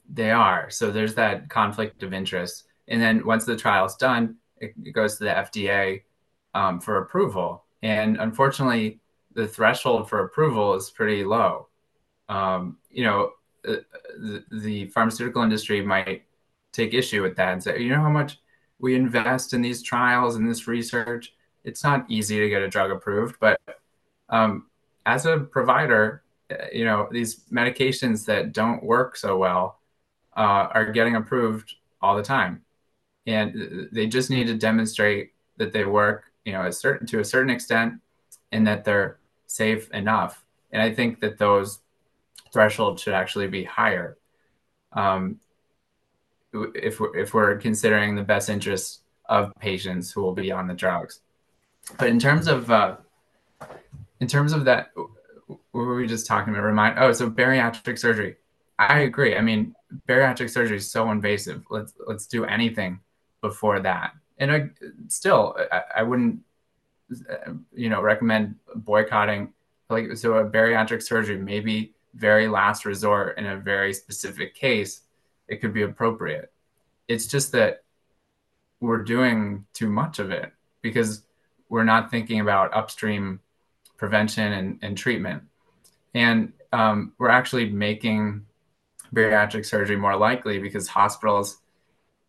They 0.07 0.29
are. 0.29 0.69
So 0.69 0.91
there's 0.91 1.15
that 1.15 1.49
conflict 1.49 2.03
of 2.03 2.13
interest. 2.13 2.65
And 2.87 3.01
then 3.01 3.25
once 3.25 3.45
the 3.45 3.55
trial's 3.55 3.97
done, 3.97 4.35
it, 4.57 4.75
it 4.83 4.91
goes 4.91 5.17
to 5.17 5.23
the 5.23 5.31
FDA 5.31 6.03
um, 6.53 6.79
for 6.79 6.97
approval. 6.97 7.63
And 7.81 8.17
unfortunately, 8.17 8.99
the 9.33 9.47
threshold 9.47 10.07
for 10.07 10.23
approval 10.25 10.75
is 10.75 10.91
pretty 10.91 11.23
low. 11.23 11.69
Um, 12.27 12.77
you 12.91 13.05
know, 13.05 13.31
uh, 13.67 13.77
the, 14.19 14.43
the 14.51 14.85
pharmaceutical 14.89 15.41
industry 15.41 15.81
might 15.81 16.25
take 16.73 16.93
issue 16.93 17.23
with 17.23 17.35
that 17.37 17.53
and 17.53 17.63
say, 17.63 17.81
you 17.81 17.89
know 17.89 18.01
how 18.01 18.11
much 18.11 18.37
we 18.79 18.95
invest 18.95 19.53
in 19.53 19.61
these 19.61 19.81
trials 19.81 20.35
and 20.35 20.49
this 20.49 20.67
research. 20.67 21.33
It's 21.63 21.83
not 21.83 22.05
easy 22.09 22.39
to 22.39 22.49
get 22.49 22.61
a 22.61 22.67
drug 22.67 22.91
approved, 22.91 23.37
but 23.39 23.59
um, 24.29 24.67
as 25.05 25.25
a 25.25 25.39
provider, 25.39 26.23
uh, 26.51 26.65
you 26.71 26.85
know, 26.85 27.07
these 27.11 27.41
medications 27.51 28.25
that 28.25 28.53
don't 28.53 28.83
work 28.83 29.17
so 29.17 29.37
well 29.37 29.79
uh, 30.37 30.67
are 30.71 30.91
getting 30.91 31.15
approved 31.15 31.75
all 32.01 32.15
the 32.15 32.23
time. 32.23 32.63
And 33.27 33.89
they 33.91 34.07
just 34.07 34.29
need 34.29 34.47
to 34.47 34.55
demonstrate 34.55 35.33
that 35.57 35.73
they 35.73 35.85
work, 35.85 36.31
you 36.45 36.53
know, 36.53 36.65
a 36.65 36.71
certain 36.71 37.05
to 37.07 37.19
a 37.19 37.25
certain 37.25 37.49
extent 37.49 37.95
and 38.51 38.65
that 38.65 38.85
they're 38.85 39.19
safe 39.45 39.91
enough. 39.91 40.43
And 40.71 40.81
I 40.81 40.93
think 40.93 41.19
that 41.19 41.37
those 41.37 41.79
thresholds 42.53 43.01
should 43.01 43.13
actually 43.13 43.47
be 43.47 43.63
higher. 43.63 44.17
Um, 44.93 45.39
if 46.53 46.99
we're, 46.99 47.15
if 47.17 47.33
we're 47.33 47.57
considering 47.57 48.15
the 48.15 48.23
best 48.23 48.49
interests 48.49 49.01
of 49.27 49.51
patients 49.59 50.11
who 50.11 50.21
will 50.21 50.33
be 50.33 50.51
on 50.51 50.67
the 50.67 50.73
drugs. 50.73 51.21
But 51.97 52.09
in 52.09 52.19
terms 52.19 52.47
of 52.47 52.69
uh, 52.71 52.97
in 54.19 54.27
terms 54.27 54.53
of 54.53 54.65
that, 54.65 54.91
what 54.95 55.59
were 55.71 55.95
we 55.95 56.07
just 56.07 56.25
talking 56.25 56.53
about? 56.53 56.63
Remind. 56.63 56.99
Oh, 56.99 57.11
so 57.11 57.29
bariatric 57.29 57.97
surgery. 57.97 58.35
I 58.77 58.99
agree. 58.99 59.35
I 59.35 59.41
mean, 59.41 59.75
bariatric 60.07 60.49
surgery 60.49 60.77
is 60.77 60.89
so 60.89 61.11
invasive. 61.11 61.63
Let's 61.69 61.93
let's 62.07 62.27
do 62.27 62.45
anything 62.45 62.99
before 63.41 63.79
that. 63.81 64.13
And 64.37 64.51
I, 64.51 64.69
still, 65.07 65.57
I, 65.71 65.81
I 65.97 66.03
wouldn't, 66.03 66.39
you 67.73 67.89
know, 67.89 68.01
recommend 68.01 68.55
boycotting. 68.75 69.53
Like 69.89 70.15
so, 70.17 70.35
a 70.35 70.45
bariatric 70.45 71.01
surgery 71.01 71.37
maybe 71.37 71.93
very 72.13 72.47
last 72.47 72.85
resort 72.85 73.37
in 73.37 73.45
a 73.45 73.57
very 73.57 73.93
specific 73.93 74.55
case, 74.55 75.01
it 75.49 75.61
could 75.61 75.73
be 75.73 75.81
appropriate. 75.81 76.51
It's 77.07 77.27
just 77.27 77.51
that 77.53 77.83
we're 78.79 79.03
doing 79.03 79.65
too 79.73 79.89
much 79.89 80.19
of 80.19 80.31
it 80.31 80.53
because 80.81 81.23
we're 81.67 81.83
not 81.83 82.09
thinking 82.09 82.39
about 82.39 82.73
upstream 82.73 83.41
prevention 83.97 84.53
and, 84.53 84.79
and 84.81 84.97
treatment. 84.97 85.43
And 86.13 86.53
um, 86.71 87.13
we're 87.17 87.29
actually 87.29 87.69
making 87.69 88.45
bariatric 89.13 89.65
surgery 89.65 89.97
more 89.97 90.15
likely 90.15 90.59
because 90.59 90.87
hospitals, 90.87 91.57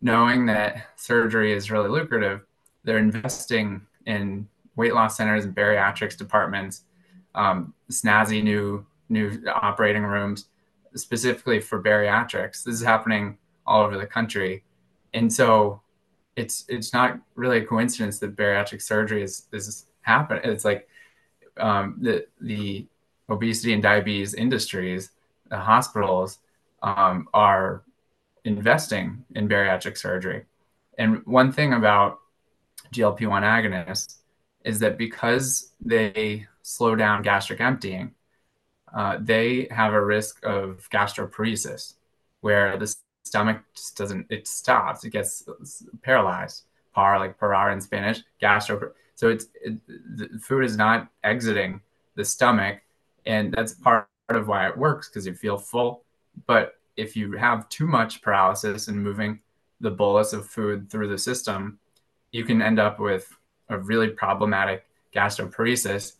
knowing 0.01 0.47
that 0.47 0.87
surgery 0.95 1.53
is 1.53 1.71
really 1.71 1.89
lucrative, 1.89 2.41
they're 2.83 2.97
investing 2.97 3.81
in 4.05 4.47
weight 4.75 4.93
loss 4.93 5.15
centers 5.15 5.45
and 5.45 5.55
bariatrics 5.55 6.17
departments, 6.17 6.83
um, 7.35 7.73
snazzy 7.89 8.43
new 8.43 8.85
new 9.09 9.43
operating 9.47 10.03
rooms 10.03 10.45
specifically 10.95 11.59
for 11.59 11.81
bariatrics. 11.81 12.63
This 12.63 12.75
is 12.75 12.83
happening 12.83 13.37
all 13.65 13.83
over 13.83 13.97
the 13.97 14.07
country, 14.07 14.63
and 15.13 15.31
so 15.31 15.81
it's 16.35 16.65
it's 16.69 16.93
not 16.93 17.19
really 17.35 17.59
a 17.59 17.65
coincidence 17.65 18.19
that 18.19 18.35
bariatric 18.35 18.81
surgery 18.81 19.23
is 19.23 19.47
is 19.51 19.85
happening. 20.01 20.41
It's 20.45 20.65
like 20.65 20.87
um, 21.57 21.97
the 22.01 22.25
the 22.39 22.87
obesity 23.29 23.73
and 23.73 23.81
diabetes 23.83 24.33
industries, 24.33 25.11
the 25.49 25.57
hospitals 25.57 26.39
um, 26.83 27.27
are 27.33 27.83
investing 28.43 29.23
in 29.35 29.47
bariatric 29.47 29.97
surgery. 29.97 30.45
And 30.97 31.25
one 31.25 31.51
thing 31.51 31.73
about 31.73 32.19
GLP 32.93 33.27
1 33.27 33.43
agonists 33.43 34.17
is 34.65 34.79
that 34.79 34.97
because 34.97 35.71
they 35.79 36.47
slow 36.61 36.95
down 36.95 37.21
gastric 37.21 37.61
emptying, 37.61 38.13
uh, 38.93 39.17
they 39.19 39.67
have 39.71 39.93
a 39.93 40.05
risk 40.05 40.43
of 40.43 40.87
gastroparesis, 40.91 41.93
where 42.41 42.77
the 42.77 42.93
stomach 43.23 43.61
just 43.75 43.97
doesn't, 43.97 44.27
it 44.29 44.47
stops, 44.47 45.03
it 45.03 45.11
gets 45.11 45.47
paralyzed. 46.01 46.63
Par, 46.93 47.19
like 47.19 47.39
parar 47.39 47.71
in 47.71 47.79
Spanish, 47.79 48.21
gastro. 48.41 48.91
So 49.15 49.29
it's 49.29 49.45
it, 49.63 49.77
the 49.87 50.27
food 50.41 50.65
is 50.65 50.75
not 50.75 51.07
exiting 51.23 51.79
the 52.15 52.25
stomach, 52.25 52.81
and 53.25 53.53
that's 53.53 53.73
part 53.75 54.09
of 54.27 54.49
why 54.49 54.67
it 54.67 54.77
works 54.77 55.07
because 55.07 55.25
you 55.25 55.33
feel 55.33 55.57
full. 55.57 56.03
But 56.47 56.79
if 56.97 57.15
you 57.15 57.31
have 57.33 57.69
too 57.69 57.87
much 57.87 58.21
paralysis 58.21 58.89
and 58.89 59.01
moving 59.01 59.39
the 59.79 59.89
bolus 59.89 60.33
of 60.33 60.47
food 60.47 60.89
through 60.89 61.07
the 61.07 61.17
system, 61.17 61.79
you 62.33 62.43
can 62.43 62.61
end 62.61 62.77
up 62.77 62.99
with 62.99 63.37
a 63.69 63.77
really 63.77 64.09
problematic 64.09 64.85
gastroparesis 65.15 66.17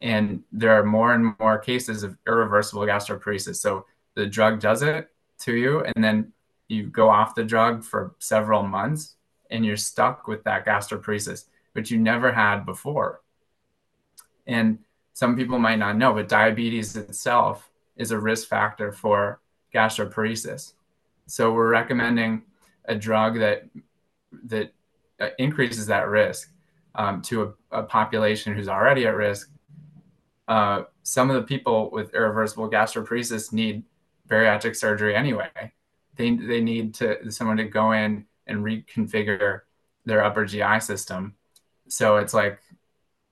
and 0.00 0.42
there 0.52 0.78
are 0.78 0.84
more 0.84 1.14
and 1.14 1.34
more 1.38 1.58
cases 1.58 2.02
of 2.02 2.16
irreversible 2.26 2.82
gastroparesis. 2.82 3.56
So 3.56 3.86
the 4.14 4.26
drug 4.26 4.60
does 4.60 4.82
it 4.82 5.08
to 5.40 5.54
you, 5.54 5.80
and 5.80 6.04
then 6.04 6.32
you 6.68 6.84
go 6.84 7.08
off 7.10 7.34
the 7.34 7.44
drug 7.44 7.84
for 7.84 8.14
several 8.18 8.62
months, 8.62 9.16
and 9.50 9.64
you're 9.64 9.76
stuck 9.76 10.28
with 10.28 10.44
that 10.44 10.66
gastroparesis, 10.66 11.44
which 11.72 11.90
you 11.90 11.98
never 11.98 12.32
had 12.32 12.64
before. 12.64 13.20
And 14.46 14.78
some 15.12 15.36
people 15.36 15.58
might 15.58 15.78
not 15.78 15.96
know, 15.96 16.12
but 16.12 16.28
diabetes 16.28 16.96
itself 16.96 17.70
is 17.96 18.10
a 18.10 18.18
risk 18.18 18.48
factor 18.48 18.92
for 18.92 19.40
gastroparesis. 19.72 20.72
So 21.26 21.52
we're 21.52 21.70
recommending 21.70 22.42
a 22.86 22.94
drug 22.94 23.38
that 23.38 23.64
that 24.46 24.72
uh, 25.20 25.28
increases 25.38 25.86
that 25.86 26.08
risk 26.08 26.50
um, 26.96 27.22
to 27.22 27.54
a, 27.70 27.78
a 27.78 27.82
population 27.84 28.54
who's 28.54 28.68
already 28.68 29.06
at 29.06 29.14
risk 29.14 29.50
uh, 30.48 30.82
some 31.02 31.30
of 31.30 31.36
the 31.36 31.42
people 31.42 31.90
with 31.90 32.14
irreversible 32.14 32.70
gastroparesis 32.70 33.52
need 33.52 33.84
bariatric 34.28 34.76
surgery 34.76 35.14
anyway. 35.14 35.50
They, 36.16 36.36
they 36.36 36.60
need 36.60 36.94
to 36.94 37.30
someone 37.30 37.56
to 37.56 37.64
go 37.64 37.92
in 37.92 38.26
and 38.46 38.64
reconfigure 38.64 39.60
their 40.04 40.22
upper 40.22 40.44
GI 40.44 40.80
system. 40.80 41.34
So 41.88 42.16
it's 42.16 42.34
like 42.34 42.60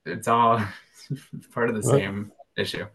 it's 0.06 0.28
all 0.28 0.60
part 1.52 1.68
of 1.68 1.80
the 1.80 1.88
right. 1.88 2.00
same 2.00 2.32
issue. 2.56 2.86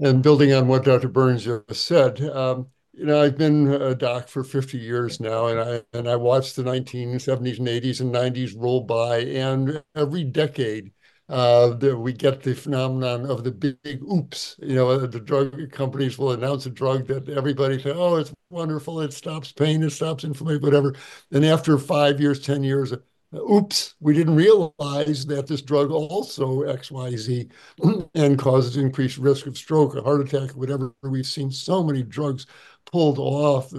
And 0.00 0.22
building 0.22 0.52
on 0.52 0.68
what 0.68 0.84
Dr. 0.84 1.08
Burns 1.08 1.44
just 1.44 1.86
said, 1.86 2.20
um, 2.20 2.68
you 2.92 3.04
know, 3.04 3.22
I've 3.22 3.38
been 3.38 3.68
a 3.68 3.94
doc 3.94 4.28
for 4.28 4.42
50 4.42 4.78
years 4.78 5.20
now, 5.20 5.46
and 5.46 5.60
I 5.60 5.82
and 5.96 6.08
I 6.08 6.16
watched 6.16 6.56
the 6.56 6.64
1970s 6.64 7.58
and 7.58 7.68
80s 7.68 8.00
and 8.00 8.12
90s 8.12 8.54
roll 8.56 8.80
by, 8.80 9.18
and 9.18 9.82
every 9.94 10.24
decade 10.24 10.92
Uh, 11.28 11.76
we 11.98 12.12
get 12.12 12.42
the 12.42 12.54
phenomenon 12.54 13.26
of 13.26 13.44
the 13.44 13.50
big, 13.50 13.76
big 13.82 14.02
oops. 14.02 14.56
You 14.60 14.74
know, 14.74 14.88
uh, 14.88 15.06
the 15.06 15.20
drug 15.20 15.70
companies 15.70 16.16
will 16.16 16.32
announce 16.32 16.64
a 16.64 16.70
drug 16.70 17.06
that 17.08 17.28
everybody 17.28 17.78
says, 17.82 17.94
"Oh, 17.96 18.16
it's 18.16 18.32
wonderful! 18.48 19.00
It 19.02 19.12
stops 19.12 19.52
pain, 19.52 19.82
it 19.82 19.90
stops 19.90 20.24
inflammation, 20.24 20.62
whatever." 20.62 20.94
And 21.30 21.44
after 21.44 21.76
five 21.76 22.18
years, 22.18 22.40
ten 22.40 22.62
years, 22.62 22.94
uh, 22.94 22.98
oops, 23.34 23.94
we 24.00 24.14
didn't 24.14 24.36
realize 24.36 25.26
that 25.26 25.46
this 25.46 25.60
drug 25.60 25.90
also 25.90 26.62
X, 26.62 26.90
Y, 26.90 27.10
Z, 27.16 27.48
and 28.14 28.38
causes 28.38 28.78
increased 28.78 29.18
risk 29.18 29.46
of 29.46 29.58
stroke, 29.58 29.96
a 29.96 30.02
heart 30.02 30.22
attack, 30.22 30.52
whatever. 30.56 30.94
We've 31.02 31.26
seen 31.26 31.50
so 31.50 31.82
many 31.84 32.02
drugs 32.02 32.46
pulled 32.92 33.18
off 33.18 33.72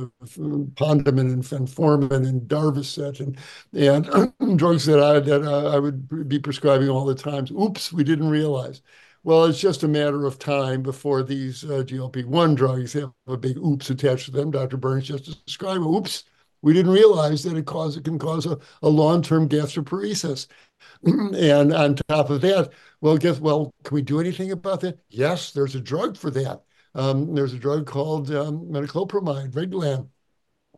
Pondimin 0.76 1.30
and 1.32 1.44
Phenformin 1.44 2.28
and 2.28 2.42
Darvocet 2.44 3.20
and 3.20 3.38
and 3.74 4.58
drugs 4.58 4.86
that 4.86 5.00
I 5.00 5.20
that 5.20 5.44
I 5.44 5.80
would 5.80 6.28
be 6.30 6.40
prescribing 6.40 6.90
all 6.90 7.06
the 7.06 7.16
time. 7.16 7.48
Oops, 7.52 7.94
we 7.94 8.04
didn't 8.04 8.30
realize. 8.30 8.82
Well, 9.24 9.46
it's 9.46 9.60
just 9.60 9.84
a 9.84 9.88
matter 9.88 10.26
of 10.26 10.40
time 10.40 10.82
before 10.82 11.24
these 11.24 11.66
uh, 11.66 11.84
GLP-1 11.86 12.56
drugs 12.56 12.94
have 12.94 13.12
a 13.28 13.36
big 13.36 13.58
oops 13.58 13.90
attached 13.90 14.26
to 14.26 14.32
them. 14.32 14.50
Dr. 14.50 14.78
Burns 14.78 15.08
just 15.08 15.46
described, 15.46 15.84
oops, 15.84 16.24
we 16.62 16.74
didn't 16.74 16.94
realize 16.94 17.44
that 17.44 17.58
it, 17.58 17.66
cause, 17.66 17.98
it 17.98 18.06
can 18.06 18.18
cause 18.18 18.46
a, 18.46 18.58
a 18.82 18.88
long-term 18.90 19.50
gastroparesis. 19.50 20.48
and 21.04 21.74
on 21.74 21.96
top 22.08 22.30
of 22.30 22.40
that, 22.42 22.72
well, 23.02 23.18
guess, 23.18 23.40
well, 23.40 23.74
can 23.84 23.96
we 23.96 24.02
do 24.02 24.22
anything 24.22 24.52
about 24.52 24.82
that? 24.82 25.00
Yes, 25.10 25.52
there's 25.52 25.76
a 25.76 25.82
drug 25.82 26.16
for 26.16 26.32
that. 26.32 26.64
Um, 27.00 27.34
there's 27.34 27.54
a 27.54 27.58
drug 27.58 27.86
called 27.86 28.30
um, 28.32 28.66
metoclopramide, 28.66 29.54
Reglan, 29.54 30.10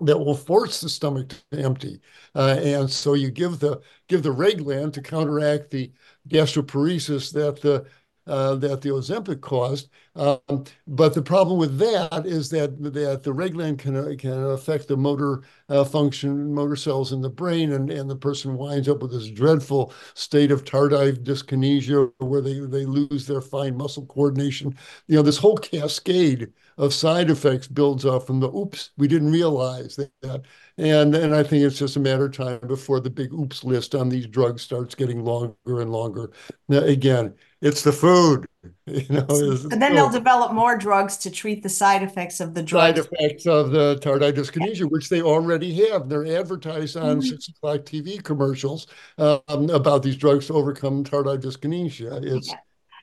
that 0.01 0.19
will 0.19 0.36
force 0.36 0.80
the 0.80 0.89
stomach 0.89 1.34
to 1.51 1.59
empty. 1.59 1.99
Uh, 2.36 2.59
and 2.61 2.89
so 2.89 3.15
you 3.15 3.32
give 3.32 3.57
the 3.57 3.82
give 4.07 4.22
the 4.22 4.30
Reglan 4.30 4.93
to 4.93 5.01
counteract 5.01 5.72
the 5.72 5.91
gastroparesis 6.30 7.34
that 7.34 7.61
the 7.61 7.88
uh, 8.28 8.55
that 8.55 8.82
the 8.82 8.89
Ozempic 8.89 9.41
caused. 9.41 9.89
Um, 10.15 10.65
but 10.88 11.13
the 11.13 11.22
problem 11.22 11.57
with 11.57 11.78
that 11.80 12.26
is 12.26 12.49
that 12.49 12.82
that 12.93 13.24
the 13.24 13.34
Reglan 13.34 13.78
can 13.78 14.17
can 14.17 14.43
affect 14.43 14.88
the 14.88 14.97
motor 14.97 15.43
uh, 15.69 15.84
function, 15.84 16.53
motor 16.53 16.76
cells 16.76 17.13
in 17.13 17.22
the 17.22 17.30
brain, 17.30 17.72
and, 17.72 17.89
and 17.89 18.09
the 18.09 18.15
person 18.15 18.57
winds 18.57 18.89
up 18.89 19.01
with 19.01 19.11
this 19.11 19.30
dreadful 19.30 19.93
state 20.13 20.51
of 20.51 20.63
tardive 20.65 21.24
dyskinesia 21.24 22.11
where 22.17 22.41
they, 22.41 22.59
they 22.59 22.86
lose 22.86 23.26
their 23.26 23.41
fine 23.41 23.78
muscle 23.78 24.05
coordination. 24.05 24.76
You 25.07 25.15
know, 25.15 25.22
this 25.22 25.38
whole 25.38 25.57
cascade 25.57 26.51
of 26.78 26.93
side 26.93 27.30
effects 27.30 27.67
builds 27.67 28.05
up 28.05 28.26
from 28.26 28.39
the 28.39 28.49
oops, 28.49 28.91
we 28.97 29.07
didn't 29.07 29.32
realize 29.32 29.97
that. 30.22 30.41
And, 30.78 31.13
and 31.13 31.36
I 31.36 31.43
think 31.43 31.63
it's 31.63 31.78
just 31.78 31.95
a 31.95 31.99
matter 31.99 32.26
of 32.26 32.36
time 32.36 32.59
before 32.67 32.99
the 32.99 33.09
big 33.09 33.34
oops 33.34 33.63
list 33.63 33.93
on 33.93 34.09
these 34.09 34.26
drugs 34.28 34.61
starts 34.61 34.95
getting 34.95 35.24
longer 35.24 35.55
and 35.65 35.91
longer. 35.91 36.32
Now, 36.69 36.80
again, 36.80 37.36
it's 37.61 37.84
the 37.84 37.91
food. 37.91 38.45
You 38.86 39.05
know, 39.09 39.26
and 39.72 39.82
then 39.82 39.95
they'll 39.95 40.09
develop 40.09 40.51
more 40.51 40.78
drugs 40.78 41.15
to 41.17 41.32
treat 41.32 41.63
the 41.63 41.69
side 41.69 42.03
effects 42.03 42.41
of 42.41 42.53
the 42.53 42.61
drugs. 42.61 42.99
Side 42.99 43.07
effects 43.11 43.47
of 43.47 43.72
the 43.72 43.97
tardive 44.01 44.34
dyskinesia, 44.34 44.89
which 44.91 45.07
they 45.07 45.22
already 45.22 45.74
have. 45.88 46.09
They're 46.09 46.38
advertised 46.38 46.97
on 46.97 47.19
mm-hmm. 47.19 47.28
six 47.28 47.47
o'clock 47.47 47.82
TV 47.82 48.22
commercials 48.22 48.88
um, 49.17 49.69
about 49.69 50.03
these 50.03 50.17
drugs 50.17 50.47
to 50.47 50.53
overcome 50.53 51.03
tardive 51.03 51.41
dyskinesia. 51.41 52.24
It's 52.24 52.49
yeah 52.49 52.55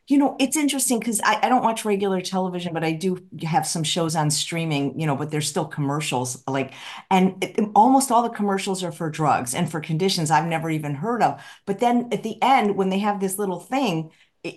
you 0.08 0.18
know, 0.18 0.36
it's 0.40 0.56
interesting 0.56 0.98
because 0.98 1.20
I, 1.22 1.38
I 1.42 1.48
don't 1.50 1.62
watch 1.62 1.84
regular 1.84 2.20
television, 2.22 2.72
but 2.72 2.82
I 2.82 2.92
do 2.92 3.18
have 3.42 3.66
some 3.66 3.84
shows 3.84 4.16
on 4.16 4.30
streaming, 4.30 4.98
you 4.98 5.06
know, 5.06 5.14
but 5.14 5.30
there's 5.30 5.48
still 5.48 5.66
commercials 5.66 6.42
like, 6.48 6.72
and 7.10 7.42
it, 7.44 7.60
almost 7.74 8.10
all 8.10 8.22
the 8.22 8.30
commercials 8.30 8.82
are 8.82 8.92
for 8.92 9.10
drugs 9.10 9.54
and 9.54 9.70
for 9.70 9.80
conditions 9.80 10.30
I've 10.30 10.46
never 10.46 10.70
even 10.70 10.94
heard 10.94 11.22
of. 11.22 11.42
But 11.66 11.80
then 11.80 12.08
at 12.10 12.22
the 12.22 12.42
end, 12.42 12.76
when 12.76 12.88
they 12.88 12.98
have 13.00 13.20
this 13.20 13.38
little 13.38 13.60
thing, 13.60 14.10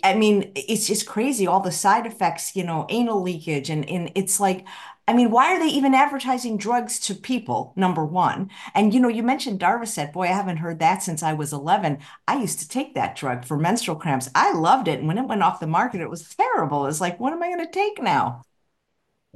I 0.03 0.13
mean, 0.15 0.51
it's 0.55 0.87
just 0.87 1.07
crazy. 1.07 1.47
All 1.47 1.59
the 1.59 1.71
side 1.71 2.05
effects, 2.05 2.55
you 2.55 2.63
know, 2.63 2.85
anal 2.89 3.21
leakage, 3.21 3.69
and 3.69 3.87
and 3.89 4.11
it's 4.15 4.39
like, 4.39 4.65
I 5.11 5.13
mean, 5.13 5.29
why 5.29 5.53
are 5.53 5.59
they 5.59 5.67
even 5.67 5.93
advertising 5.93 6.55
drugs 6.55 6.97
to 7.01 7.15
people? 7.15 7.73
Number 7.75 8.05
one. 8.05 8.49
And 8.73 8.93
you 8.93 8.99
know, 9.01 9.09
you 9.09 9.23
mentioned 9.23 9.59
Darvocet. 9.59 10.13
Boy, 10.13 10.23
I 10.23 10.27
haven't 10.27 10.57
heard 10.57 10.79
that 10.79 11.03
since 11.03 11.21
I 11.21 11.33
was 11.33 11.51
11. 11.51 11.99
I 12.29 12.39
used 12.39 12.59
to 12.59 12.67
take 12.69 12.95
that 12.95 13.17
drug 13.17 13.43
for 13.43 13.57
menstrual 13.57 13.97
cramps. 13.97 14.29
I 14.33 14.53
loved 14.53 14.87
it. 14.87 14.99
And 14.99 15.09
when 15.09 15.17
it 15.17 15.27
went 15.27 15.43
off 15.43 15.59
the 15.59 15.67
market, 15.67 15.99
it 15.99 16.09
was 16.09 16.33
terrible. 16.33 16.85
It's 16.87 17.01
like, 17.01 17.19
what 17.19 17.33
am 17.33 17.43
I 17.43 17.47
going 17.49 17.65
to 17.65 17.71
take 17.71 18.01
now? 18.01 18.43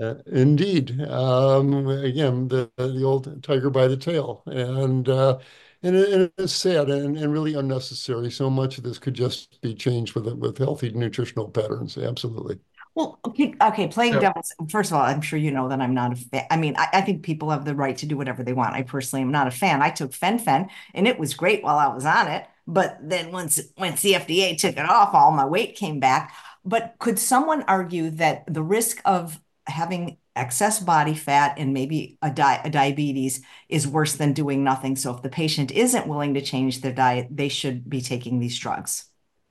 Uh, 0.01 0.15
indeed. 0.27 0.99
Um, 1.01 1.87
again, 1.87 2.47
the 2.49 2.69
the 2.77 3.03
old 3.03 3.41
tiger 3.43 3.69
by 3.69 3.87
the 3.87 3.95
tail, 3.97 4.43
and 4.45 5.07
uh, 5.07 5.39
and, 5.83 5.95
it, 5.95 6.11
and 6.13 6.31
it's 6.37 6.51
sad 6.53 6.89
and, 6.89 7.17
and 7.17 7.31
really 7.31 7.53
unnecessary. 7.53 8.29
So 8.29 8.49
much 8.49 8.77
of 8.77 8.83
this 8.83 8.99
could 8.99 9.13
just 9.13 9.61
be 9.61 9.73
changed 9.73 10.13
with 10.15 10.27
with 10.33 10.57
healthy 10.57 10.91
nutritional 10.91 11.49
patterns. 11.49 11.97
Absolutely. 11.97 12.59
Well, 12.95 13.19
okay, 13.25 13.53
okay, 13.61 13.87
playing 13.89 14.13
So, 14.13 14.19
devil's, 14.19 14.53
first 14.69 14.91
of 14.91 14.97
all, 14.97 15.03
I'm 15.03 15.19
sure 15.21 15.37
you 15.37 15.51
know 15.51 15.67
that 15.67 15.81
I'm 15.81 15.93
not 15.93 16.13
a 16.13 16.15
fan. 16.15 16.45
I 16.49 16.55
mean, 16.55 16.75
I, 16.77 16.87
I 16.93 17.01
think 17.01 17.23
people 17.23 17.49
have 17.51 17.65
the 17.65 17.75
right 17.75 17.97
to 17.97 18.05
do 18.05 18.15
whatever 18.15 18.41
they 18.41 18.53
want. 18.53 18.73
I 18.73 18.83
personally 18.83 19.21
am 19.21 19.31
not 19.31 19.47
a 19.47 19.51
fan. 19.51 19.81
I 19.81 19.89
took 19.89 20.13
Fen-Phen 20.13 20.69
and 20.93 21.07
it 21.07 21.19
was 21.19 21.33
great 21.33 21.61
while 21.61 21.77
I 21.77 21.93
was 21.93 22.05
on 22.05 22.27
it. 22.29 22.47
But 22.67 22.97
then 23.01 23.31
once 23.31 23.59
once 23.77 24.01
the 24.01 24.15
FDA 24.15 24.55
took 24.55 24.77
it 24.77 24.89
off, 24.89 25.13
all 25.13 25.31
my 25.31 25.45
weight 25.45 25.75
came 25.75 25.99
back. 25.99 26.33
But 26.63 26.95
could 26.99 27.19
someone 27.19 27.63
argue 27.63 28.09
that 28.11 28.45
the 28.51 28.63
risk 28.63 29.01
of 29.05 29.39
having 29.67 30.17
excess 30.35 30.79
body 30.79 31.13
fat 31.15 31.55
and 31.59 31.73
maybe 31.73 32.17
a, 32.21 32.31
di 32.31 32.61
a 32.63 32.69
diabetes 32.69 33.41
is 33.69 33.87
worse 33.87 34.15
than 34.15 34.33
doing 34.33 34.63
nothing? 34.63 34.95
So 34.95 35.13
if 35.13 35.21
the 35.21 35.29
patient 35.29 35.71
isn't 35.71 36.07
willing 36.07 36.33
to 36.35 36.41
change 36.41 36.81
their 36.81 36.93
diet, 36.93 37.27
they 37.29 37.49
should 37.49 37.89
be 37.89 38.01
taking 38.01 38.39
these 38.39 38.57
drugs 38.57 39.05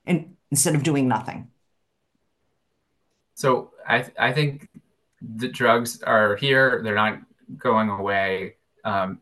and 0.07 0.37
instead 0.51 0.75
of 0.75 0.83
doing 0.83 1.07
nothing. 1.09 1.51
So 3.35 3.73
I 3.87 4.07
I 4.19 4.33
think 4.33 4.69
the 5.37 5.49
drugs 5.49 6.03
are 6.03 6.37
here. 6.37 6.81
They're 6.83 6.95
not 6.95 7.21
going 7.59 7.91
away. 7.91 8.57
Um, 8.85 9.21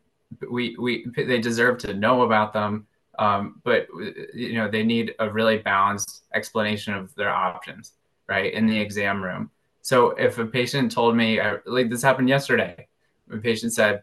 we 0.49 0.75
we 0.77 1.05
they 1.15 1.39
deserve 1.39 1.77
to 1.79 1.93
know 1.93 2.21
about 2.21 2.53
them. 2.53 2.87
Um, 3.19 3.61
but 3.63 3.87
you 4.33 4.53
know 4.53 4.69
they 4.69 4.83
need 4.83 5.13
a 5.19 5.29
really 5.29 5.57
balanced 5.57 6.23
explanation 6.33 6.93
of 6.93 7.13
their 7.15 7.29
options, 7.29 7.93
right, 8.27 8.51
in 8.53 8.65
the 8.65 8.79
exam 8.79 9.23
room. 9.23 9.51
So 9.81 10.11
if 10.11 10.37
a 10.37 10.45
patient 10.45 10.91
told 10.91 11.15
me, 11.15 11.39
uh, 11.39 11.57
like 11.65 11.89
this 11.89 12.01
happened 12.01 12.29
yesterday, 12.29 12.87
a 13.29 13.37
patient 13.37 13.73
said 13.73 14.01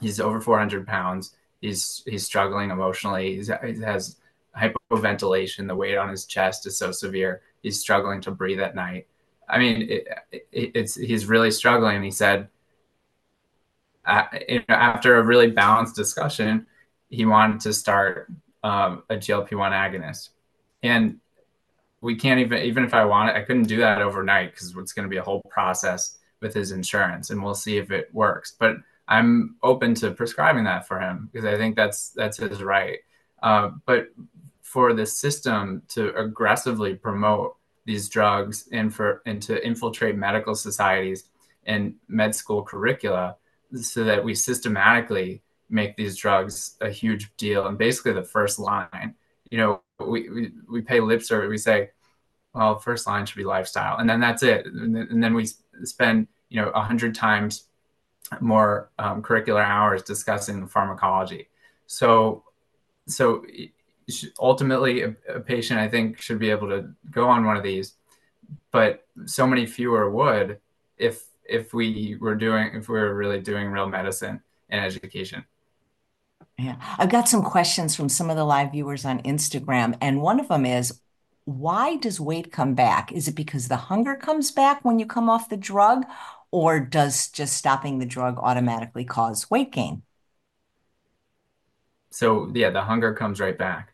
he's 0.00 0.18
over 0.18 0.40
400 0.40 0.86
pounds, 0.86 1.36
he's 1.60 2.02
he's 2.06 2.24
struggling 2.24 2.70
emotionally, 2.70 3.36
he's, 3.36 3.50
he 3.64 3.80
has 3.82 4.16
hypoventilation, 4.58 5.68
the 5.68 5.76
weight 5.76 5.96
on 5.96 6.08
his 6.08 6.26
chest 6.26 6.66
is 6.66 6.76
so 6.76 6.90
severe, 6.90 7.42
he's 7.62 7.80
struggling 7.80 8.20
to 8.22 8.30
breathe 8.30 8.60
at 8.60 8.74
night 8.74 9.06
I 9.48 9.58
mean, 9.58 9.82
it, 9.82 10.08
it, 10.32 10.72
it's 10.74 10.94
he's 10.94 11.26
really 11.26 11.50
struggling. 11.50 12.02
He 12.02 12.10
said, 12.10 12.48
uh, 14.06 14.24
after 14.68 15.16
a 15.16 15.22
really 15.22 15.50
balanced 15.50 15.96
discussion, 15.96 16.66
he 17.10 17.26
wanted 17.26 17.60
to 17.60 17.72
start 17.72 18.30
um, 18.62 19.02
a 19.10 19.16
GLP-1 19.16 19.72
agonist, 19.72 20.30
and 20.82 21.20
we 22.00 22.14
can't 22.14 22.40
even 22.40 22.62
even 22.62 22.84
if 22.84 22.94
I 22.94 23.04
wanted, 23.04 23.36
I 23.36 23.42
couldn't 23.42 23.64
do 23.64 23.78
that 23.78 24.02
overnight 24.02 24.52
because 24.52 24.74
it's 24.76 24.92
going 24.92 25.06
to 25.06 25.10
be 25.10 25.16
a 25.16 25.22
whole 25.22 25.42
process 25.48 26.18
with 26.40 26.54
his 26.54 26.72
insurance, 26.72 27.30
and 27.30 27.42
we'll 27.42 27.54
see 27.54 27.78
if 27.78 27.90
it 27.90 28.12
works. 28.12 28.54
But 28.58 28.76
I'm 29.08 29.56
open 29.62 29.94
to 29.96 30.10
prescribing 30.10 30.64
that 30.64 30.86
for 30.86 31.00
him 31.00 31.28
because 31.32 31.46
I 31.46 31.56
think 31.56 31.76
that's 31.76 32.10
that's 32.10 32.38
his 32.38 32.62
right. 32.62 32.98
Uh, 33.42 33.70
but 33.86 34.08
for 34.62 34.92
the 34.92 35.06
system 35.06 35.82
to 35.88 36.14
aggressively 36.16 36.94
promote 36.94 37.56
these 37.84 38.08
drugs 38.08 38.68
and 38.72 38.94
for 38.94 39.22
and 39.26 39.42
to 39.42 39.64
infiltrate 39.66 40.16
medical 40.16 40.54
societies 40.54 41.24
and 41.66 41.94
med 42.08 42.34
school 42.34 42.62
curricula 42.62 43.36
so 43.80 44.04
that 44.04 44.22
we 44.22 44.34
systematically 44.34 45.42
make 45.70 45.96
these 45.96 46.16
drugs 46.16 46.76
a 46.80 46.88
huge 46.88 47.34
deal 47.36 47.66
and 47.66 47.78
basically 47.78 48.12
the 48.12 48.22
first 48.22 48.58
line. 48.58 49.14
You 49.50 49.58
know 49.58 49.80
we, 49.98 50.28
we, 50.28 50.52
we 50.70 50.82
pay 50.82 51.00
lip 51.00 51.22
service. 51.22 51.48
We 51.48 51.58
say 51.58 51.90
well 52.54 52.78
first 52.78 53.06
line 53.06 53.26
should 53.26 53.36
be 53.36 53.44
lifestyle. 53.44 53.98
And 53.98 54.08
then 54.08 54.20
that's 54.20 54.42
it. 54.42 54.66
And 54.66 55.22
then, 55.22 55.34
we 55.34 55.48
spend 55.84 56.28
you 56.48 56.60
know 56.60 56.70
a 56.70 56.82
hundred 56.82 57.14
times 57.14 57.64
more 58.40 58.90
um, 58.98 59.22
curricular 59.22 59.64
hours 59.64 60.02
discussing 60.02 60.66
pharmacology. 60.66 61.48
So 61.86 62.44
so 63.06 63.44
ultimately 64.38 65.02
a, 65.02 65.14
a, 65.28 65.40
patient 65.40 65.80
i 65.80 65.88
think 65.88 66.20
should 66.20 66.38
be 66.38 66.50
able 66.50 66.68
to 66.68 66.90
go 67.10 67.28
on 67.28 67.44
one 67.44 67.56
of 67.56 67.62
these 67.62 67.94
but 68.70 69.06
so 69.26 69.46
many 69.46 69.66
fewer 69.66 70.10
would 70.10 70.58
if 70.98 71.24
if 71.44 71.72
we 71.74 72.16
were 72.20 72.34
doing 72.34 72.74
if 72.74 72.88
we 72.88 72.98
were 72.98 73.14
really 73.14 73.40
doing 73.40 73.68
real 73.68 73.88
medicine 73.88 74.40
and 74.68 74.84
education. 74.84 75.44
Yeah. 76.58 76.76
I've 76.98 77.10
got 77.10 77.28
some 77.28 77.42
questions 77.42 77.94
from 77.94 78.08
some 78.08 78.30
of 78.30 78.36
the 78.36 78.44
live 78.44 78.72
viewers 78.72 79.04
on 79.04 79.22
instagram 79.22 79.96
and 80.00 80.22
one 80.22 80.40
of 80.40 80.48
them 80.48 80.66
is 80.66 81.00
why 81.46 81.96
does 81.96 82.18
weight 82.18 82.50
come 82.50 82.74
back? 82.74 83.12
Is 83.12 83.28
it 83.28 83.34
because 83.34 83.68
the 83.68 83.76
hunger 83.76 84.16
comes 84.16 84.50
back 84.50 84.82
when 84.82 84.98
you 84.98 85.04
come 85.04 85.28
off 85.28 85.50
the 85.50 85.58
drug 85.58 86.06
or 86.50 86.80
does 86.80 87.28
just 87.28 87.56
stopping 87.56 87.98
the 87.98 88.06
drug 88.06 88.38
automatically 88.38 89.04
cause 89.04 89.50
weight 89.50 89.72
gain? 89.72 90.02
So 92.10 92.50
yeah 92.54 92.70
the 92.70 92.82
hunger 92.82 93.14
comes 93.14 93.40
right 93.40 93.56
back 93.56 93.93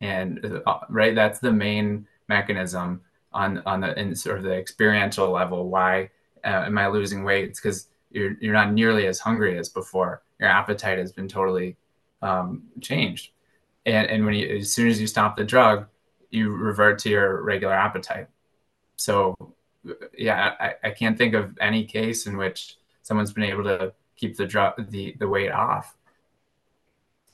and 0.00 0.62
uh, 0.66 0.78
right 0.88 1.14
that's 1.14 1.38
the 1.40 1.52
main 1.52 2.06
mechanism 2.28 3.00
on 3.32 3.62
on 3.66 3.80
the 3.80 3.98
in 3.98 4.14
sort 4.14 4.38
of 4.38 4.44
the 4.44 4.52
experiential 4.52 5.30
level 5.30 5.68
why 5.68 6.08
uh, 6.44 6.64
am 6.66 6.78
i 6.78 6.86
losing 6.86 7.24
weight? 7.24 7.48
It's 7.48 7.60
because 7.60 7.88
you're 8.10 8.36
you're 8.40 8.54
not 8.54 8.72
nearly 8.72 9.06
as 9.06 9.18
hungry 9.20 9.58
as 9.58 9.68
before. 9.68 10.22
Your 10.40 10.48
appetite 10.48 10.98
has 10.98 11.12
been 11.12 11.28
totally 11.28 11.76
um, 12.22 12.62
changed. 12.80 13.32
And 13.86 14.08
and 14.08 14.24
when 14.24 14.34
you 14.34 14.58
as 14.58 14.72
soon 14.72 14.88
as 14.88 15.00
you 15.00 15.06
stop 15.06 15.36
the 15.36 15.44
drug 15.44 15.86
you 16.30 16.50
revert 16.50 16.98
to 17.00 17.08
your 17.08 17.42
regular 17.42 17.74
appetite. 17.74 18.28
So 18.96 19.34
yeah 20.16 20.54
i, 20.60 20.74
I 20.88 20.90
can't 20.90 21.16
think 21.16 21.34
of 21.34 21.56
any 21.60 21.84
case 21.84 22.26
in 22.26 22.36
which 22.36 22.76
someone's 23.02 23.32
been 23.32 23.44
able 23.44 23.64
to 23.64 23.92
keep 24.16 24.36
the 24.36 24.44
drug 24.44 24.90
the 24.90 25.14
the 25.18 25.28
weight 25.28 25.52
off 25.52 25.96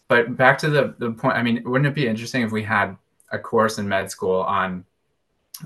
but 0.09 0.37
back 0.37 0.59
to 0.59 0.71
the 0.71 0.95
the 0.99 1.13
point. 1.13 1.37
I 1.37 1.43
mean, 1.43 1.63
wouldn't 1.65 1.87
it 1.87 1.95
be 1.95 2.07
interesting 2.07 2.43
if 2.43 2.53
we 2.53 2.63
had 2.63 2.97
a 3.31 3.39
course 3.39 3.79
in 3.79 3.89
med 3.89 4.11
school 4.11 4.41
on, 4.43 4.85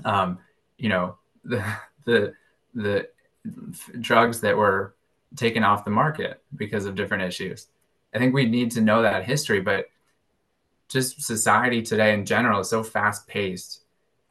um, 0.05 0.39
you 0.77 0.89
know, 0.89 1.17
the 1.43 1.63
the 2.05 2.33
the 2.73 3.07
drugs 3.99 4.41
that 4.41 4.55
were 4.55 4.95
taken 5.35 5.63
off 5.63 5.85
the 5.85 5.91
market 5.91 6.41
because 6.55 6.85
of 6.85 6.95
different 6.95 7.23
issues. 7.23 7.67
I 8.13 8.17
think 8.17 8.33
we 8.33 8.45
need 8.45 8.71
to 8.71 8.81
know 8.81 9.01
that 9.01 9.23
history, 9.23 9.61
but 9.61 9.85
just 10.87 11.21
society 11.21 11.81
today 11.81 12.13
in 12.13 12.25
general 12.25 12.61
is 12.61 12.69
so 12.69 12.83
fast 12.83 13.27
paced, 13.27 13.81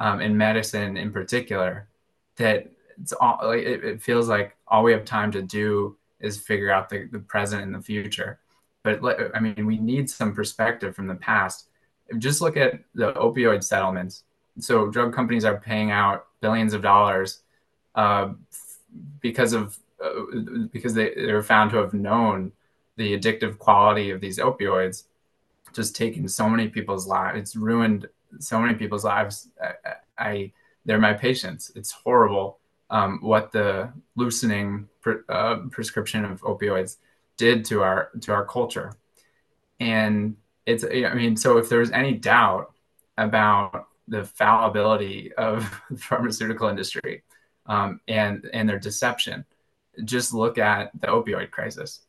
um, 0.01 0.21
in 0.21 0.37
medicine 0.37 0.97
in 0.97 1.13
particular, 1.13 1.89
that 2.37 2.71
it's 3.01 3.13
all 3.13 3.53
it, 3.53 3.85
it 3.85 4.03
feels 4.03 4.29
like 4.29 4.57
all 4.67 4.83
we 4.83 4.93
have 4.93 5.05
time 5.05 5.31
to 5.33 5.43
do 5.43 5.97
is 6.21 6.39
figure 6.39 6.71
out 6.71 6.89
the, 6.89 7.09
the 7.13 7.21
present 7.21 7.63
and 7.63 7.75
the 7.75 7.81
future 7.81 8.41
but 8.83 9.01
I 9.35 9.41
mean, 9.41 9.66
we 9.66 9.79
need 9.79 10.09
some 10.09 10.35
perspective 10.35 10.95
from 10.95 11.07
the 11.07 11.14
past. 11.14 11.68
Just 12.18 12.41
look 12.41 12.57
at 12.57 12.81
the 12.95 13.12
opioid 13.12 13.62
settlements. 13.62 14.24
So 14.61 14.89
drug 14.89 15.12
companies 15.12 15.45
are 15.45 15.59
paying 15.59 15.91
out 15.91 16.26
billions 16.41 16.72
of 16.74 16.83
dollars 16.83 17.43
uh, 17.95 18.33
because 19.20 19.53
of 19.53 19.79
uh, 20.03 20.66
because 20.72 20.95
they, 20.95 21.12
they 21.14 21.33
were 21.33 21.43
found 21.43 21.70
to 21.72 21.76
have 21.79 21.93
known 21.93 22.53
the 22.97 23.18
addictive 23.18 23.59
quality 23.59 24.11
of 24.11 24.20
these 24.20 24.39
opioids, 24.39 25.05
just 25.72 25.97
taking 25.97 26.29
so 26.29 26.49
many 26.49 26.68
people's 26.68 27.07
lives. 27.07 27.39
It's 27.39 27.57
ruined 27.57 28.09
so 28.39 28.61
many 28.61 28.74
people's 28.74 29.05
lives. 29.05 29.49
I, 29.62 29.72
I 30.18 30.53
they're 30.85 30.99
my 30.99 31.12
patients. 31.12 31.72
It's 31.74 31.93
horrible 31.93 32.59
um, 32.91 33.18
what 33.20 33.53
the 33.53 33.93
loosening 34.16 34.89
pre- 35.01 35.22
uh, 35.29 35.57
prescription 35.70 36.24
of 36.24 36.41
opioids 36.43 36.97
did 37.39 37.64
to 37.66 37.82
our 37.82 38.11
to 38.20 38.32
our 38.32 38.45
culture. 38.45 38.93
And 39.80 40.36
it's 40.68 40.84
i 40.84 41.14
mean 41.14 41.34
so 41.34 41.57
if 41.57 41.68
there's 41.70 41.91
any 41.91 42.12
doubt 42.12 42.74
about 43.16 43.89
the 44.07 44.22
fallibility 44.24 45.32
of 45.34 45.80
the 45.91 45.97
pharmaceutical 45.97 46.68
industry 46.68 47.22
um, 47.66 48.01
and 48.07 48.49
and 48.53 48.68
their 48.68 48.78
deception 48.78 49.45
just 50.05 50.32
look 50.32 50.59
at 50.59 50.91
the 51.01 51.09
opioid 51.09 51.51
crisis. 51.51 52.01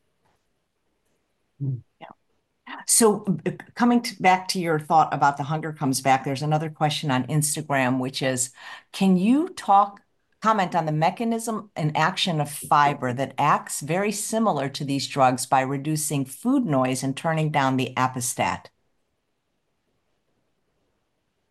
Yeah 1.60 2.08
so 2.86 3.26
coming 3.76 4.02
to, 4.02 4.22
back 4.22 4.48
to 4.48 4.60
your 4.60 4.80
thought 4.80 5.14
about 5.14 5.38
the 5.38 5.44
hunger 5.44 5.74
comes 5.74 6.02
back 6.02 6.24
there's 6.24 6.42
another 6.42 6.70
question 6.70 7.10
on 7.10 7.26
instagram 7.26 8.00
which 8.00 8.22
is 8.22 8.52
can 8.92 9.18
you 9.18 9.50
talk 9.50 10.02
comment 10.42 10.76
on 10.76 10.86
the 10.86 10.92
mechanism 10.92 11.70
and 11.76 11.96
action 11.96 12.40
of 12.40 12.50
fiber 12.50 13.14
that 13.14 13.34
acts 13.38 13.82
very 13.82 14.12
similar 14.12 14.70
to 14.70 14.86
these 14.86 15.08
drugs 15.08 15.46
by 15.46 15.62
reducing 15.62 16.26
food 16.26 16.66
noise 16.66 17.04
and 17.04 17.16
turning 17.16 17.52
down 17.52 17.78
the 17.78 17.94
appestat. 17.96 18.68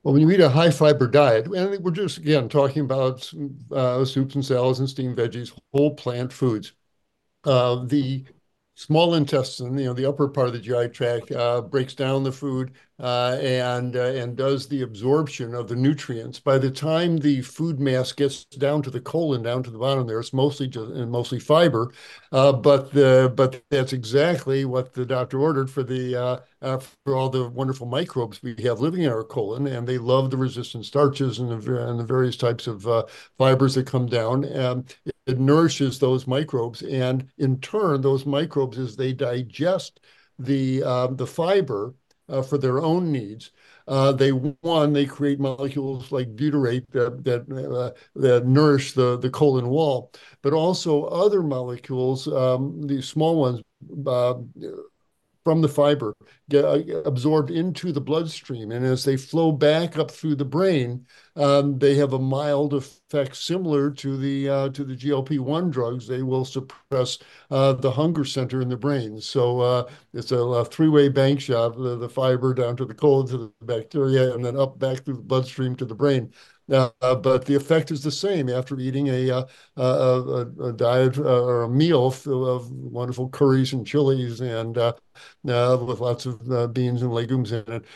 Well, 0.03 0.15
when 0.15 0.23
you 0.23 0.31
eat 0.31 0.41
a 0.41 0.49
high 0.49 0.71
fiber 0.71 1.07
diet, 1.07 1.47
and 1.49 1.85
we're 1.85 1.91
just 1.91 2.19
again 2.19 2.49
talking 2.49 2.83
about 2.83 3.31
uh, 3.73 4.05
soups 4.05 4.37
and 4.37 4.45
salads 4.45 4.79
and 4.79 4.89
steamed 4.89 5.19
veggies, 5.19 5.53
whole 5.73 5.95
plant 5.95 6.33
foods. 6.33 6.73
Uh, 7.45 7.85
the 7.85 8.25
small 8.75 9.15
intestine, 9.15 9.77
you 9.77 9.87
know, 9.87 9.93
the 9.93 10.07
upper 10.07 10.29
part 10.29 10.47
of 10.47 10.55
the 10.55 10.61
GI 10.61 10.89
tract, 10.91 11.33
uh, 11.33 11.61
breaks 11.61 11.95
down 11.95 12.23
the 12.23 12.33
food 12.33 12.73
uh, 13.01 13.39
and 13.41 13.97
uh, 13.97 14.01
and 14.01 14.37
does 14.37 14.67
the 14.67 14.83
absorption 14.83 15.55
of 15.55 15.69
the 15.69 15.77
nutrients. 15.77 16.41
By 16.41 16.59
the 16.59 16.71
time 16.71 17.19
the 17.19 17.43
food 17.43 17.79
mass 17.79 18.13
gets 18.13 18.45
down 18.47 18.83
to 18.83 18.91
the 18.91 19.01
colon, 19.01 19.43
down 19.43 19.63
to 19.63 19.71
the 19.71 19.79
bottom 19.79 20.07
there, 20.07 20.19
it's 20.19 20.33
mostly 20.33 20.67
just 20.67 20.91
and 20.91 21.11
mostly 21.11 21.39
fiber. 21.39 21.93
Uh, 22.33 22.53
but 22.53 22.93
the 22.93 23.33
but 23.37 23.63
that's 23.71 23.93
exactly 23.93 24.65
what 24.65 24.93
the 24.95 25.07
doctor 25.07 25.39
ordered 25.41 25.71
for 25.71 25.83
the 25.83 26.17
uh, 26.17 26.39
uh, 26.61 26.79
for 27.05 27.15
all 27.15 27.29
the 27.29 27.49
wonderful 27.49 27.87
microbes 27.87 28.43
we 28.43 28.57
have 28.63 28.81
living 28.81 29.03
in 29.03 29.11
our 29.11 29.25
colon, 29.25 29.67
and 29.69 29.87
they 29.87 29.99
love 29.99 30.31
the 30.31 30.37
resistant 30.37 30.85
starches 30.85 31.39
and 31.39 31.63
the, 31.63 31.89
and 31.89 32.01
the 32.01 32.05
various 32.05 32.37
types 32.37 32.67
of 32.67 32.87
fibers 33.39 33.75
that 33.75 33.87
come 33.87 34.07
down. 34.07 34.45
Um, 34.59 34.85
it 35.27 35.39
nourishes 35.39 35.99
those 35.99 36.27
microbes, 36.27 36.83
and 36.83 37.29
in 37.39 37.61
turn, 37.61 38.01
those 38.01 38.27
microbes, 38.27 38.79
as 38.79 38.97
they 38.97 39.13
digest 39.13 40.01
the 40.39 40.83
uh, 40.83 41.09
the 41.09 41.27
fiber 41.27 41.95
uh, 42.29 42.43
for 42.43 42.59
their 42.59 42.81
own 42.81 43.11
needs, 43.13 43.51
uh, 43.87 44.13
they 44.13 44.31
one 44.31 44.93
they 44.93 45.07
create 45.07 45.41
molecules 45.41 46.13
like 46.13 46.35
butyrate 46.37 46.85
that 46.93 47.25
that 47.25 47.71
uh, 47.73 47.93
that 48.17 48.47
nourish 48.47 48.93
the 48.93 49.19
the 49.19 49.31
colon 49.31 49.69
wall, 49.69 50.13
but 50.43 50.53
also 50.53 51.05
other 51.05 51.43
molecules, 51.43 52.29
um, 52.29 52.83
these 52.87 53.07
small 53.09 53.37
ones 53.41 53.63
uh, 54.07 54.35
from 55.49 55.63
the 55.63 55.69
fiber 55.69 56.15
get 56.51 56.63
uh, 56.63 57.01
absorbed 57.07 57.51
into 57.51 57.91
the 57.91 58.03
bloodstream. 58.03 58.71
And 58.71 58.85
as 58.85 59.03
they 59.03 59.17
flow 59.17 59.51
back 59.51 59.97
up 59.97 60.11
through 60.11 60.35
the 60.35 60.45
brain, 60.45 61.07
um, 61.37 61.79
they 61.79 61.95
have 61.95 62.13
a 62.13 62.19
mild 62.19 62.75
effect 62.75 63.35
similar 63.35 63.91
to 63.93 64.19
the 64.19 64.47
uh, 64.47 64.69
to 64.69 64.85
the 64.85 64.95
GLP-1 64.95 65.71
drugs. 65.71 66.07
They 66.07 66.23
will 66.23 66.45
suppress 66.45 67.17
uh, 67.51 67.73
the 67.73 67.91
hunger 67.91 68.27
center 68.27 68.61
in 68.61 68.69
the 68.69 68.77
brain. 68.77 69.23
So 69.23 69.61
uh, 69.61 69.91
it's 70.13 70.33
a, 70.33 70.39
a 70.39 70.67
three-way 70.67 71.09
bank 71.09 71.41
shot: 71.41 71.79
the, 71.79 71.97
the 71.97 72.11
fiber 72.11 72.53
down 72.53 72.77
to 72.77 72.85
the 72.85 72.93
colon 72.93 73.27
to 73.29 73.39
the 73.39 73.53
bacteria, 73.63 74.35
and 74.35 74.45
then 74.45 74.55
up 74.55 74.79
back 74.79 75.03
through 75.03 75.17
the 75.17 75.23
bloodstream 75.23 75.77
to 75.77 75.87
the 75.87 75.95
brain. 75.95 76.31
Uh, 76.71 76.91
but 77.01 77.47
the 77.47 77.55
effect 77.55 77.91
is 77.91 78.03
the 78.03 78.11
same 78.11 78.51
after 78.51 78.79
eating 78.79 79.09
a, 79.09 79.31
uh, 79.31 79.47
a, 79.79 80.47
a, 80.65 80.73
diet 80.75 81.17
uh, 81.17 81.43
or 81.43 81.63
a 81.63 81.69
meal 81.69 82.09
of 82.09 82.71
wonderful 82.71 83.31
curries 83.31 83.73
and 83.73 83.87
chilies 83.87 84.43
and 84.43 84.77
uh, 84.77 84.93
uh, 85.49 85.79
with 85.81 86.01
lots 86.01 86.27
of 86.27 86.51
uh, 86.53 86.67
beans 86.67 87.01
and 87.01 87.13
legumes 87.13 87.53
in 87.53 87.65
it. 87.69 87.87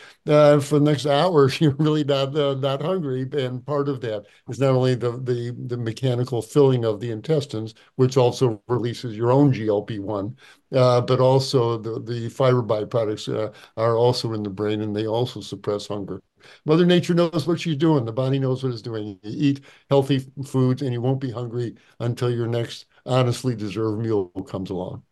for 0.62 0.79
the 0.79 0.85
next 0.85 1.05
hour, 1.05 1.51
you're 1.61 1.77
really 1.79 2.05
not 2.05 2.33
not 2.33 2.81
hungry, 2.81 3.29
and 3.33 3.64
part 3.66 3.89
of 3.91 4.01
that 4.01 4.25
is 4.49 4.59
not 4.59 4.70
only 4.70 4.95
the, 4.95 5.12
the 5.18 5.55
the 5.66 5.77
mechanical 5.77 6.41
filling 6.41 6.85
of 6.85 6.99
the 6.99 7.11
intestines, 7.11 7.75
which 7.97 8.16
also 8.16 8.62
releases 8.68 9.14
your 9.16 9.31
own 9.33 9.53
GLP-1, 9.53 10.35
but 10.70 11.20
also 11.20 11.77
the 11.77 12.01
the 12.01 12.29
fiber 12.31 12.62
byproducts 12.62 13.29
are 13.77 13.97
also 13.97 14.33
in 14.33 14.43
the 14.43 14.51
brain, 14.51 14.81
and 14.81 14.97
they 14.97 15.07
also 15.07 15.41
suppress 15.43 15.89
hunger. 15.89 16.23
Mother 16.64 16.86
Nature 16.86 17.14
knows 17.14 17.47
what 17.47 17.61
she's 17.61 17.76
doing. 17.76 18.05
The 18.05 18.12
body 18.12 18.38
knows 18.38 18.62
what 18.62 18.72
it's 18.72 18.82
doing. 18.82 19.07
You 19.07 19.18
eat 19.24 19.61
healthy 19.88 20.26
foods 20.45 20.82
and 20.82 20.93
you 20.93 21.01
won't 21.01 21.20
be 21.20 21.30
hungry 21.30 21.76
until 22.01 22.30
your 22.30 22.47
next 22.47 22.86
honestly 23.07 23.55
deserved 23.55 24.01
meal 24.01 24.28
comes 24.49 24.70
along. 24.70 25.03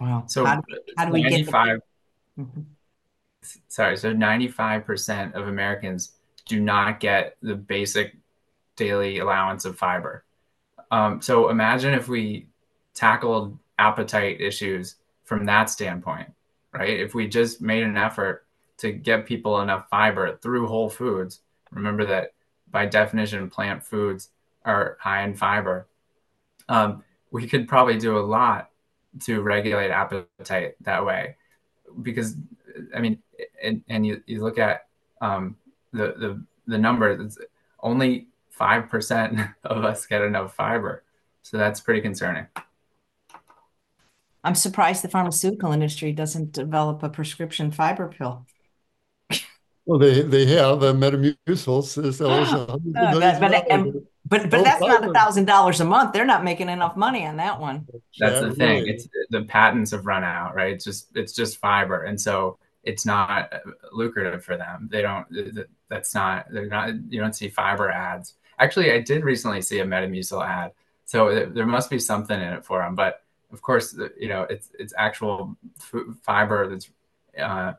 Wow. 0.00 0.24
So 0.26 0.44
how, 0.44 0.62
how 0.96 1.06
do 1.06 1.12
we 1.12 1.22
95, 1.22 1.66
get 1.66 2.44
mm-hmm. 2.44 2.60
Sorry, 3.68 3.96
so 3.96 4.12
95% 4.12 5.34
of 5.34 5.48
Americans 5.48 6.12
do 6.46 6.60
not 6.60 7.00
get 7.00 7.36
the 7.42 7.54
basic 7.54 8.16
daily 8.76 9.18
allowance 9.18 9.64
of 9.64 9.78
fiber. 9.78 10.24
Um, 10.90 11.20
so 11.20 11.50
imagine 11.50 11.94
if 11.94 12.08
we 12.08 12.48
tackled 12.94 13.58
appetite 13.78 14.40
issues 14.40 14.96
from 15.24 15.46
that 15.46 15.70
standpoint, 15.70 16.32
right? 16.72 16.98
If 17.00 17.14
we 17.14 17.28
just 17.28 17.60
made 17.60 17.82
an 17.82 17.96
effort 17.96 18.46
to 18.80 18.92
get 18.92 19.26
people 19.26 19.60
enough 19.60 19.88
fiber 19.90 20.36
through 20.36 20.66
whole 20.66 20.88
foods. 20.88 21.40
Remember 21.70 22.04
that 22.06 22.32
by 22.70 22.86
definition, 22.86 23.50
plant 23.50 23.84
foods 23.84 24.30
are 24.64 24.96
high 25.00 25.22
in 25.22 25.34
fiber. 25.34 25.86
Um, 26.68 27.04
we 27.30 27.46
could 27.46 27.68
probably 27.68 27.98
do 27.98 28.18
a 28.18 28.20
lot 28.20 28.70
to 29.22 29.42
regulate 29.42 29.90
appetite 29.90 30.76
that 30.82 31.04
way, 31.04 31.36
because 32.02 32.36
I 32.94 33.00
mean, 33.00 33.18
and, 33.62 33.82
and 33.88 34.06
you, 34.06 34.22
you 34.26 34.42
look 34.42 34.58
at 34.58 34.86
um, 35.20 35.56
the 35.92 36.14
the 36.18 36.44
the 36.66 36.78
number. 36.78 37.28
Only 37.82 38.28
five 38.50 38.88
percent 38.88 39.40
of 39.64 39.84
us 39.84 40.06
get 40.06 40.22
enough 40.22 40.54
fiber, 40.54 41.04
so 41.42 41.58
that's 41.58 41.80
pretty 41.80 42.00
concerning. 42.00 42.46
I'm 44.42 44.54
surprised 44.54 45.04
the 45.04 45.08
pharmaceutical 45.08 45.72
industry 45.72 46.12
doesn't 46.12 46.52
develop 46.52 47.02
a 47.02 47.10
prescription 47.10 47.70
fiber 47.70 48.08
pill. 48.08 48.46
Well, 49.90 49.98
they 49.98 50.22
they 50.22 50.46
have 50.46 50.84
a 50.84 50.92
Metamucil 50.92 51.78
uh, 51.80 52.12
sells 52.12 52.48
ah, 52.52 52.62
uh, 52.62 52.78
but, 53.18 53.40
but, 53.40 53.70
and, 53.72 53.92
but 54.24 54.48
but 54.48 54.60
oh, 54.60 54.62
that's 54.62 54.80
not 54.80 55.04
a 55.04 55.12
thousand 55.12 55.46
dollars 55.46 55.80
a 55.80 55.84
month. 55.84 56.12
They're 56.12 56.24
not 56.24 56.44
making 56.44 56.68
enough 56.68 56.96
money 56.96 57.26
on 57.26 57.38
that 57.38 57.58
one. 57.58 57.88
That's 58.20 58.34
yeah, 58.34 58.40
the 58.40 58.54
thing. 58.54 58.84
Really. 58.84 58.90
It's 58.90 59.08
the 59.30 59.42
patents 59.42 59.90
have 59.90 60.06
run 60.06 60.22
out, 60.22 60.54
right? 60.54 60.72
It's 60.74 60.84
just 60.84 61.08
it's 61.16 61.32
just 61.32 61.56
fiber, 61.56 62.04
and 62.04 62.20
so 62.20 62.56
it's 62.84 63.04
not 63.04 63.52
uh, 63.52 63.58
lucrative 63.90 64.44
for 64.44 64.56
them. 64.56 64.88
They 64.92 65.02
don't. 65.02 65.26
That's 65.88 66.14
not. 66.14 66.46
They're 66.52 66.66
not. 66.66 66.90
You 67.12 67.20
don't 67.20 67.34
see 67.34 67.48
fiber 67.48 67.90
ads. 67.90 68.34
Actually, 68.60 68.92
I 68.92 69.00
did 69.00 69.24
recently 69.24 69.60
see 69.60 69.80
a 69.80 69.84
Metamucil 69.84 70.46
ad, 70.46 70.70
so 71.04 71.46
there 71.46 71.66
must 71.66 71.90
be 71.90 71.98
something 71.98 72.40
in 72.40 72.52
it 72.52 72.64
for 72.64 72.78
them. 72.78 72.94
But 72.94 73.24
of 73.52 73.60
course, 73.60 73.98
you 74.16 74.28
know, 74.28 74.42
it's 74.42 74.70
it's 74.78 74.94
actual 74.96 75.56
fiber 76.22 76.68
that's. 76.68 76.88
Uh, 77.36 77.72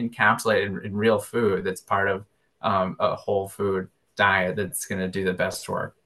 encapsulated 0.00 0.66
in, 0.66 0.84
in 0.86 0.96
real 0.96 1.18
food 1.18 1.64
that's 1.64 1.80
part 1.80 2.08
of 2.08 2.24
um, 2.62 2.96
a 3.00 3.14
whole 3.14 3.48
food 3.48 3.88
diet 4.16 4.56
that's 4.56 4.86
going 4.86 5.00
to 5.00 5.08
do 5.08 5.24
the 5.24 5.32
best 5.32 5.68
work. 5.68 5.96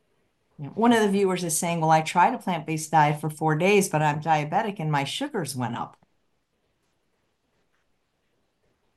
One 0.57 0.92
of 0.92 1.03
the 1.03 1.09
viewers 1.09 1.42
is 1.42 1.59
saying, 1.59 1.80
Well, 1.80 1.90
I 1.90 2.03
tried 2.03 2.34
a 2.34 2.38
plant 2.38 2.66
based 2.66 2.90
diet 2.90 3.20
for 3.20 3.28
four 3.28 3.57
days, 3.57 3.88
but 3.88 4.03
I'm 4.03 4.20
diabetic 4.20 4.78
and 4.78 4.90
my 4.90 5.05
sugars 5.05 5.57
went 5.57 5.76
up. 5.76 5.97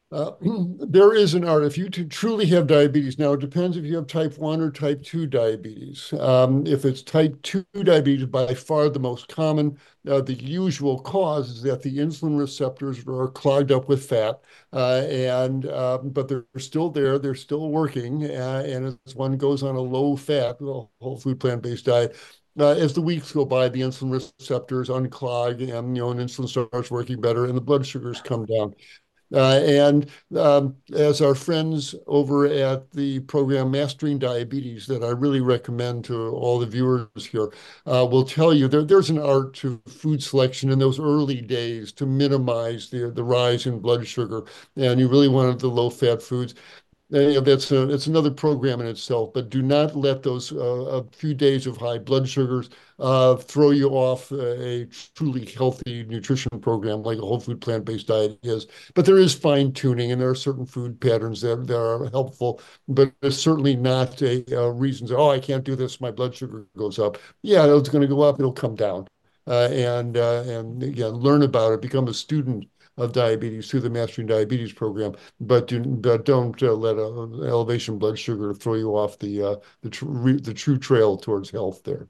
Uh, 0.09 0.31
there 0.79 1.13
is 1.13 1.33
an 1.33 1.43
art. 1.43 1.63
If 1.63 1.77
you 1.77 1.89
truly 1.89 2.45
have 2.47 2.67
diabetes, 2.67 3.19
now 3.19 3.33
it 3.33 3.41
depends 3.41 3.75
if 3.75 3.83
you 3.83 3.95
have 3.97 4.07
type 4.07 4.37
1 4.37 4.61
or 4.61 4.71
type 4.71 5.03
2 5.03 5.27
diabetes. 5.27 6.13
Um, 6.13 6.65
if 6.65 6.85
it's 6.85 7.01
type 7.01 7.41
2 7.41 7.65
diabetes, 7.83 8.25
by 8.27 8.53
far 8.53 8.87
the 8.89 8.99
most 8.99 9.27
common, 9.27 9.77
uh, 10.07 10.21
the 10.21 10.33
usual 10.33 10.99
cause 11.01 11.49
is 11.49 11.61
that 11.63 11.81
the 11.81 11.97
insulin 11.97 12.39
receptors 12.39 13.05
are 13.05 13.27
clogged 13.27 13.71
up 13.71 13.89
with 13.89 14.07
fat, 14.07 14.39
uh, 14.71 15.03
and 15.09 15.65
um, 15.69 16.09
but 16.09 16.29
they're 16.29 16.45
still 16.57 16.89
there, 16.89 17.19
they're 17.19 17.35
still 17.35 17.69
working. 17.69 18.23
Uh, 18.23 18.63
and 18.65 18.97
as 19.05 19.15
one 19.15 19.35
goes 19.37 19.61
on 19.61 19.75
a 19.75 19.81
low 19.81 20.15
fat, 20.15 20.57
whole 20.59 21.19
food 21.21 21.39
plant 21.39 21.61
based 21.61 21.85
diet, 21.85 22.15
uh, 22.57 22.69
as 22.71 22.93
the 22.93 23.01
weeks 23.01 23.33
go 23.33 23.43
by, 23.43 23.67
the 23.67 23.81
insulin 23.81 24.11
receptors 24.39 24.87
unclog 24.87 25.61
and 25.61 25.95
you 25.97 26.03
know, 26.03 26.11
and 26.11 26.19
insulin 26.21 26.47
starts 26.47 26.89
working 26.89 27.19
better, 27.19 27.45
and 27.45 27.57
the 27.57 27.61
blood 27.61 27.85
sugars 27.85 28.21
come 28.21 28.45
down. 28.45 28.73
Uh, 29.34 29.59
and 29.63 30.09
um, 30.38 30.75
as 30.95 31.21
our 31.21 31.36
friends 31.36 31.93
over 32.07 32.45
at 32.45 32.89
the 32.91 33.19
program 33.21 33.71
Mastering 33.71 34.19
Diabetes, 34.19 34.88
that 34.88 35.03
I 35.03 35.09
really 35.09 35.41
recommend 35.41 36.05
to 36.05 36.30
all 36.30 36.59
the 36.59 36.65
viewers 36.65 37.25
here, 37.25 37.51
uh, 37.86 38.07
will 38.09 38.23
tell 38.23 38.53
you 38.53 38.67
there, 38.67 38.84
there's 38.84 39.09
an 39.09 39.19
art 39.19 39.53
to 39.55 39.82
food 39.88 40.23
selection 40.23 40.71
in 40.71 40.80
those 40.80 40.99
early 40.99 41.41
days 41.41 41.91
to 41.93 42.05
minimize 42.05 42.89
the, 42.89 43.11
the 43.11 43.23
rise 43.23 43.65
in 43.65 43.80
blood 43.80 44.07
sugar. 44.07 44.43
And 44.75 44.99
you 44.99 45.07
really 45.07 45.28
wanted 45.28 45.59
the 45.59 45.67
low 45.67 45.89
fat 45.89 46.21
foods. 46.21 46.55
Uh, 47.13 47.39
that's 47.39 47.71
a, 47.71 47.89
it's 47.89 48.07
another 48.07 48.32
program 48.32 48.82
in 48.82 48.88
itself, 48.88 49.32
but 49.34 49.49
do 49.49 49.61
not 49.61 49.95
let 49.95 50.23
those 50.23 50.51
uh, 50.51 50.57
a 50.57 51.03
few 51.15 51.34
days 51.34 51.65
of 51.65 51.78
high 51.78 51.97
blood 51.97 52.28
sugars 52.28 52.69
uh, 52.69 52.71
throw 52.99 53.71
you 53.71 53.89
off 53.89 54.31
a 54.31 54.87
truly 55.15 55.45
healthy 55.45 56.03
nutrition 56.05 56.59
program 56.61 57.03
like 57.03 57.17
a 57.17 57.21
whole 57.21 57.39
food 57.39 57.61
plant-based 57.61 58.07
diet 58.07 58.39
is. 58.43 58.67
But 58.95 59.05
there 59.05 59.17
is 59.17 59.33
fine 59.33 59.71
tuning, 59.73 60.11
and 60.11 60.21
there 60.21 60.29
are 60.29 60.35
certain 60.35 60.65
food 60.65 60.99
patterns 60.99 61.41
that, 61.41 61.69
are 61.71 62.09
helpful, 62.09 62.61
but 62.87 63.11
it's 63.21 63.37
certainly 63.37 63.75
not 63.75 64.21
a, 64.21 64.43
reason. 64.71 65.07
oh, 65.11 65.29
I 65.29 65.39
can't 65.39 65.63
do 65.63 65.75
this. 65.75 66.01
My 66.01 66.11
blood 66.11 66.35
sugar 66.35 66.67
goes 66.77 66.99
up. 66.99 67.17
Yeah, 67.41 67.65
it's 67.75 67.89
going 67.89 68.01
to 68.01 68.07
go 68.07 68.21
up. 68.21 68.39
It'll 68.39 68.51
come 68.51 68.75
down. 68.75 69.07
Uh, 69.47 69.69
and 69.71 70.17
uh, 70.17 70.41
and 70.41 70.83
again, 70.83 71.11
learn 71.11 71.41
about 71.41 71.71
it. 71.71 71.81
Become 71.81 72.09
a 72.09 72.13
student 72.13 72.67
of 72.97 73.13
diabetes 73.13 73.69
through 73.69 73.81
the 73.81 73.89
Mastering 73.89 74.27
Diabetes 74.27 74.73
program, 74.73 75.15
but, 75.39 75.67
do, 75.67 75.79
but 75.79 76.25
don't 76.25 76.61
uh, 76.63 76.73
let 76.73 76.97
a, 76.97 77.05
elevation 77.47 77.97
blood 77.97 78.17
sugar 78.17 78.53
throw 78.53 78.73
you 78.73 78.97
off 78.97 79.19
the 79.19 79.41
uh, 79.41 79.55
the, 79.83 79.89
tr 79.89 80.31
the 80.31 80.53
true 80.53 80.77
trail 80.77 81.15
towards 81.15 81.49
health 81.49 81.83
there. 81.83 82.09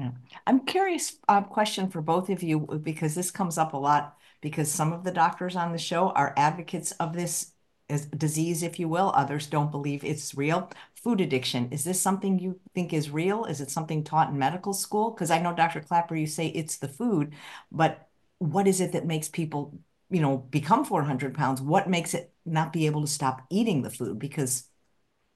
Yeah. 0.00 0.12
I'm 0.46 0.64
curious, 0.64 1.16
uh, 1.28 1.42
question 1.42 1.90
for 1.90 2.00
both 2.00 2.30
of 2.30 2.42
you, 2.42 2.60
because 2.82 3.14
this 3.14 3.30
comes 3.30 3.58
up 3.58 3.74
a 3.74 3.76
lot 3.76 4.16
because 4.40 4.72
some 4.72 4.92
of 4.92 5.04
the 5.04 5.10
doctors 5.10 5.56
on 5.56 5.72
the 5.72 5.78
show 5.78 6.10
are 6.10 6.32
advocates 6.38 6.92
of 6.92 7.12
this 7.12 7.52
as 7.90 8.06
disease, 8.06 8.62
if 8.62 8.78
you 8.78 8.88
will. 8.88 9.12
Others 9.14 9.48
don't 9.48 9.70
believe 9.70 10.02
it's 10.04 10.34
real. 10.34 10.70
Food 10.94 11.20
addiction, 11.20 11.70
is 11.70 11.84
this 11.84 12.00
something 12.00 12.38
you 12.38 12.58
think 12.74 12.92
is 12.94 13.10
real? 13.10 13.44
Is 13.44 13.60
it 13.60 13.70
something 13.70 14.02
taught 14.04 14.30
in 14.30 14.38
medical 14.38 14.72
school? 14.72 15.10
Because 15.10 15.30
I 15.30 15.40
know, 15.40 15.54
Dr. 15.54 15.80
Klaper, 15.80 16.16
you 16.16 16.26
say 16.26 16.46
it's 16.48 16.78
the 16.78 16.88
food, 16.88 17.34
but 17.70 18.08
what 18.38 18.66
is 18.68 18.80
it 18.80 18.92
that 18.92 19.06
makes 19.06 19.28
people, 19.28 19.78
you 20.10 20.20
know, 20.22 20.38
become 20.38 20.84
400 20.84 21.34
pounds? 21.34 21.60
What 21.60 21.90
makes 21.90 22.14
it 22.14 22.32
not 22.46 22.72
be 22.72 22.86
able 22.86 23.02
to 23.02 23.06
stop 23.06 23.42
eating 23.50 23.82
the 23.82 23.90
food? 23.90 24.18
Because 24.18 24.64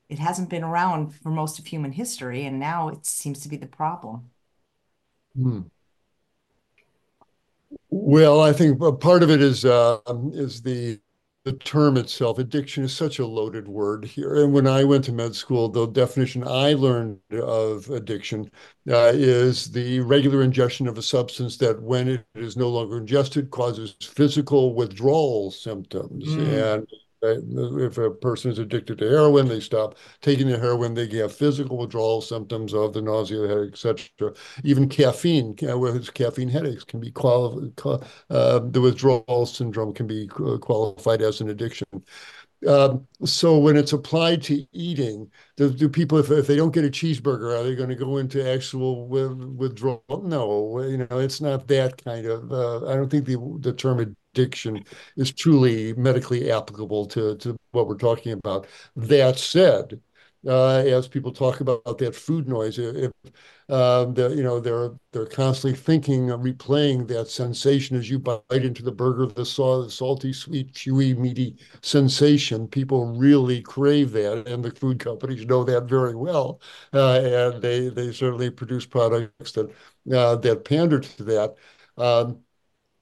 it 0.09 0.19
hasn't 0.21 0.51
been 0.51 0.65
around 0.65 1.11
for 1.15 1.31
most 1.31 1.59
of 1.59 1.67
human 1.67 1.93
history, 1.93 2.45
and 2.47 2.61
now 2.61 2.89
it 2.89 3.07
seems 3.07 3.41
to 3.41 3.49
be 3.51 3.57
the 3.59 3.67
problem. 3.67 4.31
Hmm. 5.37 5.61
Well, 7.91 8.41
I 8.41 8.53
think 8.53 8.81
part 9.01 9.23
of 9.23 9.31
it 9.31 9.41
is 9.41 9.65
uh, 9.65 9.99
is 10.33 10.63
the 10.63 11.01
the 11.45 11.53
term 11.53 11.99
itself. 11.99 12.39
Addiction 12.39 12.85
is 12.85 12.95
such 12.95 13.19
a 13.19 13.27
loaded 13.27 13.69
word 13.69 14.05
here. 14.05 14.43
And 14.43 14.53
when 14.53 14.67
I 14.67 14.83
went 14.83 15.05
to 15.05 15.13
med 15.13 15.35
school, 15.35 15.69
the 15.69 15.87
definition 15.87 16.43
I 16.43 16.73
learned 16.73 17.19
of 17.33 17.91
addiction 17.91 18.51
uh, 18.89 19.13
is 19.15 19.71
the 19.71 20.01
regular 20.01 20.43
ingestion 20.43 20.89
of 20.89 20.97
a 20.97 21.03
substance 21.03 21.59
that, 21.59 21.83
when 21.83 22.09
it 22.09 22.25
is 22.35 22.57
no 22.57 22.71
longer 22.71 22.97
ingested, 22.97 23.51
causes 23.51 23.95
physical 24.01 24.75
withdrawal 24.75 25.51
symptoms. 25.51 26.25
Mm. 26.25 26.77
And 26.77 26.89
if 27.25 27.99
a 27.99 28.11
person 28.11 28.51
is 28.51 28.59
addicted 28.59 28.99
to 28.99 29.09
heroin, 29.09 29.49
they 29.49 29.61
stop 29.61 29.97
taking 30.21 30.49
the 30.49 30.59
heroin. 30.59 30.95
They 30.95 31.09
have 31.19 31.35
physical 31.35 31.79
withdrawal 31.79 32.21
symptoms 32.21 32.75
of 32.75 32.93
the 32.93 33.03
nausea, 33.03 33.49
headache, 33.49 33.73
etc. 33.73 34.35
Even 34.63 34.89
caffeine, 34.89 35.57
with 35.61 36.13
caffeine 36.15 36.49
headaches, 36.49 36.85
can 36.85 37.01
be 37.01 37.11
qualified. 37.11 37.73
Uh, 38.31 38.61
the 38.61 38.81
withdrawal 38.81 39.47
syndrome 39.47 39.93
can 39.95 40.07
be 40.07 40.27
qualified 40.27 41.23
as 41.23 41.41
an 41.41 41.51
addiction. 41.51 41.87
Um, 42.67 43.07
so 43.25 43.59
when 43.59 43.77
it's 43.77 43.93
applied 43.93 44.43
to 44.45 44.67
eating, 44.73 45.31
do, 45.57 45.71
do 45.71 45.89
people, 45.89 46.19
if, 46.19 46.31
if 46.31 46.47
they 46.47 46.57
don't 46.57 46.73
get 46.73 46.85
a 46.85 46.89
cheeseburger, 46.89 47.59
are 47.59 47.63
they 47.63 47.75
going 47.75 47.91
to 47.91 47.95
go 47.95 48.17
into 48.17 48.49
actual 48.49 49.07
withdrawal? 49.07 50.03
No, 50.23 50.81
you 50.83 50.99
know, 50.99 51.19
it's 51.19 51.41
not 51.41 51.69
that 51.69 52.03
kind 52.03 52.27
of. 52.27 52.51
Uh, 52.51 52.87
I 52.87 52.95
don't 52.97 53.11
think 53.11 53.27
the 53.27 53.59
the 53.61 53.73
term 53.73 54.17
addiction 54.35 54.85
is 55.17 55.33
truly 55.33 55.93
medically 55.95 56.51
applicable 56.51 57.07
to 57.07 57.37
to 57.37 57.57
what 57.73 57.87
we're 57.89 57.97
talking 57.97 58.33
about. 58.33 58.67
That 58.97 59.39
said, 59.39 60.01
uh, 60.47 60.79
as 60.79 61.09
people 61.09 61.33
talk 61.33 61.61
about 61.61 61.99
that 61.99 62.15
food 62.15 62.49
noise, 62.49 62.79
if 62.79 63.11
um, 63.71 64.13
the, 64.13 64.35
you 64.37 64.43
know 64.43 64.61
they're 64.61 64.91
they're 65.13 65.27
constantly 65.27 65.79
thinking, 65.79 66.31
uh, 66.31 66.37
replaying 66.37 67.09
that 67.09 67.29
sensation 67.29 67.97
as 67.97 68.11
you 68.11 68.19
bite 68.19 68.43
into 68.51 68.83
the 68.83 68.93
burger, 68.93 69.27
the 69.27 69.45
salty, 69.47 70.33
sweet, 70.33 70.73
chewy, 70.73 71.17
meaty 71.17 71.57
sensation. 71.83 72.69
People 72.69 73.07
really 73.07 73.63
crave 73.63 74.13
that, 74.13 74.47
and 74.47 74.63
the 74.65 74.71
food 74.73 74.99
companies 74.99 75.47
know 75.47 75.65
that 75.65 75.85
very 75.85 76.15
well, 76.15 76.61
uh, 76.93 77.21
and 77.53 77.63
they 77.63 77.89
they 77.89 78.13
certainly 78.13 78.51
produce 78.51 78.85
products 78.85 79.53
that 79.53 79.71
uh, 80.13 80.37
that 80.37 80.65
pander 80.65 81.01
to 81.01 81.23
that. 81.25 81.55
Um, 81.97 82.44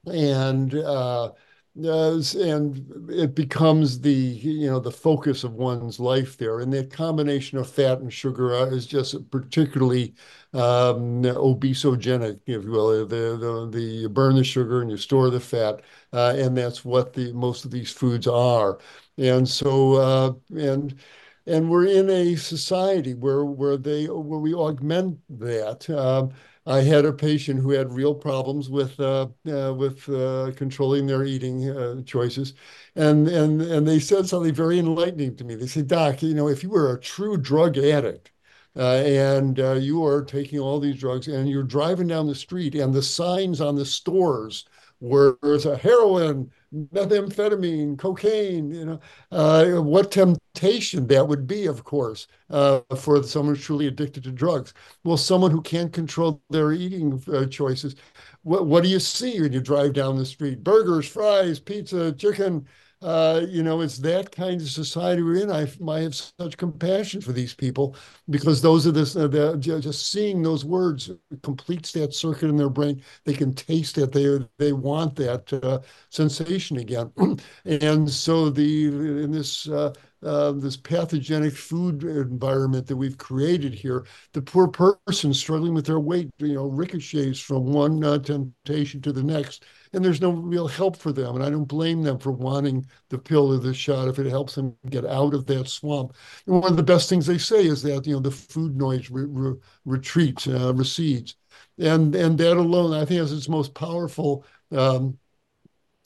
and 0.07 0.75
uh, 0.75 1.31
and 1.75 3.09
it 3.09 3.33
becomes 3.33 3.99
the 3.99 4.11
you 4.13 4.67
know 4.69 4.79
the 4.79 4.91
focus 4.91 5.43
of 5.43 5.53
one's 5.53 5.99
life 5.99 6.37
there. 6.37 6.59
And 6.59 6.71
that 6.73 6.91
combination 6.91 7.57
of 7.57 7.69
fat 7.69 7.99
and 7.99 8.13
sugar 8.13 8.53
uh, 8.53 8.65
is 8.65 8.85
just 8.85 9.29
particularly 9.31 10.13
um, 10.53 11.23
obesogenic 11.23 12.39
if 12.45 12.63
you 12.63 12.71
will. 12.71 13.07
The, 13.07 13.37
the, 13.37 13.69
the 13.71 13.81
you 13.81 14.09
burn 14.09 14.35
the 14.35 14.43
sugar 14.43 14.81
and 14.81 14.91
you 14.91 14.97
store 14.97 15.29
the 15.31 15.39
fat 15.39 15.81
uh, 16.11 16.35
and 16.37 16.55
that's 16.55 16.85
what 16.85 17.13
the 17.13 17.33
most 17.33 17.65
of 17.65 17.71
these 17.71 17.91
foods 17.91 18.27
are. 18.27 18.79
And 19.17 19.47
so 19.47 19.93
uh, 19.93 20.33
and 20.55 20.99
and 21.47 21.69
we're 21.69 21.87
in 21.87 22.09
a 22.09 22.35
society 22.35 23.13
where 23.15 23.45
where 23.45 23.77
they 23.77 24.05
where 24.07 24.39
we 24.39 24.53
augment 24.53 25.19
that 25.39 25.89
um, 25.89 26.31
I 26.65 26.81
had 26.81 27.05
a 27.05 27.13
patient 27.13 27.59
who 27.59 27.71
had 27.71 27.91
real 27.93 28.15
problems 28.15 28.69
with 28.69 28.99
uh, 28.99 29.27
uh, 29.47 29.73
with 29.73 30.07
uh, 30.09 30.51
controlling 30.55 31.07
their 31.07 31.25
eating 31.25 31.69
uh, 31.69 32.01
choices, 32.03 32.53
and 32.95 33.27
and 33.27 33.61
and 33.61 33.87
they 33.87 33.99
said 33.99 34.27
something 34.27 34.53
very 34.53 34.79
enlightening 34.79 35.35
to 35.37 35.43
me. 35.43 35.55
They 35.55 35.67
said, 35.67 35.87
"Doc, 35.87 36.21
you 36.23 36.33
know, 36.33 36.47
if 36.47 36.63
you 36.63 36.69
were 36.69 36.93
a 36.93 36.99
true 36.99 37.37
drug 37.37 37.77
addict." 37.77 38.31
Uh, 38.75 38.95
and 39.05 39.59
uh, 39.59 39.73
you 39.73 40.03
are 40.03 40.23
taking 40.23 40.57
all 40.59 40.79
these 40.79 40.97
drugs, 40.99 41.27
and 41.27 41.47
you're 41.47 41.61
driving 41.63 42.07
down 42.07 42.25
the 42.27 42.33
street, 42.35 42.73
and 42.73 42.91
the 42.93 43.03
signs 43.03 43.61
on 43.61 43.75
the 43.75 43.85
stores 43.85 44.65
were 44.99 45.37
there's 45.43 45.65
a 45.67 45.77
heroin, 45.77 46.51
methamphetamine, 46.73 47.97
cocaine, 47.97 48.71
you 48.71 48.85
know, 48.85 48.99
uh, 49.31 49.81
what 49.81 50.11
temptation 50.11 51.07
that 51.07 51.27
would 51.27 51.45
be, 51.47 51.67
of 51.67 51.83
course, 51.83 52.27
uh, 52.49 52.81
for 52.97 53.21
someone 53.23 53.55
who's 53.55 53.63
truly 53.63 53.87
addicted 53.87 54.23
to 54.23 54.31
drugs. 54.31 54.73
Well, 55.03 55.17
someone 55.17 55.51
who 55.51 55.61
can't 55.61 55.93
control 55.93 56.41
their 56.49 56.71
eating 56.71 57.23
uh, 57.31 57.45
choices, 57.45 57.95
what, 58.43 58.65
what 58.65 58.83
do 58.83 58.89
you 58.89 58.99
see 58.99 59.39
when 59.41 59.53
you 59.53 59.61
drive 59.61 59.93
down 59.93 60.17
the 60.17 60.25
street? 60.25 60.63
Burgers, 60.63 61.07
fries, 61.07 61.59
pizza, 61.59 62.11
chicken, 62.13 62.67
uh, 63.03 63.45
you 63.49 63.63
know, 63.63 63.81
it's 63.81 63.97
that 63.97 64.31
kind 64.31 64.61
of 64.61 64.69
society 64.69 65.21
we're 65.21 65.43
in. 65.43 65.51
I, 65.51 65.67
I 65.91 65.99
have 66.01 66.15
such 66.15 66.55
compassion 66.57 67.19
for 67.19 67.33
these 67.33 67.53
people 67.53 67.95
because 68.29 68.61
those 68.61 68.87
are 68.87 68.91
this, 68.91 69.15
uh, 69.15 69.27
the, 69.27 69.57
just 69.57 70.09
seeing 70.09 70.41
those 70.41 70.63
words 70.63 71.11
completes 71.41 71.91
that 71.91 72.13
circuit 72.13 72.49
in 72.49 72.55
their 72.55 72.69
brain. 72.69 73.03
They 73.25 73.33
can 73.33 73.53
taste 73.53 73.97
it. 73.97 74.13
They 74.13 74.39
they 74.57 74.71
want 74.71 75.15
that 75.17 75.51
uh, 75.51 75.79
sensation 76.09 76.77
again, 76.77 77.11
and 77.65 78.09
so 78.09 78.49
the 78.49 78.87
in 78.87 79.31
this. 79.31 79.67
Uh, 79.67 79.93
uh, 80.23 80.53
this 80.53 80.77
pathogenic 80.77 81.53
food 81.53 82.03
environment 82.05 82.87
that 82.87 82.95
we've 82.95 83.17
created 83.17 83.73
here, 83.73 84.05
the 84.31 84.41
poor 84.41 84.69
person 84.69 85.33
struggling 85.33 85.73
with 85.73 85.85
their 85.85 85.99
weight, 85.99 86.29
you 86.37 86.53
know, 86.53 86.67
ricochets 86.67 87.41
from 87.41 87.65
one 87.65 88.01
uh, 88.05 88.17
temptation 88.17 89.01
to 89.01 89.11
the 89.11 89.21
next 89.21 89.65
and 89.93 90.03
there's 90.03 90.21
no 90.21 90.31
real 90.31 90.67
help 90.67 90.97
for 90.97 91.11
them. 91.11 91.35
And 91.35 91.43
I 91.43 91.49
don't 91.49 91.65
blame 91.65 92.03
them 92.03 92.19
for 92.19 92.31
wanting 92.31 92.85
the 93.09 93.17
pill 93.17 93.53
or 93.53 93.57
the 93.59 93.73
shot 93.73 94.07
if 94.07 94.19
it 94.19 94.29
helps 94.29 94.55
them 94.55 94.75
get 94.89 95.05
out 95.05 95.33
of 95.33 95.45
that 95.47 95.67
swamp. 95.69 96.13
And 96.47 96.61
one 96.61 96.71
of 96.71 96.77
the 96.77 96.83
best 96.83 97.09
things 97.09 97.25
they 97.25 97.37
say 97.37 97.65
is 97.65 97.83
that 97.83 98.05
you 98.07 98.13
know 98.13 98.19
the 98.19 98.31
food 98.31 98.75
noise 98.75 99.09
re- 99.09 99.25
re- 99.27 99.59
retreats, 99.85 100.47
uh, 100.47 100.73
recedes, 100.73 101.35
and 101.77 102.15
and 102.15 102.37
that 102.39 102.57
alone 102.57 102.93
I 102.93 103.05
think 103.05 103.19
has 103.19 103.31
its 103.31 103.49
most 103.49 103.73
powerful 103.73 104.45
um, 104.71 105.17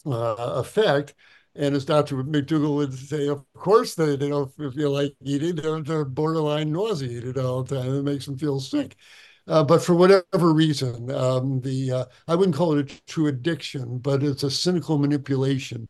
uh, 0.05 0.35
effect. 0.57 1.13
And 1.55 1.75
as 1.75 1.85
Dr. 1.85 2.17
McDougall 2.23 2.75
would 2.75 2.93
say, 2.93 3.27
of 3.27 3.43
course 3.53 3.95
they, 3.95 4.15
they 4.15 4.29
don't 4.29 4.53
feel 4.73 4.91
like 4.91 5.15
eating. 5.23 5.55
They're, 5.55 5.81
they're 5.81 6.05
borderline 6.05 6.71
nauseated 6.71 7.37
all 7.37 7.63
the 7.63 7.77
time. 7.81 7.95
It 7.95 8.03
makes 8.03 8.25
them 8.25 8.37
feel 8.37 8.59
sick. 8.59 8.95
Uh, 9.47 9.63
but 9.63 9.81
for 9.81 9.95
whatever 9.95 10.53
reason, 10.53 11.09
um, 11.11 11.61
the 11.61 11.91
uh, 11.91 12.05
I 12.27 12.35
wouldn't 12.35 12.55
call 12.55 12.77
it 12.77 12.91
a 12.91 13.01
true 13.07 13.27
addiction, 13.27 13.97
but 13.99 14.21
it's 14.23 14.43
a 14.43 14.51
cynical 14.51 14.97
manipulation 14.97 15.87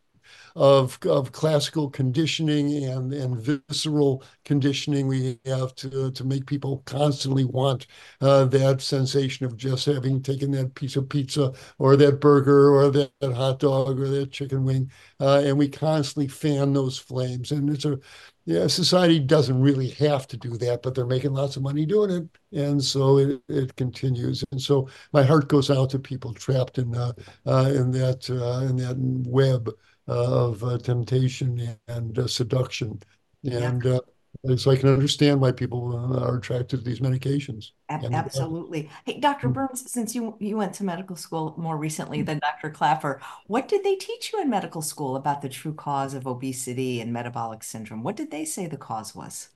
of 0.55 0.99
of 1.05 1.31
classical 1.31 1.89
conditioning 1.89 2.85
and 2.85 3.13
and 3.13 3.37
visceral 3.69 4.23
conditioning 4.45 5.07
we 5.07 5.39
have 5.45 5.75
to 5.75 6.11
to 6.11 6.23
make 6.25 6.45
people 6.47 6.83
constantly 6.85 7.45
want 7.45 7.87
uh, 8.21 8.45
that 8.45 8.81
sensation 8.81 9.45
of 9.45 9.57
just 9.57 9.85
having 9.85 10.21
taken 10.21 10.51
that 10.51 10.75
piece 10.75 10.95
of 10.95 11.09
pizza 11.09 11.53
or 11.79 11.95
that 11.97 12.19
burger 12.21 12.73
or 12.75 12.91
that, 12.91 13.11
that 13.21 13.33
hot 13.33 13.59
dog 13.59 13.99
or 13.99 14.07
that 14.09 14.31
chicken 14.31 14.63
wing, 14.65 14.91
uh, 15.19 15.41
and 15.45 15.57
we 15.57 15.67
constantly 15.69 16.27
fan 16.27 16.73
those 16.73 16.97
flames, 16.99 17.51
and 17.51 17.69
it's 17.69 17.85
a 17.85 17.99
yeah, 18.47 18.67
society 18.67 19.19
doesn't 19.19 19.59
really 19.59 19.89
have 19.89 20.25
to 20.29 20.37
do 20.37 20.55
that, 20.59 20.81
but 20.81 20.95
they're 20.95 21.05
making 21.05 21.33
lots 21.33 21.57
of 21.57 21.63
money 21.63 21.85
doing 21.85 22.09
it, 22.11 22.57
and 22.57 22.81
so 22.81 23.17
it, 23.17 23.41
it 23.49 23.75
continues. 23.75 24.41
And 24.53 24.61
so 24.61 24.87
my 25.11 25.21
heart 25.23 25.49
goes 25.49 25.69
out 25.69 25.89
to 25.89 25.99
people 25.99 26.33
trapped 26.33 26.77
in 26.77 26.95
uh, 26.95 27.11
uh, 27.45 27.69
in 27.75 27.91
that 27.91 28.29
uh, 28.29 28.65
in 28.65 28.77
that 28.77 28.95
web 29.29 29.69
of 30.07 30.63
uh, 30.63 30.77
temptation 30.77 31.77
and 31.89 32.17
uh, 32.17 32.27
seduction, 32.27 33.01
and 33.43 33.84
yeah. 33.84 33.99
Uh, 34.47 34.55
so 34.55 34.71
I 34.71 34.75
can 34.75 34.89
understand 34.89 35.41
why 35.41 35.51
people 35.51 35.95
are 36.19 36.37
attracted 36.37 36.77
to 36.77 36.83
these 36.83 36.99
medications. 36.99 37.71
Absolutely. 37.89 38.89
Hey, 39.05 39.19
Dr. 39.19 39.49
Mm. 39.49 39.53
Burns, 39.53 39.91
since 39.91 40.13
you 40.13 40.35
you 40.39 40.57
went 40.57 40.73
to 40.75 40.83
medical 40.83 41.15
school 41.15 41.53
more 41.57 41.77
recently 41.77 42.21
than 42.21 42.39
Dr. 42.39 42.69
Klaper, 42.69 43.19
what 43.47 43.67
did 43.67 43.83
they 43.83 43.95
teach 43.95 44.31
you 44.31 44.41
in 44.41 44.49
medical 44.49 44.81
school 44.81 45.15
about 45.15 45.41
the 45.41 45.49
true 45.49 45.73
cause 45.73 46.13
of 46.13 46.27
obesity 46.27 47.01
and 47.01 47.11
metabolic 47.11 47.63
syndrome? 47.63 48.03
What 48.03 48.15
did 48.15 48.31
they 48.31 48.45
say 48.45 48.67
the 48.67 48.77
cause 48.77 49.15
was? 49.15 49.49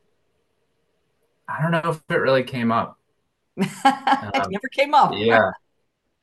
I 1.48 1.62
don't 1.62 1.72
know 1.72 1.92
if 1.92 2.02
it 2.10 2.16
really 2.16 2.44
came 2.44 2.72
up. 2.72 2.98
it 3.58 3.68
um, 3.86 4.50
never 4.50 4.68
came 4.72 4.94
up. 4.94 5.14
Yeah. 5.16 5.52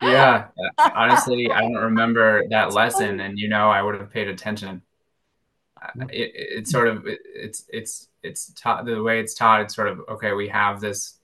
Yeah. 0.03 0.47
Honestly, 0.79 1.51
I 1.51 1.61
don't 1.63 1.75
remember 1.75 2.49
that 2.51 2.73
lesson, 2.73 3.21
and 3.21 3.39
you 3.39 3.49
know, 3.49 3.71
I 3.71 3.83
would 3.83 3.97
have 3.97 4.13
paid 4.13 4.29
attention. 4.29 4.83
It, 6.11 6.33
it's 6.35 6.71
sort 6.71 6.89
of 6.89 7.07
it, 7.07 7.21
it's 7.25 7.65
it's 7.69 8.08
it's 8.23 8.53
taught 8.55 8.85
the 8.85 9.03
way 9.03 9.21
it's 9.21 9.35
taught. 9.35 9.61
It's 9.63 9.75
sort 9.75 9.89
of 9.89 10.01
okay. 10.09 10.33
We 10.33 10.49
have 10.49 10.81
this 10.81 11.19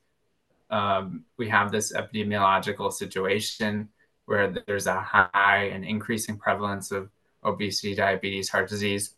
um, 0.71 1.25
we 1.37 1.49
have 1.49 1.71
this 1.71 1.93
epidemiological 1.93 2.93
situation 2.93 3.89
where 4.27 4.55
there's 4.66 4.87
a 4.87 5.01
high 5.01 5.71
and 5.73 5.85
increasing 5.85 6.39
prevalence 6.39 6.91
of 6.91 7.11
obesity, 7.45 7.95
diabetes, 7.95 8.49
heart 8.49 8.69
disease. 8.69 9.15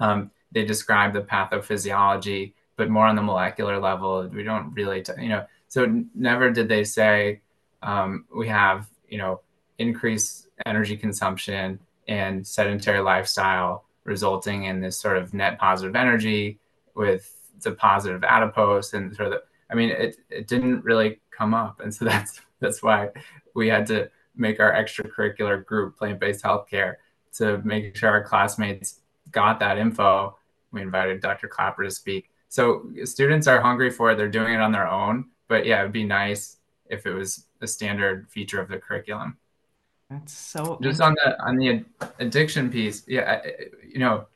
Um, 0.00 0.30
they 0.52 0.64
describe 0.64 1.12
the 1.12 1.22
pathophysiology, 1.22 2.52
but 2.76 2.88
more 2.88 3.06
on 3.06 3.16
the 3.16 3.22
molecular 3.22 3.78
level. 3.78 4.28
We 4.28 4.44
don't 4.44 4.72
really, 4.72 5.04
you 5.18 5.28
know, 5.28 5.46
so 5.68 6.04
never 6.14 6.50
did 6.50 6.68
they 6.68 6.84
say 6.84 7.40
um, 7.82 8.24
we 8.34 8.48
have, 8.48 8.88
you 9.08 9.18
know, 9.18 9.40
increased 9.78 10.48
energy 10.64 10.96
consumption 10.96 11.80
and 12.08 12.46
sedentary 12.46 13.00
lifestyle 13.00 13.84
resulting 14.04 14.64
in 14.64 14.80
this 14.80 14.98
sort 14.98 15.18
of 15.18 15.34
net 15.34 15.58
positive 15.58 15.96
energy 15.96 16.58
with 16.96 17.32
the 17.62 17.72
positive 17.72 18.24
adipose 18.24 18.94
and 18.94 19.14
sort 19.14 19.28
of, 19.28 19.34
the, 19.34 19.42
I 19.70 19.74
mean, 19.74 19.90
it, 19.90 20.16
it 20.30 20.48
didn't 20.48 20.84
really 20.84 21.20
come 21.30 21.54
up. 21.54 21.80
And 21.80 21.94
so 21.94 22.04
that's, 22.06 22.40
that's 22.60 22.82
why 22.82 23.10
we 23.54 23.68
had 23.68 23.86
to 23.86 24.10
make 24.34 24.60
our 24.60 24.72
extracurricular 24.72 25.64
group 25.64 25.96
plant-based 25.96 26.44
healthcare 26.44 26.94
to 27.34 27.58
make 27.58 27.96
sure 27.96 28.10
our 28.10 28.24
classmates 28.24 29.00
got 29.30 29.60
that 29.60 29.78
info. 29.78 30.36
We 30.72 30.82
invited 30.82 31.20
Dr. 31.20 31.48
Klaper 31.48 31.84
to 31.84 31.90
speak. 31.90 32.30
So 32.48 32.86
students 33.04 33.46
are 33.46 33.60
hungry 33.60 33.90
for 33.90 34.10
it. 34.10 34.16
They're 34.16 34.28
doing 34.28 34.54
it 34.54 34.60
on 34.60 34.72
their 34.72 34.88
own. 34.88 35.26
But 35.48 35.66
yeah, 35.66 35.80
it'd 35.80 35.92
be 35.92 36.04
nice 36.04 36.56
if 36.88 37.06
it 37.06 37.12
was 37.12 37.46
a 37.60 37.66
standard 37.66 38.28
feature 38.30 38.60
of 38.60 38.68
the 38.68 38.78
curriculum. 38.78 39.36
That's 40.10 40.32
so 40.32 40.78
just 40.80 41.00
on 41.00 41.14
the 41.14 41.42
on 41.44 41.56
the 41.56 41.84
addiction 42.20 42.70
piece. 42.70 43.02
Yeah, 43.08 43.42
you 43.86 43.98
know, 43.98 44.26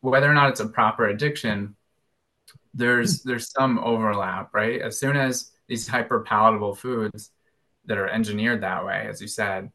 whether 0.00 0.30
or 0.30 0.34
not 0.34 0.48
it's 0.48 0.60
a 0.60 0.68
proper 0.68 1.08
addiction, 1.08 1.76
there's 2.74 3.22
there's 3.22 3.50
some 3.50 3.78
overlap, 3.78 4.54
right? 4.54 4.80
As 4.80 4.98
soon 4.98 5.16
as 5.16 5.52
these 5.66 5.86
hyper 5.86 6.20
palatable 6.20 6.74
foods 6.74 7.30
that 7.86 7.98
are 7.98 8.08
engineered 8.08 8.62
that 8.62 8.84
way, 8.84 9.06
as 9.08 9.20
you 9.20 9.28
said, 9.28 9.70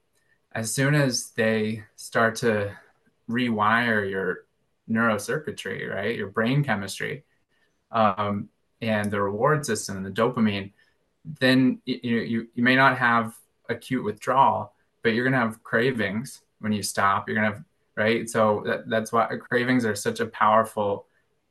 as 0.53 0.74
soon 0.74 0.95
as 0.95 1.32
they 1.36 1.84
start 1.95 2.36
to 2.38 2.76
rewire 3.30 4.10
your 4.10 4.45
neurocircuitry, 4.90 5.94
right, 5.94 6.15
your 6.15 6.30
brain 6.30 6.64
chemistry, 6.64 7.24
um, 7.91 8.49
and 8.82 9.11
the 9.11 9.22
reward 9.22 9.65
system 9.65 9.98
and 9.98 10.06
the 10.06 10.11
dopamine, 10.11 10.72
then 11.40 11.82
you, 11.86 11.99
you 12.02 12.48
you 12.53 12.64
may 12.64 12.76
not 12.76 12.98
have 12.98 13.36
acute 13.69 14.03
withdrawal, 14.03 14.74
but 15.03 15.14
you're 15.14 15.26
gonna 15.26 15.38
have 15.38 15.64
cravings 15.64 16.41
when 16.60 16.72
you 16.72 16.84
stop. 16.84 17.28
You're 17.28 17.36
gonna 17.36 17.53
have 17.53 17.64
right. 17.95 18.30
So 18.30 18.64
that, 18.65 18.90
that's 18.90 19.11
why 19.11 19.28
cravings 19.38 19.86
are 19.86 19.95
such 19.95 20.19
a 20.19 20.26
powerful 20.28 21.06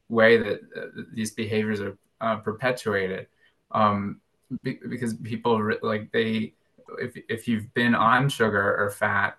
way 0.08 0.36
that 0.36 0.60
uh, 0.76 1.02
these 1.12 1.32
behaviors 1.32 1.80
are 1.80 1.96
uh, 2.20 2.36
perpetuated. 2.36 3.26
Um, 3.70 4.20
be, 4.62 4.78
because 4.88 5.14
people 5.14 5.72
like 5.82 6.12
they 6.12 6.54
if 7.00 7.16
if 7.28 7.48
you've 7.48 7.72
been 7.74 7.94
on 7.94 8.28
sugar 8.28 8.76
or 8.78 8.90
fat 8.90 9.38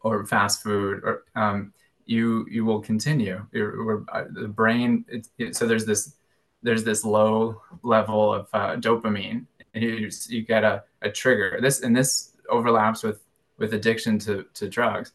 or 0.00 0.24
fast 0.24 0.62
food 0.62 1.02
or 1.02 1.24
um, 1.34 1.72
you 2.06 2.46
you 2.48 2.64
will 2.64 2.80
continue. 2.80 3.44
Uh, 3.54 4.24
the 4.30 4.48
brain. 4.48 5.04
It, 5.38 5.56
so 5.56 5.66
there's 5.66 5.84
this 5.84 6.14
there's 6.62 6.84
this 6.84 7.04
low 7.04 7.60
level 7.82 8.32
of 8.32 8.48
uh, 8.52 8.76
dopamine, 8.76 9.46
and 9.74 9.84
you 9.84 10.10
you 10.28 10.42
get 10.42 10.64
a, 10.64 10.84
a 11.02 11.10
trigger. 11.10 11.58
This 11.60 11.82
and 11.82 11.94
this 11.94 12.32
overlaps 12.48 13.02
with 13.02 13.22
with 13.58 13.74
addiction 13.74 14.18
to 14.20 14.46
to 14.54 14.68
drugs. 14.68 15.12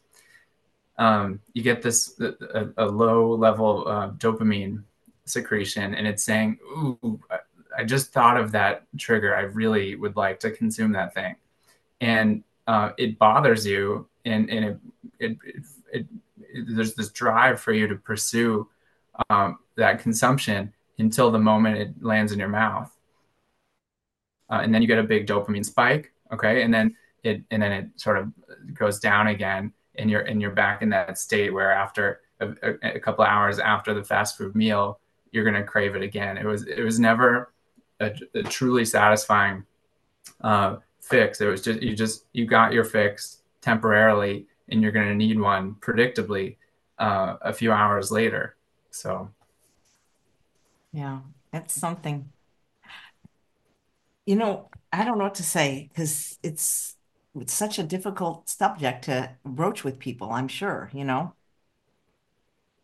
Um, 0.98 1.40
you 1.54 1.62
get 1.62 1.82
this 1.82 2.20
a, 2.20 2.68
a 2.76 2.86
low 2.86 3.34
level 3.34 3.88
uh, 3.88 4.10
dopamine 4.10 4.82
secretion, 5.24 5.94
and 5.94 6.06
it's 6.06 6.22
saying, 6.22 6.58
"Ooh, 6.62 7.20
I 7.76 7.84
just 7.84 8.12
thought 8.12 8.36
of 8.36 8.52
that 8.52 8.84
trigger. 8.98 9.34
I 9.34 9.42
really 9.42 9.94
would 9.96 10.16
like 10.16 10.40
to 10.40 10.50
consume 10.50 10.92
that 10.92 11.14
thing," 11.14 11.36
and 12.00 12.44
uh, 12.66 12.90
it 12.98 13.18
bothers 13.18 13.66
you, 13.66 14.06
and 14.24 14.50
and 14.50 14.64
it, 14.64 14.78
it, 15.18 15.38
it, 15.92 16.06
it 16.52 16.76
there's 16.76 16.94
this 16.94 17.10
drive 17.10 17.60
for 17.60 17.72
you 17.72 17.86
to 17.88 17.96
pursue 17.96 18.68
um, 19.30 19.58
that 19.76 20.00
consumption 20.00 20.72
until 20.98 21.30
the 21.30 21.38
moment 21.38 21.78
it 21.78 22.02
lands 22.02 22.32
in 22.32 22.38
your 22.38 22.48
mouth. 22.48 22.90
Uh, 24.50 24.60
and 24.62 24.74
then 24.74 24.82
you 24.82 24.88
get 24.88 24.98
a 24.98 25.02
big 25.02 25.26
dopamine 25.26 25.64
spike. 25.64 26.12
Okay. 26.32 26.62
And 26.62 26.72
then 26.72 26.96
it, 27.22 27.42
and 27.50 27.62
then 27.62 27.72
it 27.72 27.88
sort 27.96 28.18
of 28.18 28.32
goes 28.74 29.00
down 29.00 29.28
again 29.28 29.72
and 29.96 30.10
you're, 30.10 30.22
and 30.22 30.40
you're 30.40 30.50
back 30.50 30.82
in 30.82 30.88
that 30.90 31.18
state 31.18 31.52
where 31.52 31.72
after 31.72 32.20
a, 32.40 32.50
a, 32.82 33.00
couple 33.00 33.24
hours 33.24 33.58
after 33.58 33.94
the 33.94 34.02
fast 34.02 34.36
food 34.36 34.54
meal, 34.54 34.98
you're 35.30 35.44
going 35.44 35.56
to 35.56 35.64
crave 35.64 35.94
it 35.94 36.02
again. 36.02 36.36
It 36.36 36.44
was, 36.44 36.66
it 36.66 36.82
was 36.82 36.98
never 36.98 37.52
a, 38.00 38.12
a 38.34 38.42
truly 38.42 38.84
satisfying 38.84 39.64
uh, 40.40 40.76
fix. 41.00 41.40
It 41.40 41.46
was 41.46 41.62
just, 41.62 41.82
you 41.82 41.94
just, 41.94 42.24
you 42.32 42.46
got 42.46 42.72
your 42.72 42.84
fix 42.84 43.42
temporarily 43.60 44.46
and 44.68 44.82
you're 44.82 44.92
going 44.92 45.08
to 45.08 45.14
need 45.14 45.38
one 45.38 45.76
predictably 45.80 46.56
uh, 46.98 47.36
a 47.42 47.52
few 47.52 47.72
hours 47.72 48.10
later. 48.10 48.56
So, 48.90 49.30
yeah, 50.92 51.20
it's 51.52 51.74
something. 51.74 52.30
You 54.26 54.36
know, 54.36 54.70
I 54.92 55.04
don't 55.04 55.18
know 55.18 55.24
what 55.24 55.34
to 55.36 55.42
say 55.42 55.88
because 55.92 56.38
it's 56.42 56.96
it's 57.36 57.52
such 57.54 57.78
a 57.78 57.82
difficult 57.82 58.48
subject 58.48 59.04
to 59.06 59.36
broach 59.44 59.84
with 59.84 59.98
people, 59.98 60.30
I'm 60.32 60.48
sure, 60.48 60.90
you 60.92 61.04
know. 61.04 61.34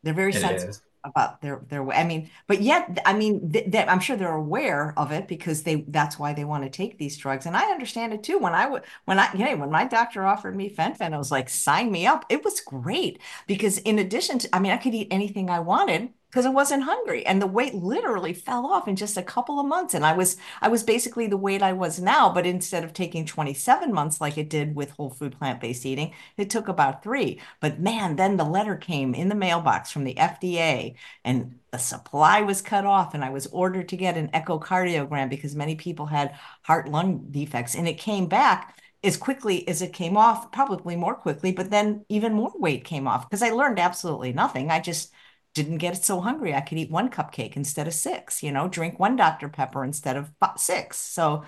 They're 0.03 0.15
very 0.15 0.33
it 0.33 0.43
sensitive 0.43 0.69
is. 0.69 0.83
about 1.05 1.41
their 1.43 1.65
their 1.69 1.83
way. 1.83 1.97
I 1.97 2.05
mean, 2.05 2.31
but 2.47 2.61
yet, 2.63 2.99
I 3.07 3.15
mean, 3.15 3.51
th 3.53 3.71
that 3.73 3.89
I'm 3.91 4.01
sure 4.01 4.17
they're 4.17 4.35
aware 4.35 4.95
of 4.97 5.13
it 5.13 5.29
because 5.29 5.63
they 5.63 5.83
that's 5.89 6.19
why 6.19 6.33
they 6.33 6.45
want 6.45 6.65
to 6.65 6.71
take 6.71 6.99
these 6.99 7.17
drugs. 7.17 7.47
And 7.47 7.57
I 7.57 7.71
understand 7.71 8.13
it 8.15 8.23
too. 8.23 8.39
When 8.39 8.55
I 8.55 8.67
would 8.69 8.83
when 9.05 9.19
I 9.19 9.27
hey, 9.29 9.55
when 9.55 9.71
my 9.71 9.85
doctor 9.87 10.25
offered 10.25 10.57
me 10.57 10.69
fen-phen, 10.69 11.13
I 11.15 11.19
was 11.19 11.31
like, 11.31 11.49
sign 11.49 11.91
me 11.93 12.07
up. 12.07 12.25
It 12.29 12.45
was 12.45 12.61
great 12.61 13.21
because 13.47 13.79
in 13.79 13.99
addition 13.99 14.39
to, 14.41 14.49
I 14.57 14.61
mean, 14.61 14.73
I 14.73 14.77
could 14.79 14.95
eat 14.95 15.09
anything 15.11 15.51
I 15.51 15.61
wanted 15.61 16.11
because 16.31 16.45
I 16.47 16.51
wasn't 16.51 16.85
hungry 16.85 17.25
and 17.27 17.41
the 17.41 17.47
weight 17.47 17.75
literally 17.75 18.33
fell 18.33 18.67
off 18.67 18.87
in 18.87 18.97
just 18.97 19.17
a 19.17 19.23
couple 19.23 19.59
of 19.59 19.67
months 19.67 19.95
and 19.95 20.05
I 20.05 20.13
was 20.13 20.37
I 20.61 20.69
was 20.69 20.83
basically 20.83 21.27
the 21.27 21.37
weight 21.37 21.63
I 21.63 21.73
was 21.73 22.01
now 22.01 22.33
but 22.33 22.47
instead 22.47 22.85
of 22.85 22.93
taking 22.93 23.25
27 23.25 23.93
months 23.93 24.21
like 24.21 24.37
it 24.39 24.51
did 24.51 24.75
with 24.75 24.91
whole 24.91 25.11
food 25.11 25.39
plant-based 25.39 25.87
eating 25.87 26.13
it 26.37 26.51
took 26.51 26.69
about 26.69 27.03
3 27.03 27.41
but 27.61 27.81
man 27.81 28.17
then 28.17 28.37
the 28.37 28.45
letter 28.45 28.77
came 28.77 29.15
in 29.15 29.29
the 29.29 29.35
mailbox 29.35 29.91
from 29.91 30.05
the 30.05 30.15
FDA 30.15 30.97
and 31.25 31.59
the 31.71 31.79
supply 31.79 32.43
was 32.43 32.63
cut 32.63 32.85
off 32.87 33.15
and 33.15 33.25
I 33.25 33.31
was 33.31 33.47
ordered 33.49 33.89
to 33.91 33.97
get 33.97 34.17
an 34.17 34.29
echocardiogram 34.29 35.29
because 35.29 35.55
many 35.57 35.77
people 35.77 36.07
had 36.07 36.35
heart 36.63 36.89
lung 36.89 37.27
defects 37.31 37.75
and 37.75 37.89
it 37.89 37.99
came 37.99 38.27
back 38.27 38.79
as 39.05 39.17
quickly 39.17 39.67
as 39.69 39.81
it 39.81 39.93
came 39.93 40.17
off, 40.17 40.51
probably 40.51 40.97
more 40.97 41.15
quickly, 41.15 41.53
but 41.53 41.71
then 41.71 42.05
even 42.09 42.33
more 42.33 42.53
weight 42.57 42.85
came 42.85 43.07
off 43.07 43.29
because 43.29 43.43
I 43.43 43.51
learned 43.51 43.79
absolutely 43.79 44.33
nothing. 44.33 44.71
I 44.71 44.81
just 44.81 45.13
didn't 45.59 45.79
get 45.79 46.05
so 46.05 46.21
hungry. 46.21 46.55
I 46.55 46.61
could 46.63 46.79
eat 46.79 46.91
one 46.91 47.11
cupcake 47.11 47.57
instead 47.57 47.87
of 47.87 47.95
six, 47.95 48.43
you 48.43 48.53
know, 48.53 48.69
drink 48.69 48.99
one 48.99 49.17
Dr. 49.17 49.49
Pepper 49.49 49.85
instead 49.85 50.17
of 50.17 50.33
six. 50.57 50.97
So 50.99 51.45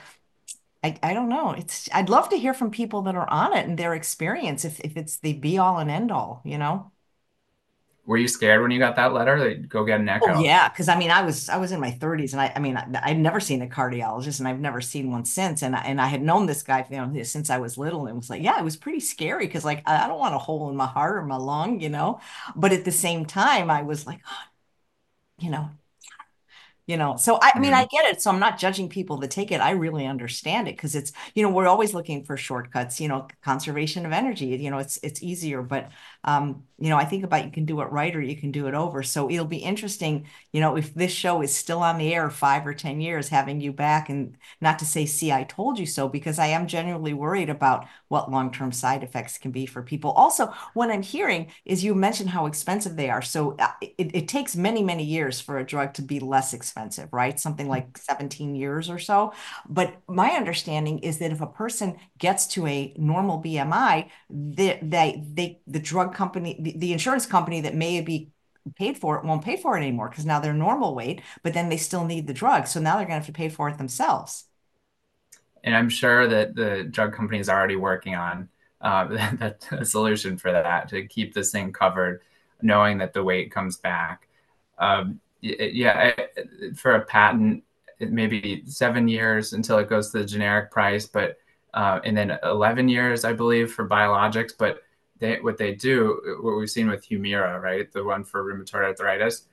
I, 0.82 0.98
I 1.02 1.14
don't 1.14 1.28
know. 1.28 1.52
It's 1.52 1.88
I'd 1.92 2.08
love 2.10 2.30
to 2.30 2.38
hear 2.38 2.54
from 2.54 2.70
people 2.70 3.02
that 3.02 3.14
are 3.16 3.28
on 3.30 3.56
it 3.56 3.66
and 3.66 3.78
their 3.78 3.94
experience 3.94 4.64
if 4.64 4.80
if 4.80 4.96
it's 4.96 5.18
the 5.20 5.34
be 5.34 5.58
all 5.58 5.78
and 5.78 5.90
end 5.90 6.12
all, 6.12 6.42
you 6.44 6.58
know. 6.58 6.92
Were 8.04 8.16
you 8.18 8.28
scared 8.28 8.62
when 8.62 8.70
you 8.70 8.78
got 8.78 8.96
that 8.96 9.12
letter? 9.12 9.54
go 9.68 9.84
get 9.84 10.00
an 10.00 10.08
Oh 10.22 10.28
echo. 10.28 10.34
yeah, 10.34 10.68
because 10.68 10.88
I 10.88 10.98
mean 10.98 11.10
I 11.10 11.22
was 11.22 11.48
I 11.48 11.56
was 11.56 11.72
in 11.72 11.80
my 11.80 11.92
30s 11.92 12.34
and 12.34 12.42
I 12.42 12.52
I 12.54 12.58
mean 12.58 12.76
I, 12.76 12.86
I'd 13.04 13.18
never 13.18 13.40
seen 13.40 13.62
a 13.62 13.66
cardiologist 13.66 14.38
and 14.38 14.46
I've 14.46 14.60
never 14.60 14.82
seen 14.82 15.10
one 15.10 15.24
since 15.24 15.62
and 15.62 15.74
I, 15.74 15.80
and 15.80 15.98
I 15.98 16.08
had 16.08 16.20
known 16.20 16.44
this 16.44 16.62
guy 16.62 16.86
you 16.90 16.96
know 16.98 17.22
since 17.22 17.48
I 17.48 17.56
was 17.56 17.78
little 17.78 18.06
and 18.06 18.16
was 18.18 18.28
like 18.28 18.42
yeah 18.42 18.60
it 18.60 18.64
was 18.64 18.76
pretty 18.76 19.00
scary 19.00 19.46
because 19.46 19.64
like 19.64 19.82
I, 19.88 20.04
I 20.04 20.08
don't 20.08 20.18
want 20.18 20.34
a 20.34 20.38
hole 20.38 20.68
in 20.68 20.76
my 20.76 20.86
heart 20.86 21.16
or 21.16 21.22
my 21.24 21.36
lung 21.38 21.80
you 21.80 21.88
know 21.88 22.20
but 22.54 22.72
at 22.72 22.84
the 22.84 22.92
same 22.92 23.24
time 23.24 23.70
I 23.70 23.80
was 23.80 24.06
like 24.06 24.20
oh, 24.26 24.42
you 25.38 25.50
know 25.50 25.70
you 26.86 26.96
know 26.96 27.16
so 27.16 27.38
I, 27.40 27.52
I 27.56 27.60
mean 27.60 27.72
i 27.74 27.82
Mhm. 27.82 27.90
get 27.90 28.06
it 28.06 28.20
so 28.20 28.30
i'm 28.30 28.40
not 28.40 28.58
judging 28.58 28.88
people 28.88 29.18
that 29.18 29.30
take 29.30 29.52
it 29.52 29.60
i 29.60 29.70
really 29.70 30.06
understand 30.06 30.66
it 30.68 30.72
because 30.76 30.94
it's 30.94 31.12
you 31.34 31.42
know 31.42 31.50
we're 31.50 31.68
always 31.68 31.94
looking 31.94 32.24
for 32.24 32.36
shortcuts 32.36 33.00
you 33.00 33.08
know 33.08 33.28
conservation 33.42 34.06
of 34.06 34.12
energy 34.12 34.46
you 34.46 34.70
know 34.70 34.78
it's 34.78 34.98
it's 35.02 35.22
easier 35.22 35.62
but 35.62 35.90
um 36.24 36.62
you 36.78 36.88
know 36.88 36.96
i 36.96 37.04
think 37.04 37.24
about 37.24 37.44
you 37.44 37.50
can 37.50 37.64
do 37.64 37.80
it 37.80 37.90
right 37.90 38.14
or 38.16 38.20
you 38.20 38.36
can 38.36 38.50
do 38.50 38.66
it 38.66 38.74
over 38.74 39.02
so 39.02 39.30
it'll 39.30 39.44
be 39.44 39.58
interesting 39.58 40.26
you 40.52 40.60
know 40.60 40.76
if 40.76 40.94
this 40.94 41.12
show 41.12 41.42
is 41.42 41.54
still 41.54 41.80
on 41.82 41.98
the 41.98 42.12
air 42.14 42.30
five 42.30 42.66
or 42.66 42.74
ten 42.74 43.00
years 43.00 43.28
having 43.28 43.60
you 43.60 43.72
back 43.72 44.08
and 44.08 44.36
not 44.60 44.78
to 44.78 44.84
say 44.84 45.06
see 45.06 45.32
i 45.32 45.44
told 45.44 45.78
you 45.78 45.86
so 45.86 46.08
because 46.08 46.38
i 46.38 46.46
am 46.46 46.66
genuinely 46.66 47.14
worried 47.14 47.50
about 47.50 47.86
what 48.08 48.30
long-term 48.30 48.72
side 48.72 49.02
effects 49.02 49.38
can 49.38 49.50
be 49.50 49.66
for 49.66 49.82
people 49.82 50.10
also 50.12 50.52
what 50.74 50.90
i'm 50.90 51.02
hearing 51.02 51.50
is 51.64 51.84
you 51.84 51.94
mentioned 51.94 52.30
how 52.30 52.46
expensive 52.46 52.96
they 52.96 53.10
are 53.10 53.22
so 53.22 53.56
uh, 53.58 53.68
it, 53.80 54.10
it 54.14 54.28
takes 54.28 54.56
many 54.56 54.82
many 54.82 55.04
years 55.04 55.40
for 55.40 55.58
a 55.58 55.66
drug 55.66 55.94
to 55.94 56.02
be 56.02 56.20
less 56.20 56.52
expensive 56.54 56.70
expensive, 56.70 57.12
right? 57.12 57.38
Something 57.38 57.68
like 57.68 57.98
17 57.98 58.54
years 58.54 58.88
or 58.90 58.98
so. 58.98 59.32
But 59.68 59.94
my 60.08 60.30
understanding 60.30 61.00
is 61.00 61.18
that 61.18 61.32
if 61.32 61.40
a 61.40 61.46
person 61.46 61.96
gets 62.18 62.46
to 62.48 62.66
a 62.66 62.94
normal 62.96 63.42
BMI, 63.42 64.08
they, 64.28 64.78
they, 64.82 65.22
they 65.32 65.60
the 65.66 65.78
drug 65.80 66.09
company, 66.14 66.56
the, 66.60 66.76
the 66.78 66.92
insurance 66.92 67.26
company 67.26 67.60
that 67.62 67.74
may 67.74 68.00
be 68.00 68.30
paid 68.76 68.98
for 68.98 69.16
it 69.18 69.24
won't 69.24 69.44
pay 69.44 69.56
for 69.56 69.76
it 69.76 69.80
anymore 69.80 70.08
because 70.08 70.26
now 70.26 70.40
they're 70.40 70.52
normal 70.52 70.94
weight, 70.94 71.22
but 71.42 71.54
then 71.54 71.68
they 71.68 71.76
still 71.76 72.04
need 72.04 72.26
the 72.26 72.34
drug. 72.34 72.66
So 72.66 72.80
now 72.80 72.96
they're 72.96 73.06
going 73.06 73.20
to 73.20 73.24
have 73.24 73.26
to 73.26 73.32
pay 73.32 73.48
for 73.48 73.68
it 73.68 73.78
themselves. 73.78 74.44
And 75.62 75.74
I'm 75.74 75.88
sure 75.88 76.26
that 76.26 76.54
the 76.54 76.84
drug 76.84 77.12
company 77.12 77.38
is 77.38 77.48
already 77.48 77.76
working 77.76 78.14
on 78.14 78.48
uh, 78.80 79.08
that, 79.08 79.38
that 79.40 79.68
a 79.72 79.84
solution 79.84 80.36
for 80.38 80.52
that 80.52 80.88
to 80.90 81.06
keep 81.06 81.34
this 81.34 81.50
thing 81.52 81.72
covered, 81.72 82.22
knowing 82.62 82.98
that 82.98 83.12
the 83.12 83.22
weight 83.22 83.50
comes 83.52 83.76
back. 83.76 84.26
um, 84.78 85.20
yeah, 85.42 86.12
for 86.76 86.96
a 86.96 87.02
patent, 87.02 87.64
it 87.98 88.12
may 88.12 88.26
be 88.26 88.62
seven 88.66 89.08
years 89.08 89.54
until 89.54 89.78
it 89.78 89.88
goes 89.88 90.10
to 90.12 90.18
the 90.20 90.24
generic 90.26 90.70
price, 90.70 91.06
but 91.06 91.38
uh, 91.74 92.00
and 92.04 92.16
then 92.16 92.38
11 92.44 92.88
years, 92.88 93.24
I 93.24 93.32
believe, 93.32 93.72
for 93.72 93.88
biologics. 93.88 94.52
But 94.58 94.82
they, 95.20 95.40
what 95.40 95.58
they 95.58 95.74
do, 95.74 96.38
what 96.42 96.56
we've 96.56 96.70
seen 96.70 96.88
with 96.88 97.08
Humira, 97.08 97.60
right, 97.60 97.90
the 97.92 98.02
one 98.02 98.24
for 98.24 98.42
rheumatoid 98.42 98.84
arthritis, 98.84 99.46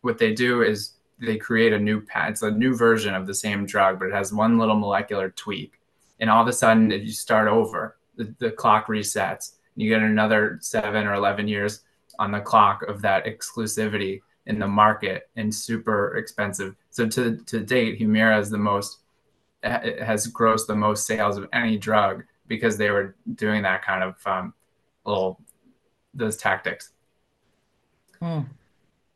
what 0.00 0.18
they 0.18 0.32
do 0.32 0.62
is 0.62 0.92
they 1.20 1.36
create 1.36 1.72
a 1.72 1.78
new 1.78 2.02
it's 2.14 2.42
a 2.42 2.50
new 2.50 2.74
version 2.76 3.14
of 3.14 3.26
the 3.26 3.34
same 3.34 3.66
drug, 3.66 3.98
but 3.98 4.06
it 4.06 4.14
has 4.14 4.32
one 4.32 4.58
little 4.58 4.76
molecular 4.76 5.30
tweak, 5.30 5.80
and 6.20 6.30
all 6.30 6.42
of 6.42 6.48
a 6.48 6.52
sudden, 6.52 6.92
if 6.92 7.02
you 7.02 7.12
start 7.12 7.48
over, 7.48 7.96
the, 8.18 8.34
the 8.38 8.50
clock 8.50 8.88
resets. 8.88 9.52
You 9.76 9.88
get 9.88 10.02
another 10.02 10.58
seven 10.60 11.06
or 11.06 11.14
11 11.14 11.48
years 11.48 11.82
on 12.18 12.32
the 12.32 12.40
clock 12.40 12.82
of 12.82 13.00
that 13.02 13.24
exclusivity 13.24 14.20
in 14.46 14.58
the 14.58 14.66
market 14.66 15.30
and 15.36 15.54
super 15.54 16.16
expensive. 16.16 16.74
So 16.90 17.06
to 17.08 17.36
to 17.46 17.60
date, 17.60 17.98
Humira 17.98 18.40
is 18.40 18.50
the 18.50 18.58
most 18.58 18.98
has 19.62 20.30
grossed 20.32 20.66
the 20.66 20.74
most 20.74 21.06
sales 21.06 21.36
of 21.36 21.48
any 21.52 21.76
drug 21.76 22.24
because 22.46 22.76
they 22.76 22.90
were 22.90 23.14
doing 23.34 23.62
that 23.62 23.84
kind 23.84 24.02
of 24.02 24.26
um, 24.26 24.54
little 25.08 25.40
those 26.14 26.36
tactics. 26.36 26.92
Hmm. 28.20 28.40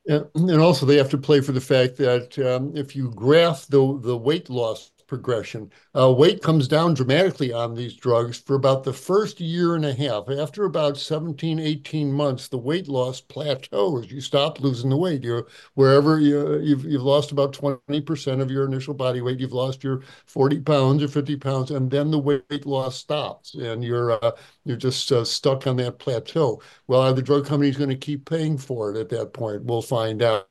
And 0.06 0.60
also, 0.60 0.85
they 0.85 0.97
have 0.97 1.10
to 1.10 1.19
play 1.19 1.40
for 1.40 1.52
the 1.52 1.60
fact 1.60 1.97
that 1.98 2.36
um, 2.40 2.77
if 2.77 2.97
you 2.97 3.10
graph 3.10 3.69
the 3.69 4.01
the 4.02 4.16
weight 4.16 4.51
loss 4.51 4.90
progression. 5.12 5.70
Uh, 5.94 6.10
weight 6.10 6.40
comes 6.40 6.66
down 6.66 6.94
dramatically 6.94 7.52
on 7.52 7.74
these 7.74 7.93
drugs 7.93 8.39
for 8.39 8.55
about 8.55 8.82
the 8.82 8.94
first 8.94 9.43
year 9.43 9.74
and 9.74 9.85
a 9.85 9.93
half. 9.93 10.31
After 10.31 10.64
about 10.64 10.97
17, 10.97 11.59
18 11.59 12.10
months, 12.10 12.48
the 12.48 12.56
weight 12.56 12.89
loss 12.89 13.20
plateaus. 13.20 14.10
You 14.10 14.23
stop 14.23 14.59
losing 14.60 14.89
the 14.89 14.97
weight. 14.97 15.23
You're 15.23 15.48
wherever 15.74 16.19
you, 16.19 16.60
you've, 16.60 16.86
you've 16.86 17.02
lost 17.02 17.31
about 17.31 17.52
20% 17.52 18.40
of 18.40 18.51
your 18.51 18.64
initial 18.64 18.94
body 18.94 19.20
weight. 19.20 19.39
You've 19.39 19.52
lost 19.52 19.85
your 19.85 20.01
40 20.24 20.60
pounds 20.60 21.02
or 21.02 21.09
50 21.09 21.36
pounds, 21.36 21.70
and 21.73 21.90
then 21.90 22.10
the 22.10 22.19
weight 22.19 22.64
loss 22.64 22.97
stops, 22.97 23.52
and 23.52 23.85
you're 23.85 24.12
uh, 24.12 24.31
you're 24.64 24.76
just 24.76 25.10
uh, 25.12 25.24
stuck 25.24 25.66
on 25.66 25.76
that 25.76 25.98
plateau. 25.98 26.62
Well, 26.86 27.01
are 27.02 27.12
the 27.12 27.22
drug 27.22 27.47
companies 27.47 27.76
going 27.76 27.90
to 27.90 27.97
keep 27.97 28.28
paying 28.28 28.56
for 28.59 28.90
it 28.94 28.98
at 29.01 29.09
that 29.10 29.32
point? 29.32 29.64
We'll 29.64 29.82
find 29.82 30.22
out. 30.22 30.48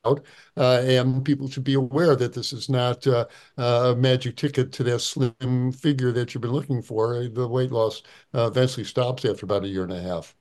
Uh, 0.56 0.82
and 0.84 1.24
people 1.24 1.48
should 1.48 1.64
be 1.64 1.74
aware 1.74 2.14
that 2.16 2.32
this 2.34 2.52
is 2.52 2.68
not 2.68 3.06
uh, 3.06 3.26
a 3.56 3.94
magic 3.96 4.36
ticket 4.36 4.72
to 4.72 4.84
that 4.84 5.00
slim 5.00 5.72
figure 5.72 6.12
that 6.12 6.34
you've 6.34 6.42
been 6.42 6.52
looking 6.52 6.82
for. 6.82 7.26
The 7.28 7.48
weight 7.48 7.70
loss 7.72 8.02
uh, 8.34 8.46
eventually 8.48 8.84
stops 8.84 9.24
after 9.24 9.46
about 9.46 9.64
a 9.64 9.68
year 9.68 9.82
and 9.84 9.92
a 9.92 10.00
half. 10.02 10.34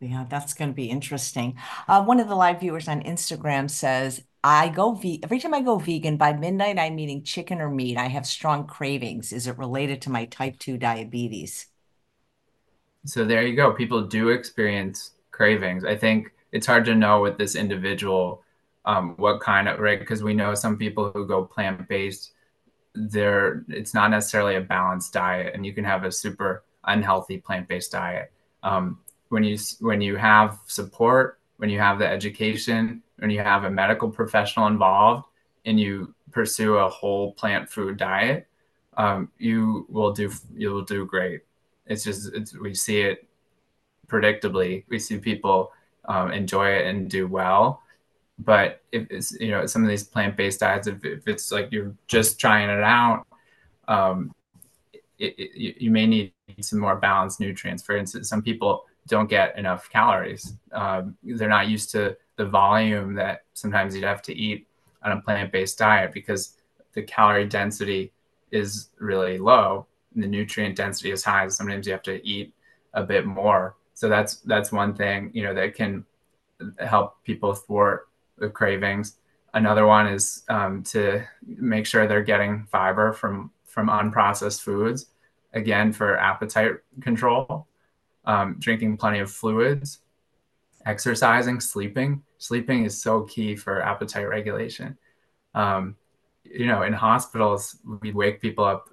Yeah, 0.00 0.24
that's 0.28 0.52
going 0.54 0.70
to 0.70 0.74
be 0.74 0.90
interesting. 0.90 1.56
Uh, 1.86 2.02
one 2.04 2.18
of 2.18 2.28
the 2.28 2.34
live 2.34 2.58
viewers 2.60 2.88
on 2.88 3.02
Instagram 3.04 3.70
says, 3.70 4.20
I 4.42 4.68
go 4.68 4.94
ve- 4.94 5.20
every 5.22 5.38
time 5.38 5.54
I 5.54 5.60
go 5.62 5.78
vegan 5.78 6.16
by 6.16 6.32
midnight, 6.32 6.76
I'm 6.78 6.98
eating 6.98 7.22
chicken 7.22 7.60
or 7.60 7.70
meat. 7.70 7.96
I 7.96 8.08
have 8.08 8.26
strong 8.26 8.66
cravings. 8.66 9.32
Is 9.32 9.46
it 9.46 9.58
related 9.58 10.02
to 10.02 10.10
my 10.10 10.24
type 10.24 10.58
2 10.58 10.76
diabetes? 10.76 11.66
So 13.04 13.24
there 13.24 13.46
you 13.46 13.56
go. 13.56 13.72
People 13.72 14.02
do 14.02 14.28
experience 14.28 15.12
cravings. 15.30 15.84
I 15.84 15.96
think 15.96 16.32
it's 16.52 16.66
hard 16.66 16.84
to 16.84 16.94
know 16.94 17.20
with 17.20 17.38
this 17.38 17.56
individual 17.56 18.42
um, 18.84 19.14
what 19.16 19.40
kind 19.40 19.68
of 19.68 19.78
right 19.78 19.98
because 19.98 20.22
we 20.22 20.34
know 20.34 20.54
some 20.54 20.76
people 20.76 21.10
who 21.12 21.26
go 21.26 21.44
plant 21.44 21.88
based 21.88 22.32
there 22.94 23.64
it's 23.68 23.94
not 23.94 24.10
necessarily 24.10 24.56
a 24.56 24.60
balanced 24.60 25.12
diet 25.12 25.54
and 25.54 25.64
you 25.64 25.72
can 25.72 25.84
have 25.84 26.04
a 26.04 26.12
super 26.12 26.64
unhealthy 26.84 27.38
plant-based 27.38 27.92
diet 27.92 28.32
um, 28.62 28.98
when 29.28 29.44
you 29.44 29.56
when 29.80 30.00
you 30.00 30.16
have 30.16 30.58
support 30.66 31.38
when 31.56 31.70
you 31.70 31.78
have 31.78 31.98
the 31.98 32.06
education 32.06 33.02
when 33.18 33.30
you 33.30 33.38
have 33.38 33.64
a 33.64 33.70
medical 33.70 34.10
professional 34.10 34.66
involved 34.66 35.26
and 35.64 35.78
you 35.78 36.12
pursue 36.32 36.74
a 36.74 36.88
whole 36.88 37.32
plant 37.34 37.70
food 37.70 37.96
diet 37.96 38.46
um, 38.96 39.30
you 39.38 39.86
will 39.88 40.12
do 40.12 40.30
you 40.54 40.70
will 40.70 40.82
do 40.82 41.06
great 41.06 41.42
it's 41.92 42.04
just 42.04 42.32
it's, 42.34 42.58
we 42.58 42.74
see 42.74 43.02
it 43.02 43.28
predictably. 44.08 44.84
We 44.88 44.98
see 44.98 45.18
people 45.18 45.72
um, 46.06 46.32
enjoy 46.32 46.70
it 46.70 46.86
and 46.86 47.08
do 47.08 47.26
well. 47.26 47.82
But 48.38 48.82
if 48.90 49.10
it's 49.10 49.32
you 49.40 49.50
know 49.50 49.66
some 49.66 49.84
of 49.84 49.88
these 49.88 50.02
plant-based 50.02 50.60
diets 50.60 50.86
if, 50.86 51.04
if 51.04 51.28
it's 51.28 51.52
like 51.52 51.70
you're 51.70 51.94
just 52.08 52.40
trying 52.40 52.70
it 52.70 52.82
out 52.82 53.26
um, 53.88 54.34
it, 55.18 55.34
it, 55.38 55.82
you 55.82 55.90
may 55.90 56.06
need 56.06 56.32
some 56.60 56.80
more 56.80 56.96
balanced 56.96 57.40
nutrients. 57.40 57.82
For 57.82 57.96
instance 57.96 58.28
some 58.28 58.42
people 58.42 58.84
don't 59.06 59.28
get 59.28 59.56
enough 59.58 59.88
calories. 59.90 60.54
Um, 60.72 61.16
they're 61.22 61.48
not 61.48 61.68
used 61.68 61.90
to 61.92 62.16
the 62.36 62.46
volume 62.46 63.14
that 63.14 63.42
sometimes 63.52 63.94
you'd 63.94 64.04
have 64.04 64.22
to 64.22 64.34
eat 64.34 64.66
on 65.02 65.12
a 65.12 65.20
plant-based 65.20 65.78
diet 65.78 66.12
because 66.12 66.56
the 66.94 67.02
calorie 67.02 67.46
density 67.46 68.12
is 68.50 68.88
really 68.98 69.38
low 69.38 69.86
the 70.16 70.26
nutrient 70.26 70.76
density 70.76 71.10
is 71.10 71.24
high 71.24 71.48
sometimes 71.48 71.86
you 71.86 71.92
have 71.92 72.02
to 72.02 72.26
eat 72.26 72.52
a 72.94 73.02
bit 73.02 73.26
more 73.26 73.76
so 73.94 74.08
that's 74.08 74.36
that's 74.36 74.72
one 74.72 74.94
thing 74.94 75.30
you 75.32 75.42
know 75.42 75.54
that 75.54 75.74
can 75.74 76.04
help 76.78 77.22
people 77.24 77.54
thwart 77.54 78.08
the 78.38 78.48
cravings. 78.48 79.16
Another 79.54 79.86
one 79.86 80.06
is 80.06 80.42
um, 80.48 80.82
to 80.84 81.22
make 81.44 81.86
sure 81.86 82.06
they're 82.06 82.22
getting 82.22 82.66
fiber 82.70 83.12
from 83.12 83.50
from 83.66 83.88
unprocessed 83.88 84.62
foods. 84.62 85.06
Again, 85.54 85.92
for 85.92 86.18
appetite 86.18 86.72
control, 87.00 87.66
um, 88.24 88.56
drinking 88.58 88.96
plenty 88.96 89.18
of 89.18 89.30
fluids, 89.30 90.00
exercising, 90.86 91.60
sleeping. 91.60 92.22
Sleeping 92.38 92.84
is 92.84 93.00
so 93.00 93.22
key 93.22 93.54
for 93.54 93.82
appetite 93.82 94.28
regulation. 94.28 94.96
Um, 95.54 95.96
you 96.44 96.66
know, 96.66 96.82
in 96.82 96.92
hospitals, 96.92 97.76
we 98.00 98.12
wake 98.12 98.40
people 98.40 98.64
up 98.64 98.88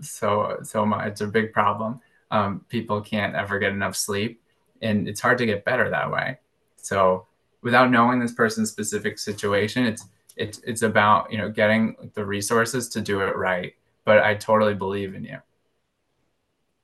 so 0.00 0.58
so 0.62 0.86
much. 0.86 1.06
It's 1.08 1.20
a 1.20 1.26
big 1.26 1.52
problem. 1.52 2.00
Um, 2.30 2.64
people 2.68 3.00
can't 3.00 3.34
ever 3.34 3.58
get 3.58 3.72
enough 3.72 3.96
sleep, 3.96 4.40
and 4.82 5.08
it's 5.08 5.20
hard 5.20 5.38
to 5.38 5.46
get 5.46 5.64
better 5.64 5.90
that 5.90 6.10
way. 6.10 6.38
So 6.76 7.26
without 7.62 7.90
knowing 7.90 8.20
this 8.20 8.32
person's 8.32 8.70
specific 8.70 9.18
situation, 9.18 9.84
it's 9.84 10.06
it's 10.36 10.58
it's 10.60 10.82
about 10.82 11.30
you 11.30 11.38
know 11.38 11.50
getting 11.50 12.10
the 12.14 12.24
resources 12.24 12.88
to 12.90 13.00
do 13.00 13.20
it 13.20 13.36
right. 13.36 13.74
But 14.04 14.22
I 14.22 14.34
totally 14.34 14.74
believe 14.74 15.14
in 15.14 15.24
you. 15.24 15.38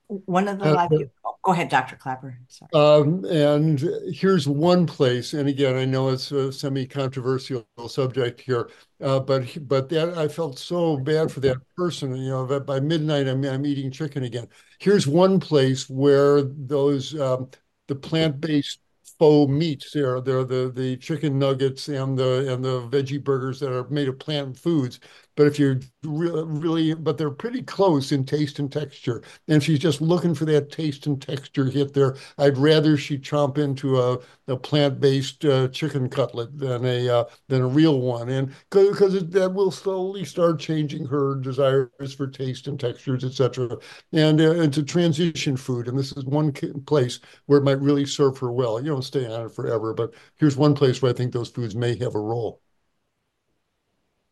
One 0.08 0.46
of 0.46 0.60
the 0.60 0.66
uh, 0.66 0.88
oh, 1.24 1.36
go 1.42 1.52
ahead, 1.52 1.68
Dr. 1.68 1.96
Klaper. 1.96 2.38
Sorry. 2.48 2.70
Um, 2.72 3.24
and 3.24 3.80
here's 4.12 4.46
one 4.46 4.86
place, 4.86 5.32
and 5.32 5.48
again, 5.48 5.74
I 5.76 5.84
know 5.84 6.10
it's 6.10 6.30
a 6.30 6.52
semi-controversial 6.52 7.66
subject 7.88 8.40
here, 8.40 8.70
uh, 9.00 9.18
but 9.18 9.66
but 9.66 9.88
that 9.88 10.16
I 10.16 10.28
felt 10.28 10.60
so 10.60 10.96
bad 10.96 11.32
for 11.32 11.40
that 11.40 11.58
person. 11.76 12.14
You 12.14 12.30
know, 12.30 12.46
that 12.46 12.66
by 12.66 12.78
midnight 12.78 13.26
I'm 13.26 13.44
I'm 13.44 13.66
eating 13.66 13.90
chicken 13.90 14.22
again. 14.22 14.46
Here's 14.78 15.08
one 15.08 15.40
place 15.40 15.90
where 15.90 16.42
those 16.42 17.18
um, 17.20 17.50
the 17.88 17.96
plant-based 17.96 18.78
faux 19.18 19.50
meats. 19.50 19.90
They're 19.92 20.20
they're 20.20 20.44
the 20.44 20.70
the 20.74 20.96
chicken 20.96 21.38
nuggets 21.38 21.88
and 21.88 22.18
the 22.18 22.52
and 22.52 22.64
the 22.64 22.82
veggie 22.88 23.22
burgers 23.22 23.60
that 23.60 23.72
are 23.72 23.88
made 23.88 24.08
of 24.08 24.18
plant 24.18 24.58
foods. 24.58 25.00
But 25.36 25.46
if 25.46 25.58
you're 25.58 25.80
really, 26.02 26.44
really, 26.44 26.94
but 26.94 27.18
they're 27.18 27.30
pretty 27.30 27.62
close 27.62 28.10
in 28.10 28.24
taste 28.24 28.58
and 28.58 28.72
texture. 28.72 29.22
And 29.48 29.62
she's 29.62 29.78
just 29.78 30.00
looking 30.00 30.34
for 30.34 30.46
that 30.46 30.70
taste 30.70 31.06
and 31.06 31.20
texture 31.20 31.66
hit 31.66 31.92
there. 31.92 32.16
I'd 32.38 32.56
rather 32.56 32.96
she 32.96 33.18
chomp 33.18 33.58
into 33.58 34.00
a, 34.00 34.18
a 34.48 34.56
plant-based 34.56 35.44
uh, 35.44 35.68
chicken 35.68 36.08
cutlet 36.08 36.58
than 36.58 36.86
a 36.86 37.08
uh, 37.08 37.24
than 37.48 37.60
a 37.62 37.66
real 37.66 38.00
one. 38.00 38.30
And 38.30 38.52
because 38.70 39.28
that 39.28 39.52
will 39.52 39.70
slowly 39.70 40.24
start 40.24 40.58
changing 40.58 41.04
her 41.06 41.34
desires 41.36 42.14
for 42.16 42.26
taste 42.26 42.66
and 42.66 42.80
textures, 42.80 43.22
etc. 43.22 43.76
And 44.12 44.40
uh, 44.40 44.52
it's 44.52 44.78
a 44.78 44.82
transition 44.82 45.56
food. 45.56 45.88
And 45.88 45.98
this 45.98 46.12
is 46.12 46.24
one 46.24 46.52
place 46.86 47.20
where 47.46 47.58
it 47.58 47.64
might 47.64 47.80
really 47.80 48.06
serve 48.06 48.38
her 48.38 48.52
well. 48.52 48.80
You 48.80 48.90
don't 48.90 49.02
stay 49.06 49.26
on 49.26 49.46
it 49.46 49.52
forever, 49.54 49.94
but 49.94 50.14
here's 50.36 50.56
one 50.56 50.74
place 50.74 51.00
where 51.02 51.10
I 51.12 51.14
think 51.14 51.32
those 51.32 51.48
foods 51.50 51.74
may 51.74 51.96
have 51.98 52.14
a 52.14 52.20
role. 52.20 52.60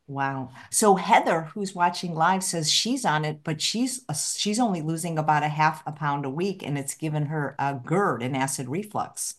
Wow. 0.06 0.51
So 0.70 0.96
Heather, 0.96 1.42
who's 1.55 1.74
watching 1.74 2.14
live, 2.14 2.42
says 2.44 2.70
she's 2.70 3.05
on 3.06 3.24
it, 3.24 3.42
but 3.42 3.60
she's 3.62 4.05
uh, 4.09 4.12
she's 4.14 4.59
only 4.60 4.82
losing 4.82 5.18
about 5.18 5.42
a 5.42 5.48
half 5.48 5.82
a 5.86 5.92
pound 5.92 6.26
a 6.26 6.30
week, 6.30 6.62
and 6.62 6.76
it's 6.78 6.94
given 6.94 7.26
her 7.26 7.55
a 7.59 7.74
GERD, 7.74 8.22
an 8.22 8.34
acid 8.34 8.68
reflux. 8.68 9.36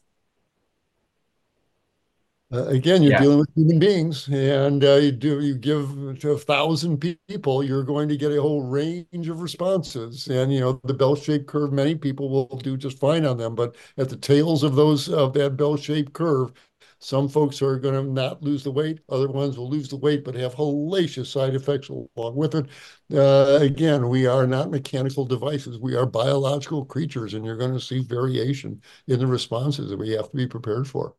Uh, 2.55 2.67
again, 2.67 3.03
you're 3.03 3.11
yeah. 3.11 3.21
dealing 3.21 3.39
with 3.39 3.49
human 3.53 3.79
beings, 3.79 4.29
and 4.29 4.83
uh, 4.83 4.95
you 4.95 5.11
do 5.11 5.41
you 5.41 5.55
give 5.57 5.89
to 6.19 6.31
a 6.31 6.37
thousand 6.37 6.97
people, 7.27 7.63
you're 7.63 7.83
going 7.83 8.07
to 8.07 8.15
get 8.15 8.31
a 8.31 8.41
whole 8.41 8.63
range 8.63 9.27
of 9.27 9.41
responses. 9.41 10.27
And 10.27 10.53
you 10.53 10.61
know 10.61 10.79
the 10.85 10.93
bell-shaped 10.93 11.47
curve, 11.47 11.73
many 11.73 11.95
people 11.95 12.29
will 12.29 12.57
do 12.59 12.77
just 12.77 12.97
fine 12.97 13.25
on 13.25 13.37
them, 13.37 13.55
but 13.55 13.75
at 13.97 14.07
the 14.07 14.15
tails 14.15 14.63
of 14.63 14.75
those 14.75 15.09
of 15.09 15.33
that 15.33 15.57
bell-shaped 15.57 16.13
curve, 16.13 16.53
some 16.99 17.27
folks 17.27 17.61
are 17.61 17.77
going 17.77 17.93
to 17.93 18.09
not 18.09 18.41
lose 18.41 18.63
the 18.63 18.71
weight. 18.71 18.99
Other 19.09 19.27
ones 19.27 19.57
will 19.57 19.69
lose 19.69 19.89
the 19.89 19.97
weight, 19.97 20.23
but 20.23 20.35
have 20.35 20.55
hellacious 20.55 21.27
side 21.27 21.55
effects 21.55 21.89
along 21.89 22.35
with 22.35 22.55
it. 22.55 22.67
Uh, 23.13 23.59
again, 23.61 24.07
we 24.07 24.27
are 24.27 24.47
not 24.47 24.71
mechanical 24.71 25.25
devices. 25.25 25.77
We 25.77 25.95
are 25.95 26.05
biological 26.05 26.85
creatures, 26.85 27.33
and 27.33 27.45
you're 27.45 27.57
going 27.57 27.73
to 27.73 27.81
see 27.81 27.99
variation 27.99 28.81
in 29.07 29.19
the 29.19 29.27
responses 29.27 29.89
that 29.89 29.97
we 29.99 30.11
have 30.11 30.29
to 30.31 30.37
be 30.37 30.47
prepared 30.47 30.87
for. 30.87 31.15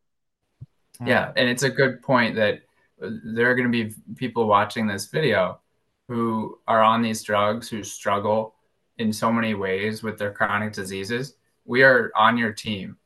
Yeah, 1.05 1.31
and 1.35 1.49
it's 1.49 1.63
a 1.63 1.69
good 1.69 2.01
point 2.01 2.35
that 2.35 2.61
there 2.99 3.49
are 3.49 3.55
going 3.55 3.71
to 3.71 3.85
be 3.85 3.93
people 4.15 4.47
watching 4.47 4.87
this 4.87 5.05
video 5.07 5.59
who 6.07 6.57
are 6.67 6.81
on 6.81 7.01
these 7.01 7.21
drugs 7.21 7.69
who 7.69 7.83
struggle 7.83 8.55
in 8.97 9.13
so 9.13 9.31
many 9.31 9.53
ways 9.53 10.01
with 10.01 10.17
their 10.17 10.31
chronic 10.31 10.73
diseases. 10.73 11.35
We 11.65 11.83
are 11.83 12.11
on 12.15 12.37
your 12.37 12.53
team. 12.53 12.97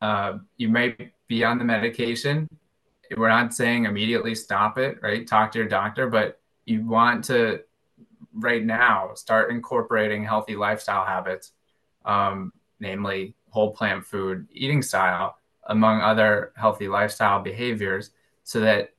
Uh, 0.00 0.38
you 0.56 0.68
may 0.68 0.96
be 1.28 1.44
on 1.44 1.58
the 1.58 1.64
medication. 1.64 2.48
We're 3.16 3.28
not 3.28 3.52
saying 3.52 3.84
immediately 3.84 4.34
stop 4.34 4.78
it, 4.78 4.98
right? 5.02 5.26
Talk 5.26 5.52
to 5.52 5.58
your 5.58 5.68
doctor, 5.68 6.08
but 6.08 6.40
you 6.64 6.86
want 6.86 7.24
to 7.24 7.60
right 8.32 8.64
now 8.64 9.12
start 9.14 9.50
incorporating 9.50 10.24
healthy 10.24 10.56
lifestyle 10.56 11.04
habits, 11.04 11.52
um, 12.04 12.52
namely 12.80 13.34
whole 13.50 13.72
plant 13.72 14.04
food 14.04 14.48
eating 14.52 14.82
style, 14.82 15.36
among 15.66 16.00
other 16.00 16.52
healthy 16.56 16.88
lifestyle 16.88 17.40
behaviors, 17.40 18.10
so 18.42 18.60
that 18.60 18.90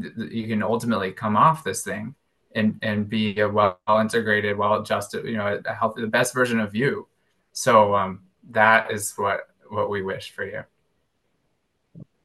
th- 0.00 0.12
you 0.30 0.46
can 0.46 0.62
ultimately 0.62 1.12
come 1.12 1.36
off 1.36 1.64
this 1.64 1.82
thing 1.82 2.14
and 2.54 2.78
and 2.82 3.08
be 3.08 3.38
a 3.40 3.48
well 3.48 3.78
integrated, 3.88 4.56
well 4.56 4.80
adjusted, 4.80 5.24
you 5.26 5.36
know, 5.36 5.60
a 5.64 5.74
healthy, 5.74 6.00
the 6.00 6.06
best 6.06 6.34
version 6.34 6.60
of 6.60 6.74
you. 6.74 7.06
So 7.52 7.94
um, 7.94 8.20
that 8.50 8.90
is 8.90 9.12
what 9.16 9.48
what 9.68 9.90
we 9.90 10.02
wish 10.02 10.30
for 10.30 10.44
you. 10.44 10.64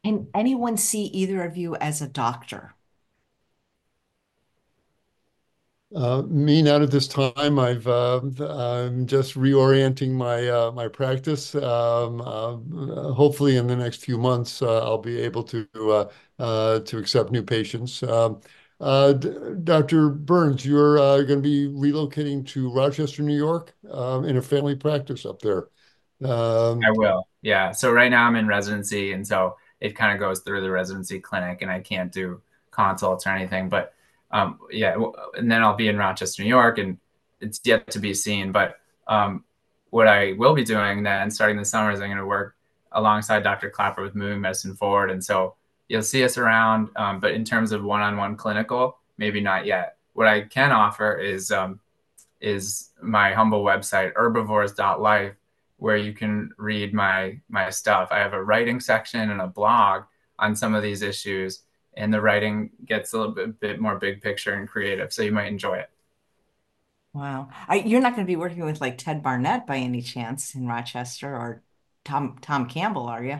Can 0.04 0.28
anyone 0.34 0.78
see 0.78 1.04
either 1.06 1.44
of 1.44 1.58
you 1.58 1.76
as 1.76 2.02
a 2.02 2.08
doctor? 2.08 2.74
Uh, 5.96 6.22
me 6.24 6.62
not 6.62 6.82
at 6.82 6.92
this 6.92 7.08
time. 7.08 7.58
I've 7.60 7.88
uh, 7.88 8.20
I'm 8.42 9.08
just 9.08 9.36
reorienting 9.36 10.12
my 10.12 10.48
uh, 10.50 10.72
my 10.74 10.90
practice. 10.90 11.56
Um, 11.56 12.20
uh, 12.20 13.14
hopefully, 13.14 13.56
in 13.56 13.68
the 13.68 13.76
next 13.76 14.04
few 14.04 14.18
months, 14.18 14.62
uh, 14.62 14.84
I'll 14.84 14.98
be 14.98 15.18
able 15.20 15.44
to 15.44 16.10
uh, 16.40 16.80
to 16.82 16.98
accept 16.98 17.32
new 17.32 17.42
patients. 17.42 18.04
Um, 18.04 18.42
Dr. 19.64 20.10
Burns, 20.10 20.66
you're 20.66 20.98
going 21.24 21.42
to 21.42 21.50
be 21.50 21.68
relocating 21.68 22.46
to 22.48 22.70
Rochester, 22.70 23.24
New 23.24 23.38
York, 23.38 23.74
um, 23.90 24.26
in 24.26 24.36
a 24.36 24.42
family 24.42 24.76
practice 24.76 25.26
up 25.26 25.42
there. 25.42 25.70
Um, 26.22 26.82
I 26.84 26.92
will. 26.92 27.28
Yeah. 27.42 27.72
So 27.72 27.92
right 27.92 28.12
now 28.12 28.26
I'm 28.26 28.36
in 28.36 28.48
residency, 28.48 29.14
and 29.14 29.26
so 29.26 29.56
it 29.80 29.96
kind 29.96 30.14
of 30.14 30.20
goes 30.20 30.42
through 30.42 30.62
the 30.62 30.72
residency 30.72 31.22
clinic, 31.22 31.62
and 31.62 31.72
I 31.72 31.80
can't 31.80 32.12
do 32.12 32.42
consults 32.72 33.26
or 33.26 33.30
anything, 33.30 33.70
but 33.70 33.94
um, 34.32 34.60
yeah, 34.72 34.96
and 35.36 35.50
then 35.50 35.64
I'll 35.64 35.76
be 35.76 35.88
in 35.88 35.98
Rochester, 35.98 36.44
New 36.44 36.50
York, 36.50 36.78
and 36.78 36.98
it's 37.40 37.60
yet 37.64 37.90
to 37.92 38.00
be 38.00 38.14
seen. 38.14 38.52
But 38.52 38.78
um, 39.08 39.44
what 39.90 40.08
I 40.08 40.34
will 40.34 40.54
be 40.54 40.64
doing 40.64 41.04
then, 41.04 41.32
starting 41.32 41.58
this 41.58 41.70
summer, 41.70 41.92
is 41.92 42.02
I'm 42.02 42.08
going 42.08 42.18
to 42.18 42.26
work 42.26 42.56
alongside 42.92 43.44
Dr. 43.44 43.70
Klaper 43.70 44.02
with 44.02 44.16
Moving 44.16 44.42
Medicine 44.42 44.76
Forward, 44.76 45.12
and 45.12 45.24
so 45.24 45.56
you'll 45.88 46.02
see 46.02 46.24
us 46.24 46.38
around. 46.38 46.90
Um, 46.96 47.20
but 47.20 47.32
in 47.32 47.46
terms 47.46 47.72
of 47.72 47.84
one-on-one 47.84 48.36
clinical, 48.36 48.98
maybe 49.18 49.40
not 49.40 49.66
yet. 49.66 49.98
What 50.14 50.28
I 50.28 50.42
can 50.42 50.72
offer 50.72 51.18
is 51.18 51.52
um, 51.52 51.80
is 52.42 52.90
my 53.02 53.34
humble 53.34 53.64
website, 53.64 54.14
herbivores.life, 54.16 55.34
where 55.78 55.98
you 55.98 56.14
can 56.14 56.52
read 56.58 56.94
my 56.94 57.40
my 57.50 57.70
stuff. 57.70 58.10
I 58.12 58.20
have 58.20 58.34
a 58.34 58.44
writing 58.44 58.80
section 58.80 59.30
and 59.30 59.42
a 59.42 59.48
blog 59.48 60.04
on 60.40 60.56
some 60.56 60.76
of 60.76 60.84
these 60.84 61.02
issues 61.02 61.64
and 61.98 62.14
the 62.14 62.22
writing 62.22 62.72
gets 62.86 63.14
a 63.14 63.18
little 63.18 63.34
bit, 63.34 63.60
bit 63.60 63.80
more 63.80 63.98
big 63.98 64.22
picture 64.22 64.54
and 64.54 64.68
creative. 64.68 65.12
So 65.12 65.24
you 65.24 65.32
might 65.32 65.48
enjoy 65.48 65.78
it. 65.78 65.90
Wow. 67.14 67.50
I, 67.68 67.78
you're 67.78 68.02
not 68.02 68.16
going 68.16 68.26
to 68.26 68.32
be 68.32 68.36
working 68.36 68.64
with 68.64 68.80
like 68.80 68.98
Ted 68.98 69.24
Barnett 69.24 69.66
by 69.66 69.78
any 69.78 70.02
chance 70.02 70.54
in 70.54 70.68
Rochester 70.68 71.36
or 71.36 71.64
Tom 72.06 72.38
Tom 72.42 72.68
Campbell, 72.68 73.08
are 73.08 73.24
you? 73.24 73.40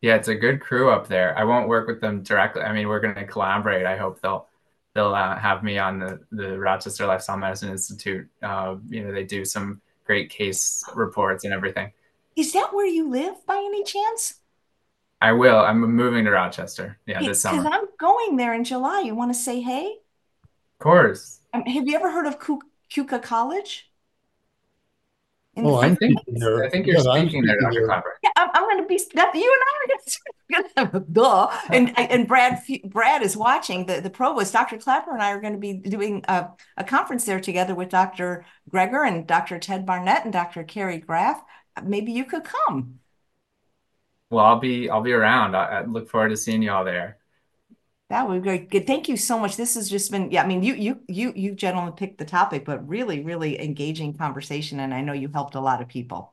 Yeah, 0.00 0.14
it's 0.14 0.28
a 0.28 0.34
good 0.34 0.60
crew 0.60 0.90
up 0.90 1.08
there. 1.08 1.36
I 1.36 1.44
won't 1.44 1.68
work 1.68 1.88
with 1.88 2.00
them 2.00 2.22
directly. 2.22 2.62
I 2.62 2.72
mean, 2.72 2.86
we're 2.86 3.00
going 3.00 3.16
to 3.16 3.26
collaborate. 3.26 3.86
I 3.86 3.96
hope 3.96 4.20
they'll 4.20 4.46
they'll 4.94 5.14
uh, 5.14 5.36
have 5.36 5.62
me 5.64 5.78
on 5.78 5.98
the 5.98 6.20
the 6.30 6.58
Rochester 6.58 7.06
Lifestyle 7.06 7.36
Medicine 7.36 7.70
Institute. 7.70 8.28
Uh, 8.42 8.76
you 8.88 9.04
know, 9.04 9.12
they 9.12 9.24
do 9.24 9.44
some 9.44 9.80
great 10.04 10.30
case 10.30 10.84
reports 10.94 11.44
and 11.44 11.52
everything. 11.52 11.92
Is 12.36 12.52
that 12.52 12.72
where 12.72 12.86
you 12.86 13.08
live 13.08 13.34
by 13.46 13.56
any 13.56 13.82
chance? 13.82 14.34
I 15.20 15.32
will. 15.32 15.58
I'm 15.58 15.80
moving 15.80 16.24
to 16.24 16.30
Rochester. 16.30 16.98
Yeah, 17.06 17.20
this 17.20 17.40
summer. 17.40 17.62
Because 17.62 17.78
I'm 17.78 17.88
going 17.98 18.36
there 18.36 18.54
in 18.54 18.64
July. 18.64 19.00
You 19.00 19.14
want 19.14 19.32
to 19.32 19.38
say 19.38 19.60
hey? 19.60 19.96
Of 20.44 20.78
course. 20.78 21.40
Um, 21.54 21.62
have 21.62 21.88
you 21.88 21.96
ever 21.96 22.10
heard 22.10 22.26
of 22.26 22.38
Keuka 22.38 23.22
College? 23.22 23.90
In 25.54 25.64
oh, 25.64 25.80
I'm 25.80 25.96
thinking 25.96 26.34
there. 26.34 26.64
I 26.64 26.68
think 26.68 26.86
you're 26.86 26.96
yeah, 26.96 27.14
speaking 27.14 27.42
there, 27.42 27.58
Dr. 27.58 27.86
Klaper. 27.86 28.18
Yeah, 28.22 28.28
I'm, 28.36 28.50
I'm 28.52 28.62
going 28.64 28.82
to 28.82 28.86
be. 28.86 29.00
That, 29.14 29.34
you 29.34 29.58
and 29.58 29.62
I 29.64 30.82
are 30.84 30.84
going 30.84 31.02
to. 31.06 31.12
Duh. 31.12 31.50
And 31.70 31.98
and 31.98 32.28
Brad 32.28 32.62
Brad 32.84 33.22
is 33.22 33.38
watching 33.38 33.86
the 33.86 34.02
the 34.02 34.10
provost. 34.10 34.52
Dr. 34.52 34.76
Klaper 34.76 35.14
and 35.14 35.22
I 35.22 35.32
are 35.32 35.40
going 35.40 35.54
to 35.54 35.58
be 35.58 35.72
doing 35.72 36.26
a, 36.28 36.48
a 36.76 36.84
conference 36.84 37.24
there 37.24 37.40
together 37.40 37.74
with 37.74 37.88
Dr. 37.88 38.44
Greger 38.70 39.08
and 39.08 39.26
Dr. 39.26 39.58
Ted 39.58 39.86
Barnett 39.86 40.24
and 40.24 40.32
Dr. 40.32 40.62
Carrie 40.62 40.98
Graf. 40.98 41.42
Maybe 41.82 42.12
you 42.12 42.26
could 42.26 42.44
come. 42.44 43.00
Well, 44.30 44.44
I'll 44.44 44.58
be 44.58 44.90
I'll 44.90 45.02
be 45.02 45.12
around. 45.12 45.54
I, 45.54 45.64
I 45.64 45.84
look 45.84 46.08
forward 46.08 46.30
to 46.30 46.36
seeing 46.36 46.62
you 46.62 46.72
all 46.72 46.84
there. 46.84 47.18
That 48.08 48.28
would 48.28 48.42
be 48.42 48.48
great. 48.48 48.70
Good. 48.70 48.86
Thank 48.86 49.08
you 49.08 49.16
so 49.16 49.38
much. 49.38 49.56
This 49.56 49.74
has 49.74 49.90
just 49.90 50.12
been, 50.12 50.30
yeah, 50.30 50.42
I 50.42 50.46
mean, 50.46 50.62
you 50.62 50.74
you 50.74 51.00
you 51.08 51.32
you 51.34 51.54
gentlemen 51.54 51.92
picked 51.92 52.18
the 52.18 52.24
topic, 52.24 52.64
but 52.64 52.86
really, 52.88 53.22
really 53.22 53.60
engaging 53.60 54.16
conversation. 54.16 54.78
And 54.78 54.94
I 54.94 55.00
know 55.00 55.12
you 55.12 55.28
helped 55.28 55.56
a 55.56 55.60
lot 55.60 55.82
of 55.82 55.88
people. 55.88 56.32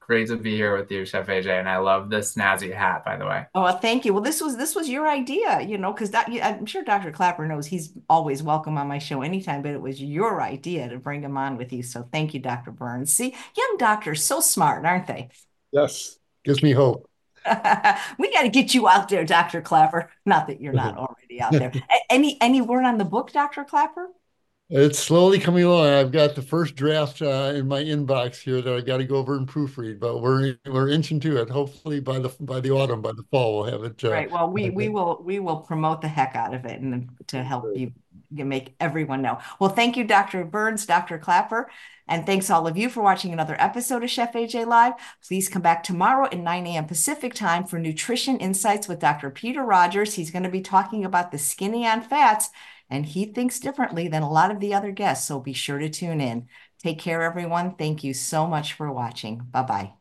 Great 0.00 0.28
to 0.28 0.36
be 0.36 0.54
here 0.54 0.76
with 0.76 0.90
you, 0.90 1.06
Chef 1.06 1.26
AJ, 1.28 1.60
and 1.60 1.68
I 1.68 1.78
love 1.78 2.10
this 2.10 2.34
snazzy 2.34 2.74
hat, 2.74 3.06
by 3.06 3.16
the 3.16 3.24
way. 3.24 3.46
Oh, 3.54 3.62
well, 3.62 3.78
thank 3.78 4.04
you. 4.04 4.12
Well, 4.12 4.22
this 4.22 4.40
was 4.42 4.56
this 4.56 4.74
was 4.74 4.88
your 4.88 5.08
idea, 5.08 5.62
you 5.62 5.78
know, 5.78 5.92
because 5.92 6.10
that 6.10 6.28
I'm 6.42 6.66
sure 6.66 6.84
Dr. 6.84 7.10
Klaper 7.10 7.46
knows 7.46 7.66
he's 7.66 7.92
always 8.08 8.42
welcome 8.42 8.76
on 8.76 8.86
my 8.86 8.98
show 8.98 9.22
anytime, 9.22 9.62
but 9.62 9.72
it 9.72 9.80
was 9.80 10.02
your 10.02 10.42
idea 10.42 10.88
to 10.90 10.98
bring 10.98 11.22
him 11.22 11.38
on 11.38 11.56
with 11.56 11.72
you. 11.72 11.82
So 11.82 12.06
thank 12.12 12.34
you, 12.34 12.40
Dr. 12.40 12.70
Burns. 12.70 13.14
See, 13.14 13.34
young 13.56 13.76
doctors 13.78 14.22
so 14.22 14.40
smart, 14.40 14.84
aren't 14.84 15.06
they? 15.06 15.30
Yes 15.72 16.18
gives 16.44 16.62
me 16.62 16.72
hope. 16.72 17.08
we 18.18 18.32
got 18.32 18.42
to 18.42 18.48
get 18.48 18.74
you 18.74 18.88
out 18.88 19.08
there, 19.08 19.24
Dr. 19.24 19.60
Klaper. 19.60 20.10
Not 20.24 20.46
that 20.46 20.60
you're 20.60 20.72
not 20.72 20.96
already 20.98 21.40
out 21.40 21.52
there. 21.52 21.72
any 22.08 22.38
any 22.40 22.60
word 22.60 22.84
on 22.84 22.98
the 22.98 23.04
book, 23.04 23.32
Dr. 23.32 23.64
Klaper? 23.64 24.08
It's 24.70 24.98
slowly 24.98 25.38
coming 25.38 25.64
along. 25.64 25.88
I've 25.88 26.10
got 26.10 26.34
the 26.34 26.42
first 26.42 26.74
draft 26.74 27.20
uh, 27.20 27.52
in 27.54 27.68
my 27.68 27.82
inbox 27.82 28.40
here 28.40 28.62
that 28.62 28.74
I 28.74 28.80
got 28.80 28.96
to 28.96 29.04
go 29.04 29.16
over 29.16 29.36
and 29.36 29.46
proofread, 29.46 30.00
but 30.00 30.22
we're 30.22 30.56
we're 30.64 30.88
inching 30.88 31.20
to 31.20 31.36
it. 31.42 31.50
Hopefully 31.50 32.00
by 32.00 32.18
the 32.18 32.34
by 32.40 32.60
the 32.60 32.70
autumn, 32.70 33.02
by 33.02 33.12
the 33.12 33.24
fall, 33.30 33.56
we'll 33.56 33.70
have 33.70 33.84
it. 33.84 34.02
Uh, 34.02 34.10
right. 34.10 34.30
Well, 34.30 34.50
we 34.50 34.70
we 34.70 34.88
will 34.88 35.22
we 35.22 35.38
will 35.38 35.58
promote 35.58 36.00
the 36.00 36.08
heck 36.08 36.34
out 36.34 36.54
of 36.54 36.64
it 36.64 36.80
and 36.80 37.10
to 37.26 37.42
help 37.42 37.66
you 37.76 37.92
make 38.30 38.74
everyone 38.80 39.22
know. 39.22 39.38
Well, 39.60 39.70
thank 39.70 39.96
you, 39.96 40.04
Dr. 40.04 40.44
Burns, 40.44 40.86
Dr. 40.86 41.18
Klaper, 41.18 41.70
And 42.06 42.26
thanks 42.26 42.50
all 42.50 42.66
of 42.66 42.76
you 42.76 42.88
for 42.88 43.02
watching 43.02 43.32
another 43.32 43.56
episode 43.58 44.04
of 44.04 44.10
Chef 44.10 44.32
AJ 44.34 44.66
Live. 44.66 44.94
Please 45.26 45.48
come 45.48 45.62
back 45.62 45.82
tomorrow 45.82 46.26
at 46.26 46.38
9 46.38 46.66
a.m. 46.66 46.86
Pacific 46.86 47.34
time 47.34 47.64
for 47.64 47.78
Nutrition 47.78 48.36
Insights 48.38 48.88
with 48.88 48.98
Dr. 49.00 49.30
Peter 49.30 49.64
Rogers. 49.64 50.14
He's 50.14 50.30
going 50.30 50.42
to 50.42 50.48
be 50.50 50.60
talking 50.60 51.04
about 51.04 51.30
the 51.30 51.38
skinny 51.38 51.86
on 51.86 52.02
fats, 52.02 52.50
and 52.90 53.06
he 53.06 53.24
thinks 53.26 53.58
differently 53.60 54.08
than 54.08 54.22
a 54.22 54.30
lot 54.30 54.50
of 54.50 54.60
the 54.60 54.74
other 54.74 54.92
guests. 54.92 55.26
So 55.28 55.40
be 55.40 55.52
sure 55.54 55.78
to 55.78 55.88
tune 55.88 56.20
in. 56.20 56.48
Take 56.82 56.98
care, 56.98 57.22
everyone. 57.22 57.76
Thank 57.76 58.04
you 58.04 58.12
so 58.14 58.46
much 58.46 58.74
for 58.74 58.90
watching. 58.92 59.38
Bye 59.50 59.62
bye. 59.62 59.92